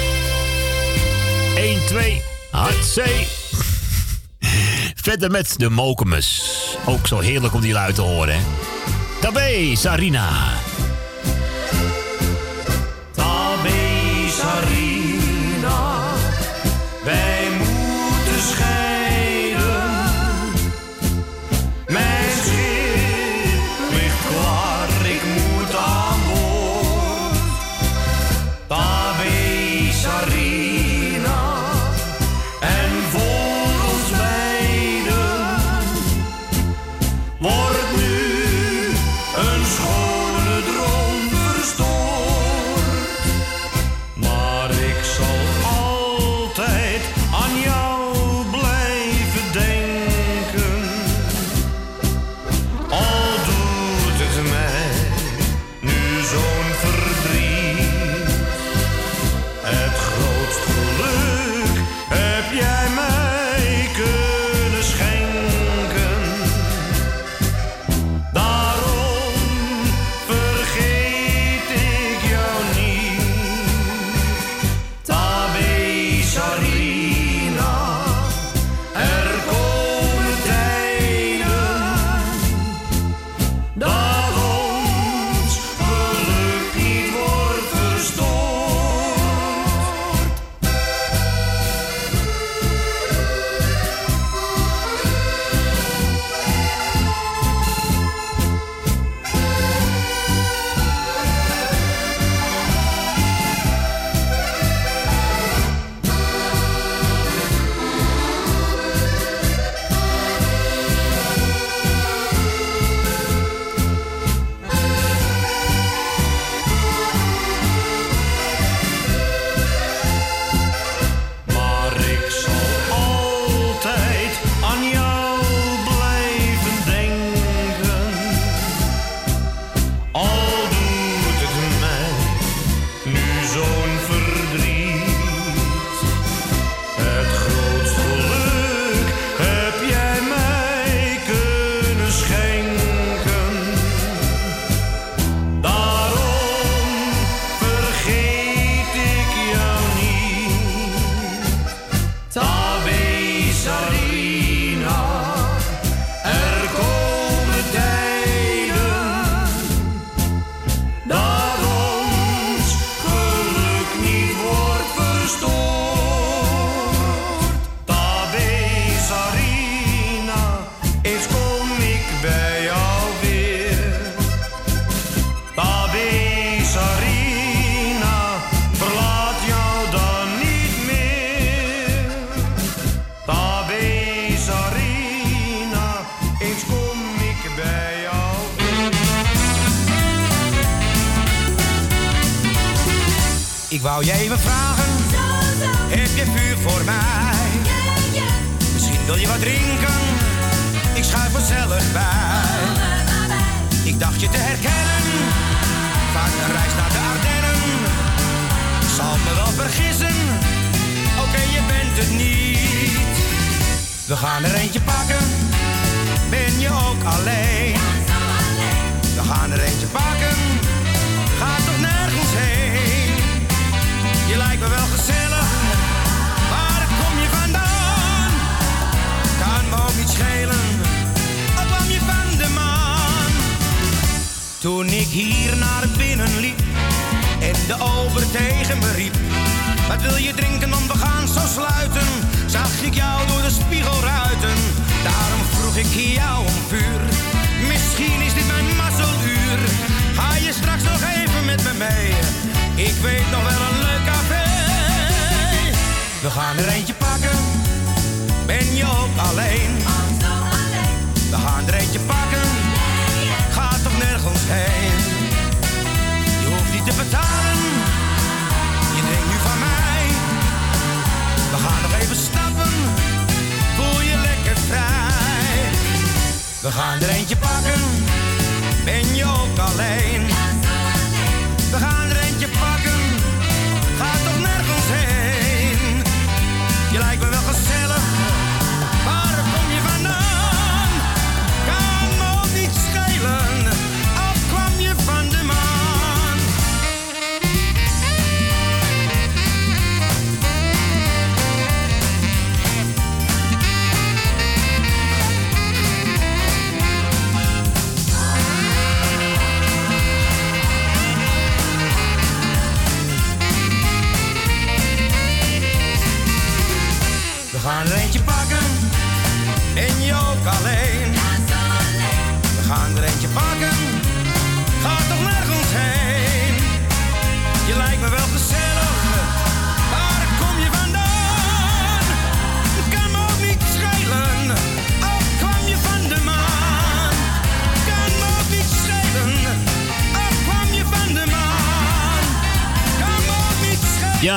1, 1.56 1.86
2, 1.86 2.22
HC. 2.50 3.02
Verder 4.94 5.30
met 5.30 5.54
de 5.56 5.70
Mokemus. 5.70 6.42
Ook 6.86 7.06
zo 7.06 7.18
heerlijk 7.18 7.54
om 7.54 7.60
die 7.60 7.72
luid 7.72 7.94
te 7.94 8.02
horen, 8.02 8.34
hè. 8.34 8.40
Tabé, 9.20 9.76
Sarina. 9.76 10.28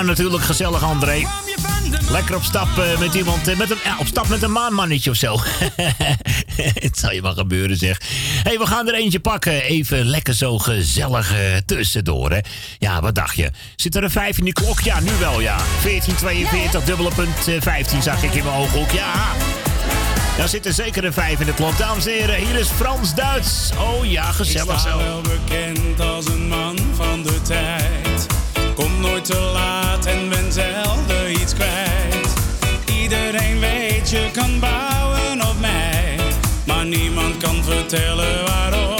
nou 0.05 0.15
natuurlijk 0.15 0.43
gezellig, 0.43 0.83
André. 0.83 1.27
Lekker 2.09 2.35
op 2.35 2.43
stap 2.43 2.77
eh, 2.77 2.99
met 2.99 3.13
iemand, 3.13 3.47
eh, 3.47 3.57
met 3.57 3.71
een, 3.71 3.77
ja, 3.83 3.95
op 3.99 4.07
stap 4.07 4.27
met 4.27 4.41
een 4.41 4.51
maanmannetje 4.51 5.09
of 5.09 5.15
zo. 5.15 5.37
Het 6.85 6.97
zal 6.97 7.11
je 7.11 7.21
maar 7.21 7.33
gebeuren, 7.33 7.77
zeg. 7.77 8.01
hey, 8.43 8.57
we 8.57 8.65
gaan 8.65 8.87
er 8.87 8.93
eentje 8.93 9.19
pakken. 9.19 9.61
Even 9.61 10.05
lekker 10.05 10.33
zo 10.33 10.57
gezellig 10.57 11.33
tussendoor, 11.65 12.31
hè. 12.31 12.39
Ja, 12.79 13.01
wat 13.01 13.15
dacht 13.15 13.35
je? 13.35 13.51
Zit 13.75 13.95
er 13.95 14.03
een 14.03 14.11
5 14.11 14.37
in 14.37 14.43
die 14.43 14.53
klok? 14.53 14.79
Ja, 14.79 14.99
nu 14.99 15.11
wel, 15.19 15.41
ja. 15.41 15.57
1442, 15.57 16.83
dubbele 16.83 17.11
punt 17.15 17.63
15 17.63 18.01
zag 18.01 18.23
ik 18.23 18.33
in 18.33 18.43
mijn 18.43 18.55
ooghoek, 18.55 18.91
ja. 18.91 19.13
Daar 20.37 20.49
zit 20.49 20.65
er 20.65 20.73
zeker 20.73 21.05
een 21.05 21.13
5 21.13 21.39
in 21.39 21.45
de 21.45 21.53
klok. 21.53 21.77
Dames 21.77 22.05
en 22.05 22.11
heren, 22.11 22.35
hier 22.35 22.55
is 22.55 22.67
Frans 22.67 23.15
Duits. 23.15 23.69
Oh 23.77 24.05
ja, 24.05 24.31
gezellig 24.31 24.79
zo. 24.79 24.97
Wel 24.97 25.21
bekend 25.21 25.99
als 25.99 26.25
een 26.25 26.47
man 26.47 26.77
van 26.95 27.23
de 27.23 27.41
tijd. 27.41 27.80
vertellen 37.91 38.45
waarom. 38.45 38.95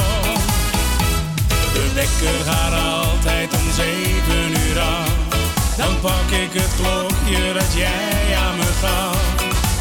De 1.74 1.92
wekker 1.94 2.52
gaat 2.52 2.74
altijd 2.74 3.54
om 3.54 3.72
zeven 3.76 4.50
uur 4.66 4.80
af. 4.80 5.10
Dan 5.78 6.00
pak 6.02 6.30
ik 6.44 6.62
het 6.62 6.74
klokje 6.76 7.54
dat 7.54 7.74
jij 7.74 8.38
aan 8.46 8.58
me 8.58 8.70
gaf. 8.82 9.18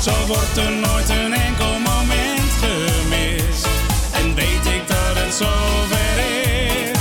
Zo 0.03 0.27
wordt 0.27 0.57
er 0.57 0.73
nooit 0.73 1.09
een 1.09 1.33
enkel 1.33 1.79
moment 1.91 2.51
gemist. 2.63 3.67
En 4.13 4.35
weet 4.35 4.67
ik 4.77 4.83
dat 4.87 5.15
het 5.21 5.35
zover 5.35 6.17
is. 6.53 6.99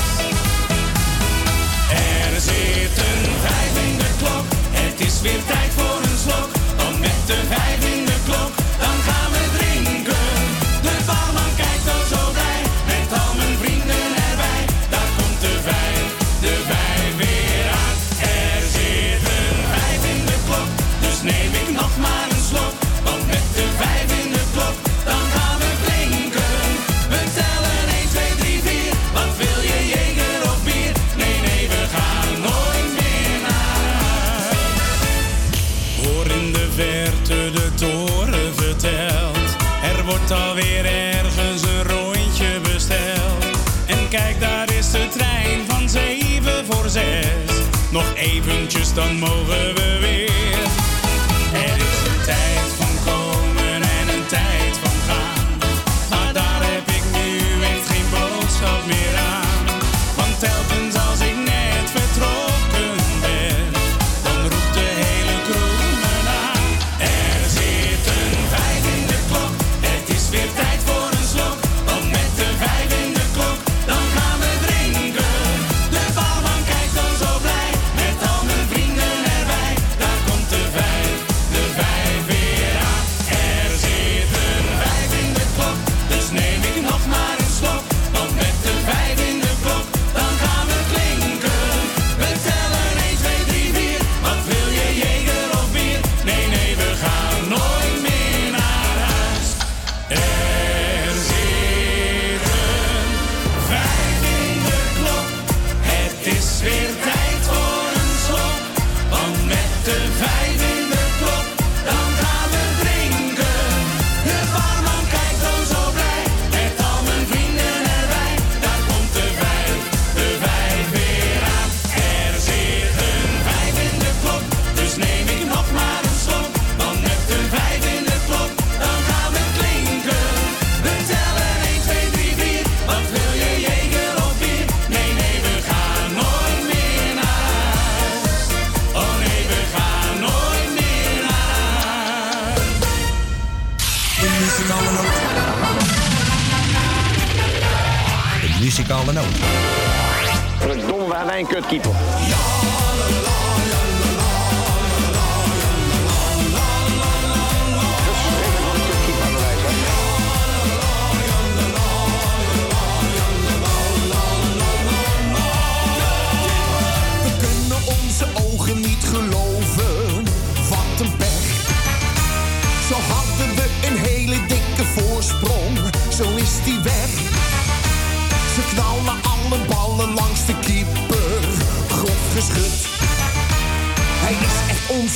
Er 2.33 2.41
zit 2.41 2.97
een 3.07 3.23
vijf 3.45 3.73
in 3.87 3.97
de 3.97 4.11
klok, 4.17 4.45
het 4.71 4.99
is 5.07 5.21
weer 5.21 5.43
tijd 5.45 5.68
dan 48.99 49.15
mogen 49.15 49.73
we. 49.75 49.88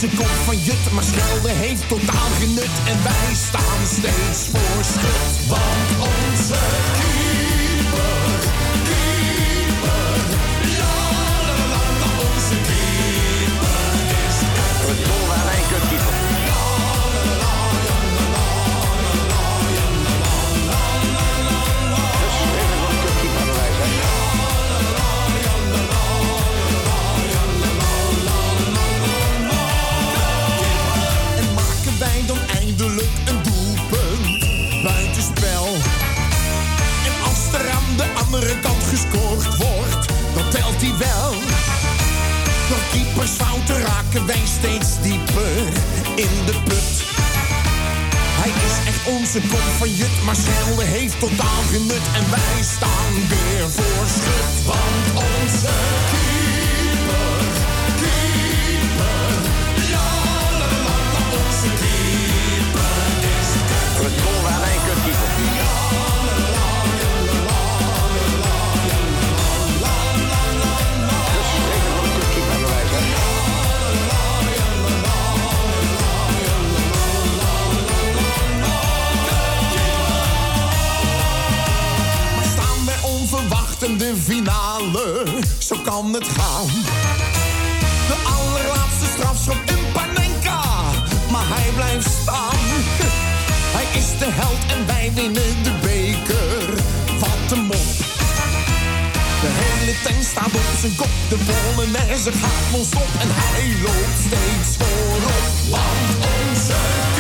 Onze 0.04 0.18
kop 0.18 0.28
van 0.46 0.58
Jut. 0.58 0.92
Maar 0.92 1.04
Schelde 1.04 1.50
heeft 1.50 1.88
totaal 1.88 2.30
genut. 2.40 2.70
En 2.86 3.04
wij 3.04 3.34
staan 3.34 3.86
steeds 3.86 4.48
voor 4.48 4.84
schut. 4.84 5.48
Want 5.48 6.08
onze 6.08 7.13
keepersfouten 43.66 43.82
raken 43.82 44.26
wij 44.26 44.42
steeds 44.46 45.02
dieper 45.02 45.58
in 46.16 46.46
de 46.46 46.54
put. 46.64 47.04
Hij 48.42 48.50
is 48.50 48.88
echt 48.88 49.08
onze 49.08 49.40
kop 49.40 49.68
van 49.78 49.90
Jut, 49.90 50.24
maar 50.26 50.36
Schelde 50.36 50.84
heeft 50.84 51.20
totaal 51.20 51.62
genut. 51.72 52.06
En 52.16 52.30
wij 52.30 52.64
staan 52.64 53.14
weer 53.30 53.70
voor 53.70 54.08
schut, 54.08 54.66
want 54.66 55.24
onze 55.24 55.74
keeper, 56.12 57.46
keeper, 58.02 59.63
de 83.98 84.16
finale, 84.24 85.26
zo 85.58 85.76
kan 85.84 86.14
het 86.14 86.28
gaan. 86.28 86.68
De 88.08 88.16
allerlaatste 88.38 89.06
strafschop 89.16 89.62
in 89.66 89.92
Panenka, 89.94 90.62
maar 91.32 91.48
hij 91.48 91.72
blijft 91.76 92.10
staan. 92.22 92.64
Hij 93.76 94.00
is 94.00 94.18
de 94.20 94.30
held 94.30 94.72
en 94.72 94.86
wij 94.86 95.12
winnen 95.16 95.64
de 95.64 95.74
beker. 95.82 96.84
Wat 97.20 97.52
een 97.52 97.64
mop. 97.64 97.92
De 99.42 99.50
hele 99.62 99.96
tank 100.04 100.24
staat 100.24 100.54
op 100.62 100.78
zijn 100.80 100.96
kop, 100.96 101.14
de 101.30 101.38
Polonaise 101.48 102.32
gaat 102.32 102.72
non-stop 102.72 103.10
en 103.22 103.30
hij 103.32 103.66
loopt 103.86 104.20
steeds 104.28 104.72
voorop. 104.80 105.46
Want 105.70 106.10
onze 106.34 107.13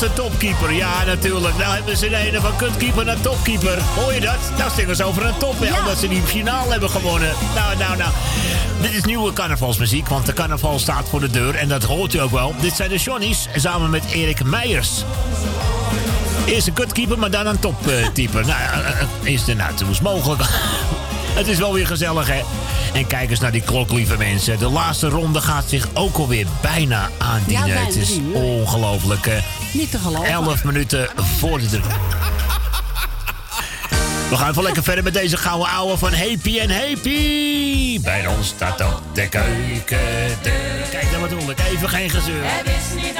Is 0.00 0.06
een 0.06 0.14
topkeeper, 0.14 0.72
ja 0.72 1.04
natuurlijk. 1.04 1.56
Nou 1.56 1.74
hebben 1.74 1.96
ze 1.96 2.08
de 2.08 2.16
ene 2.16 2.40
van 2.40 2.56
kutkeeper 2.56 3.04
naar 3.04 3.20
topkeeper. 3.20 3.78
Hoor 3.82 4.14
je 4.14 4.20
dat? 4.20 4.38
Nou 4.58 4.70
zingen 4.76 4.96
ze 4.96 5.04
over 5.04 5.24
een 5.24 5.36
top, 5.38 5.54
ja. 5.60 5.78
omdat 5.78 5.98
ze 5.98 6.08
die 6.08 6.22
finale 6.22 6.70
hebben 6.70 6.90
gewonnen. 6.90 7.32
Nou, 7.54 7.76
nou, 7.76 7.96
nou. 7.96 8.10
Dit 8.80 8.94
is 8.94 9.04
nieuwe 9.04 9.32
carnavalsmuziek, 9.32 10.08
want 10.08 10.26
de 10.26 10.32
carnaval 10.32 10.78
staat 10.78 11.08
voor 11.08 11.20
de 11.20 11.30
deur. 11.30 11.54
En 11.54 11.68
dat 11.68 11.82
hoort 11.82 12.14
u 12.14 12.18
ook 12.18 12.30
wel. 12.30 12.54
Dit 12.60 12.76
zijn 12.76 12.88
de 12.90 12.96
Johnny's, 12.96 13.48
samen 13.54 13.90
met 13.90 14.02
Erik 14.12 14.44
Meijers. 14.44 15.04
Eerst 16.46 16.66
een 16.66 16.72
kutkeeper, 16.72 17.18
maar 17.18 17.30
dan 17.30 17.46
een 17.46 17.58
toptyper. 17.58 18.46
nou, 18.46 18.60
ja, 18.60 18.82
eh, 18.82 19.00
eh, 19.00 19.06
is 19.22 19.44
de 19.44 19.54
nou, 19.54 19.72
is 19.90 20.00
mogelijk. 20.00 20.42
Het 21.34 21.46
is 21.46 21.58
wel 21.58 21.72
weer 21.72 21.86
gezellig, 21.86 22.26
hè? 22.26 22.40
En 22.92 23.06
kijk 23.06 23.30
eens 23.30 23.40
naar 23.40 23.52
die 23.52 23.62
klok, 23.62 23.92
lieve 23.92 24.16
mensen. 24.16 24.58
De 24.58 24.68
laatste 24.68 25.08
ronde 25.08 25.40
gaat 25.40 25.64
zich 25.68 25.88
ook 25.94 26.16
alweer 26.16 26.46
bijna 26.60 27.08
aandienen. 27.18 27.66
Ja, 27.66 27.74
het 27.74 27.96
is 27.96 28.18
ongelooflijk. 28.32 29.28
Niet 29.72 29.90
te 29.90 29.98
geloven. 29.98 30.28
11 30.28 30.64
minuten 30.64 31.08
voor 31.38 31.58
de 31.58 31.66
druk. 31.66 31.84
We 34.30 34.36
gaan 34.36 34.50
even 34.50 34.62
lekker 34.62 34.82
verder 34.82 35.04
met 35.04 35.14
deze 35.14 35.36
gouden 35.36 35.68
ouwe 35.68 35.98
van 35.98 36.12
Happy 36.12 36.58
en 36.58 36.70
Happy. 36.70 38.00
Bij 38.00 38.26
ons 38.26 38.46
staat 38.46 38.80
op 38.80 39.02
de 39.12 39.28
keuken. 39.28 39.98
De... 40.42 40.82
Kijk 40.90 41.10
nou 41.10 41.20
wat 41.20 41.40
onder. 41.40 41.54
Even 41.70 41.88
geen 41.88 42.10
gezeur. 42.10 42.42
Het 42.42 42.66
is 42.66 43.02
niet 43.02 43.18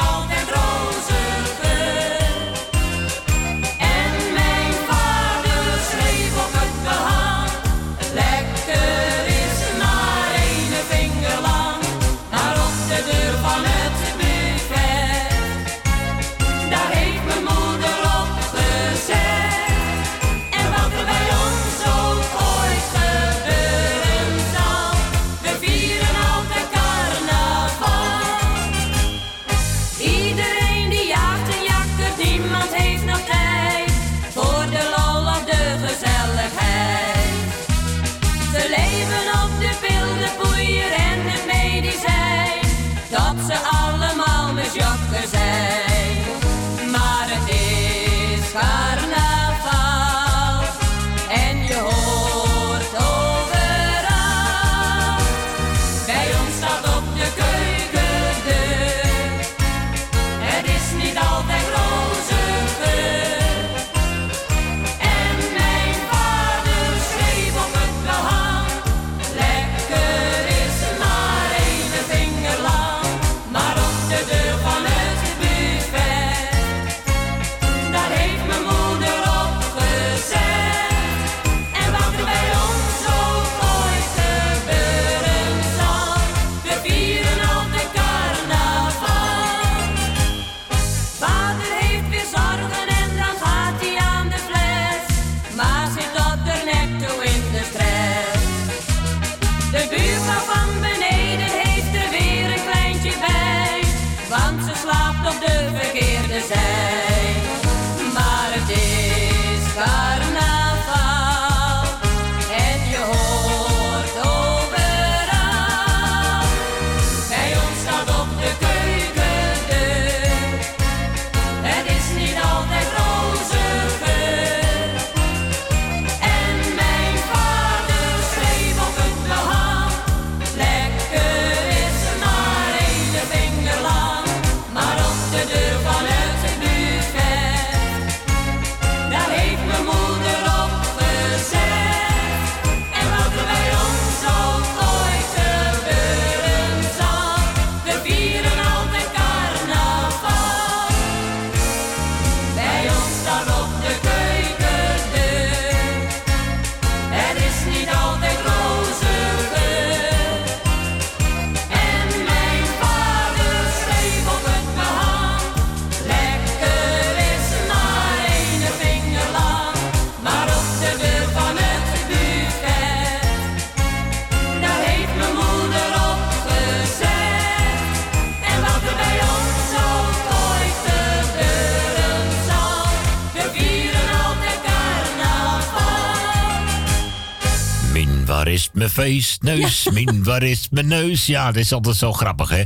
feestneus? 189.01 189.89
Min, 189.93 190.25
waar 190.25 190.43
is 190.43 190.69
mijn 190.71 190.87
neus? 190.87 191.27
Ja, 191.27 191.47
dat 191.47 191.57
is 191.57 191.73
altijd 191.73 191.97
zo 191.97 192.13
grappig, 192.13 192.49
hè? 192.49 192.63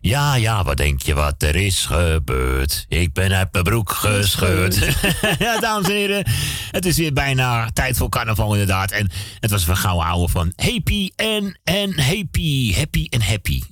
Ja, 0.00 0.34
ja, 0.34 0.64
wat 0.64 0.76
denk 0.76 1.02
je 1.02 1.14
wat 1.14 1.42
er 1.42 1.56
is 1.56 1.86
gebeurd? 1.86 2.84
Ik 2.88 3.12
ben 3.12 3.32
uit 3.32 3.52
mijn 3.52 3.64
broek 3.64 3.90
gescheurd. 3.90 4.78
ja, 5.38 5.60
dames 5.60 5.88
en 5.88 5.94
heren, 5.94 6.26
het 6.70 6.86
is 6.86 6.96
weer 6.96 7.12
bijna 7.12 7.70
tijd 7.72 7.96
voor 7.96 8.08
carnaval 8.08 8.52
inderdaad. 8.52 8.90
En 8.90 9.10
het 9.40 9.50
was 9.50 9.68
een 9.68 9.76
gouden 9.76 10.06
ouwe 10.06 10.28
van 10.28 10.52
Happy 10.56 11.10
en, 11.16 11.58
en 11.64 12.00
Happy. 12.00 12.74
Happy 12.74 13.06
en 13.10 13.22
Happy. 13.22 13.62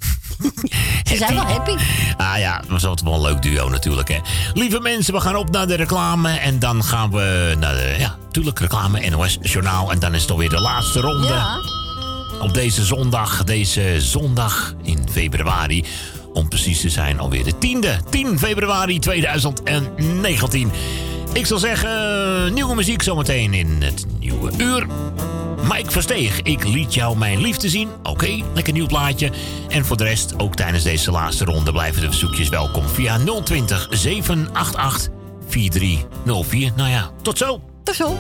Ze 1.09 1.17
zijn 1.17 1.35
wel 1.35 1.47
happy. 1.47 1.75
Ah 2.17 2.39
ja, 2.39 2.59
dat 2.59 2.69
was 2.69 2.85
altijd 2.85 3.09
wel 3.09 3.15
een 3.15 3.33
leuk 3.33 3.43
duo 3.43 3.69
natuurlijk, 3.69 4.09
hè. 4.09 4.19
Lieve 4.55 4.81
mensen, 4.81 5.15
we 5.15 5.21
gaan 5.21 5.37
op 5.37 5.51
naar 5.51 5.67
de 5.67 5.75
reclame. 5.75 6.31
En 6.31 6.59
dan 6.59 6.85
gaan 6.85 7.11
we 7.11 7.57
naar 7.59 7.75
de, 7.75 7.97
ja, 7.99 8.17
natuurlijk 8.25 8.59
reclame, 8.59 9.11
NOS 9.11 9.39
Journaal. 9.43 9.93
En 9.93 9.99
dan 9.99 10.15
is 10.15 10.23
het 10.23 10.31
alweer 10.31 10.51
de 10.51 10.61
laatste 10.61 11.01
ronde. 11.01 11.27
Ja. 11.27 11.87
Op 12.41 12.55
deze 12.55 12.85
zondag, 12.85 13.45
deze 13.45 14.01
zondag 14.01 14.75
in 14.83 15.09
februari. 15.11 15.85
Om 16.33 16.49
precies 16.49 16.81
te 16.81 16.89
zijn, 16.89 17.19
alweer 17.19 17.45
de 17.45 17.53
10e. 17.53 18.09
10 18.11 18.39
februari 18.39 18.99
2019. 18.99 20.71
Ik 21.33 21.47
zal 21.47 21.59
zeggen, 21.59 22.55
nieuwe 22.55 22.75
muziek 22.75 23.03
zometeen 23.03 23.55
in 23.55 23.83
het 23.83 24.07
nieuwe 24.19 24.53
uur. 24.57 24.87
Mike 25.63 25.91
Versteeg, 25.91 26.43
ik 26.43 26.65
liet 26.65 26.95
jou 26.95 27.17
mijn 27.17 27.41
liefde 27.41 27.69
zien. 27.69 27.89
Oké, 28.03 28.43
lekker 28.55 28.73
nieuw 28.73 28.87
plaatje. 28.87 29.31
En 29.69 29.85
voor 29.85 29.97
de 29.97 30.05
rest, 30.05 30.39
ook 30.39 30.55
tijdens 30.55 30.85
deze 30.85 31.11
laatste 31.11 31.45
ronde 31.45 31.73
blijven 31.73 32.01
de 32.01 32.07
verzoekjes 32.07 32.49
welkom 32.49 32.89
via 32.89 33.19
020 33.45 33.87
788 33.91 35.09
4304. 35.49 36.73
Nou 36.77 36.91
ja, 36.91 37.11
tot 37.23 37.39
zo. 37.39 37.61
Tot 37.85 37.95
zo. 37.95 38.17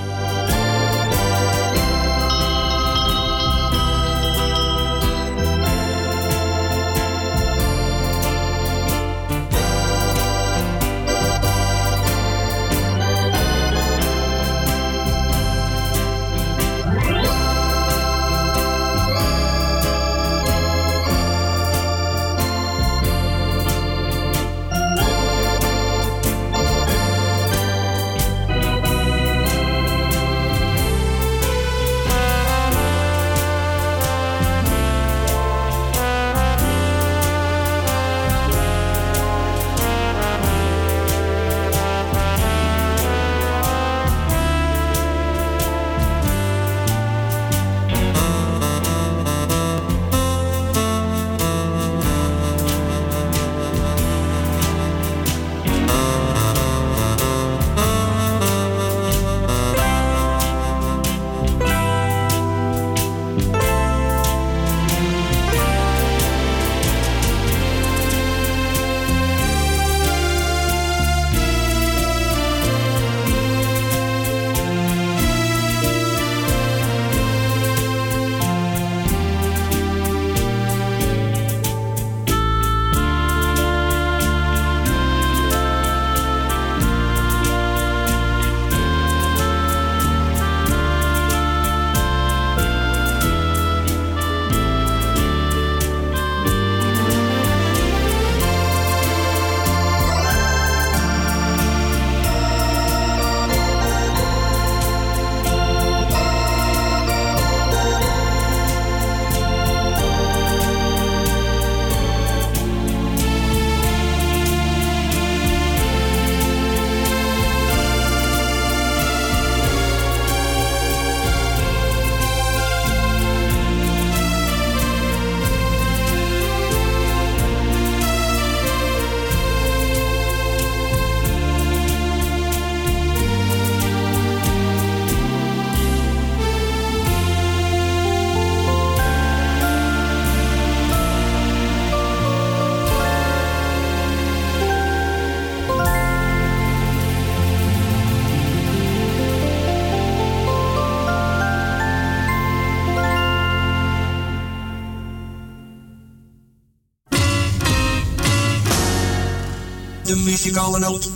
Muzikale 160.18 160.78
noot. 160.78 161.10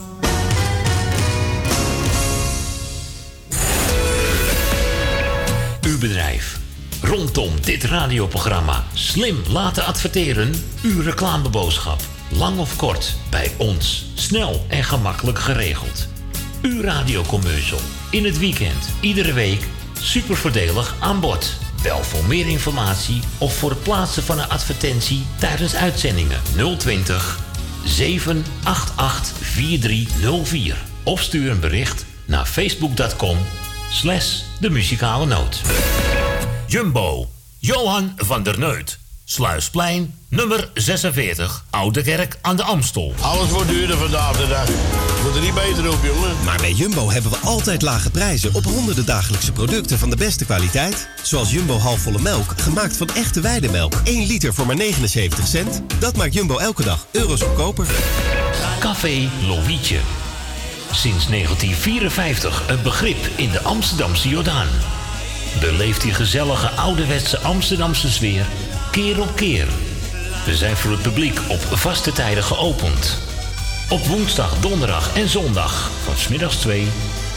Uw 5.87 5.99
bedrijf. 5.99 6.61
Rondom 7.03 7.53
dit 7.61 7.85
radioprogramma 7.85 8.85
slim 8.95 9.43
laten 9.49 9.85
adverteren. 9.85 10.55
Uw 10.83 11.03
reclameboodschap. 11.03 12.01
Lang 12.29 12.59
of 12.59 12.77
kort, 12.77 13.17
bij 13.31 13.53
ons. 13.57 14.07
Snel 14.15 14.67
en 14.69 14.85
gemakkelijk 14.85 15.39
geregeld. 15.39 16.07
Uw 16.63 16.81
radiocommercial. 16.81 17.81
In 18.11 18.25
het 18.25 18.39
weekend, 18.39 18.89
iedere 19.01 19.33
week. 19.33 19.67
Super 20.01 20.37
voordelig 20.37 20.95
aan 21.01 21.21
bod. 21.21 21.53
Bel 21.83 22.03
voor 22.03 22.25
meer 22.25 22.49
informatie 22.49 23.21
of 23.39 23.57
voor 23.57 23.71
het 23.71 23.83
plaatsen 23.83 24.23
van 24.23 24.39
een 24.39 24.49
advertentie 24.49 25.27
tijdens 25.39 25.75
uitzendingen 25.75 26.41
020 26.79 27.42
788 27.93 29.33
4304. 29.41 30.77
Of 31.03 31.21
stuur 31.21 31.51
een 31.51 31.61
bericht 31.61 32.05
naar 32.25 32.47
facebook.com 32.47 33.39
slash 33.91 34.41
de 34.61 34.71
muzikale 34.71 35.27
noot. 35.27 35.61
Jumbo, 36.67 37.29
Johan 37.59 38.13
van 38.17 38.43
der 38.43 38.59
Neut. 38.59 38.99
Sluisplein, 39.25 40.15
nummer 40.29 40.71
46, 40.75 41.65
Oude 41.71 42.03
Kerk 42.03 42.39
aan 42.43 42.57
de 42.57 42.63
Amstel. 42.63 43.15
Alles 43.21 43.51
wordt 43.51 43.69
duurder 43.69 43.97
vandaag 43.97 44.37
de 44.37 44.49
dag. 44.49 44.69
Wordt 45.23 45.37
er 45.37 45.43
niet 45.43 45.55
beter 45.55 45.93
op, 45.93 45.99
jongen. 46.05 46.45
Maar 46.45 46.57
bij 46.57 46.73
Jumbo 46.73 47.11
hebben 47.11 47.31
we 47.31 47.37
altijd 47.37 47.83
lage 47.83 48.11
prijzen 48.11 48.55
op 48.55 48.65
honderden 48.65 49.07
dagelijkse 49.07 49.53
producten 49.53 49.99
van 49.99 50.11
de 50.11 50.17
beste 50.17 50.45
kwaliteit. 50.45 51.09
Zoals 51.23 51.51
Jumbo 51.51 51.79
halfvolle 51.79 52.19
melk, 52.19 52.55
gemaakt 52.57 52.97
van 52.97 53.09
echte 53.15 53.41
weidemelk. 53.41 53.95
1 54.05 54.27
liter 54.27 54.55
voor 54.55 54.67
maar 54.67 54.77
79 54.77 55.47
cent. 55.47 55.83
Dat 55.99 56.17
maakt 56.17 56.35
Jumbo 56.35 56.59
elke 56.59 56.85
dag 56.85 57.07
euro's 57.11 57.41
goedkoper. 57.41 57.87
Café 58.81 59.31
Lovietje. 59.47 59.99
Sinds 60.91 61.27
1954 61.27 62.63
een 62.69 62.83
begrip 62.83 63.29
in 63.37 63.51
de 63.51 63.63
Amsterdamse 63.63 64.29
Jordaan. 64.29 64.69
Beleeft 65.61 66.01
die 66.01 66.15
gezellige 66.15 66.69
ouderwetse 66.69 67.39
Amsterdamse 67.39 68.11
sfeer 68.11 68.47
keer 68.91 69.21
op 69.21 69.37
keer. 69.37 69.67
We 70.45 70.57
zijn 70.57 70.77
voor 70.77 70.91
het 70.91 71.03
publiek 71.03 71.41
op 71.49 71.61
vaste 71.61 72.13
tijden 72.13 72.45
geopend. 72.45 73.32
Op 73.93 74.07
woensdag, 74.07 74.59
donderdag 74.61 75.17
en 75.17 75.29
zondag 75.29 75.91
van 76.05 76.17
smiddags 76.17 76.57
2 76.57 76.89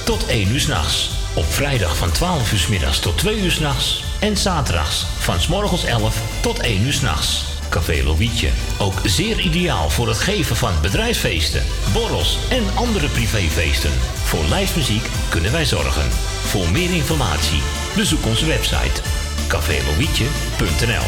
tot 0.04 0.26
1 0.26 0.52
uur 0.52 0.60
s'nachts. 0.60 1.10
Op 1.34 1.46
vrijdag 1.46 1.98
van 1.98 2.12
12 2.12 2.52
uur 2.52 2.60
's 2.60 2.68
middags 2.68 3.00
tot 3.00 3.18
2 3.18 3.40
uur 3.40 3.52
s'nachts. 3.52 4.04
En 4.20 4.38
zaterdags 4.38 5.06
van 5.20 5.42
's 5.42 5.48
morgens 5.48 5.84
11 5.84 6.22
tot 6.42 6.60
1 6.60 6.82
uur 6.82 6.94
s'nachts. 6.94 7.46
Café 7.70 8.04
Lovietje. 8.04 8.50
Ook 8.80 8.94
zeer 9.04 9.40
ideaal 9.40 9.90
voor 9.90 10.08
het 10.08 10.20
geven 10.20 10.56
van 10.56 10.74
bedrijfsfeesten, 10.82 11.64
borrels 11.94 12.38
en 12.50 12.64
andere 12.76 13.08
privéfeesten. 13.08 13.92
Voor 14.24 14.46
lijstmuziek 14.50 15.08
kunnen 15.30 15.52
wij 15.52 15.66
zorgen. 15.66 16.10
Voor 16.44 16.70
meer 16.70 16.94
informatie 16.94 17.62
bezoek 17.96 18.26
onze 18.26 18.46
website 18.46 19.02
cafélovietje.nl 19.48 21.08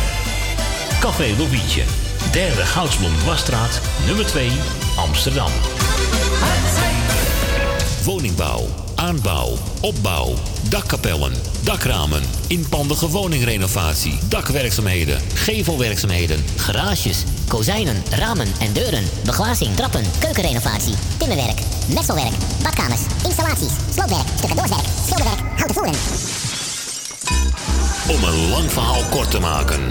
Café 0.99 1.33
Lovietje, 1.37 1.83
derde 2.31 2.65
Goudsblom 2.65 3.23
Wasstraat, 3.25 3.81
nummer 4.05 4.25
2, 4.25 4.51
Amsterdam. 4.95 5.51
Woningbouw, 8.03 8.67
aanbouw, 8.95 9.57
opbouw, 9.81 10.33
dakkapellen, 10.69 11.33
dakramen, 11.63 12.23
inpandige 12.47 13.09
woningrenovatie, 13.09 14.19
dakwerkzaamheden, 14.29 15.21
gevelwerkzaamheden, 15.33 16.45
Garages, 16.55 17.23
kozijnen, 17.47 18.03
ramen 18.09 18.47
en 18.59 18.73
deuren, 18.73 19.03
beglazing, 19.25 19.75
trappen, 19.75 20.03
keukenrenovatie, 20.19 20.95
timmerwerk, 21.17 21.59
messelwerk, 21.93 22.33
badkamers, 22.63 23.01
installaties, 23.23 23.73
sloopwerk, 23.93 24.27
stucadoorswerk, 24.37 24.85
schilderwerk, 25.05 25.39
houten 25.55 25.73
voeren. 25.75 25.95
Om 28.07 28.23
een 28.23 28.49
lang 28.49 28.71
verhaal 28.71 29.03
kort 29.09 29.31
te 29.31 29.39
maken. 29.39 29.81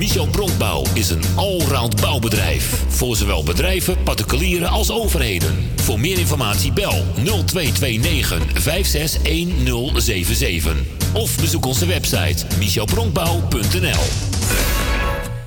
Michel 0.00 0.26
Bronkbouw 0.26 0.84
is 0.94 1.10
een 1.10 1.22
allround 1.36 2.00
bouwbedrijf. 2.00 2.84
Voor 2.88 3.16
zowel 3.16 3.42
bedrijven, 3.42 4.02
particulieren 4.02 4.68
als 4.68 4.90
overheden. 4.90 5.70
Voor 5.76 6.00
meer 6.00 6.18
informatie 6.18 6.72
bel 6.72 7.04
0229 7.24 8.62
561077. 8.62 10.76
Of 11.12 11.36
bezoek 11.40 11.66
onze 11.66 11.86
website 11.86 12.46
michelbronkbouw.nl 12.58 14.29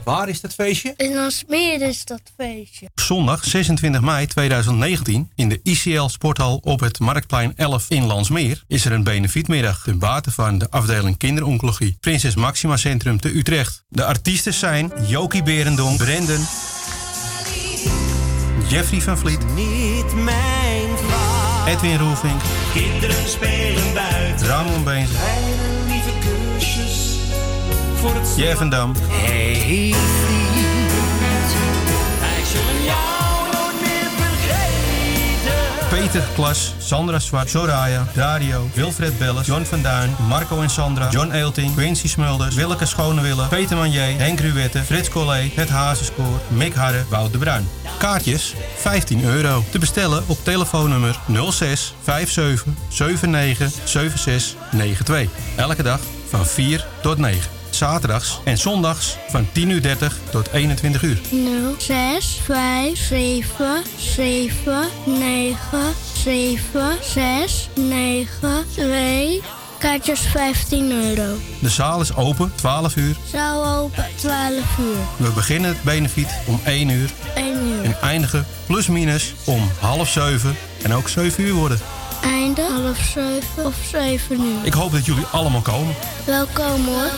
Waar 0.03 0.29
is 0.29 0.41
dat 0.41 0.53
feestje? 0.53 0.93
In 0.97 1.17
Alsmeer 1.17 1.81
is 1.81 2.05
dat 2.05 2.21
feestje. 2.37 2.89
Zondag 2.95 3.43
26 3.43 4.01
mei 4.01 4.25
2019 4.25 5.31
in 5.35 5.49
de 5.49 5.59
ICL 5.63 6.05
Sporthal 6.05 6.59
op 6.63 6.79
het 6.79 6.99
Marktplein 6.99 7.53
11 7.55 7.85
in 7.89 8.05
Landsmeer 8.05 8.63
is 8.67 8.85
er 8.85 8.91
een 8.91 9.03
benefietmiddag 9.03 9.83
ten 9.83 9.99
bate 9.99 10.31
van 10.31 10.57
de 10.57 10.67
afdeling 10.69 11.17
kinderoncologie 11.17 11.97
Prinses 11.99 12.35
Maxima 12.35 12.77
Centrum 12.77 13.19
te 13.19 13.37
Utrecht. 13.37 13.83
De 13.87 14.05
artiesten 14.05 14.53
zijn 14.53 14.91
Jokie 15.07 15.43
Berendonk, 15.43 15.97
Brendan, 15.97 16.47
Jeffrey 18.67 19.01
van 19.01 19.17
Vliet, 19.17 19.55
Niet 19.55 20.13
mijn. 20.23 20.63
Edwin 21.67 21.97
Roelvink, 21.97 22.41
Kinderen 22.73 23.29
spelen 23.29 23.93
buiten. 23.93 24.47
Ramon 24.47 24.83
Beens, 24.83 25.09
voor 28.03 28.13
het 28.13 28.33
Jeff 28.37 28.59
en 28.59 28.69
Dam, 28.69 28.93
Hey. 29.07 29.93
Peter 35.89 36.23
Klas, 36.35 36.73
Sandra 36.77 37.19
Zwart, 37.19 37.49
Soraya, 37.49 38.07
Dario, 38.13 38.69
Wilfred 38.73 39.17
Belles, 39.17 39.45
John 39.45 39.63
van 39.63 39.81
Duin, 39.81 40.15
Marco 40.27 40.61
en 40.61 40.69
Sandra, 40.69 41.09
John 41.09 41.31
Eelting, 41.31 41.75
Quincy 41.75 42.07
Smulders, 42.07 42.55
Willeke 42.55 42.85
Schonewille, 42.85 43.47
Peter 43.47 43.77
Manier, 43.77 44.17
Henk 44.17 44.39
Ruwette, 44.39 44.83
Frits 44.83 45.09
Collé, 45.09 45.51
Het 45.53 45.69
Hazenspoor, 45.69 46.41
Mick 46.47 46.73
Harre, 46.73 47.03
Wout 47.09 47.31
de 47.31 47.37
Bruin. 47.37 47.69
Kaartjes 47.97 48.53
15 48.75 49.23
euro. 49.23 49.63
Te 49.69 49.79
bestellen 49.79 50.23
op 50.27 50.37
telefoonnummer 50.43 51.19
06 51.51 51.95
57 52.03 52.65
79 52.89 53.71
76 53.83 54.55
92. 54.71 55.29
Elke 55.55 55.83
dag 55.83 55.99
van 56.29 56.45
4 56.45 56.85
tot 57.01 57.17
9. 57.17 57.62
Zaterdags 57.75 58.39
en 58.43 58.57
zondags 58.57 59.17
van 59.29 59.47
10 59.51 59.69
uur 59.69 59.81
30 59.81 60.17
tot 60.31 60.51
21 60.51 61.03
uur. 61.03 61.19
0, 61.31 61.75
6, 61.77 62.39
5, 62.43 62.97
7, 62.99 63.83
7, 63.97 64.87
9, 65.05 65.57
7, 66.23 66.97
6, 67.01 67.69
9, 67.75 68.65
2. 68.75 69.41
Kaartjes 69.83 70.19
15 70.19 70.91
euro. 70.91 71.37
De 71.59 71.69
zaal 71.69 72.01
is 72.01 72.15
open 72.15 72.51
12 72.55 72.95
uur. 72.95 73.15
Zaal 73.31 73.77
open 73.77 74.05
12 74.15 74.53
uur. 74.79 74.97
We 75.17 75.31
beginnen 75.35 75.69
het 75.69 75.83
benefiet 75.83 76.39
om 76.45 76.59
1 76.65 76.89
uur 76.89 77.09
1 77.35 77.65
uur. 77.65 77.83
en 77.83 77.95
eindigen 78.01 78.45
plus 78.65 78.87
minus 78.87 79.33
om 79.45 79.69
half 79.79 80.09
7 80.09 80.55
en 80.83 80.93
ook 80.93 81.09
7 81.09 81.43
uur 81.43 81.53
worden. 81.53 81.79
Einde 82.23 82.61
half 82.61 82.97
7 82.97 83.65
of 83.65 83.75
7 83.91 84.41
uur. 84.41 84.65
Ik 84.65 84.73
hoop 84.73 84.91
dat 84.91 85.05
jullie 85.05 85.25
allemaal 85.25 85.61
komen. 85.61 85.95
Welkom 86.25 86.85
hoor. 86.85 87.11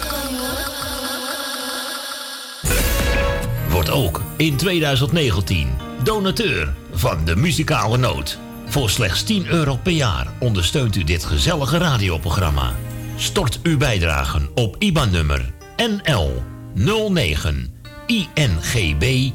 Wordt 3.70 3.90
ook 3.90 4.22
in 4.38 4.58
2019 4.58 5.70
donateur 6.04 6.74
van 6.94 7.26
de 7.26 7.36
muzikale 7.36 7.98
noot. 7.98 8.38
Voor 8.66 8.90
slechts 8.90 9.24
10 9.24 9.48
euro 9.48 9.76
per 9.76 9.92
jaar 9.92 10.28
ondersteunt 10.40 10.96
u 10.96 11.04
dit 11.04 11.24
gezellige 11.24 11.78
radioprogramma. 11.78 12.74
Stort 13.16 13.60
uw 13.64 13.78
bijdragen 13.78 14.50
op 14.56 14.76
IBAN-nummer 14.80 15.54
NL 15.78 16.44
09 16.74 17.74
INGB 18.06 19.32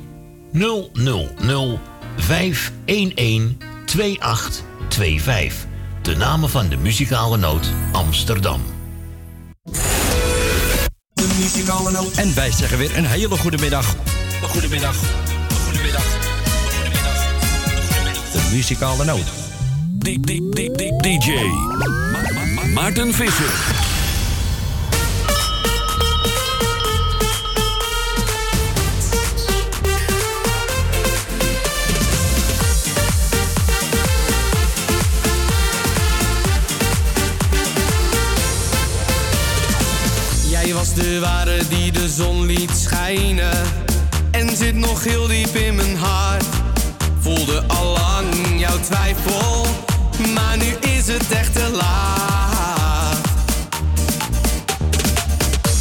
000 0.52 1.80
511 2.16 4.68
2825. 4.88 5.66
De 6.02 6.16
namen 6.16 6.50
van 6.50 6.68
de 6.68 6.76
muzikale 6.76 7.36
noot 7.36 7.72
Amsterdam. 7.92 8.60
De 11.12 11.36
muzikale 11.38 11.90
noot. 11.90 12.12
En 12.16 12.34
wij 12.34 12.52
zeggen 12.52 12.78
weer 12.78 12.96
een 12.96 13.06
hele 13.06 13.36
goede 13.36 13.58
middag. 13.58 13.94
Een 14.42 14.48
goede 14.48 14.68
middag. 14.68 14.96
Een 15.48 15.56
goede 15.56 15.82
middag. 15.82 16.04
Een 16.04 16.72
goede 16.72 16.88
middag. 16.88 18.32
De 18.32 18.48
muzikale 18.52 19.04
noot. 19.04 19.26
DJ 21.00 21.50
Maarten 22.74 23.14
Visser. 23.14 23.89
De 40.94 41.18
ware 41.20 41.60
die 41.68 41.92
de 41.92 42.08
zon 42.08 42.46
liet 42.46 42.70
schijnen 42.76 43.62
En 44.30 44.56
zit 44.56 44.74
nog 44.74 45.04
heel 45.04 45.26
diep 45.26 45.54
in 45.54 45.74
mijn 45.74 45.96
hart 45.96 46.44
Voelde 47.20 47.62
allang 47.66 48.34
jouw 48.56 48.78
twijfel, 48.80 49.66
maar 50.34 50.56
nu 50.56 50.90
is 50.96 51.06
het 51.06 51.30
echt 51.30 51.52
te 51.52 51.68
laat. 51.68 53.16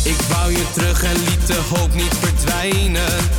Ik 0.04 0.18
wou 0.30 0.52
je 0.52 0.66
terug 0.74 1.04
en 1.04 1.16
liet 1.16 1.48
de 1.48 1.62
hoop 1.70 1.94
niet 1.94 2.16
verdwijnen. 2.20 3.30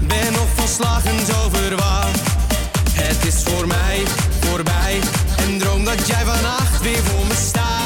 Ben 0.00 0.32
nog 0.32 0.48
van 0.54 0.68
slag 0.68 1.04
en 1.04 1.26
zo 1.26 1.48
verwacht. 1.52 2.20
Het 2.92 3.26
is 3.26 3.42
voor 3.42 3.66
mij 3.66 4.02
voorbij 4.40 5.00
en 5.36 5.58
droom 5.58 5.84
dat 5.84 6.06
jij 6.06 6.24
vannacht 6.24 6.82
weer 6.82 7.02
voor 7.04 7.26
me 7.26 7.34
staat. 7.48 7.77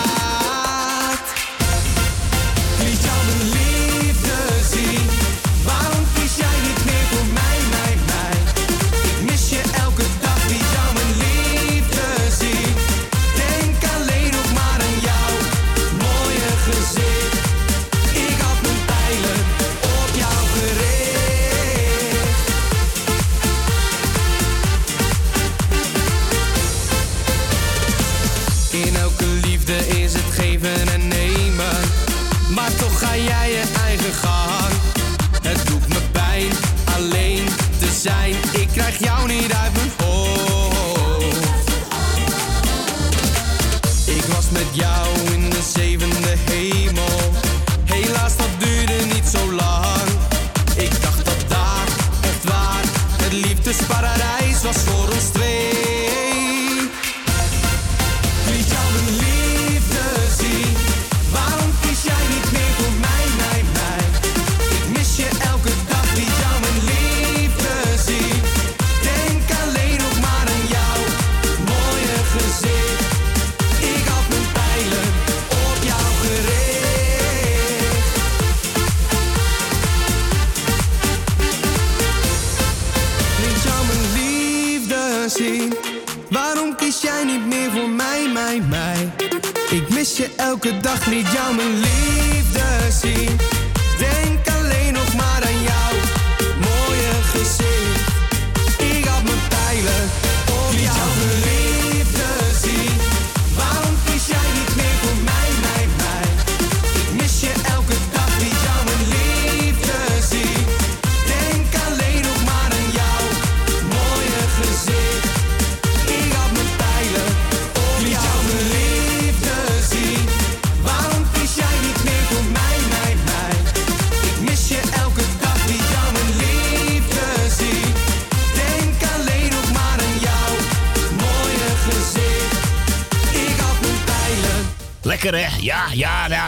Krijg 38.72 38.98
jou 38.98 39.26
niet 39.26 39.52
uit 39.52 39.81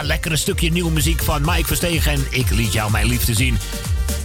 ja, 0.05 0.11
ja, 0.11 0.13
lekker 0.13 0.31
een 0.31 0.37
stukje 0.37 0.71
nieuwe 0.71 0.91
muziek 0.91 1.23
van 1.23 1.41
Mike 1.41 1.65
Verstegen. 1.65 2.11
En 2.11 2.25
ik 2.29 2.49
liet 2.49 2.73
jou 2.73 2.91
mijn 2.91 3.07
liefde 3.07 3.33
zien. 3.33 3.57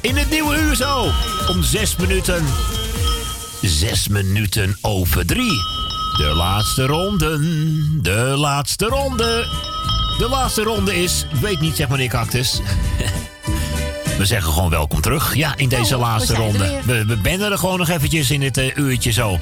In 0.01 0.17
het 0.17 0.31
nieuwe 0.31 0.57
uur 0.59 0.77
zo. 0.77 1.11
Om 1.49 1.63
zes 1.63 1.97
minuten. 1.97 2.45
Zes 3.63 4.09
minuten 4.09 4.77
over 4.81 5.27
drie. 5.27 5.59
De 6.17 6.33
laatste 6.37 6.87
ronde. 6.87 7.39
De 8.03 8.35
laatste 8.37 8.85
ronde. 8.87 9.47
De 10.19 10.29
laatste 10.29 10.63
ronde 10.63 11.03
is, 11.03 11.27
ik 11.33 11.41
weet 11.41 11.61
niet, 11.61 11.77
zeg 11.77 11.89
meneer 11.89 12.09
Cactus. 12.09 12.61
We 14.19 14.27
zeggen 14.27 14.53
gewoon 14.53 14.71
welkom 14.71 15.01
terug. 15.01 15.35
Ja, 15.35 15.57
in 15.57 15.69
deze 15.69 15.95
Oh, 15.95 16.01
laatste 16.01 16.35
ronde. 16.35 16.81
We, 16.85 17.05
we 17.05 17.17
benden 17.17 17.51
er 17.53 17.59
gewoon 17.59 17.79
nog 17.79 17.89
eventjes 17.89 18.31
in 18.31 18.43
het 18.43 18.57
eh, 18.57 18.77
uurtje 18.77 19.13
zo. 19.13 19.39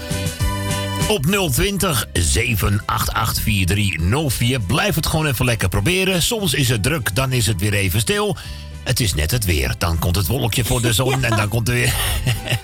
Op 1.08 1.26
020 1.52 2.06
788 2.12 3.42
4304. 3.42 4.60
Blijf 4.60 4.94
het 4.94 5.06
gewoon 5.06 5.26
even 5.26 5.44
lekker 5.44 5.68
proberen. 5.68 6.22
Soms 6.22 6.54
is 6.54 6.68
het 6.68 6.82
druk, 6.82 7.14
dan 7.14 7.32
is 7.32 7.46
het 7.46 7.60
weer 7.60 7.72
even 7.72 8.00
stil. 8.00 8.36
Het 8.82 9.00
is 9.00 9.14
net 9.14 9.30
het 9.30 9.44
weer. 9.44 9.74
Dan 9.78 9.98
komt 9.98 10.16
het 10.16 10.26
wolkje 10.26 10.64
voor 10.64 10.82
de 10.82 10.92
zon 10.92 11.24
en 11.24 11.36
dan 11.36 11.48
komt 11.48 11.68
er 11.68 11.74
weer. 11.74 11.94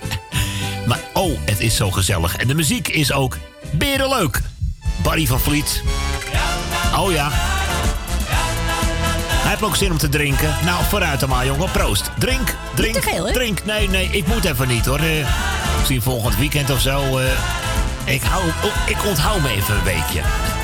maar 0.87 0.99
oh, 1.13 1.37
het 1.45 1.59
is 1.59 1.75
zo 1.75 1.91
gezellig. 1.91 2.35
En 2.35 2.47
de 2.47 2.55
muziek 2.55 2.87
is 2.87 3.11
ook 3.11 3.37
berenleuk. 3.71 4.41
Barry 5.03 5.25
van 5.25 5.39
Vliet. 5.39 5.83
Oh 6.97 7.11
ja. 7.11 7.29
Hij 9.29 9.49
heeft 9.53 9.63
ook 9.63 9.75
zin 9.75 9.91
om 9.91 9.97
te 9.97 10.09
drinken. 10.09 10.55
Nou, 10.63 10.83
vooruit 10.89 11.19
dan 11.19 11.29
maar, 11.29 11.45
jongen. 11.45 11.71
Proost. 11.71 12.09
Drink, 12.19 12.55
drink, 12.75 12.93
te 12.95 13.01
veel, 13.01 13.25
hè? 13.25 13.33
drink. 13.33 13.65
Nee, 13.65 13.89
nee, 13.89 14.07
ik 14.11 14.27
moet 14.27 14.45
even 14.45 14.67
niet, 14.67 14.85
hoor. 14.85 14.99
Eh, 14.99 15.27
misschien 15.77 16.01
volgend 16.01 16.37
weekend 16.37 16.69
of 16.69 16.81
zo. 16.81 17.17
eh, 17.17 17.25
ik, 18.05 18.21
hou, 18.21 18.43
oh, 18.47 18.89
ik 18.89 19.05
onthoud 19.05 19.41
me 19.41 19.49
even 19.49 19.75
een 19.75 19.83
weekje. 19.83 20.54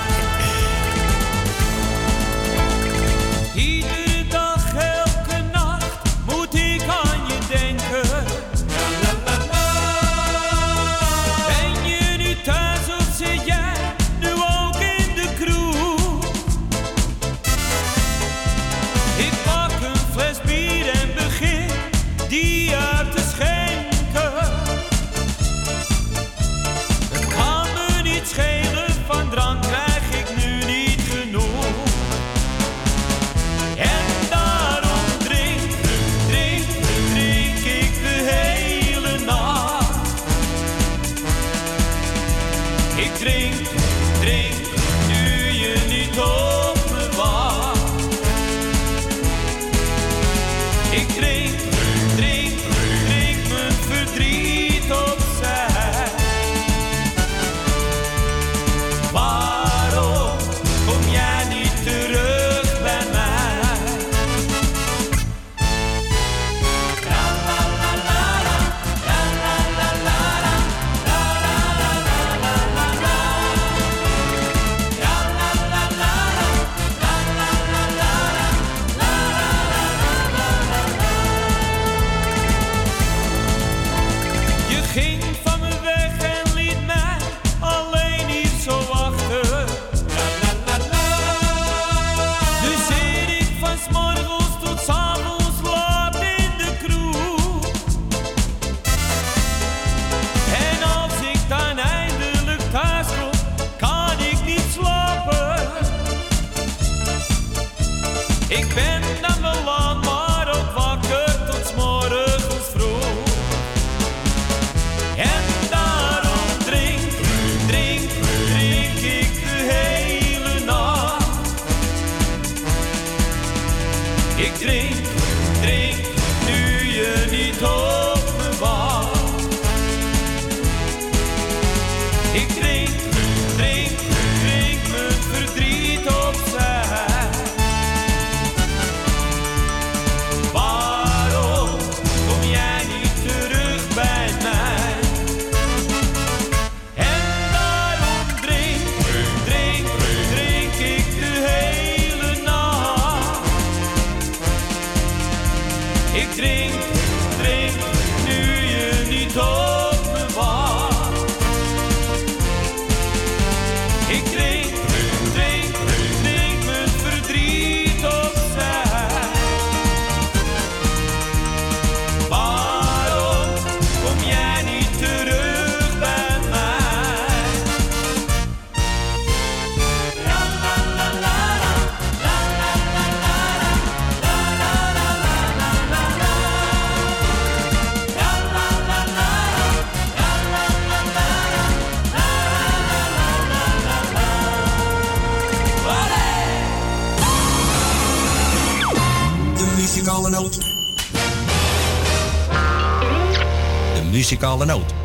Muzikale 204.31 204.65
noot. 204.65 205.00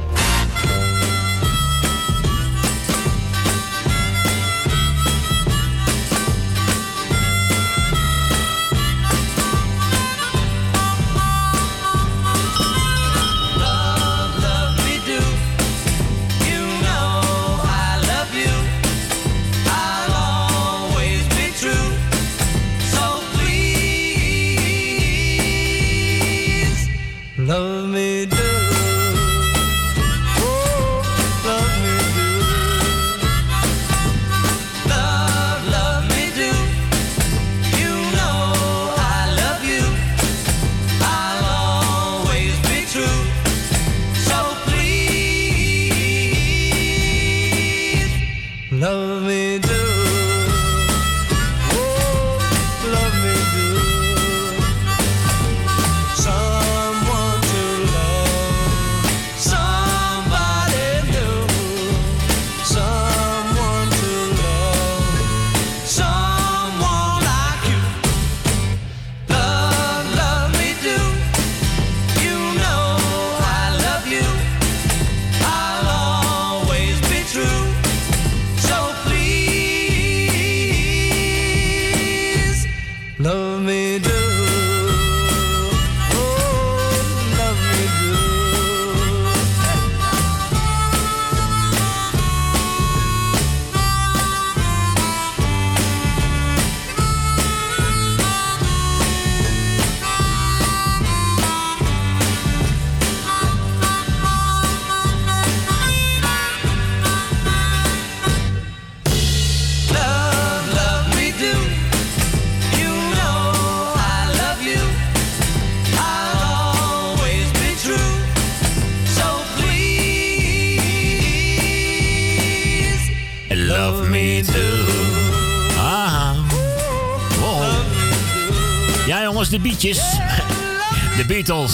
De 129.94 131.24
Beatles. 131.26 131.72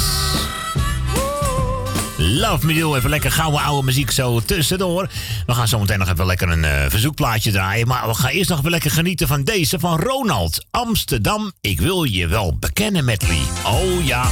Love 2.16 2.66
Me 2.66 2.74
Do. 2.74 2.96
Even 2.96 3.10
lekker 3.10 3.32
gouden 3.32 3.60
oude 3.60 3.84
muziek 3.84 4.10
zo 4.10 4.40
tussendoor. 4.40 5.08
We 5.46 5.54
gaan 5.54 5.68
zo 5.68 5.78
meteen 5.78 5.98
nog 5.98 6.08
even 6.08 6.26
lekker 6.26 6.48
een 6.48 6.64
eh, 6.64 6.84
verzoekplaatje 6.88 7.50
draaien. 7.50 7.86
Maar 7.86 8.08
we 8.08 8.14
gaan 8.14 8.30
eerst 8.30 8.48
nog 8.50 8.58
even 8.58 8.70
lekker 8.70 8.90
genieten 8.90 9.26
van 9.26 9.44
deze 9.44 9.78
van 9.78 10.00
Ronald. 10.00 10.66
Amsterdam, 10.70 11.52
ik 11.60 11.80
wil 11.80 12.02
je 12.02 12.26
wel 12.26 12.56
bekennen, 12.58 13.04
medley. 13.04 13.40
Oh 13.66 14.06
ja. 14.06 14.26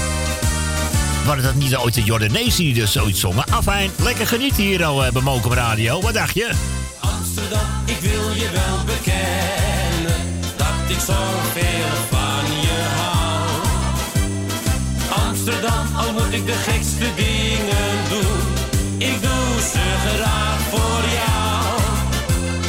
Waren 1.24 1.42
dat 1.42 1.54
niet 1.54 1.76
ooit 1.76 1.94
de 1.94 2.02
Jordanezen 2.02 2.64
die 2.64 2.74
dus 2.74 2.92
zoiets 2.92 3.20
zongen? 3.20 3.44
Afijn, 3.50 3.90
lekker 4.02 4.26
genieten 4.26 4.62
hier 4.62 4.84
al 4.84 5.04
eh, 5.04 5.12
bij 5.12 5.22
Mokum 5.22 5.52
Radio. 5.52 6.00
Wat 6.00 6.14
dacht 6.14 6.34
je? 6.34 6.50
Amsterdam, 7.00 7.66
ik 7.84 7.98
wil 8.00 8.30
je 8.34 8.50
wel 8.52 8.84
bekennen 8.84 10.40
dat 10.56 10.96
ik 10.96 10.98
zoveel 10.98 11.96
van 12.10 12.60
je 12.60 12.84
hou. 12.96 13.19
Amsterdam, 15.40 15.86
al 15.96 16.12
moet 16.12 16.32
ik 16.32 16.46
de 16.46 16.52
gekste 16.52 17.14
dingen 17.16 18.08
doen, 18.08 18.40
ik 18.98 19.22
doe 19.22 19.60
ze 19.72 19.80
graag 20.14 20.60
voor 20.60 21.02
jou. 21.20 21.76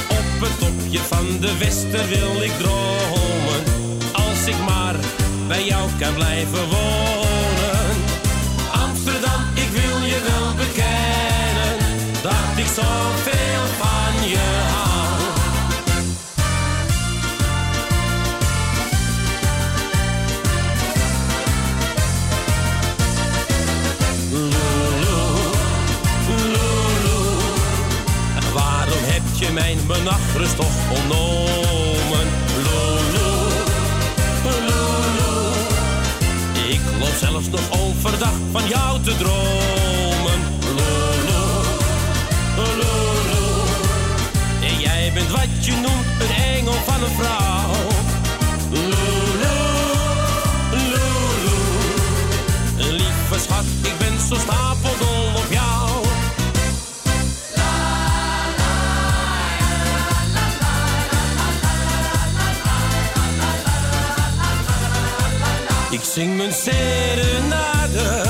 Op 0.09 0.48
het 0.48 0.59
topje 0.59 1.00
van 1.00 1.40
de 1.40 1.58
Westen 1.58 2.08
wil 2.08 2.41
ik 2.41 2.51
dromen, 2.51 3.64
als 4.11 4.45
ik 4.45 4.58
maar 4.66 4.95
bij 5.48 5.66
jou 5.66 5.90
kan 6.00 6.14
blijven 6.14 6.69
wonen. 6.69 7.20
Je 29.51 29.57
mijn 29.57 29.77
benachtrust 29.88 30.55
toch 30.55 30.91
ontnomen? 30.97 32.27
Lulu, 32.65 33.30
Lulu. 34.43 34.93
Ik 36.73 36.80
loop 36.99 37.15
zelfs 37.19 37.49
nog 37.49 37.61
overdag 37.71 38.33
van 38.51 38.67
jou 38.67 39.01
te 39.01 39.17
dromen. 39.17 40.39
Lulu, 40.77 41.43
Lulu. 42.55 42.95
En 44.61 44.80
jij 44.80 45.11
bent 45.13 45.31
wat 45.31 45.65
je 45.65 45.71
noemt 45.71 46.05
een 46.19 46.35
engel 46.55 46.73
van 46.85 47.03
een 47.03 47.15
vrouw. 47.19 47.71
Lulu, 48.71 48.95
Lulu. 50.71 51.09
Lieve 52.91 53.39
schat, 53.39 53.65
ik 53.81 53.97
ben 53.97 54.19
zo 54.27 54.35
stapeldol 54.35 54.60
zing 66.14 66.38
mijn 66.38 66.53
serenade 66.53 68.23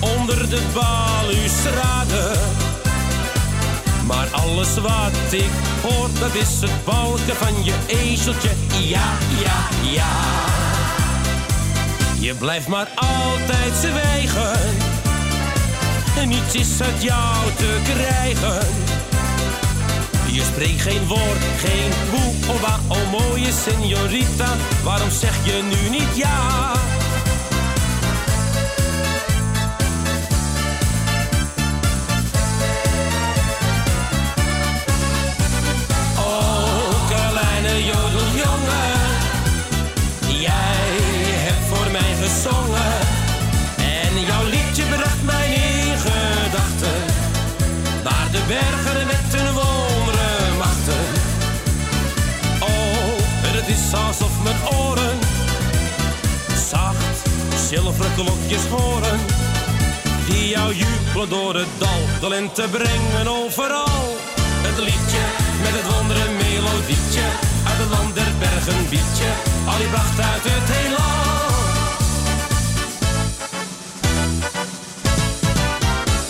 onder 0.00 0.50
de 0.50 0.60
balustrade. 0.74 2.32
Maar 4.06 4.28
alles 4.30 4.74
wat 4.74 5.32
ik 5.32 5.50
hoor, 5.82 6.08
dat 6.18 6.34
is 6.34 6.60
het 6.60 6.84
balken 6.84 7.36
van 7.36 7.64
je 7.64 7.74
ezeltje. 7.86 8.50
Ja, 8.80 9.12
ja, 9.42 9.68
ja. 9.92 10.12
Je 12.20 12.34
blijft 12.34 12.68
maar 12.68 12.88
altijd 12.94 13.74
zwijgen. 13.80 14.58
En 16.16 16.28
niets 16.28 16.54
is 16.54 16.82
uit 16.82 17.02
jou 17.02 17.52
te 17.56 17.78
krijgen. 17.84 18.83
Je 20.34 20.42
spreekt 20.42 20.82
geen 20.82 21.06
woord, 21.06 21.38
geen 21.58 21.90
boe, 22.10 22.54
oh 22.54 22.60
wa, 22.60 22.78
oh 22.88 23.10
mooie 23.10 23.52
señorita. 23.52 24.56
Waarom 24.82 25.10
zeg 25.10 25.36
je 25.44 25.62
nu 25.62 25.90
niet 25.98 26.16
ja? 26.16 26.72
Zacht 57.98 58.14
zilveren 58.14 58.14
klokjes 58.14 58.66
horen. 58.66 59.18
Die 60.28 60.48
jou 60.48 60.74
jubelen 60.74 61.28
door 61.28 61.54
het 61.54 61.68
dal. 61.78 62.00
De 62.20 62.28
lente 62.28 62.68
brengen 62.70 63.26
overal. 63.28 64.16
Het 64.66 64.78
liedje 64.78 65.24
met 65.62 65.72
het 65.78 65.94
wondere 65.94 66.28
melodietje. 66.30 67.26
Uit 67.68 67.78
het 67.78 67.90
land 67.90 68.14
der 68.14 68.32
bergen 68.38 68.88
biedje. 68.88 69.30
Al 69.66 69.78
die 69.78 69.86
pracht 69.86 70.20
uit 70.20 70.44
het 70.44 70.68
heelal. 70.74 71.22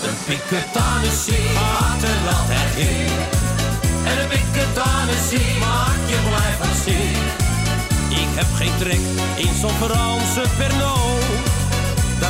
Een 0.08 0.18
piketanissie 0.26 1.46
gaat 1.58 2.02
er 2.12 2.20
altijd 2.36 2.74
in. 2.76 3.12
En 4.10 4.16
een 4.20 4.28
piketanissie 4.28 5.58
maakt 5.60 6.06
je 6.12 6.18
blij 6.28 6.52
van 6.60 6.74
zin. 6.84 7.42
Ik 8.22 8.30
heb 8.34 8.46
geen 8.54 8.76
trek 8.78 9.04
in 9.36 9.54
zo'n 9.60 9.70
Franse 9.70 10.44
Pernod. 10.56 11.53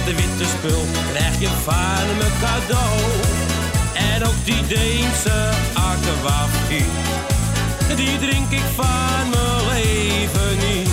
De 0.04 0.14
witte 0.14 0.44
spul 0.44 0.84
krijg 1.12 1.40
je 1.40 1.48
van 1.64 2.06
me 2.18 2.28
cadeau. 2.40 2.98
En 4.12 4.26
ook 4.26 4.44
die 4.44 4.66
Deense 4.66 5.50
akkewaffie, 5.72 6.86
die 7.96 8.18
drink 8.18 8.50
ik 8.50 8.66
van 8.74 9.28
mijn 9.30 9.66
leven 9.72 10.56
niet. 10.66 10.90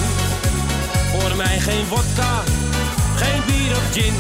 Voor 1.12 1.36
mij 1.36 1.60
geen 1.60 1.86
vodka, 1.86 2.44
geen 3.16 3.42
bier 3.46 3.76
of 3.76 3.88
gin. 3.92 4.14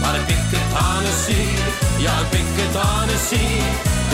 Maar 0.00 0.14
een 0.14 0.24
piketanissie, 0.24 1.48
ja 1.98 2.18
een 2.18 2.28
piketanissie. 2.28 3.62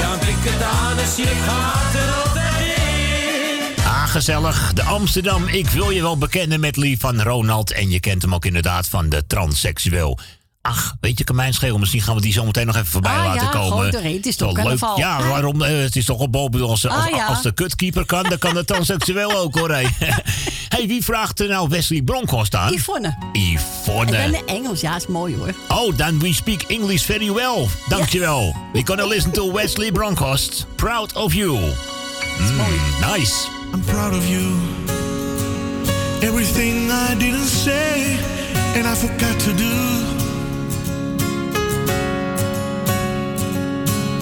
Ja 0.01 0.13
een 0.13 0.19
piketanissie, 0.19 1.25
ik 1.25 1.41
gaat 1.47 1.95
er 1.95 2.15
altijd 2.23 2.44
gezellig. 4.15 4.73
De 4.73 4.83
Amsterdam. 4.83 5.47
Ik 5.49 5.69
wil 5.69 5.91
je 5.91 6.03
wel 6.03 6.19
bekennen 6.19 6.61
met 6.61 6.77
Lee 6.77 6.99
van 6.99 7.23
Ronald. 7.23 7.73
En 7.73 7.91
je 7.91 8.01
kent 8.01 8.23
hem 8.23 8.35
ook 8.35 8.45
inderdaad 8.45 8.89
van 8.89 9.09
de 9.09 9.27
transseksueel. 9.27 10.19
Ach, 10.63 10.95
weet 11.01 11.19
je, 11.19 11.25
Kamijn 11.25 11.55
Scheel, 11.55 11.79
misschien 11.79 12.03
gaan 12.03 12.15
we 12.15 12.21
die 12.21 12.33
zo 12.33 12.45
meteen 12.45 12.67
nog 12.67 12.75
even 12.75 12.87
voorbij 12.87 13.13
Ah, 13.17 13.25
laten 13.25 13.43
ja, 13.43 13.49
komen. 13.51 13.93
erheen. 13.93 14.17
Het 14.17 14.27
is 14.27 14.37
toch 14.37 14.63
leuk. 14.65 14.79
Ja, 14.97 15.23
waarom? 15.29 15.63
eh, 15.63 15.83
het 15.83 15.97
is 15.97 16.05
toch 16.05 16.19
op 16.19 16.33
Bob 16.33 16.57
als, 16.61 16.87
als, 16.87 17.05
Ah, 17.05 17.11
ja. 17.17 17.27
als 17.27 17.43
de 17.43 17.53
kutkeeper 17.53 18.07
kan, 18.07 18.23
dan 18.23 18.39
kan 18.39 18.55
de 18.55 18.65
transseksueel 18.65 19.39
ook 19.39 19.59
hoor. 19.59 19.71
Hey. 19.71 19.89
hey, 20.75 20.87
wie 20.87 21.05
vraagt 21.05 21.41
er 21.41 21.49
nou 21.49 21.69
Wesley 21.69 22.03
Bronkhorst 22.03 22.55
aan? 22.55 22.73
Yvonne. 22.73 23.17
Yvonne. 23.33 24.17
En 24.17 24.33
dan 24.33 24.47
Engels, 24.47 24.81
ja, 24.81 24.97
is 24.97 25.07
mooi 25.07 25.37
hoor. 25.37 25.55
Oh, 25.69 25.95
then 25.97 26.19
we 26.19 26.35
speak 26.35 26.63
English 26.63 27.03
very 27.03 27.33
well. 27.33 27.67
Dankjewel. 27.89 28.57
We're 28.73 28.87
gonna 28.87 29.07
listen 29.07 29.33
to 29.33 29.53
Wesley 29.53 29.93
Bronkhorst. 29.93 30.67
Proud 30.77 31.13
of 31.13 31.35
you. 31.35 31.59
Mm, 32.39 32.57
nice. 33.17 33.33
I'm 33.75 33.83
proud 33.83 34.15
of 34.15 34.25
you. 34.29 34.55
Everything 36.23 36.93
I 36.93 37.17
didn't 37.19 37.51
say 37.65 38.17
and 38.77 38.87
I 38.87 38.95
forgot 38.95 39.37
to 39.47 39.53
do. 39.53 39.75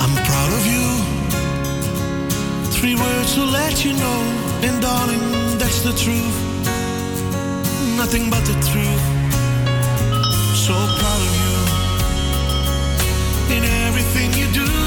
I'm 0.00 0.14
proud 0.24 0.52
of 0.58 0.64
you. 0.72 0.86
Three 2.76 2.94
words 2.94 3.34
to 3.34 3.44
let 3.44 3.84
you 3.84 3.92
know, 3.92 4.20
and 4.66 4.80
darling, 4.80 5.20
that's 5.58 5.82
the 5.82 5.92
truth. 6.04 6.38
Nothing 7.98 8.30
but 8.30 8.42
the 8.46 8.56
truth. 8.70 9.04
So 10.64 10.72
proud 11.00 11.22
of 11.28 11.32
you. 11.42 11.54
In 13.56 13.64
everything 13.84 14.32
you 14.32 14.46
do, 14.50 14.81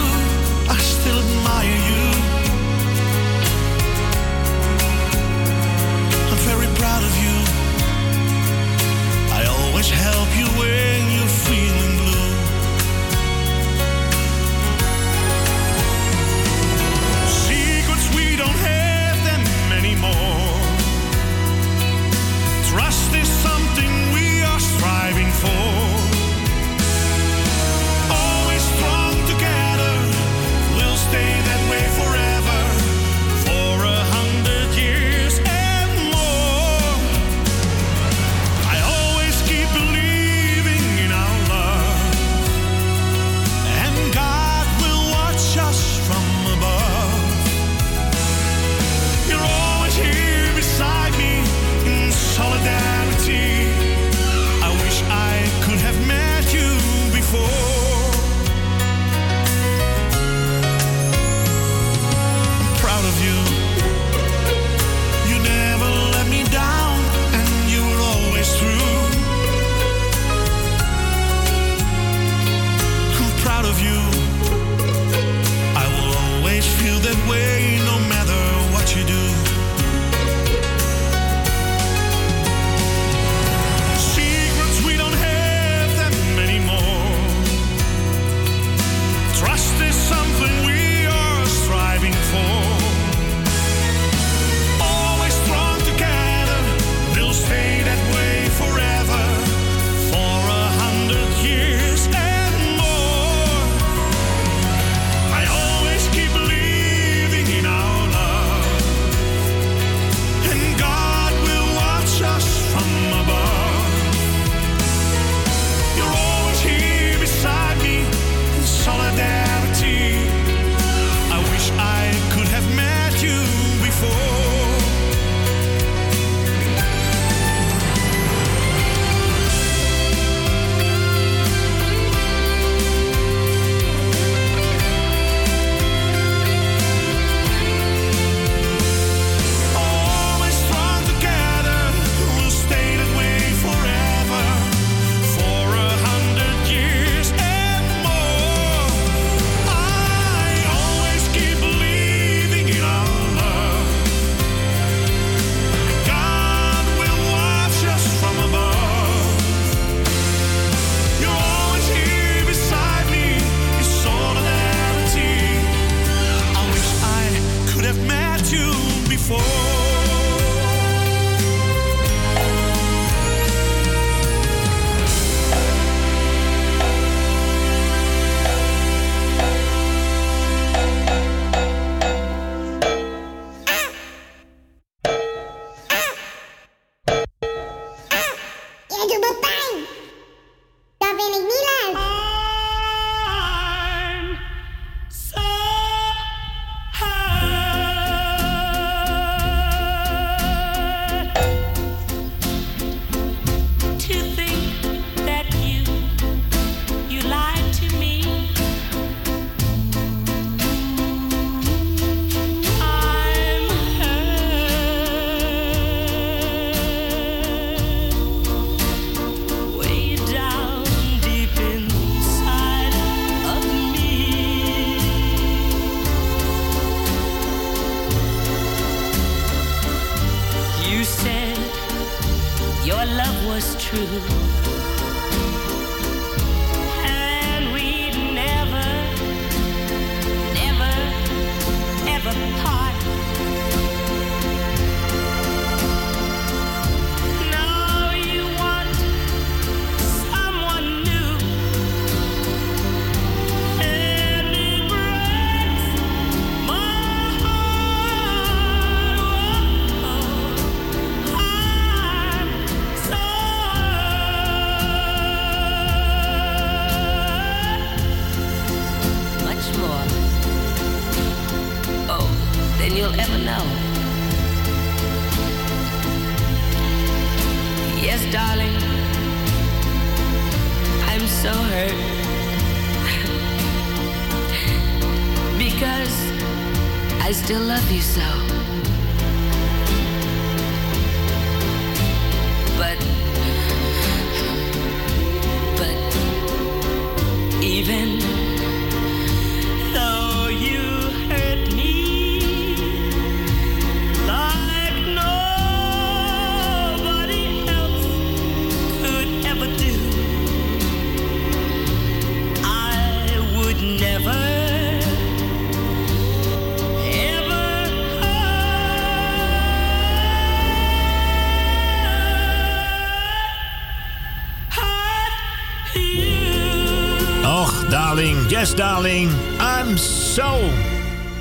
darling. 328.75 329.29
I'm 329.59 329.97
so, 329.97 330.69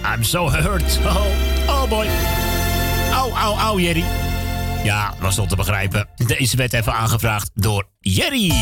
I'm 0.04 0.22
so 0.24 0.48
hurt. 0.48 0.98
Oh, 1.06 1.26
oh 1.68 1.88
boy. 1.88 2.06
Au, 3.12 3.30
au, 3.30 3.58
au, 3.58 3.80
Jerry. 3.80 4.04
Ja, 4.84 5.14
was 5.20 5.38
al 5.38 5.46
te 5.46 5.56
begrijpen. 5.56 6.08
Deze 6.16 6.56
werd 6.56 6.72
even 6.72 6.94
aangevraagd 6.94 7.50
door 7.54 7.88
Jerry. 8.00 8.52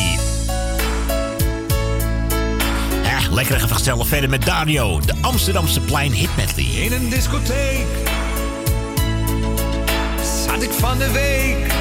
Eh, 3.05 3.31
lekker 3.31 3.55
even 3.55 3.69
gezellig 3.69 4.07
verder 4.07 4.31
met 4.31 4.45
Dario. 4.45 5.01
De 5.01 5.15
Amsterdamse 5.21 5.81
Plein 5.81 6.13
Hit 6.13 6.57
In 6.57 6.93
een 6.93 7.09
discotheek 7.09 7.87
zat 10.47 10.63
ik 10.63 10.71
van 10.71 10.99
de 10.99 11.11
week. 11.11 11.73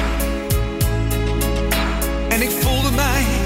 En 2.28 2.42
ik 2.42 2.50
voelde 2.50 2.90
mij 2.90 3.41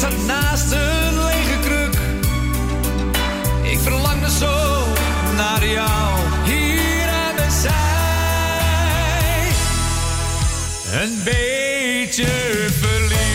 zat 0.00 0.26
naast 0.26 0.72
een 0.72 1.24
lege 1.24 1.58
kruk. 1.60 1.98
Ik 3.62 3.78
verlangde 3.78 4.30
zo 4.30 4.84
naar 5.36 5.66
jou, 5.66 6.18
hier 6.44 7.08
aan 7.08 7.36
de 7.36 7.46
zij. 7.62 7.72
Een 11.02 11.20
beetje 11.24 12.26
verliefd. 12.80 13.29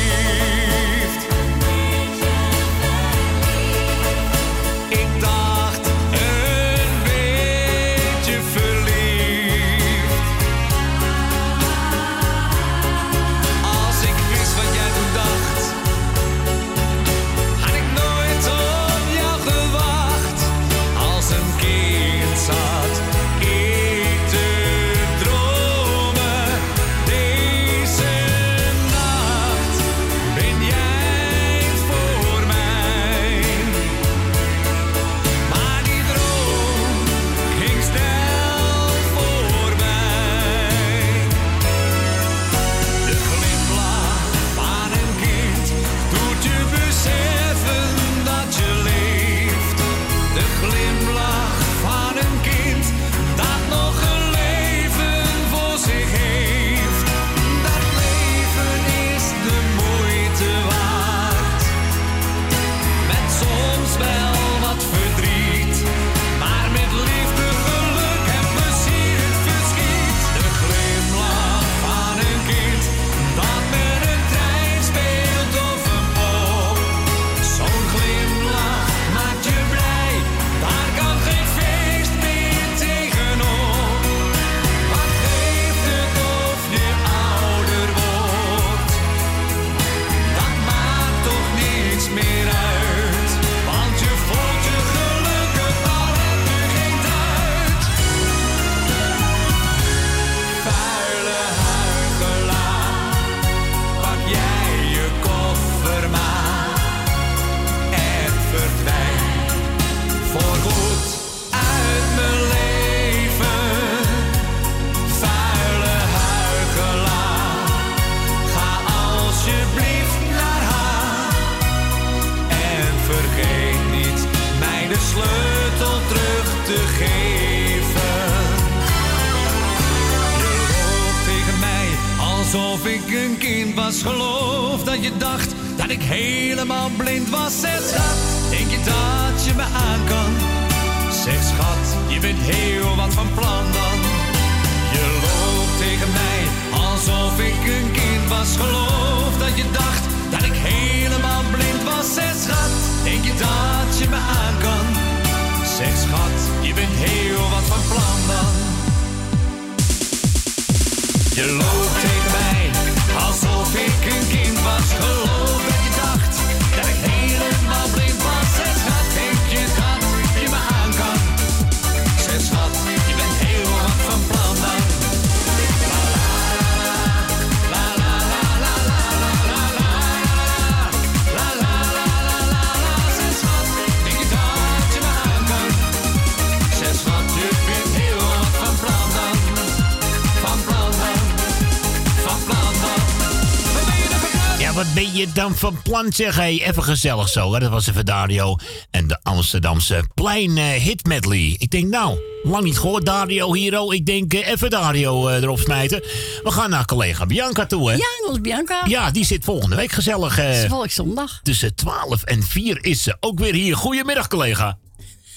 Van 195.53 195.82
plan? 195.82 196.11
Zeg, 196.14 196.35
hey, 196.35 196.67
even 196.67 196.83
gezellig 196.83 197.30
zo. 197.30 197.53
Hè? 197.53 197.59
Dat 197.59 197.69
was 197.72 197.88
even 197.88 198.06
Dario 198.06 198.56
en 198.91 199.07
de 199.07 199.19
Amsterdamse 199.24 200.03
plein 200.14 200.57
eh, 200.57 200.64
hit 200.65 201.06
medley. 201.07 201.56
Ik 201.57 201.69
denk, 201.69 201.88
nou, 201.88 202.17
lang 202.43 202.64
niet 202.64 202.77
gehoord 202.80 203.06
Dario 203.06 203.53
Hero. 203.53 203.91
Ik 203.91 204.06
denk, 204.06 204.33
eh, 204.33 204.48
even 204.48 204.69
Dario 204.69 205.27
eh, 205.27 205.41
erop 205.43 205.59
smijten. 205.59 205.99
We 206.43 206.51
gaan 206.51 206.69
naar 206.69 206.85
collega 206.85 207.25
Bianca 207.25 207.65
toe, 207.65 207.90
hè? 207.90 207.95
Ja, 207.95 208.06
dat 208.25 208.32
is 208.35 208.41
Bianca. 208.41 208.82
Ja, 208.88 209.11
die 209.11 209.25
zit 209.25 209.43
volgende 209.43 209.75
week 209.75 209.91
gezellig. 209.91 210.38
eh, 210.38 210.45
Het 210.45 210.56
is 210.56 210.65
Volkszondag. 210.69 211.40
tussen 211.43 211.75
12 211.75 212.24
en 212.24 212.43
4 212.43 212.77
is 212.85 213.03
ze 213.03 213.17
ook 213.19 213.40
weer 213.40 213.53
hier. 213.53 213.75
Goedemiddag, 213.75 214.27
collega. 214.27 214.77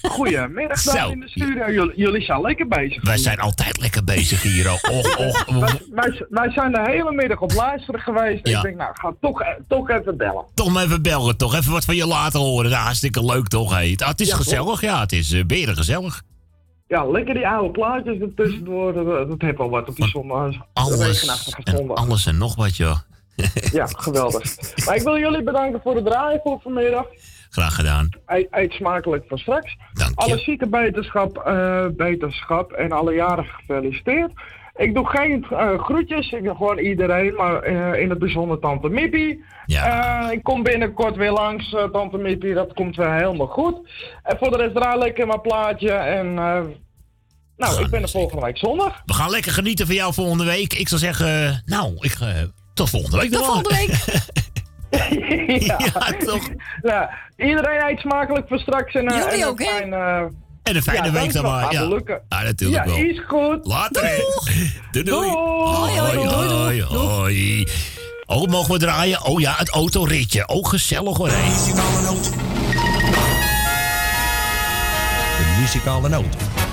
Goedemiddag, 0.03 0.79
Zo. 0.89 0.93
daar 0.93 1.11
in 1.11 1.21
de 1.21 1.29
studio. 1.29 1.71
Jullie, 1.71 1.93
jullie 1.97 2.23
zijn 2.25 2.41
lekker 2.41 2.69
bezig. 2.69 3.03
Wij 3.03 3.17
zijn 3.19 3.39
altijd 3.41 3.68
lekker 3.81 4.05
bezig 4.05 4.43
hier. 4.43 4.71
oh. 4.73 4.99
Och, 4.99 5.19
och. 5.19 5.45
Wij, 5.91 6.27
wij, 6.31 6.51
zijn 6.51 6.73
de 6.73 6.83
hele 6.87 7.13
middag 7.13 7.41
op 7.41 7.53
luisteren 7.53 8.01
geweest. 8.01 8.49
Ja. 8.49 8.57
Ik 8.57 8.63
denk, 8.63 8.77
nou, 8.77 8.91
ga 8.95 9.15
toch, 9.21 9.43
toch 9.69 9.91
even 9.91 10.17
bellen. 10.17 10.45
Toch 10.55 10.73
maar 10.73 10.85
even 10.85 11.03
bellen, 11.03 11.37
toch? 11.37 11.55
Even 11.55 11.73
wat 11.73 11.85
van 11.85 11.97
je 11.97 12.07
laten 12.07 12.41
horen. 12.41 12.71
Nou, 12.71 12.83
hartstikke 12.83 13.25
leuk, 13.25 13.49
toch? 13.49 13.73
Hey. 13.73 13.91
Het, 13.91 14.05
het 14.05 14.21
is 14.21 14.29
Ja, 14.29 14.37
gezellig, 14.37 14.81
ja. 14.81 15.01
Het 15.01 15.13
is 15.13 15.33
uh, 15.33 15.45
beter 15.45 15.77
gezellig. 15.77 16.23
Ja, 16.87 17.05
lekker 17.07 17.35
die 17.35 17.49
oude 17.49 17.71
plaatjes 17.71 18.21
er 18.21 18.35
tussendoor. 18.35 18.93
Dat, 18.93 19.29
dat 19.29 19.41
heeft 19.41 19.59
al 19.59 19.71
wat 19.71 19.89
op 19.89 19.97
die 19.97 20.09
zondag. 20.09 20.55
Alles 20.73 21.27
en 21.65 21.95
alles 21.95 22.27
en 22.27 22.39
nog 22.39 22.55
wat, 22.55 22.77
joh. 22.77 22.97
Ja, 23.73 23.87
geweldig. 23.87 24.57
maar 24.87 24.97
ik 24.97 25.03
wil 25.03 25.19
jullie 25.19 25.43
bedanken 25.43 25.81
voor 25.83 25.95
het 25.95 26.05
draaien 26.05 26.41
voor 26.45 26.61
vanmiddag. 26.63 27.07
Graag 27.51 27.75
gedaan. 27.75 28.09
Eet, 28.27 28.49
eet 28.51 28.73
smakelijk 28.73 29.25
voor 29.29 29.39
straks. 29.39 29.77
Alle 30.15 30.39
zieke 30.39 30.67
beterschap, 30.69 31.39
eh, 31.39 31.87
beterschap 31.97 32.73
en 32.73 32.93
alle 32.93 33.15
jarigen 33.15 33.55
gefeliciteerd. 33.55 34.33
Ik 34.79 34.95
doe 34.95 35.07
geen 35.07 35.47
eh, 35.51 35.79
groetjes, 35.79 36.31
ik 36.31 36.45
doe 36.45 36.57
gewoon 36.57 36.79
iedereen, 36.79 37.35
maar 37.35 37.63
eh, 37.63 38.01
in 38.03 38.11
het 38.11 38.19
bijzonder 38.19 38.59
Tante 38.59 38.89
Mippie. 38.89 39.45
Eh, 39.67 40.29
ik 40.31 40.43
kom 40.43 40.63
binnenkort 40.63 41.17
weer 41.17 41.31
langs, 41.33 41.77
Tante 41.93 42.17
Mippie, 42.17 42.55
dat 42.55 42.73
komt 42.73 42.97
weer 42.97 43.13
helemaal 43.13 43.47
goed. 43.47 43.77
En 44.23 44.37
voor 44.39 44.51
de 44.51 44.57
rest 44.57 44.75
draai 44.75 44.99
lekker 44.99 45.27
mijn 45.27 45.41
plaatje 45.41 45.93
en 45.93 46.27
eh, 46.39 46.61
nou, 47.57 47.85
ik 47.85 47.91
ben 47.91 48.03
er 48.03 48.09
volgende 48.09 48.45
week 48.45 48.59
zondag. 48.59 49.03
We 49.07 49.13
gaan 49.13 49.31
lekker 49.31 49.53
genieten 49.53 49.87
van 49.87 49.95
jou 49.95 50.15
volgende 50.15 50.45
week. 50.45 50.75
Ik 50.75 50.89
zou 50.89 51.01
zeggen, 51.01 51.63
nou, 51.65 51.97
ik, 52.01 52.17
tot 52.75 52.91
volgende 52.91 53.17
week. 53.17 53.31
Tot 53.31 53.47
dan 53.47 53.63
maar. 53.63 53.99
ja. 55.69 55.77
toch? 56.25 56.49
Ja, 56.83 57.11
iedereen 57.37 57.89
eet 57.89 57.99
smakelijk 57.99 58.49
voor 58.49 58.59
straks 58.59 58.95
en, 58.95 59.07
eh, 59.07 59.19
Jullie 59.19 59.43
en 59.43 59.49
ook, 59.49 59.59
hè? 59.59 59.65
fijn, 59.65 59.93
eh, 59.93 60.19
En 60.63 60.77
een 60.77 60.83
fijne 60.83 61.07
ja, 61.07 61.13
week 61.13 61.33
dan 61.33 61.43
maar. 61.45 61.73
Ja. 61.73 61.81
wel 61.81 61.89
lukken. 61.89 62.21
Ja, 62.29 62.43
natuurlijk 62.43 62.85
ja, 62.85 62.91
wel. 62.91 63.05
is 63.05 63.21
goed. 63.27 63.67
Later. 63.67 64.03
Doei, 64.91 65.05
doei. 65.05 65.05
Doei. 65.05 65.31
Hoi, 65.31 65.99
hoi, 66.01 66.83
hoi. 66.83 67.67
Oh, 68.27 68.47
mogen 68.47 68.73
we 68.73 68.79
draaien? 68.79 69.25
Oh 69.25 69.41
ja, 69.41 69.55
het 69.57 69.71
autoritje. 69.71 70.49
Ook 70.49 70.69
gezellig 70.69 71.17
hoor. 71.17 71.29
hè. 71.29 71.35
De 75.39 75.57
muzikale 75.61 76.09
noot. 76.09 76.25
Moom 76.25 76.68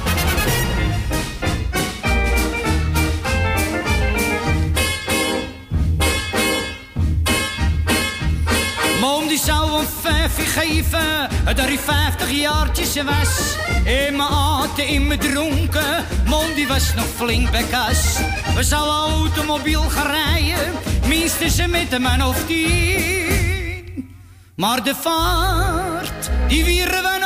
die 9.35 9.43
zou 9.43 9.79
een 9.79 9.87
vijfje 10.01 10.43
geven, 10.43 11.29
dat 11.45 11.59
hij 11.59 11.79
vijftig 11.79 12.31
jaartjes 12.31 12.95
was. 12.95 13.55
In 13.83 14.15
mijn 14.15 14.29
aten, 14.29 14.87
in 14.87 15.07
mijn 15.07 15.19
dronken, 15.19 16.05
Moom 16.25 16.53
die 16.55 16.67
was 16.67 16.93
nog 16.93 17.05
flink 17.15 17.51
bij 17.51 17.63
kas. 17.63 18.17
We 18.55 18.63
zouden 18.63 18.93
automobiel 18.93 19.81
gaan 19.81 20.11
rijden, 20.11 20.73
minstens 21.07 21.67
met 21.67 21.91
een 21.91 22.01
man 22.01 22.23
of 22.23 22.45
tien. 22.45 24.15
Maar 24.55 24.83
de 24.83 24.95
vaart, 24.95 26.29
die 26.47 26.65
wieren 26.65 27.03
we 27.03 27.25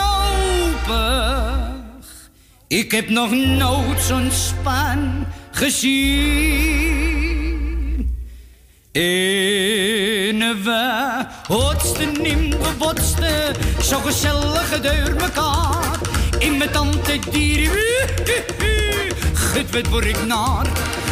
open. 0.86 1.84
Ik 2.68 2.92
heb 2.92 3.10
nog 3.10 3.32
nooit 3.32 4.02
zo'n 4.02 4.32
span 4.32 5.26
gezien. 5.52 7.29
We 8.92 10.34
hotsten 11.48 12.26
in 12.26 12.50
we 12.50 12.76
botsten, 12.78 13.56
zo 13.84 14.00
gezellig 14.00 14.82
door 14.82 15.14
mekaar. 15.14 16.00
In 16.38 16.58
mijn 16.58 16.72
tante 16.72 17.20
dieren, 17.32 18.10
gut 19.34 19.72
wat 19.72 19.88
word 19.88 20.06
ik 20.06 20.26
naar. 20.26 20.68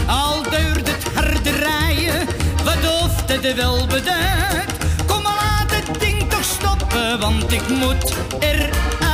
Al 0.07 0.43
duurde 0.43 0.91
het 0.91 1.03
harde 1.13 1.51
rijden, 1.51 2.25
wat 2.63 3.03
of 3.03 3.25
het 3.25 3.45
er 3.45 3.55
wel 3.55 3.87
beduidt. 3.87 4.71
Kom 5.05 5.21
maar 5.21 5.35
laat 5.35 5.75
het 5.75 5.99
ding 5.99 6.29
toch 6.29 6.43
stoppen, 6.43 7.19
want 7.19 7.51
ik 7.51 7.67
moet 7.67 8.13
eruit. 8.39 9.06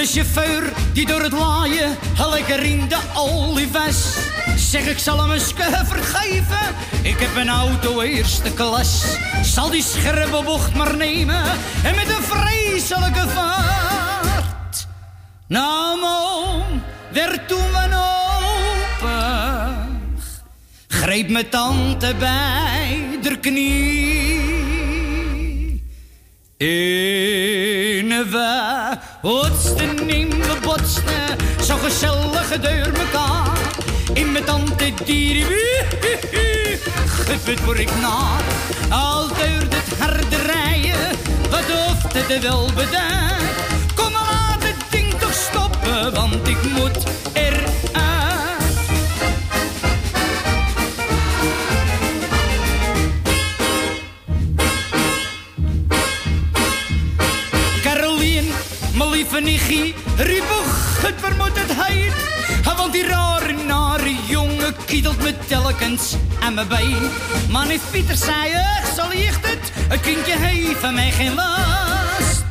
De 0.00 0.06
chauffeur 0.06 0.72
die 0.92 1.06
door 1.06 1.22
het 1.22 1.32
laaien 1.32 1.96
lekker 2.30 2.62
in 2.62 2.88
de 2.88 2.98
olie 3.14 3.68
was. 3.68 4.16
Zeg 4.56 4.86
ik 4.86 4.98
zal 4.98 5.20
hem 5.20 5.30
eens 5.30 5.52
vergeven. 5.84 6.74
Ik 7.02 7.18
heb 7.18 7.36
een 7.36 7.48
auto 7.48 8.00
eerste 8.00 8.54
klas. 8.54 9.04
Zal 9.42 9.70
die 9.70 9.82
scherpe 9.82 10.42
bocht 10.44 10.74
maar 10.74 10.96
nemen. 10.96 11.44
En 11.82 11.94
met 11.94 12.08
een 12.08 12.22
vreselijke 12.22 13.28
vaart. 13.28 14.86
Nou 15.46 16.00
moom, 16.00 16.82
werd 17.12 17.48
toen 17.48 17.70
we 17.70 17.88
open. 18.98 20.12
Greep 20.88 21.28
mijn 21.28 21.48
tante 21.48 22.14
bij 22.18 23.18
de 23.22 23.38
knie. 23.38 24.60
En 26.56 28.30
we 28.30 28.98
hotsten 29.20 30.08
in 30.08 30.28
we 30.28 30.56
botsten, 30.62 31.36
zo 31.64 31.76
gezellig 31.76 32.60
door 32.60 32.92
mekaar. 32.92 33.58
In 34.12 34.32
mijn 34.32 34.44
tante 34.44 34.92
dieren, 35.04 35.86
gut 37.44 37.64
word 37.64 37.78
ik 37.78 37.90
naar. 38.00 38.42
Al 38.90 39.28
duurde 39.28 39.76
het 39.76 39.98
harde 39.98 40.36
rijden, 40.36 41.18
wat 41.50 41.70
of 41.88 42.12
het 42.12 42.30
er 42.30 42.40
wel 42.40 42.66
beduidt. 42.74 43.94
Kom 43.94 44.12
laat 44.12 44.62
het 44.62 44.90
ding 44.90 45.14
toch 45.14 45.34
stoppen, 45.34 46.14
want 46.14 46.48
ik 46.48 46.62
moet 46.62 47.04
eruit. 47.32 47.69
Nichtje, 59.40 59.94
riep 60.16 60.44
het 61.02 61.20
waar 61.20 61.36
het 61.58 61.84
heen? 61.84 62.12
Want 62.76 62.92
die 62.92 63.06
rare, 63.06 63.52
nare 63.52 64.14
jongen 64.26 64.74
kietelt 64.86 65.22
me 65.22 65.34
telkens 65.46 66.16
aan 66.40 66.54
mijn 66.54 66.68
been. 66.68 67.10
Maar 67.50 67.66
neef 67.66 67.90
Pieter 67.90 68.16
zei, 68.16 68.54
ach, 68.54 68.94
zo 68.94 69.08
ligt 69.08 69.46
het, 69.46 69.72
het 69.88 70.00
kindje 70.00 70.36
heeft 70.36 70.80
van 70.80 70.94
mij 70.94 71.10
geen 71.10 71.34
last. 71.34 72.44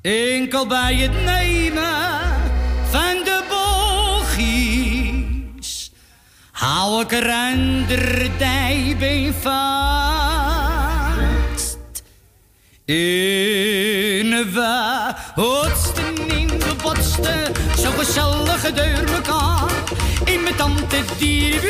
Enkel 0.00 0.66
bij 0.66 0.94
het 0.94 1.24
nemen 1.24 2.20
van 2.90 3.24
de 3.24 3.42
boogjes 3.48 4.96
hou 6.52 7.02
ik 7.02 7.12
er 7.12 7.30
de 7.86 8.30
dijbeen 8.38 9.34
vast. 9.34 9.56
In 12.84 14.32
in 14.32 14.52
zo 17.78 17.90
gezellig 17.96 18.62
door 18.62 19.10
mekaar. 19.10 19.70
In 20.24 20.42
mijn 20.42 20.54
tante 20.54 20.96
dier, 21.18 21.60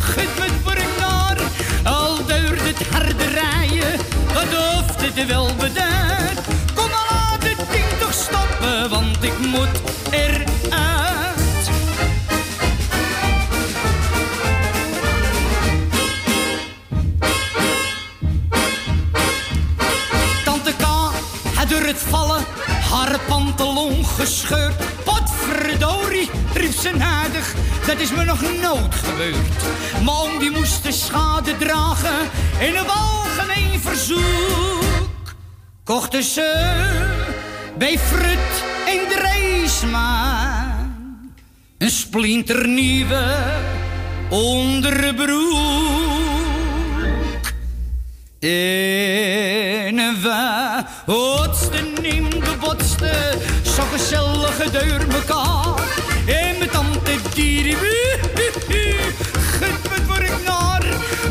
gut 0.00 0.38
met 0.38 0.98
naar. 0.98 1.38
Al 1.84 2.16
duurde 2.26 2.62
het 2.62 2.86
harde 2.90 3.24
rijden, 3.24 4.00
wat 4.34 4.44
of 4.44 5.02
het 5.02 5.26
wel 5.26 5.46
beduidt. 5.54 6.40
Kom 6.74 6.90
maar 6.90 7.06
laat 7.10 7.42
het 7.42 7.70
ding 7.70 7.84
toch 8.00 8.12
stoppen, 8.12 8.90
want 8.90 9.24
ik 9.24 9.38
moet 9.38 9.80
eruit. 10.10 10.46
Het 21.88 21.98
vallen 21.98 22.57
haar 22.90 23.20
pantalon 23.26 24.04
gescheurd. 24.04 24.74
Potverdorie, 25.04 26.30
riep 26.54 26.72
ze 26.72 26.90
nadig, 26.90 27.54
dat 27.86 27.98
is 27.98 28.10
me 28.10 28.24
nog 28.24 28.40
nooit 28.40 28.94
gebeurd. 28.94 29.62
Oom 30.06 30.38
die 30.38 30.50
moest 30.50 30.82
de 30.82 30.92
schade 30.92 31.56
dragen 31.56 32.30
in 32.58 32.76
een 32.76 32.88
algemeen 32.88 33.80
verzoek. 33.80 35.34
Kochten 35.84 36.22
ze 36.22 36.76
bij 37.78 37.98
Frut 37.98 38.62
een 38.86 39.00
dreesma. 39.08 40.66
Een 41.78 41.90
splinternieuwe 41.90 43.36
onderbroek. 44.28 45.36
En 48.40 49.96
we 50.22 50.84
zo 53.62 53.82
gezellig 53.92 54.70
deur 54.70 55.06
mekaar. 55.06 55.80
En 56.26 56.58
mijn 56.58 56.70
tante 56.70 57.16
Diri, 57.34 57.76
gut 59.60 59.88
wat 59.88 60.06
word 60.06 60.20
ik 60.20 60.44
naar. 60.46 60.82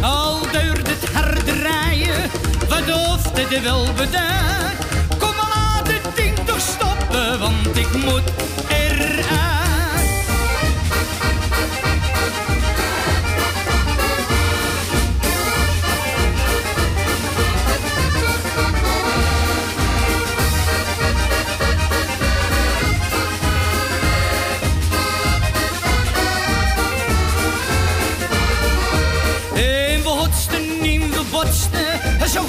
Al 0.02 0.40
duurde 0.52 0.90
het 0.90 1.10
herdraaien, 1.12 2.30
wat 2.70 2.90
hoefde 2.90 3.48
de 3.50 3.62
wel 3.62 3.86
bedaard. 3.96 4.76
Kom 5.18 5.36
maar 5.36 5.52
laat 5.56 5.88
het 5.88 6.16
ding 6.16 6.36
toch 6.46 6.60
stoppen, 6.60 7.40
want 7.40 7.78
ik 7.78 7.94
moet 7.94 8.32
eruit. 8.68 9.57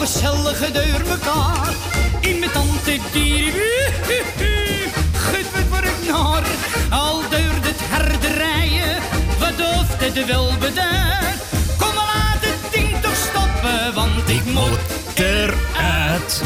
Zo 0.07 0.33
gezellig 0.33 0.73
deur 0.73 1.01
mekaar. 1.09 1.75
In 2.21 2.39
mijn 2.39 2.51
tante 2.51 2.99
die, 3.13 3.53
gut 5.27 5.47
wat 5.53 5.69
word 5.69 5.85
ik 5.85 6.11
naar. 6.13 6.43
Al 6.91 7.21
duurde 7.21 7.69
het 7.69 7.81
herdraaien, 7.81 9.03
wat 9.39 9.67
hoefde 9.67 10.13
de 10.13 10.25
wel 10.25 10.53
bedaard. 10.59 11.39
Kom 11.79 11.95
maar 11.95 12.11
laat 12.15 12.41
het 12.41 12.73
ding 12.73 13.01
toch 13.01 13.17
stoppen, 13.17 13.95
want 13.95 14.29
ik 14.29 14.45
moet 14.45 14.79
eruit. 15.15 16.43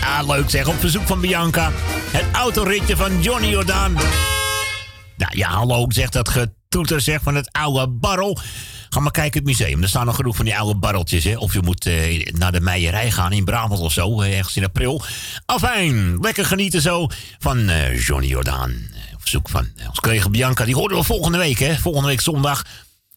Ah, 0.00 0.26
leuk 0.26 0.50
zeg, 0.50 0.68
op 0.68 0.80
verzoek 0.80 1.06
van 1.06 1.20
Bianca. 1.20 1.70
Het 2.10 2.24
autoritje 2.32 2.96
van 2.96 3.22
Johnny 3.22 3.48
Jordaan. 3.48 3.92
Nou 5.16 5.38
ja, 5.38 5.48
hallo, 5.48 5.84
zegt 5.88 6.12
dat 6.12 6.28
getoeter 6.28 7.00
zeg 7.00 7.22
van 7.22 7.34
het 7.34 7.48
oude 7.52 7.88
barrel. 7.88 8.38
Ga 8.90 9.00
maar 9.00 9.10
kijken 9.12 9.38
het 9.40 9.48
museum. 9.48 9.82
Er 9.82 9.88
staan 9.88 10.06
nog 10.06 10.16
genoeg 10.16 10.36
van 10.36 10.44
die 10.44 10.56
oude 10.56 10.78
barreltjes. 10.78 11.24
Hè? 11.24 11.36
Of 11.36 11.52
je 11.52 11.62
moet 11.62 11.86
eh, 11.86 12.26
naar 12.32 12.52
de 12.52 12.60
meijerij 12.60 13.10
gaan 13.10 13.32
in 13.32 13.44
Brabant 13.44 13.80
of 13.80 13.92
zo. 13.92 14.20
eh, 14.22 14.38
ergens 14.38 14.56
in 14.56 14.64
april. 14.64 15.02
Afijn, 15.46 16.18
lekker 16.20 16.44
genieten 16.44 16.82
zo 16.82 17.06
van 17.38 17.68
eh, 17.68 18.00
Johnny 18.06 18.26
Jordaan. 18.28 18.70
Eh, 18.70 19.14
Op 19.14 19.20
verzoek 19.20 19.48
van 19.48 19.68
eh, 19.76 19.88
ons 19.88 20.00
collega 20.00 20.28
Bianca. 20.28 20.64
Die 20.64 20.74
hoorden 20.74 20.98
we 20.98 21.04
volgende 21.04 21.38
week. 21.38 21.58
Hè? 21.58 21.76
Volgende 21.76 22.08
week 22.08 22.20
zondag 22.20 22.64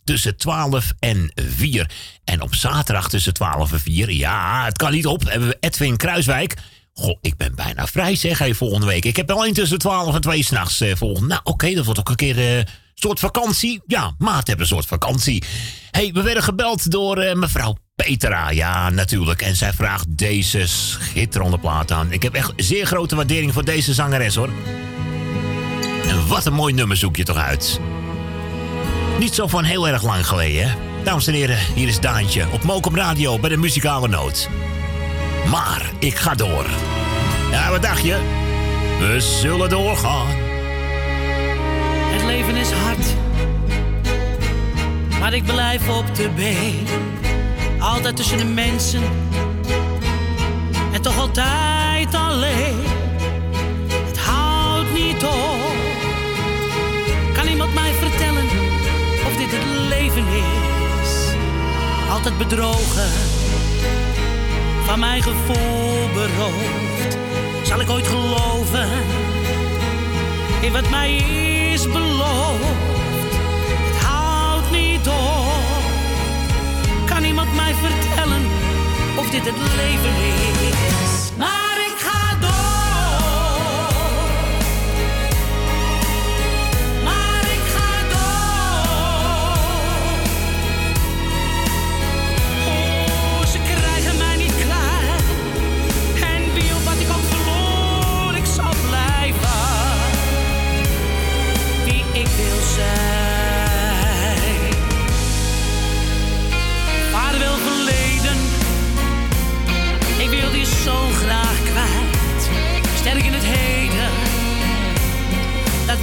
tussen 0.03 0.37
12 0.37 0.91
en 0.99 1.31
4. 1.35 1.89
En 2.23 2.41
op 2.41 2.55
zaterdag 2.55 3.09
tussen 3.09 3.33
12 3.33 3.71
en 3.71 3.79
4. 3.79 4.11
Ja, 4.11 4.65
het 4.65 4.77
kan 4.77 4.91
niet 4.91 5.05
op. 5.07 5.29
Hebben 5.29 5.47
we 5.49 5.57
Edwin 5.59 5.97
Kruiswijk. 5.97 6.55
Goh, 6.93 7.17
ik 7.21 7.37
ben 7.37 7.55
bijna 7.55 7.87
vrij 7.87 8.15
zeg, 8.15 8.37
hey, 8.37 8.53
volgende 8.53 8.85
week. 8.85 9.05
Ik 9.05 9.15
heb 9.15 9.27
wel 9.27 9.51
tussen 9.51 9.77
12 9.77 10.15
en 10.15 10.21
2 10.21 10.43
s'nachts 10.43 10.81
eh, 10.81 10.95
volgende. 10.95 11.27
Nou, 11.27 11.41
oké, 11.43 11.73
dat 11.73 11.85
wordt 11.85 11.99
ook 11.99 12.09
een 12.09 12.15
keer 12.15 12.39
een 12.57 12.65
soort 13.03 13.19
vakantie. 13.19 13.81
Ja, 13.85 14.13
maat 14.17 14.47
hebben 14.47 14.65
een 14.65 14.71
soort 14.71 14.85
vakantie. 14.85 15.43
hey, 15.91 16.11
we 16.13 16.21
werden 16.21 16.43
gebeld 16.43 16.91
door 16.91 17.17
eh, 17.17 17.35
mevrouw 17.35 17.77
Petra. 17.95 18.49
Ja, 18.49 18.89
natuurlijk. 18.89 19.41
En 19.41 19.55
zij 19.55 19.73
vraagt 19.73 20.17
deze 20.17 20.67
schitterende 20.67 21.59
plaat 21.59 21.91
aan. 21.91 22.11
Ik 22.11 22.23
heb 22.23 22.33
echt 22.33 22.53
zeer 22.55 22.85
grote 22.85 23.15
waardering 23.15 23.53
voor 23.53 23.65
deze 23.65 23.93
zangeres, 23.93 24.35
hoor. 24.35 24.49
En 26.07 26.27
wat 26.27 26.45
een 26.45 26.53
mooi 26.53 26.73
nummer 26.73 26.97
zoek 26.97 27.15
je 27.15 27.23
toch 27.23 27.37
uit. 27.37 27.79
Niet 29.19 29.33
zo 29.33 29.47
van 29.47 29.63
heel 29.63 29.87
erg 29.87 30.03
lang 30.03 30.27
geleden, 30.27 30.69
hè? 30.69 30.75
Dames 31.03 31.27
en 31.27 31.33
heren, 31.33 31.57
hier 31.75 31.87
is 31.87 31.99
Daantje 31.99 32.45
op 32.51 32.63
Mokum 32.63 32.95
Radio 32.95 33.39
bij 33.39 33.49
de 33.49 33.57
muzikale 33.57 34.07
noot. 34.07 34.49
Maar 35.49 35.91
ik 35.99 36.15
ga 36.15 36.35
door. 36.35 36.65
Ja, 37.51 37.71
wat 37.71 37.81
dacht 37.81 38.03
je? 38.03 38.17
We 38.99 39.19
zullen 39.19 39.69
doorgaan. 39.69 40.27
Het 42.13 42.23
leven 42.23 42.55
is 42.55 42.71
hard, 42.71 42.92
maar 45.23 45.33
ik 45.33 45.43
blijf 45.43 45.89
op 45.89 46.15
de 46.15 46.29
been. 46.29 46.87
Altijd 47.79 48.15
tussen 48.15 48.37
de 48.37 48.45
mensen 48.45 49.01
en 50.91 51.01
toch 51.01 51.19
altijd 51.19 52.15
alleen. 52.15 52.83
Het 54.05 54.19
houdt 54.19 54.93
niet 54.93 55.23
op. 55.23 55.75
Kan 57.33 57.47
iemand 57.47 57.73
mij 57.73 57.93
vertellen 57.93 58.45
of 59.25 59.35
dit 59.37 59.51
het 59.51 59.87
leven 59.89 60.25
is? 60.27 61.33
Altijd 62.09 62.37
bedrogen, 62.37 63.09
van 64.85 64.99
mijn 64.99 65.21
gevoel 65.21 66.09
beroofd. 66.13 67.17
Zal 67.63 67.79
ik 67.79 67.89
ooit 67.89 68.07
geloven? 68.07 68.89
in 70.61 70.71
wat 70.71 70.89
mij 70.89 71.15
is 71.73 71.87
beloofd. 71.91 73.02
Kan 77.23 77.31
iemand 77.31 77.55
mij 77.55 77.73
vertellen 77.73 78.41
of 79.17 79.29
dit 79.29 79.45
het 79.45 79.55
leven 79.75 80.13
is? 80.15 81.62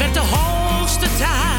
Met 0.01 0.15
de 0.15 0.21
hoogste 0.21 1.07
tijd. 1.19 1.50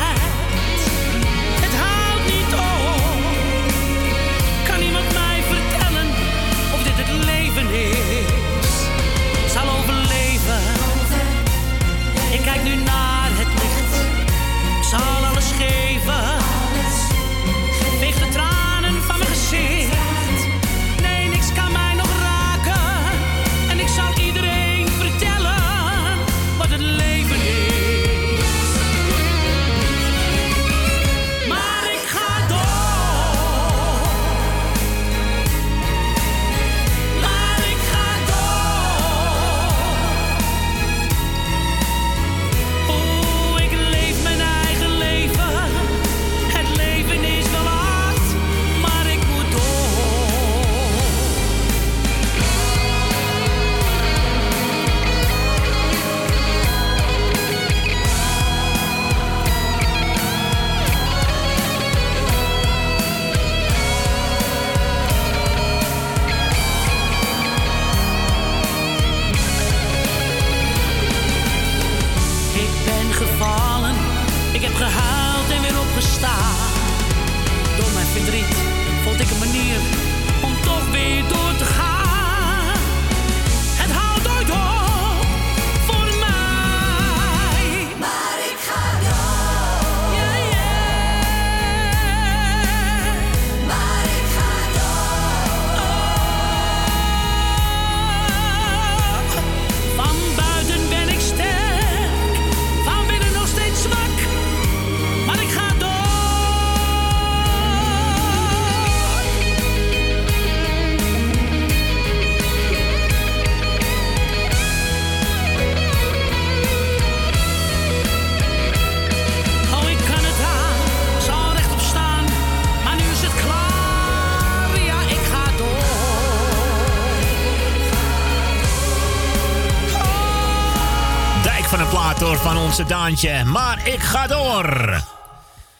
Onze 132.71 132.85
Daantje. 132.85 133.43
Maar 133.43 133.87
ik 133.87 133.99
ga 133.99 134.27
door. 134.27 135.01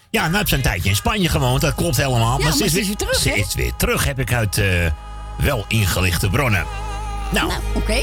Ja, 0.10 0.24
nou 0.24 0.36
heb 0.38 0.48
ze 0.48 0.56
een 0.56 0.62
tijdje 0.62 0.90
in 0.90 0.96
Spanje 0.96 1.30
gewoond. 1.30 1.62
Dat 1.62 1.76
klopt 1.76 1.98
helemaal. 1.98 2.38
Ja, 2.38 2.44
maar 2.44 2.54
ze 2.54 2.64
is 2.64 2.74
weer 2.74 2.96
terug, 2.96 3.16
Ze 3.16 3.36
is 3.36 3.56
weer 3.56 3.72
terug, 3.78 4.06
heb 4.06 4.20
ik 4.20 4.34
uit 4.34 4.58
eh, 4.58 4.66
wel 5.38 5.66
ingelichte 5.68 6.30
bronnen. 6.30 6.66
Nou, 7.30 7.52
Oké. 7.74 8.00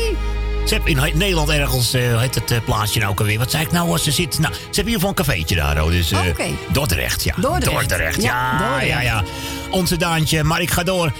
ze 0.66 0.74
heeft 0.74 0.86
in 0.86 1.18
Nederland 1.18 1.48
ergens, 1.48 1.92
eh, 1.94 2.20
heet 2.20 2.34
het 2.34 2.50
eh, 2.50 2.58
plaatsje 2.64 2.98
nou 2.98 3.10
ook 3.10 3.18
alweer? 3.20 3.38
Wat 3.38 3.50
zei 3.50 3.62
ik 3.64 3.72
nou 3.72 3.90
als 3.90 4.02
ze 4.02 4.10
zit? 4.10 4.38
Nou, 4.38 4.52
ze 4.54 4.60
hebben 4.60 4.74
in 4.74 4.76
ieder 4.86 4.92
geval 4.94 5.08
een 5.08 5.14
cafeetje 5.14 5.56
daar. 5.56 5.82
Oh, 5.84 5.90
dus, 5.90 6.10
eh, 6.10 6.18
Oké. 6.28 6.48
Dordrecht, 6.72 7.24
ja. 7.24 7.34
Dordrecht. 7.36 8.22
ja. 8.22 8.28
Ja, 8.28 8.58
Dordrecht. 8.58 8.88
ja, 8.88 9.00
ja. 9.00 9.22
Onze 9.70 9.96
Daantje, 9.96 10.44
maar 10.44 10.60
ik 10.60 10.70
ga 10.70 10.82
door. 10.82 11.12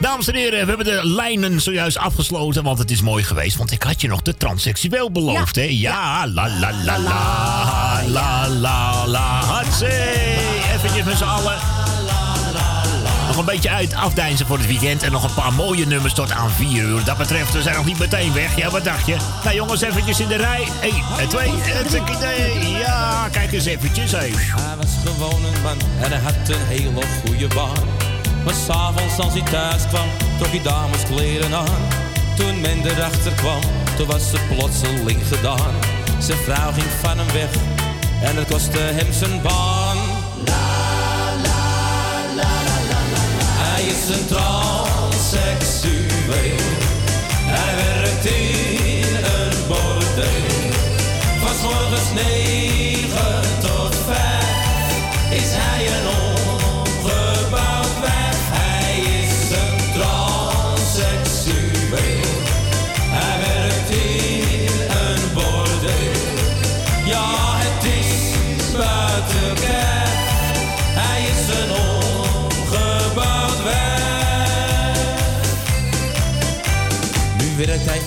Dames 0.00 0.28
en 0.28 0.34
heren, 0.34 0.60
we 0.60 0.66
hebben 0.66 0.86
de 0.86 1.00
lijnen 1.04 1.60
zojuist 1.60 1.98
afgesloten, 1.98 2.62
want 2.62 2.78
het 2.78 2.90
is 2.90 3.00
mooi 3.00 3.24
geweest. 3.24 3.56
Want 3.56 3.70
ik 3.70 3.82
had 3.82 4.00
je 4.00 4.08
nog 4.08 4.22
de 4.22 4.36
transseksueel 4.36 5.10
beloofd, 5.10 5.56
hè? 5.56 5.66
Ja, 5.70 6.26
la 6.26 6.48
la 6.48 6.72
la 6.84 6.98
la, 6.98 8.02
la 8.06 8.48
la 8.48 9.06
la, 9.06 9.44
hatsé. 9.44 10.04
Eventjes 10.74 11.04
met 11.04 11.16
z'n 11.16 11.24
allen. 11.24 11.56
Nog 13.26 13.36
een 13.36 13.44
beetje 13.44 13.70
uit 13.70 13.94
afdeinzen 13.94 14.46
voor 14.46 14.58
het 14.58 14.66
weekend. 14.66 15.02
En 15.02 15.12
nog 15.12 15.24
een 15.24 15.34
paar 15.34 15.52
mooie 15.52 15.86
nummers 15.86 16.14
tot 16.14 16.32
aan 16.32 16.50
4 16.50 16.82
uur. 16.82 17.04
Dat 17.04 17.16
betreft, 17.16 17.52
we 17.52 17.62
zijn 17.62 17.76
nog 17.76 17.84
niet 17.84 17.98
meteen 17.98 18.32
weg. 18.32 18.56
Ja, 18.56 18.70
wat 18.70 18.84
dacht 18.84 19.06
je? 19.06 19.16
Nou 19.44 19.56
jongens, 19.56 19.80
eventjes 19.80 20.20
in 20.20 20.28
de 20.28 20.36
rij. 20.36 20.68
1 20.82 20.92
en 21.18 21.28
2 21.28 21.48
en 21.48 21.86
3. 21.86 22.70
Ja, 22.70 23.28
kijk 23.32 23.52
eens 23.52 23.64
eventjes. 23.64 24.12
Hey. 24.12 24.30
Hij 24.34 24.76
was 24.76 24.90
gewoon 25.04 25.44
een 25.44 25.62
man 25.62 25.78
en 26.00 26.10
hij 26.10 26.20
had 26.20 26.48
een 26.48 26.66
hele 26.66 27.02
goede 27.24 27.46
baan. 27.46 28.05
Maar 28.46 28.54
s'avonds 28.54 29.18
als 29.18 29.32
hij 29.32 29.42
thuis 29.42 29.86
kwam, 29.88 30.08
trok 30.38 30.50
hij 30.50 30.62
dameskleren 30.62 31.54
aan. 31.54 31.88
Toen 32.36 32.60
men 32.60 32.86
erachter 32.86 33.32
kwam, 33.32 33.60
toen 33.96 34.06
was 34.06 34.30
ze 34.30 34.36
plotseling 34.54 35.26
gedaan. 35.26 35.74
Zijn 36.18 36.38
vrouw 36.38 36.72
ging 36.72 36.86
van 37.02 37.18
hem 37.18 37.32
weg 37.32 37.50
en 38.22 38.36
het 38.36 38.48
kostte 38.48 38.78
hem 38.78 39.12
zijn 39.12 39.42
baan. 39.42 39.96
Hij 43.58 43.84
is 43.84 44.08
een 44.16 44.26
transseksueel. 44.26 46.75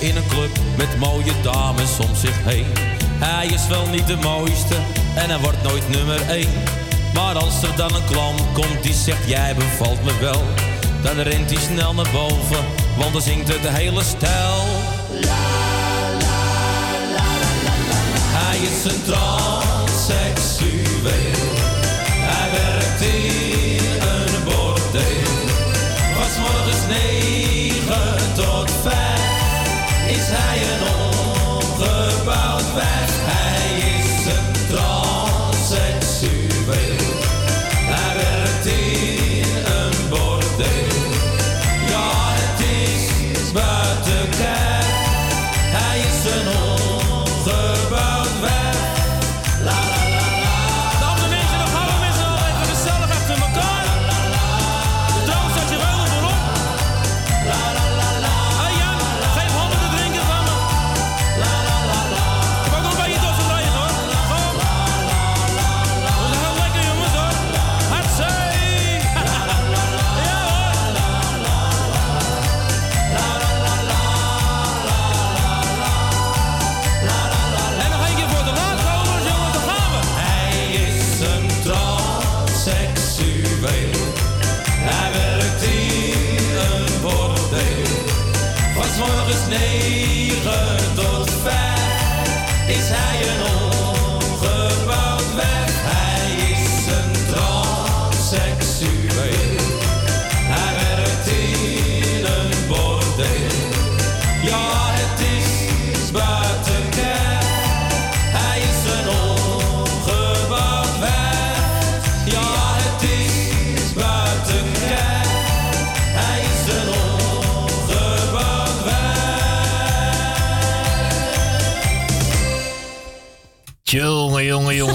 In 0.00 0.16
een 0.16 0.26
club 0.28 0.50
met 0.76 0.98
mooie 0.98 1.32
dames 1.42 1.98
om 1.98 2.14
zich 2.14 2.44
heen. 2.44 2.66
Hij 3.18 3.46
is 3.46 3.66
wel 3.66 3.86
niet 3.86 4.06
de 4.06 4.16
mooiste 4.16 4.74
en 5.14 5.30
hij 5.30 5.38
wordt 5.38 5.62
nooit 5.62 5.88
nummer 5.88 6.28
één. 6.28 6.62
Maar 7.14 7.34
als 7.34 7.62
er 7.62 7.76
dan 7.76 7.94
een 7.94 8.04
klant 8.10 8.42
komt 8.52 8.82
die 8.82 8.94
zegt 8.94 9.28
jij 9.28 9.54
bevalt 9.54 10.04
me 10.04 10.18
wel, 10.20 10.42
dan 11.02 11.20
rent 11.20 11.50
hij 11.50 11.60
snel 11.60 11.94
naar 11.94 12.10
boven, 12.12 12.64
want 12.96 13.12
dan 13.12 13.22
zingt 13.22 13.48
het 13.48 13.68
hele 13.68 14.02
stijl. 14.02 14.64
Hij 18.32 18.58
is 18.58 18.84
een 18.92 19.02
transseksueel. 19.04 21.29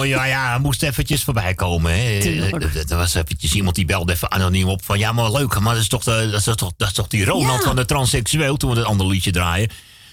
Jongen. 0.07 0.27
Ja, 0.27 0.43
ja, 0.43 0.49
hij 0.49 0.59
moest 0.59 0.83
eventjes 0.83 1.23
voorbij 1.23 1.53
komen. 1.53 1.93
Hè. 2.03 2.21
Tuurlijk. 2.21 2.63
Er 2.89 2.97
was 2.97 3.13
eventjes 3.13 3.53
iemand 3.53 3.75
die 3.75 3.85
belde 3.85 4.13
even 4.13 4.31
anoniem 4.31 4.67
op 4.67 4.83
van... 4.85 4.99
Ja, 4.99 5.11
maar 5.11 5.31
leuk, 5.31 5.59
maar 5.59 5.73
dat 5.73 5.81
is 5.83 5.87
toch, 5.89 6.03
de, 6.03 6.27
dat 6.31 6.47
is 6.47 6.55
toch, 6.55 6.71
dat 6.77 6.87
is 6.87 6.93
toch 6.93 7.07
die 7.07 7.25
Ronald 7.25 7.59
Ja. 7.59 7.65
van 7.67 7.75
de 7.75 7.85
transseksueel... 7.85 8.57
toen 8.57 8.69
we 8.71 8.77
het 8.77 8.85
andere 8.85 9.09
liedje 9.09 9.31
draaien. 9.31 9.69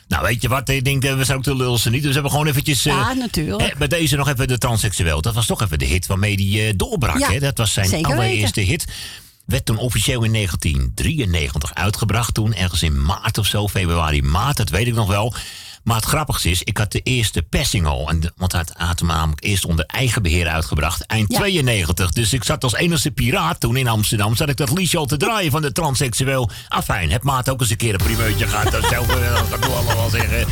Nou, 0.09 0.25
weet 0.25 0.43
je 0.43 0.49
wat? 0.49 0.69
Ik 0.69 0.85
denk, 0.85 1.05
eh, 1.05 1.17
we 1.17 1.25
zijn 1.25 1.39
ook 1.39 1.45
de 1.45 1.57
lulste 1.57 1.91
niet. 1.91 1.99
Dus 2.01 2.07
we 2.09 2.13
hebben 2.15 2.31
gewoon 2.31 2.47
eventjes... 2.47 2.87
eh, 2.87 2.93
Ja, 2.93 3.13
natuurlijk. 3.13 3.63
hè, 3.71 3.77
bij 3.79 3.89
deze 3.89 4.17
nog 4.17 4.29
even 4.29 4.49
de 4.49 4.59
transseksueel. 4.59 5.21
Dat 5.21 5.35
was 5.35 5.47
toch 5.47 5.63
even 5.63 5.79
de 5.79 5.85
hit 5.85 6.07
waarmee 6.07 6.37
eh, 6.67 6.73
doorbrak. 6.77 7.19
Ja, 7.19 7.31
hè? 7.31 7.39
Dat 7.39 7.59
was 7.59 7.73
zijn 7.73 8.05
allereerste 8.05 8.61
hit. 8.61 8.85
Werd 9.47 9.65
toen 9.65 9.77
officieel 9.79 10.23
in 10.23 10.33
1993 10.33 11.75
uitgebracht. 11.75 12.35
Toen 12.35 12.55
ergens 12.55 12.83
in 12.83 13.03
maart 13.05 13.39
of 13.39 13.47
zo, 13.47 13.69
februari, 13.69 14.23
maart, 14.23 14.57
dat 14.57 14.69
weet 14.69 14.87
ik 14.87 14.95
nog 14.95 15.09
wel. 15.09 15.35
Maar 15.83 15.97
het 15.97 16.05
grappigste 16.05 16.51
is, 16.51 16.63
ik 16.63 16.77
had 16.79 16.93
de 16.93 17.01
eerste 17.01 17.43
persing 17.43 17.87
al. 17.87 18.09
En 18.09 18.21
de- 18.21 18.33
want 18.37 18.53
hij 18.53 18.65
had- 18.77 18.99
hem 18.99 19.09
namelijk 19.09 19.45
eerst 19.45 19.65
onder 19.65 19.85
eigen 19.87 20.23
beheer 20.23 20.49
uitgebracht. 20.49 21.07
Eind 21.07 21.33
Ja. 21.33 21.39
92. 21.39 22.11
Dus 22.11 22.33
ik 22.33 22.45
zat 22.45 22.65
als 22.65 22.75
enige 22.75 23.11
piraat 23.11 23.61
toen 23.61 23.77
in 23.77 23.89
Amsterdam. 23.89 24.37
Zat 24.37 24.49
ik 24.49 24.57
dat 24.57 24.71
liedje 24.73 24.99
al 24.99 25.07
te 25.07 25.17
draaien 25.17 25.51
van 25.51 25.63
de 25.63 25.73
transseksueel. 25.73 26.51
Afijn, 26.69 27.11
heb 27.11 27.23
maat 27.23 27.51
ook 27.51 27.61
eens 27.61 27.71
een 27.71 27.77
keer 27.77 27.93
een 27.93 28.05
primeurtje 28.05 28.47
gehad. 28.47 28.73
Dat 28.73 28.85
zou 28.91 29.07
eh, 29.09 29.41
ik 29.53 29.65
allemaal 29.65 30.11
zeggen. 30.11 30.47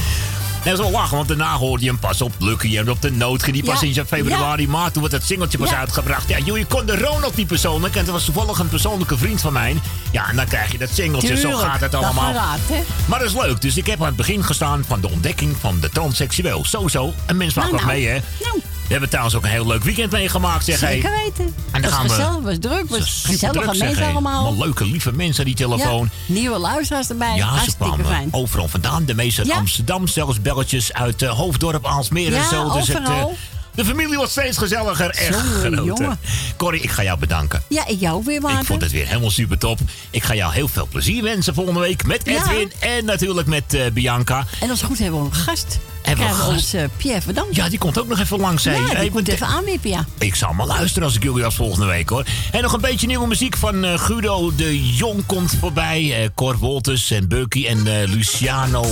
Dat 0.65 0.73
is 0.73 0.79
wel 0.79 0.91
lachen, 0.91 1.17
want 1.17 1.29
daarna 1.29 1.57
hoorde 1.57 1.85
je 1.85 1.91
hem 1.91 1.99
pas 1.99 2.23
op 2.23 2.33
Lucky 2.39 2.79
en 2.79 2.91
op 2.91 3.03
de 3.03 3.11
Noodge. 3.11 3.53
Die 3.53 3.65
pas 3.65 3.83
in 3.83 4.05
februari, 4.07 4.69
maart, 4.69 4.93
toen 4.93 5.03
werd 5.03 5.15
het 5.15 5.25
singeltje 5.25 5.59
pas 5.59 5.71
Ja. 5.71 5.77
uitgebracht. 5.79 6.29
Ja, 6.29 6.39
joh, 6.39 6.59
je 6.59 6.65
kon 6.67 6.87
de 6.87 6.97
Ronald 6.99 7.37
niet 7.37 7.47
persoonlijk. 7.47 7.97
En 7.97 8.05
dat 8.05 8.15
was 8.15 8.25
toevallig 8.25 8.59
een 8.59 8.69
persoonlijke 8.69 9.19
vriend 9.19 9.41
van 9.41 9.53
mij. 9.53 9.77
Ja, 10.11 10.29
en 10.29 10.37
dan 10.37 10.47
krijg 10.47 10.73
je 10.73 10.79
dat 10.79 10.89
singeltje. 10.93 11.37
Zo 11.37 11.51
gaat 11.57 11.81
het 11.81 11.93
dat 11.93 12.05
allemaal. 12.05 12.35
gaat? 12.35 12.59
Maar 13.07 13.19
dat 13.19 13.29
is 13.29 13.35
leuk. 13.35 13.61
Dus 13.61 13.77
ik 13.77 13.87
heb 13.87 14.01
aan 14.01 14.07
het 14.07 14.17
begin 14.17 14.45
gestaan 14.45 14.85
van 14.87 15.01
de 15.01 15.11
ontdekking 15.11 15.57
van 15.61 15.81
de 15.81 15.89
transseksueel. 15.91 16.65
Sowieso, 16.65 17.15
een 17.27 17.37
mens 17.37 17.55
maakt 17.55 17.71
Nou, 17.71 17.83
wat 17.85 17.91
nou. 17.93 18.03
mee, 18.03 18.11
hè? 18.13 18.21
Nou. 18.41 18.61
We 18.91 18.97
hebben 18.97 19.09
trouwens 19.15 19.37
ook 19.39 19.45
een 19.45 19.51
heel 19.51 19.67
leuk 19.67 19.83
weekend 19.85 20.11
meegemaakt, 20.13 20.65
zeg 20.65 20.81
hey. 20.81 20.93
Zeker 20.93 21.11
weten. 21.25 21.55
En 21.71 21.83
dan 21.83 21.91
was 21.91 21.91
gaan 21.93 22.03
we- 22.03 22.09
gezellig, 22.09 22.41
was 22.43 22.57
druk, 22.61 22.89
was 22.89 23.23
gezellige 23.27 23.59
druk, 23.61 23.75
zeg, 23.75 23.85
mensen 23.87 24.03
hey. 24.05 24.13
allemaal. 24.13 24.45
Allemaal 24.47 24.65
leuke, 24.65 24.85
lieve 24.85 25.13
mensen, 25.13 25.45
die 25.45 25.55
telefoon. 25.55 26.11
Ja, 26.27 26.35
nieuwe 26.35 26.59
luisteraars 26.59 27.09
erbij. 27.09 27.37
Ja, 27.37 27.37
ze 27.37 27.45
Hartstikke 27.45 27.85
kwamen 27.85 28.07
fijn. 28.07 28.29
overal 28.31 28.69
vandaan. 28.69 29.05
De 29.05 29.15
meeste 29.15 29.41
uit 29.41 29.49
Ja. 29.51 29.57
Amsterdam, 29.57 30.07
zelfs 30.07 30.43
belletjes 30.43 30.93
uit 30.93 31.23
eh, 31.23 31.31
Hoofddorp, 31.31 31.87
Aalsmeer 31.87 32.35
en 32.37 32.45
zo. 32.45 32.73
Dus 32.73 32.89
het, 32.89 32.97
eh, 32.97 33.03
overal. 33.03 33.37
de 33.75 33.85
familie 33.85 34.17
wordt 34.17 34.31
steeds 34.31 34.59
gezelliger. 34.59 35.11
Echt 35.11 35.37
genoten. 35.61 36.19
Corrie, 36.57 36.81
ik 36.83 36.91
ga 36.91 37.03
jou 37.03 37.19
bedanken. 37.19 37.63
Ja, 37.69 37.87
ik 37.87 38.01
jou 38.01 38.23
weer, 38.25 38.41
Maarten. 38.41 38.61
Ik 38.61 38.67
vond 38.67 38.83
het 38.83 38.91
weer 38.93 39.07
helemaal 39.07 39.31
super 39.31 39.59
top. 39.59 39.79
Ik 40.11 40.23
ga 40.25 40.35
jou 40.35 40.53
heel 40.53 40.69
veel 40.69 40.87
plezier 40.91 41.23
wensen 41.23 41.55
volgende 41.55 41.81
week 41.81 42.07
met 42.07 42.21
Ja. 42.25 42.33
Edwin 42.33 42.73
en 42.79 43.05
natuurlijk 43.05 43.47
met 43.47 43.75
eh, 43.75 43.83
Bianca. 43.93 44.47
En 44.61 44.71
als 44.71 44.79
het 44.81 44.89
goed 44.89 44.99
hebben 44.99 45.21
we 45.21 45.27
een 45.27 45.35
gast. 45.35 45.79
Hebben 46.03 46.37
we 46.37 46.45
ons 46.45 46.73
eh, 46.75 46.85
Pierre 46.97 47.21
Verdam. 47.21 47.47
Ja, 47.51 47.69
die 47.69 47.79
komt 47.79 47.99
ook 47.99 48.09
nog 48.09 48.19
even 48.19 48.41
langs. 48.41 48.65
hè. 48.65 48.73
Ja, 48.73 48.87
die 48.87 48.97
Hey, 48.97 49.11
moet 49.13 49.29
even 49.29 49.47
aanwippen, 49.47 49.91
ja. 49.91 50.05
Ik 50.19 50.35
zal 50.35 50.53
maar 50.53 50.67
luisteren 50.67 51.03
als 51.05 51.17
ik 51.17 51.23
jullie 51.23 51.43
was 51.43 51.55
volgende 51.55 51.87
week 51.87 52.09
hoor. 52.09 52.25
En 52.51 52.63
nog 52.63 52.73
een 52.73 52.81
beetje 52.81 53.07
nieuwe 53.07 53.27
muziek 53.27 53.57
van 53.57 53.85
eh, 53.85 53.99
Guido 53.99 54.55
de 54.57 54.95
Jong 54.95 55.27
komt 55.27 55.57
voorbij. 55.61 56.23
Eh 56.23 56.29
Cor 56.35 56.59
Wolters 56.59 57.11
en 57.11 57.29
Bucky 57.29 57.67
en 57.67 57.87
eh, 57.87 58.09
Luciano 58.09 58.85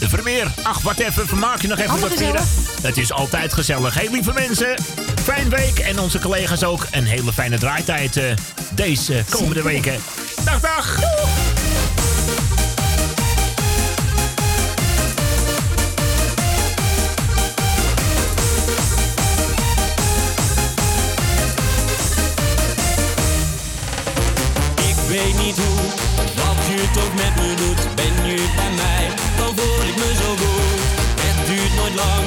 Vermeer. 0.00 0.46
Ach, 0.62 0.80
wat 0.80 0.98
even, 0.98 1.26
vermaak 1.26 1.62
je 1.62 1.68
nog 1.68 1.78
even 1.78 1.90
Allemaal 1.90 2.08
wat 2.08 2.18
vieren. 2.18 2.44
Het 2.82 2.96
is 2.98 3.12
altijd 3.12 3.52
gezellig. 3.52 3.94
Hey 3.94 4.08
lieve 4.10 4.32
mensen, 4.32 4.74
fijn 5.22 5.48
week. 5.48 5.78
En 5.78 6.00
onze 6.00 6.18
collega's 6.18 6.62
ook 6.64 6.86
een 6.90 7.04
hele 7.04 7.32
fijne 7.32 7.58
draaitijd 7.58 8.20
deze 8.74 9.24
komende 9.30 9.62
weken. 9.62 9.96
Dag, 10.44 10.60
dag. 10.60 10.96
Ik 10.96 12.33
weet 25.14 25.36
niet 25.44 25.56
hoe, 25.56 25.82
wat 26.40 26.58
je 26.68 26.90
toch 26.92 27.14
met 27.14 27.34
me 27.40 27.54
doet. 27.62 27.94
Ben 27.94 28.14
je 28.30 28.46
bij 28.56 28.72
mij, 28.82 29.04
dan 29.38 29.52
voel 29.56 29.80
ik 29.90 29.96
me 29.96 30.10
zo 30.22 30.30
goed. 30.42 30.80
Het 31.26 31.46
duurt 31.46 31.74
nooit 31.76 31.94
lang, 31.94 32.24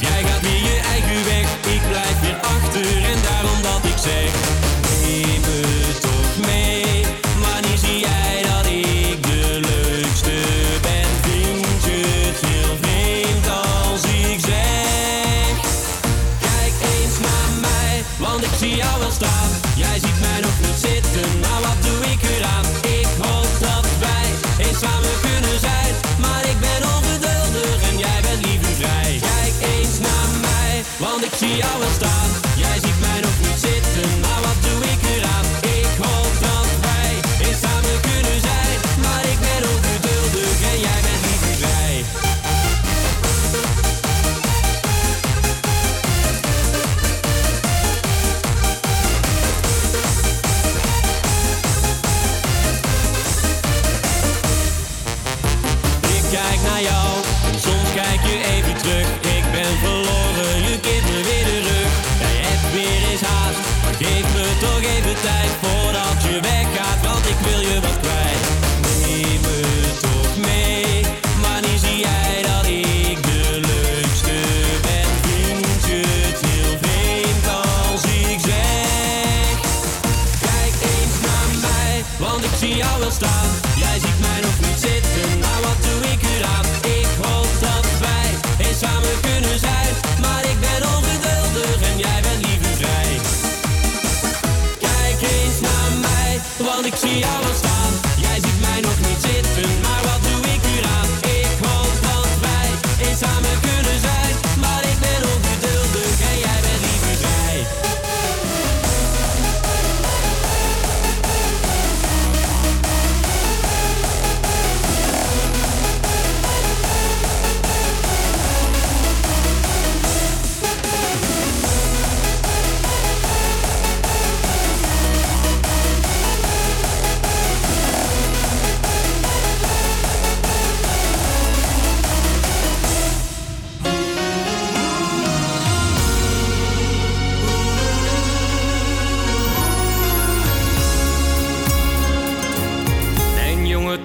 jij 0.00 0.22
gaat 0.24 0.40
weer 0.40 0.62
je 0.70 0.80
eigen 0.94 1.24
weg. 1.24 1.46
Ik 1.74 1.82
blijf 1.88 2.20
weer 2.20 2.38
achter 2.56 3.04
en 3.12 3.18
daarom 3.28 3.62
dat 3.62 3.84
ik 3.92 3.98
zeg. 4.08 4.49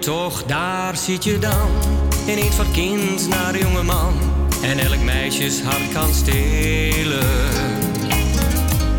Toch, 0.06 0.44
daar 0.44 0.98
zit 0.98 1.24
je 1.24 1.40
dan. 1.40 1.70
Ineens 2.28 2.56
van 2.56 2.72
kind 2.72 3.28
naar 3.28 3.58
jongeman. 3.58 4.14
En 4.64 4.80
elk 4.80 5.02
meisjes 5.04 5.62
hart 5.62 5.92
kan 5.94 6.14
stelen. 6.14 7.28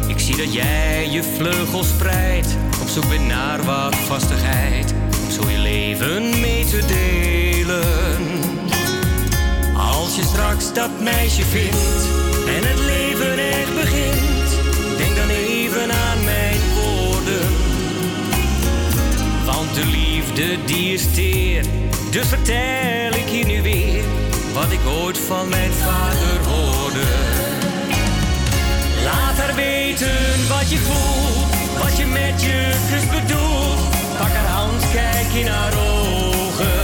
Ik 0.08 0.18
zie 0.18 0.36
dat 0.36 0.52
jij 0.52 1.10
je 1.10 1.22
vleugels 1.22 1.88
spreidt. 1.88 2.56
Op 2.80 2.88
zoek 2.88 3.08
bent 3.08 3.26
naar 3.26 3.64
wat 3.64 3.96
vastigheid. 3.96 4.94
Om 5.24 5.30
zo 5.30 5.50
je 5.50 5.58
leven 5.58 6.40
mee 6.40 6.64
te 6.64 6.82
delen. 6.86 8.18
Als 9.76 10.16
je 10.16 10.22
straks 10.22 10.72
dat 10.72 11.00
meisje 11.00 11.42
vindt. 11.42 12.08
En 12.46 12.68
het 12.68 12.78
leven 12.78 13.38
echt 13.38 13.74
begint. 13.74 14.25
Liefde 20.36 20.62
die. 21.14 21.60
Dus 22.10 22.26
vertel 22.26 23.20
ik 23.20 23.28
je 23.28 23.44
nu 23.44 23.62
weer 23.62 24.04
wat 24.54 24.72
ik 24.72 24.80
ooit 24.86 25.18
van 25.18 25.48
mijn 25.48 25.72
vader 25.72 26.46
hoorde. 26.48 27.06
Laat 29.04 29.38
haar 29.38 29.54
weten 29.54 30.48
wat 30.48 30.70
je 30.70 30.78
voelt, 30.78 31.82
wat 31.82 31.96
je 31.96 32.06
met 32.06 32.42
je 32.42 32.72
kus 32.90 33.20
bedoelt. 33.20 33.80
Pak 34.18 34.32
haar 34.32 34.48
hand, 34.48 34.90
kijk 34.92 35.32
in 35.32 35.46
haar 35.46 35.72
ogen. 35.72 36.82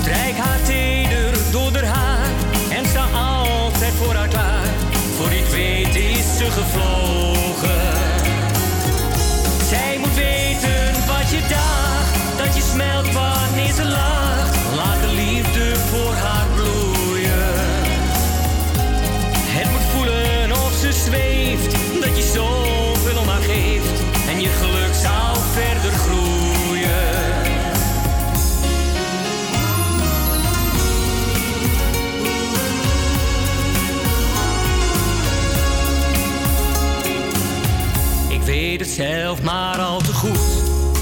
Strijk 0.00 0.36
haar 0.36 0.62
teder 0.62 1.32
door 1.50 1.72
haar 1.72 1.84
haar 1.84 2.28
en 2.68 2.86
sta 2.86 3.04
altijd 3.12 3.92
voor 3.92 4.14
haar 4.14 4.28
klaar. 4.28 4.66
Voor 5.16 5.30
het 5.30 5.50
weet 5.50 5.94
is 5.94 6.36
ze 6.38 6.50
gevlogen. 6.50 7.07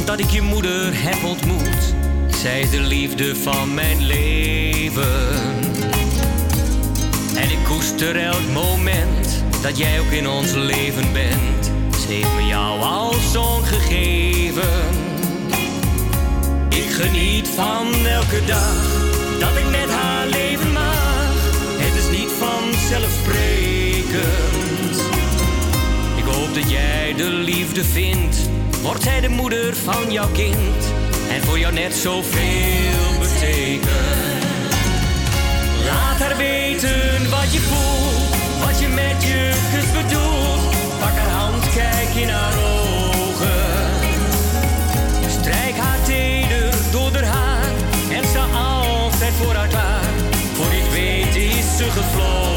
Dat 0.05 0.19
ik 0.19 0.31
je 0.31 0.43
moeder 0.43 0.91
heb 0.93 1.25
ontmoet. 1.25 1.95
Zij 2.43 2.61
is 2.61 2.71
de 2.71 2.81
liefde 2.81 3.37
van 3.37 3.75
mijn 3.75 4.07
leven. 4.07 5.35
En 7.37 7.51
ik 7.51 7.59
koester 7.69 8.17
elk 8.17 8.49
moment 8.53 9.43
dat 9.63 9.79
jij 9.79 10.01
ook 10.01 10.11
in 10.11 10.29
ons 10.29 10.53
leven 10.53 11.13
bent. 11.13 11.65
Ze 12.01 12.13
heeft 12.13 12.35
me 12.35 12.47
jou 12.47 12.81
als 12.81 13.33
zoon 13.33 13.65
gegeven. 13.65 14.85
Ik 16.69 16.91
geniet 16.91 17.49
van 17.49 18.07
elke 18.07 18.45
dag 18.47 19.01
dat 19.41 19.57
ik 19.57 19.71
met 19.71 19.91
haar 19.91 20.27
leven 20.27 20.73
mag. 20.73 21.33
Het 21.79 21.95
is 21.95 22.19
niet 22.19 22.31
vanzelfsprekend. 22.39 23.56
Dat 26.61 26.71
jij 26.71 27.15
de 27.17 27.25
liefde 27.25 27.85
vindt. 27.85 28.37
Wordt 28.83 29.03
zij 29.03 29.21
de 29.21 29.29
moeder 29.29 29.77
van 29.77 30.13
jouw 30.13 30.29
kind. 30.33 30.93
En 31.31 31.43
voor 31.43 31.59
jou 31.59 31.73
net 31.73 31.95
zoveel 31.95 33.19
betekent. 33.21 34.45
Laat 35.85 36.19
haar 36.19 36.37
weten 36.37 37.31
wat 37.31 37.53
je 37.53 37.61
voelt. 37.61 38.67
Wat 38.67 38.81
je 38.81 38.89
met 38.89 39.23
je 39.23 39.53
kus 39.73 40.03
bedoelt. 40.03 40.99
Pak 41.01 41.17
haar 41.17 41.31
hand, 41.31 41.73
kijk 41.75 42.15
in 42.15 42.29
haar 42.29 42.55
ogen. 42.59 43.65
Strijk 45.41 45.77
haar 45.77 46.03
teder 46.05 46.75
door 46.93 47.11
haar 47.11 47.25
haar 47.25 47.73
en 48.11 48.29
sta 48.29 48.47
altijd 48.53 49.33
voor 49.33 49.55
haar 49.55 49.69
klaar. 49.69 50.13
Voor 50.55 50.73
ik 50.73 50.91
weet 50.93 51.37
is 51.37 51.77
ze 51.77 51.91
gevlogen. 51.91 52.56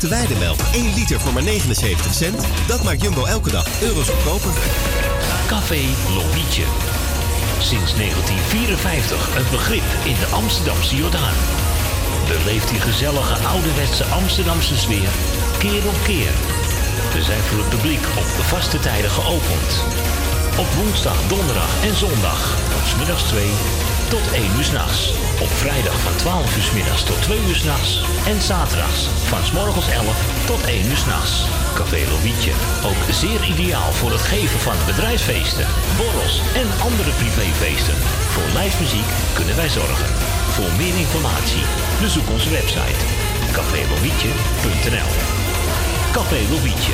Echte 0.00 0.14
weidemelk, 0.16 0.60
1 0.72 0.94
liter 0.94 1.20
voor 1.20 1.32
maar 1.32 1.42
79 1.42 2.14
cent. 2.14 2.46
Dat 2.66 2.82
maakt 2.82 3.02
Jumbo 3.02 3.24
elke 3.24 3.50
dag 3.50 3.66
euro's 3.82 4.08
goedkoper. 4.08 4.52
Café 5.46 5.80
Lobietje. 6.16 6.64
Sinds 7.58 7.94
1954 7.94 9.36
een 9.36 9.50
begrip 9.50 9.82
in 10.04 10.16
de 10.22 10.26
Amsterdamse 10.26 10.96
Jordaan. 10.96 11.36
Beleef 12.28 12.64
die 12.64 12.80
gezellige 12.80 13.34
ouderwetse 13.46 14.04
Amsterdamse 14.04 14.76
sfeer 14.76 15.10
keer 15.58 15.86
op 15.86 15.98
keer. 16.04 16.32
We 17.14 17.22
zijn 17.22 17.42
voor 17.48 17.58
het 17.58 17.68
publiek 17.68 18.04
op 18.22 18.28
de 18.36 18.44
vaste 18.52 18.78
tijden 18.78 19.10
geopend. 19.10 19.70
Op 20.58 20.68
woensdag, 20.78 21.18
donderdag 21.28 21.72
en 21.84 21.96
zondag 21.96 22.40
van 22.70 22.98
middags 22.98 23.22
2 23.22 23.50
tot 24.08 24.32
1 24.32 24.44
uur 24.56 24.64
s'nachts. 24.64 25.29
Op 25.40 25.48
vrijdag 25.48 26.00
van 26.00 26.16
12 26.16 26.56
uur 26.56 26.62
's 26.62 26.70
middags 26.70 27.02
tot 27.02 27.22
2 27.22 27.38
uur 27.48 27.56
s'nachts. 27.56 28.00
En 28.26 28.40
zaterdags 28.42 29.00
van 29.30 29.44
's 29.44 29.52
morgens 29.52 29.88
11 29.88 30.46
tot 30.46 30.64
1 30.64 30.86
uur 30.86 30.96
s'nachts. 30.96 31.44
Café 31.74 32.00
Lovietje. 32.10 32.52
Ook 32.84 33.00
zeer 33.10 33.40
ideaal 33.52 33.92
voor 33.92 34.10
het 34.10 34.22
geven 34.32 34.60
van 34.60 34.76
bedrijfsfeesten, 34.86 35.66
borrels 35.96 36.42
en 36.54 36.68
andere 36.88 37.12
privéfeesten. 37.20 37.96
Voor 38.32 38.48
lijstmuziek 38.52 39.08
kunnen 39.34 39.56
wij 39.56 39.68
zorgen. 39.68 40.10
Voor 40.54 40.70
meer 40.76 40.96
informatie 41.04 41.64
bezoek 42.00 42.30
onze 42.30 42.50
website 42.50 43.02
cafélovietje.nl 43.52 45.10
Café 46.12 46.40
Lovietje, 46.50 46.92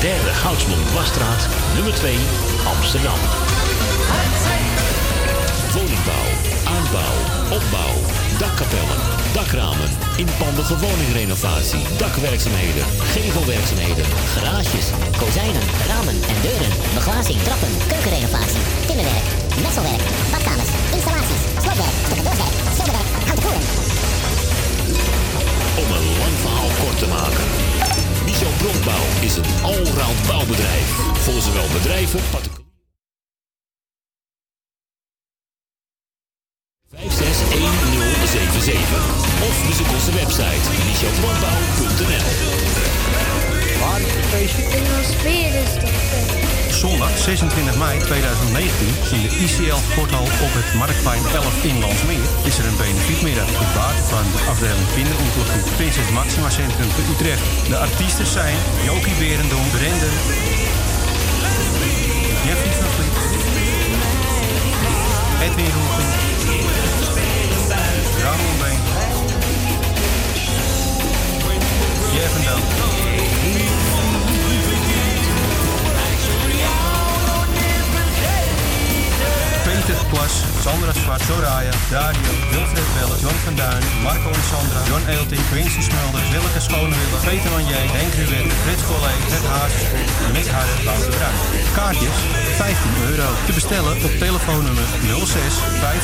derde 0.00 0.32
Goudsblond 0.34 0.92
Wasstraat, 0.92 1.48
nummer 1.74 1.94
2, 1.94 2.16
Amsterdam. 2.66 3.18
Aanbouw, 6.86 7.18
opbouw, 7.56 7.94
dakkapellen, 8.38 9.00
dakramen, 9.32 9.90
inpandige 10.16 10.76
woningrenovatie, 10.78 11.82
dakwerkzaamheden, 11.98 12.84
gevelwerkzaamheden, 13.14 14.06
Garages, 14.34 14.86
kozijnen, 15.18 15.66
ramen 15.88 16.18
en 16.30 16.38
deuren, 16.42 16.72
beglazing, 16.94 17.38
trappen, 17.42 17.72
keukenrenovatie, 17.90 18.62
timmerwerk, 18.86 19.26
messelwerk, 19.62 20.02
badkamers, 20.32 20.72
installaties, 20.96 21.42
sloopwerk, 21.62 21.96
tussendoorwerk, 22.08 22.54
schilderwerk, 22.74 23.10
houten 23.28 23.44
koeren. 23.44 23.66
Om 25.82 25.88
een 25.96 26.08
lang 26.22 26.36
verhaal 26.44 26.70
kort 26.82 26.98
te 27.02 27.08
maken. 27.16 27.46
Michel 28.26 28.54
Bronkbouw 28.60 29.04
is 29.28 29.34
een 29.36 29.50
allround 29.62 30.20
bouwbedrijf. 30.26 30.88
Voor 31.24 31.40
zowel 31.46 31.68
bedrijven, 31.78 32.20
particulieren. 32.30 32.55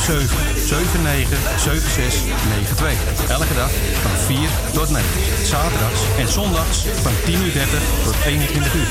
57 0.03 1.01
79 1.01 1.59
76 1.59 2.21
92. 2.77 3.29
Elke 3.29 3.53
dag 3.53 3.71
van 4.01 4.11
4 4.25 4.49
tot 4.73 4.89
9. 4.89 5.05
Zaterdags 5.43 6.01
en 6.17 6.27
zondags 6.27 6.77
van 7.01 7.11
10 7.25 7.41
uur 7.45 7.53
30 7.53 7.81
tot 8.03 8.15
21 8.25 8.73
uur. 8.73 8.87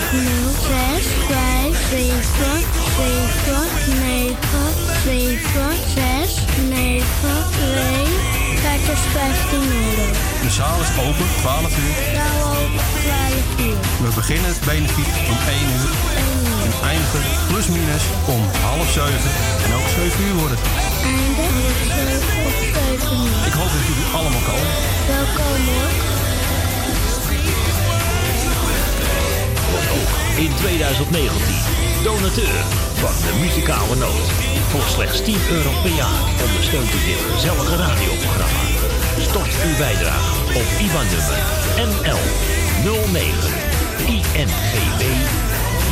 06 0.95 1.07
5 1.29 1.77
7 1.91 2.23
7 2.97 3.53
9 4.01 4.37
7 5.05 5.41
6 5.95 6.45
9 6.69 7.05
2 7.51 8.43
kaartjes 8.63 9.03
15 9.13 9.61
euro. 9.61 10.05
De 10.43 10.51
zaal 10.51 10.81
is 10.81 10.93
open 11.07 11.29
12 11.41 11.79
uur. 11.85 11.97
Nou 12.21 12.35
ook 12.57 12.77
12 13.05 13.67
uur. 13.67 13.77
We 14.05 14.11
beginnen 14.15 14.49
het 14.55 14.61
benefiet 14.65 15.13
om 15.33 15.39
1 15.49 15.61
uur 15.79 15.91
en 16.65 16.73
eindigen 16.89 17.23
plus 17.49 17.67
minus 17.67 18.05
om 18.27 18.41
half 18.69 18.91
7 18.91 19.13
en 19.65 19.71
ook 19.79 19.89
7 19.89 20.25
uur 20.27 20.35
worden. 20.35 20.59
Einde 21.03 21.47
op 22.49 22.57
7 22.75 23.17
uur. 23.27 23.47
Ik 23.47 23.55
hoop 23.59 23.71
dat 23.77 23.85
jullie 23.89 24.09
allemaal 24.19 24.45
komen. 24.51 24.73
Welkom 25.15 25.63
hoor. 25.75 25.91
In 30.37 30.55
2019 30.55 31.73
donateur 32.03 32.65
van 33.03 33.15
de 33.27 33.33
muzikale 33.41 33.97
noot. 33.97 34.29
Voor 34.71 34.87
slechts 34.95 35.25
10 35.25 35.37
euro 35.51 35.71
per 35.83 35.95
jaar 36.03 36.23
ondersteunt 36.47 36.95
u 36.95 37.01
dit 37.07 37.23
gezellige 37.35 37.77
radioprogramma. 37.77 38.63
Stort 39.29 39.53
uw 39.67 39.77
bijdrage 39.77 40.33
op 40.61 40.69
IBAN-nummer 40.87 41.41
NL 41.91 42.23
09 43.13 43.73
INGB 44.07 45.03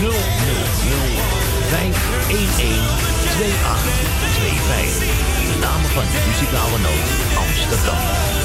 000 0.01 0.13
511 1.71 3.20
2825. 3.36 4.99
De 5.47 5.57
namen 5.60 5.91
van 5.91 6.05
de 6.12 6.20
muzikale 6.26 6.78
noot 6.78 7.09
Amsterdam. 7.39 8.40